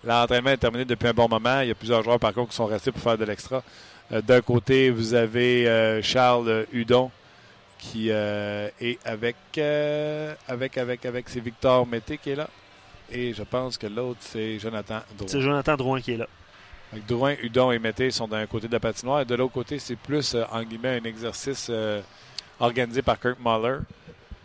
L'entraînement 0.04 0.50
est 0.50 0.58
terminé 0.58 0.84
depuis 0.84 1.08
un 1.08 1.14
bon 1.14 1.30
moment. 1.30 1.62
Il 1.62 1.68
y 1.68 1.70
a 1.70 1.74
plusieurs 1.74 2.02
joueurs, 2.02 2.20
par 2.20 2.34
contre, 2.34 2.50
qui 2.50 2.56
sont 2.56 2.66
restés 2.66 2.92
pour 2.92 3.00
faire 3.00 3.16
de 3.16 3.24
l'extra. 3.24 3.62
Euh, 4.12 4.20
D'un 4.20 4.42
côté, 4.42 4.90
vous 4.90 5.14
avez 5.14 6.02
Charles 6.02 6.66
Hudon 6.74 7.10
qui 7.78 8.10
euh, 8.10 8.68
est 8.80 8.98
avec, 9.06 9.36
euh, 9.56 10.34
avec, 10.46 10.76
avec, 10.76 11.06
avec, 11.06 11.28
c'est 11.28 11.40
Victor 11.40 11.86
Mété 11.86 12.18
qui 12.18 12.30
est 12.30 12.36
là. 12.36 12.48
Et 13.10 13.32
je 13.32 13.42
pense 13.42 13.78
que 13.78 13.86
l'autre, 13.86 14.20
c'est 14.20 14.58
Jonathan 14.58 15.00
Drouin. 15.16 15.28
C'est 15.28 15.40
Jonathan 15.40 15.76
Drouin 15.76 16.00
qui 16.00 16.12
est 16.12 16.16
là. 16.18 16.26
Drouin, 17.06 17.34
Hudon 17.42 17.70
et 17.70 17.78
Mété 17.78 18.10
sont 18.10 18.28
d'un 18.28 18.46
côté 18.46 18.66
de 18.66 18.72
la 18.72 18.80
patinoire. 18.80 19.20
Et 19.20 19.24
de 19.24 19.34
l'autre 19.34 19.52
côté, 19.52 19.78
c'est 19.78 19.96
plus, 19.96 20.34
euh, 20.34 20.44
en 20.50 20.62
guillemets, 20.62 21.00
un 21.00 21.04
exercice 21.04 21.70
organisé 22.60 23.02
par 23.02 23.18
Kirk 23.18 23.38
Muller. 23.44 23.78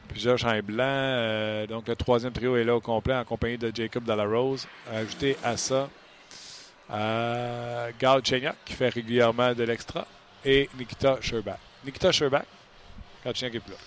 Plusieurs 0.08 0.38
champs 0.38 0.60
blancs. 0.64 0.80
euh, 0.80 1.68
donc, 1.68 1.88
le 1.88 1.96
troisième 1.96 2.32
trio 2.32 2.56
est 2.56 2.64
là 2.64 2.76
au 2.76 2.82
complet 2.82 3.16
en 3.16 3.24
compagnie 3.24 3.58
de 3.58 3.72
Jacob 3.74 4.04
Delarose. 4.04 4.68
Ajouté 4.92 5.36
à 5.44 5.58
ça, 5.58 5.90
Gal 6.90 8.22
Chenyok 8.24 8.56
qui 8.64 8.74
fait 8.74 8.90
régulièrement 8.90 9.54
de 9.54 9.64
l'extra 9.64 10.06
et 10.46 10.70
Nikita 10.78 11.18
Sherbach. 11.20 11.58
Nikita 11.84 12.12
Sherbach, 12.12 12.46
Gal 13.24 13.36
Chenyok 13.36 13.56
est 13.56 13.60
plus 13.60 13.72
là. 13.72 13.78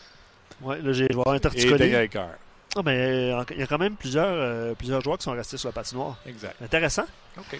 Ouais, 0.62 0.80
là, 0.80 0.92
j'ai 0.92 1.04
Et 1.04 1.40
torticolis. 1.40 1.78
Daniel 1.78 2.08
Carr. 2.08 2.28
Ah, 2.76 2.82
ben, 2.82 2.92
euh, 2.92 3.44
il 3.50 3.58
y 3.58 3.62
a 3.62 3.66
quand 3.66 3.78
même 3.78 3.94
plusieurs, 3.96 4.26
euh, 4.28 4.74
plusieurs 4.74 5.00
joueurs 5.00 5.18
qui 5.18 5.24
sont 5.24 5.32
restés 5.32 5.56
sur 5.56 5.68
la 5.68 5.72
patinoire. 5.72 6.16
Exact. 6.26 6.54
Intéressant. 6.62 7.04
OK. 7.38 7.58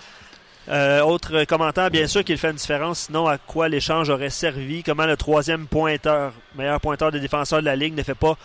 Euh, 0.68 1.00
autre 1.02 1.44
commentaire, 1.44 1.90
bien 1.90 2.06
sûr 2.08 2.24
qu'il 2.24 2.36
fait 2.38 2.50
une 2.50 2.56
différence, 2.56 3.00
sinon 3.06 3.26
à 3.28 3.38
quoi 3.38 3.68
l'échange 3.68 4.10
aurait 4.10 4.30
servi, 4.30 4.82
comment 4.82 5.06
le 5.06 5.16
troisième 5.16 5.66
pointeur, 5.68 6.32
meilleur 6.56 6.80
pointeur 6.80 7.12
des 7.12 7.20
défenseurs 7.20 7.60
de 7.60 7.66
la 7.66 7.76
Ligue, 7.76 7.94
ne 7.94 8.02
fait 8.02 8.16
pas 8.16 8.36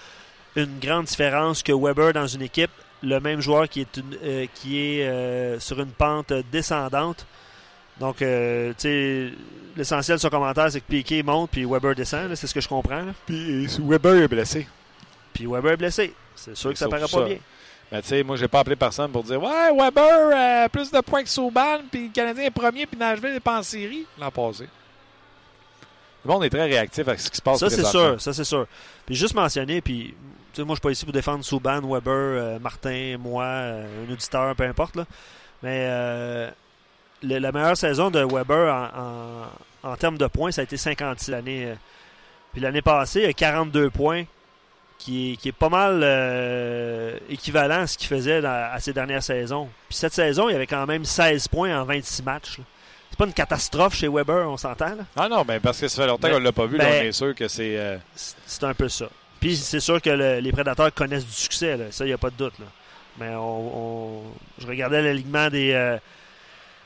une 0.56 0.80
grande 0.80 1.06
différence 1.06 1.64
que 1.64 1.72
Weber 1.72 2.14
dans 2.14 2.28
une 2.28 2.44
équipe, 2.44 2.70
le 3.02 3.20
même 3.20 3.42
joueur 3.42 3.68
qui 3.68 3.82
est, 3.82 3.98
une- 3.98 4.18
euh, 4.24 4.46
qui 4.54 4.78
est 4.80 5.60
sur 5.60 5.80
une 5.80 5.92
pente 5.92 6.32
descendante. 6.52 7.26
Donc, 8.02 8.20
euh, 8.24 8.70
tu 8.70 8.76
sais, 8.80 9.32
l'essentiel 9.78 10.18
de 10.18 10.22
son 10.22 10.30
commentaire, 10.30 10.72
c'est 10.72 10.82
que 10.82 10.88
Piquet 10.88 11.22
monte 11.22 11.52
puis 11.52 11.66
Weber 11.66 11.93
descend, 11.93 12.34
c'est 12.34 12.47
ce 12.47 12.54
que 12.54 12.60
je 12.60 12.68
comprends. 12.68 13.04
là. 13.04 13.14
Puis 13.28 13.68
Weber 13.80 14.24
est 14.24 14.28
blessé. 14.28 14.68
Puis 15.32 15.45
Weber 15.45 15.74
est 15.74 15.78
blessé. 15.78 16.12
C'est 16.36 16.58
sûr 16.58 16.72
que 16.72 16.80
ça 16.80 16.89
paraît 16.89 17.08
ça. 17.08 17.20
pas 17.20 17.26
bien. 17.26 17.38
Ben, 17.91 18.02
tu 18.02 18.08
sais, 18.08 18.24
moi, 18.24 18.38
j'ai 18.38 18.47
pas 18.47 18.62
appelé 18.62 18.76
personne 18.76 19.12
pour 19.12 19.24
dire 19.24 19.39
Ouais, 19.39 19.70
Weber, 19.78 20.32
euh, 20.34 20.68
plus 20.70 20.89
de 20.89 20.99
points 21.02 21.22
que 21.22 21.30
Souban, 21.30 21.78
puis 21.91 22.08
le 22.08 22.12
Canadien 22.12 22.45
est 22.45 22.52
premier, 22.52 22.88
puis 22.88 22.97
Nashville 22.97 23.34
n'est 23.34 23.39
pas 23.39 23.60
en 23.60 23.64
série 23.64 24.08
l'an 24.18 24.32
passé. 24.32 24.68
Le 26.26 26.32
monde 26.32 26.43
est 26.43 26.49
très 26.49 26.66
réactif 26.66 27.08
à 27.08 27.16
ce 27.18 27.30
qui 27.30 27.38
se 27.38 27.41
passe. 27.41 27.60
Ça, 27.60 27.70
c'est 27.70 27.86
sûr. 27.86 28.20
Ça, 28.20 28.34
c'est 28.34 28.43
sûr. 28.43 28.66
Puis 29.06 29.14
juste 29.14 29.36
mentionner, 29.36 29.80
puis, 29.82 30.16
tu 30.54 30.62
sais, 30.62 30.64
moi, 30.64 30.74
je 30.74 30.78
suis 30.78 30.82
pas 30.82 30.91
ici 30.91 31.06
pour 31.06 31.14
défendre 31.14 31.45
Souban, 31.45 31.82
Weber, 31.82 32.12
euh, 32.12 32.60
Martin, 32.60 33.18
moi, 33.20 33.43
euh, 33.43 34.08
un 34.08 34.12
auditeur, 34.12 34.56
peu 34.56 34.64
importe, 34.64 34.95
là. 34.95 35.06
Mais 35.62 35.86
euh, 35.88 36.49
le- 37.24 37.38
la 37.40 37.52
meilleure 37.52 37.78
saison 37.78 38.10
de 38.12 38.20
Weber 38.24 38.74
en, 38.74 39.88
en, 39.88 39.92
en 39.92 39.96
termes 39.98 40.18
de 40.18 40.28
points, 40.28 40.52
ça 40.52 40.62
a 40.62 40.64
été 40.64 40.78
56 40.78 41.32
l'année. 41.32 41.66
euh. 41.68 41.76
Puis 42.54 42.62
l'année 42.62 42.82
passée, 42.82 43.22
il 43.22 43.26
a 43.28 43.34
42 43.34 43.90
points, 43.90 44.24
qui 44.98 45.34
est, 45.34 45.36
qui 45.38 45.50
est 45.50 45.54
pas 45.54 45.70
mal 45.70 46.02
euh, 46.04 47.18
équivalent 47.30 47.82
à 47.82 47.88
ce 47.88 47.98
qu'il 47.98 48.08
faisait 48.08 48.42
dans- 48.42 48.70
à 48.74 48.80
ses 48.80 48.94
dernières 48.94 49.24
saisons. 49.24 49.68
Puis 49.90 49.98
cette 49.98 50.14
saison, 50.14 50.50
il 50.50 50.56
avait 50.56 50.68
quand 50.68 50.86
même 50.86 51.06
16 51.06 51.48
points 51.48 51.80
en 51.80 51.84
26 51.86 52.24
matchs. 52.24 52.58
là. 52.60 52.64
C'est 53.10 53.18
pas 53.18 53.26
une 53.26 53.34
catastrophe 53.34 53.96
chez 53.96 54.08
Weber, 54.08 54.48
on 54.50 54.58
s'entend, 54.58 54.90
là? 54.96 55.04
Ah 55.18 55.28
non, 55.28 55.44
ben, 55.44 55.60
parce 55.60 55.80
que 55.80 55.88
ça 55.88 56.04
fait 56.04 56.08
longtemps 56.08 56.28
Ben, 56.28 56.34
qu'on 56.36 56.40
l'a 56.40 56.52
pas 56.52 56.66
vu. 56.66 56.78
là, 56.78 56.86
ben- 56.86 57.02
on 57.02 57.06
est 57.08 57.12
sûr 57.12 57.34
que 57.36 57.48
c'est. 57.48 57.78
euh, 57.78 57.98
C'est 58.16 58.36
c'est 58.46 58.64
un 58.64 58.74
peu 58.74 58.88
ça. 58.90 59.08
Puis 59.40 59.58
c'est 59.58 59.80
sûr 59.80 60.02
que 60.02 60.10
le- 60.12 60.40
les 60.40 60.52
prédateurs 60.52 60.94
connaissent 60.94 61.26
du 61.26 61.32
succès, 61.34 61.76
là. 61.78 61.86
ça, 61.92 62.06
il 62.06 62.08
n'y 62.10 62.14
a 62.14 62.18
pas 62.18 62.30
de 62.30 62.36
doute. 62.36 62.58
là. 62.60 62.66
Mais 63.20 63.30
on, 63.36 63.78
on- 64.20 64.24
je 64.60 64.68
regardais 64.68 65.02
l'alignement 65.02 65.50
des, 65.50 65.72
euh, 65.74 65.98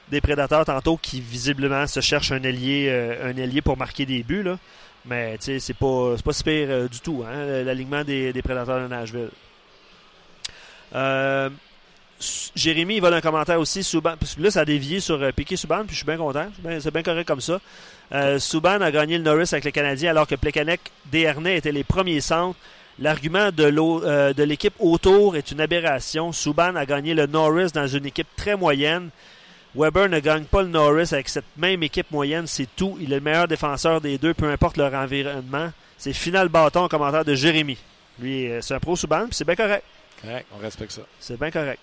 des 0.10 0.22
prédateurs 0.22 0.66
tantôt 0.66 0.98
qui 0.98 1.22
visiblement 1.22 1.88
se 1.88 2.00
cherchent 2.00 2.32
un 2.32 2.44
ailier, 2.44 2.88
euh, 2.90 3.62
pour 3.64 3.78
marquer 3.78 4.06
des 4.06 4.24
buts. 4.24 4.46
Mais 5.06 5.38
c'est 5.40 5.74
pas, 5.74 6.16
pas 6.24 6.34
si 6.34 6.44
pire 6.44 6.68
euh, 6.70 6.88
du 6.88 7.00
tout, 7.00 7.24
hein, 7.28 7.64
l'alignement 7.64 8.04
des, 8.04 8.34
prédateurs 8.44 8.82
de 8.82 8.88
Nashville. 8.88 9.30
Euh, 10.94 11.50
Jérémy, 12.56 12.96
il 12.96 13.02
vole 13.02 13.14
un 13.14 13.22
commentaire 13.22 13.60
aussi. 13.60 13.84
Souban, 13.84 14.16
là, 14.40 14.52
ça 14.52 14.62
a 14.62 14.66
dévié 14.66 15.00
sur 15.00 15.32
Piqué 15.34 15.58
Souban, 15.58 15.84
puis 15.86 15.92
je 15.92 15.98
suis 15.98 16.06
bien 16.06 16.18
content. 16.18 16.48
C'est 16.80 16.92
bien- 16.92 17.04
correct 17.04 17.28
comme 17.28 17.42
ça. 17.42 17.60
Souban 18.40 18.82
a 18.82 18.92
gagné 18.92 19.18
le 19.18 19.24
Norris 19.24 19.50
avec 19.52 19.66
le 19.66 19.72
Canadien 19.72 20.12
alors 20.12 20.26
que 20.26 20.36
Plekanec, 20.36 20.80
Desharnais 21.12 21.58
étaient 21.58 21.74
les 21.74 21.84
premiers 21.84 22.22
centres 22.22 22.58
L'argument 22.98 23.52
de 23.52 24.44
l'équipe 24.44 24.74
autour 24.80 25.36
est 25.36 25.52
une 25.52 25.60
aberration. 25.60 26.32
Subban 26.32 26.78
a 26.78 26.86
gagné 26.86 27.14
le 27.14 27.26
Norris 27.26 27.72
dans 27.74 27.88
une 27.88 28.06
équipe 28.06 28.28
très 28.38 28.56
moyenne. 28.56 29.10
Weber 29.76 30.10
ne 30.10 30.20
gagne 30.20 30.46
pas 30.46 30.62
le 30.62 30.70
Norris 30.70 31.10
avec 31.12 31.30
cette 31.30 31.46
même 31.58 31.84
équipe 31.84 32.10
moyenne, 32.12 32.48
c'est 32.48 32.68
tout. 32.76 32.98
Il 33.02 33.12
est 33.12 33.16
le 33.16 33.22
meilleur 33.22 33.48
défenseur 33.48 34.02
des 34.02 34.18
deux, 34.18 34.34
peu 34.34 34.50
importe 34.50 34.78
leur 34.78 34.94
environnement. 34.94 35.72
C'est 35.98 36.14
final 36.14 36.50
bâton 36.50 36.82
en 36.82 36.88
commentaire 36.88 37.26
de 37.26 37.36
Jérémy. 37.36 37.78
Lui, 38.20 38.50
euh, 38.50 38.62
c'est 38.62 38.74
un 38.74 38.80
pro 38.80 38.96
Subban, 38.96 39.26
puis 39.26 39.36
c'est 39.36 39.46
bien 39.46 39.56
correct. 39.56 39.84
Correct, 40.22 40.46
on 40.56 40.62
respecte 40.62 40.94
ça. 40.94 41.02
C'est 41.20 41.38
bien 41.38 41.52
correct. 41.52 41.80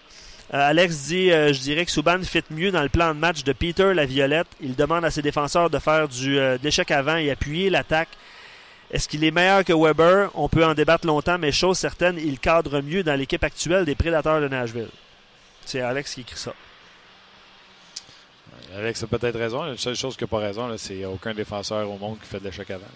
Euh, 0.55 0.69
Alex 0.69 1.07
dit 1.07 1.31
euh, 1.31 1.53
Je 1.53 1.61
dirais 1.61 1.85
que 1.85 1.91
Subban 1.91 2.23
fit 2.23 2.43
mieux 2.51 2.71
dans 2.71 2.83
le 2.83 2.89
plan 2.89 3.15
de 3.15 3.19
match 3.19 3.43
de 3.43 3.53
Peter 3.53 3.95
la 3.95 4.05
Violette. 4.05 4.49
Il 4.61 4.75
demande 4.75 5.05
à 5.05 5.11
ses 5.11 5.23
défenseurs 5.23 5.71
de 5.71 5.79
faire 5.79 6.09
du 6.09 6.39
euh, 6.39 6.59
de 6.59 6.65
l'échec 6.65 6.91
avant 6.91 7.17
et 7.17 7.31
appuyer 7.31 7.71
l'attaque. 7.71 8.09
Est-ce 8.91 9.09
qu'il 9.09 9.25
est 9.25 9.31
meilleur 9.31 9.65
que 9.65 9.73
Weber? 9.73 10.31
On 10.35 10.51
peut 10.51 10.65
en 10.65 10.75
débattre 10.75 11.07
longtemps, 11.07 11.39
mais 11.39 11.53
chose 11.53 11.79
certaine, 11.79 12.19
il 12.19 12.39
cadre 12.39 12.83
mieux 12.83 13.03
dans 13.03 13.15
l'équipe 13.15 13.43
actuelle 13.43 13.87
des 13.87 13.95
Prédateurs 13.95 14.43
de 14.43 14.49
Nashville. 14.49 14.91
C'est 15.65 15.81
Alex 15.81 16.15
qui 16.15 16.21
écrit 16.21 16.37
ça. 16.37 16.53
Alex 18.77 19.03
a 19.03 19.07
peut-être 19.07 19.39
raison. 19.39 19.63
La 19.65 19.77
seule 19.77 19.97
chose 19.97 20.17
qui 20.17 20.25
n'a 20.25 20.29
pas 20.29 20.39
raison, 20.39 20.75
c'est 20.79 20.89
qu'il 20.89 20.99
n'y 20.99 21.05
a 21.05 21.11
aucun 21.11 21.35
défenseur 21.35 21.89
au 21.91 21.99
monde 21.99 22.19
qui 22.21 22.27
fait 22.29 22.39
de 22.41 22.45
l'échec 22.45 22.71
avant. 22.71 22.87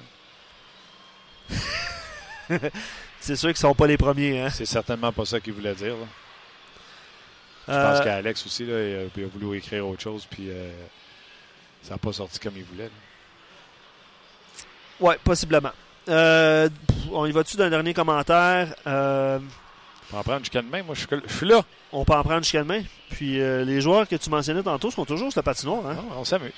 C'est 3.21 3.37
sûr 3.37 3.49
qu'ils 3.49 3.57
sont 3.57 3.75
pas 3.75 3.87
les 3.87 3.97
premiers. 3.97 4.41
Hein? 4.41 4.51
C'est 4.51 4.67
certainement 4.67 5.13
pas 5.13 5.25
ça 5.25 5.41
qu'il 5.41 5.53
voulait 5.53 5.75
dire. 5.75 5.95
là. 5.97 6.07
Je 7.69 7.73
Euh, 7.73 7.93
pense 7.97 8.05
qu'Alex 8.05 8.47
aussi, 8.47 8.65
là, 8.65 8.79
il, 8.81 8.95
a, 8.97 9.03
il 9.17 9.25
a 9.25 9.27
voulu 9.27 9.59
écrire 9.59 9.87
autre 9.89 10.01
chose, 10.03 10.27
puis 10.31 10.49
euh, 10.51 10.71
ça 11.83 11.95
n'a 11.95 11.99
pas 11.99 12.13
sorti 12.13 12.39
comme 12.39 12.57
il 12.57 12.63
voulait. 12.65 12.85
là. 12.85 12.91
Ouais, 15.01 15.19
possiblement. 15.25 15.73
Euh, 16.09 16.69
on 17.13 17.27
y 17.27 17.33
va-tu 17.33 17.57
d'un 17.57 17.69
dernier 17.69 17.93
commentaire? 17.93 18.75
On 20.11 20.15
va 20.17 20.21
en 20.21 20.23
prendre 20.23 20.39
jusqu'à 20.41 20.63
demain. 20.63 20.83
Moi, 20.83 20.95
je 20.95 21.01
suis, 21.01 21.09
je 21.29 21.33
suis 21.37 21.47
là. 21.47 21.63
On 21.93 22.05
peut 22.05 22.13
en 22.15 22.23
prendre 22.23 22.43
jusqu'à 22.43 22.61
demain. 22.63 22.83
Puis 23.11 23.41
euh, 23.41 23.65
les 23.65 23.81
joueurs 23.81 24.07
que 24.09 24.17
tu 24.17 24.31
mentionnais 24.31 24.63
tantôt 24.63 24.91
sont 24.91 25.05
toujours 25.05 25.31
sur 25.33 25.39
la 25.39 25.43
patinoire. 25.43 25.87
Hein? 25.87 25.95
Non, 25.95 26.19
on 26.21 26.25
s'amuse. 26.25 26.53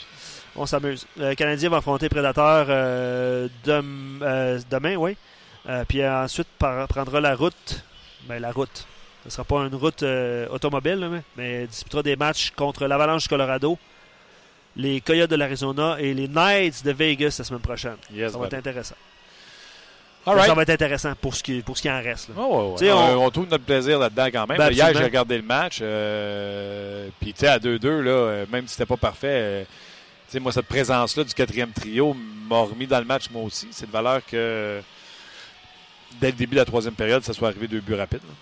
On 0.57 0.67
s'amuse. 0.67 1.07
Le 1.17 1.35
Canadien 1.35 1.71
va 1.71 1.79
affronter 1.79 2.09
Prédateur 2.09 2.67
euh, 2.69 3.49
dem- 3.65 4.21
euh, 4.23 4.61
demain, 4.71 4.97
oui. 4.97 5.17
Puis 5.89 6.07
ensuite 6.07 6.49
prendra 6.59 7.21
la 7.21 7.35
route. 7.35 7.85
Ben, 8.27 8.39
la 8.41 8.51
route. 8.53 8.87
Ce 9.25 9.29
ne 9.29 9.31
sera 9.31 9.45
pas 9.45 9.57
une 9.67 9.75
route 9.75 10.03
automobile, 10.51 10.95
là, 10.95 11.09
mais, 11.09 11.23
mais 11.37 11.67
disputera 11.67 12.03
des 12.03 12.17
matchs 12.17 12.53
contre 12.57 12.87
l'Avalanche 12.87 13.25
du 13.25 13.29
Colorado, 13.29 13.77
les 14.77 15.03
Coyotes 15.03 15.29
de 15.29 15.37
l'Arizona 15.37 15.97
et 15.99 16.15
les 16.15 16.27
Knights 16.29 16.85
de 16.85 16.93
Vegas 16.93 17.37
la 17.39 17.45
semaine 17.45 17.61
prochaine. 17.61 17.97
Yes, 18.13 18.33
ça 18.33 18.39
va 18.39 18.47
être 18.47 18.55
intéressant. 18.55 18.95
Right. 20.35 20.47
Ça 20.49 20.55
va 20.55 20.63
être 20.63 20.71
intéressant 20.71 21.13
pour 21.21 21.35
ce 21.35 21.43
qui, 21.43 21.61
pour 21.61 21.77
ce 21.77 21.83
qui 21.83 21.91
en 21.91 22.03
reste. 22.03 22.29
là. 22.29 22.35
Oh, 22.39 22.75
ouais, 22.81 22.87
ouais. 22.89 22.93
On... 22.93 23.19
on- 23.21 23.27
on 23.27 23.31
trouve 23.31 23.49
notre 23.49 23.65
plaisir 23.65 23.99
là-dedans 23.99 24.27
quand 24.33 24.47
même. 24.47 24.59
Ben, 24.59 24.71
Hier, 24.73 24.87
j'ai 24.95 25.05
regardé 25.05 25.37
le 25.37 25.43
match. 25.43 25.79
euh, 25.83 27.09
Puis, 27.21 27.33
tu 27.33 27.41
sais, 27.41 27.49
à 27.49 27.59
2-2, 27.59 28.01
là, 28.01 28.11
euh, 28.11 28.47
même 28.51 28.67
si 28.67 28.73
c'était 28.75 28.87
pas 28.87 28.97
parfait, 28.97 29.27
euh, 29.31 29.65
tu 29.65 30.33
sais, 30.33 30.41
moi, 30.41 30.53
cette 30.53 30.67
présence-là 30.67 31.25
du 31.25 31.35
quatrième 31.35 31.71
trio 31.73 32.15
m'a 32.49 32.61
remis 32.61 32.87
dans 32.87 32.99
le 32.99 33.05
match, 33.05 33.31
moi 33.31 33.43
aussi. 33.43 33.69
C'est 33.71 33.87
de 33.87 33.93
valeur 33.93 34.21
que 34.27 34.81
dès 36.21 36.29
le 36.29 36.33
début 36.33 36.55
de 36.55 36.61
la 36.61 36.65
troisième 36.65 36.95
période, 36.95 37.23
ça 37.25 37.33
soit 37.33 37.49
arrivé 37.49 37.69
deux 37.69 37.81
buts 37.81 37.95
rapides. 37.95 38.21
là. 38.27 38.35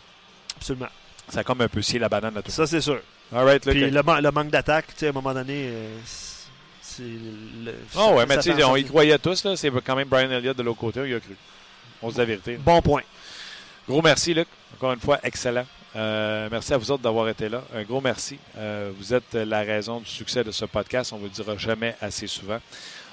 Absolument. 0.56 0.88
Ça 1.28 1.40
a 1.40 1.44
comme 1.44 1.60
un 1.60 1.68
peu 1.68 1.82
scié 1.82 1.98
la 1.98 2.08
banane 2.08 2.36
à 2.36 2.42
tout 2.42 2.50
Ça, 2.50 2.66
c'est 2.66 2.80
sûr. 2.80 3.00
All 3.34 3.44
right, 3.44 3.64
là, 3.66 3.72
Puis 3.72 3.90
le, 3.90 4.02
man- 4.02 4.22
le 4.22 4.30
manque 4.30 4.50
d'attaque, 4.50 4.86
tu 4.88 4.94
sais, 4.98 5.06
à 5.06 5.10
un 5.10 5.12
moment 5.12 5.34
donné, 5.34 5.68
euh, 5.68 5.96
c'est. 6.80 7.02
le- 7.02 7.74
Oh, 7.96 8.14
ouais, 8.16 8.26
mais 8.26 8.36
tu 8.38 8.52
sais, 8.54 8.62
on 8.64 8.76
y 8.76 8.84
croyait 8.84 9.18
tous. 9.18 9.42
là. 9.44 9.56
C'est 9.56 9.70
quand 9.84 9.96
même 9.96 10.06
Brian 10.08 10.30
Elliott 10.30 10.56
de 10.56 10.62
l'autre 10.62 10.78
côté. 10.78 11.00
Il 11.06 11.14
a 11.14 11.20
cru. 11.20 11.34
On 12.02 12.08
se 12.08 12.14
dit 12.14 12.20
la 12.20 12.24
vérité. 12.24 12.56
Bon 12.56 12.80
point. 12.82 13.02
Gros 13.88 14.02
merci, 14.02 14.34
Luc. 14.34 14.48
Encore 14.74 14.92
une 14.92 15.00
fois, 15.00 15.18
excellent. 15.22 15.64
Euh, 15.94 16.48
merci 16.50 16.74
à 16.74 16.76
vous 16.76 16.90
autres 16.90 17.02
d'avoir 17.02 17.28
été 17.28 17.48
là. 17.48 17.62
Un 17.74 17.82
gros 17.82 18.00
merci. 18.00 18.38
Euh, 18.58 18.92
vous 18.98 19.14
êtes 19.14 19.34
la 19.34 19.60
raison 19.60 20.00
du 20.00 20.10
succès 20.10 20.44
de 20.44 20.50
ce 20.50 20.64
podcast. 20.64 21.12
On 21.12 21.16
ne 21.16 21.20
vous 21.22 21.26
le 21.26 21.32
dira 21.32 21.56
jamais 21.56 21.96
assez 22.00 22.26
souvent. 22.26 22.58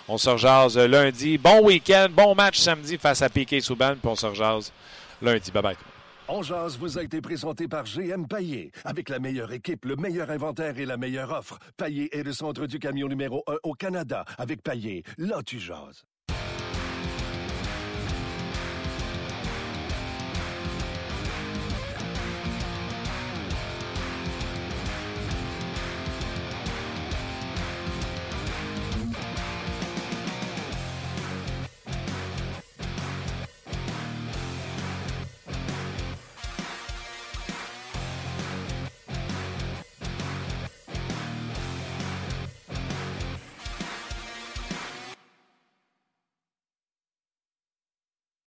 On 0.07 0.17
se 0.17 0.29
rejase 0.29 0.77
lundi. 0.77 1.37
Bon 1.37 1.63
week-end. 1.63 2.07
Bon 2.11 2.35
match 2.35 2.59
samedi 2.59 2.97
face 2.97 3.21
à 3.21 3.29
Piquet 3.29 3.61
Souban. 3.61 3.95
Puis 3.95 4.09
on 4.09 4.15
se 4.15 4.25
rejase 4.25 4.73
lundi. 5.21 5.51
Bye 5.51 5.63
bye. 5.63 5.75
On 6.27 6.41
jase 6.41 6.77
vous 6.77 6.97
a 6.97 7.03
été 7.03 7.21
présenté 7.21 7.67
par 7.67 7.83
GM 7.83 8.25
Paillé. 8.27 8.71
Avec 8.85 9.09
la 9.09 9.19
meilleure 9.19 9.51
équipe, 9.51 9.85
le 9.85 9.95
meilleur 9.95 10.31
inventaire 10.31 10.77
et 10.79 10.85
la 10.85 10.97
meilleure 10.97 11.31
offre. 11.31 11.59
Paillé 11.77 12.17
est 12.17 12.23
le 12.23 12.33
centre 12.33 12.65
du 12.65 12.79
camion 12.79 13.07
numéro 13.07 13.43
1 13.47 13.55
au 13.63 13.73
Canada. 13.73 14.23
Avec 14.37 14.61
Paillé, 14.61 15.03
là 15.17 15.41
tu 15.45 15.59
jases. 15.59 16.05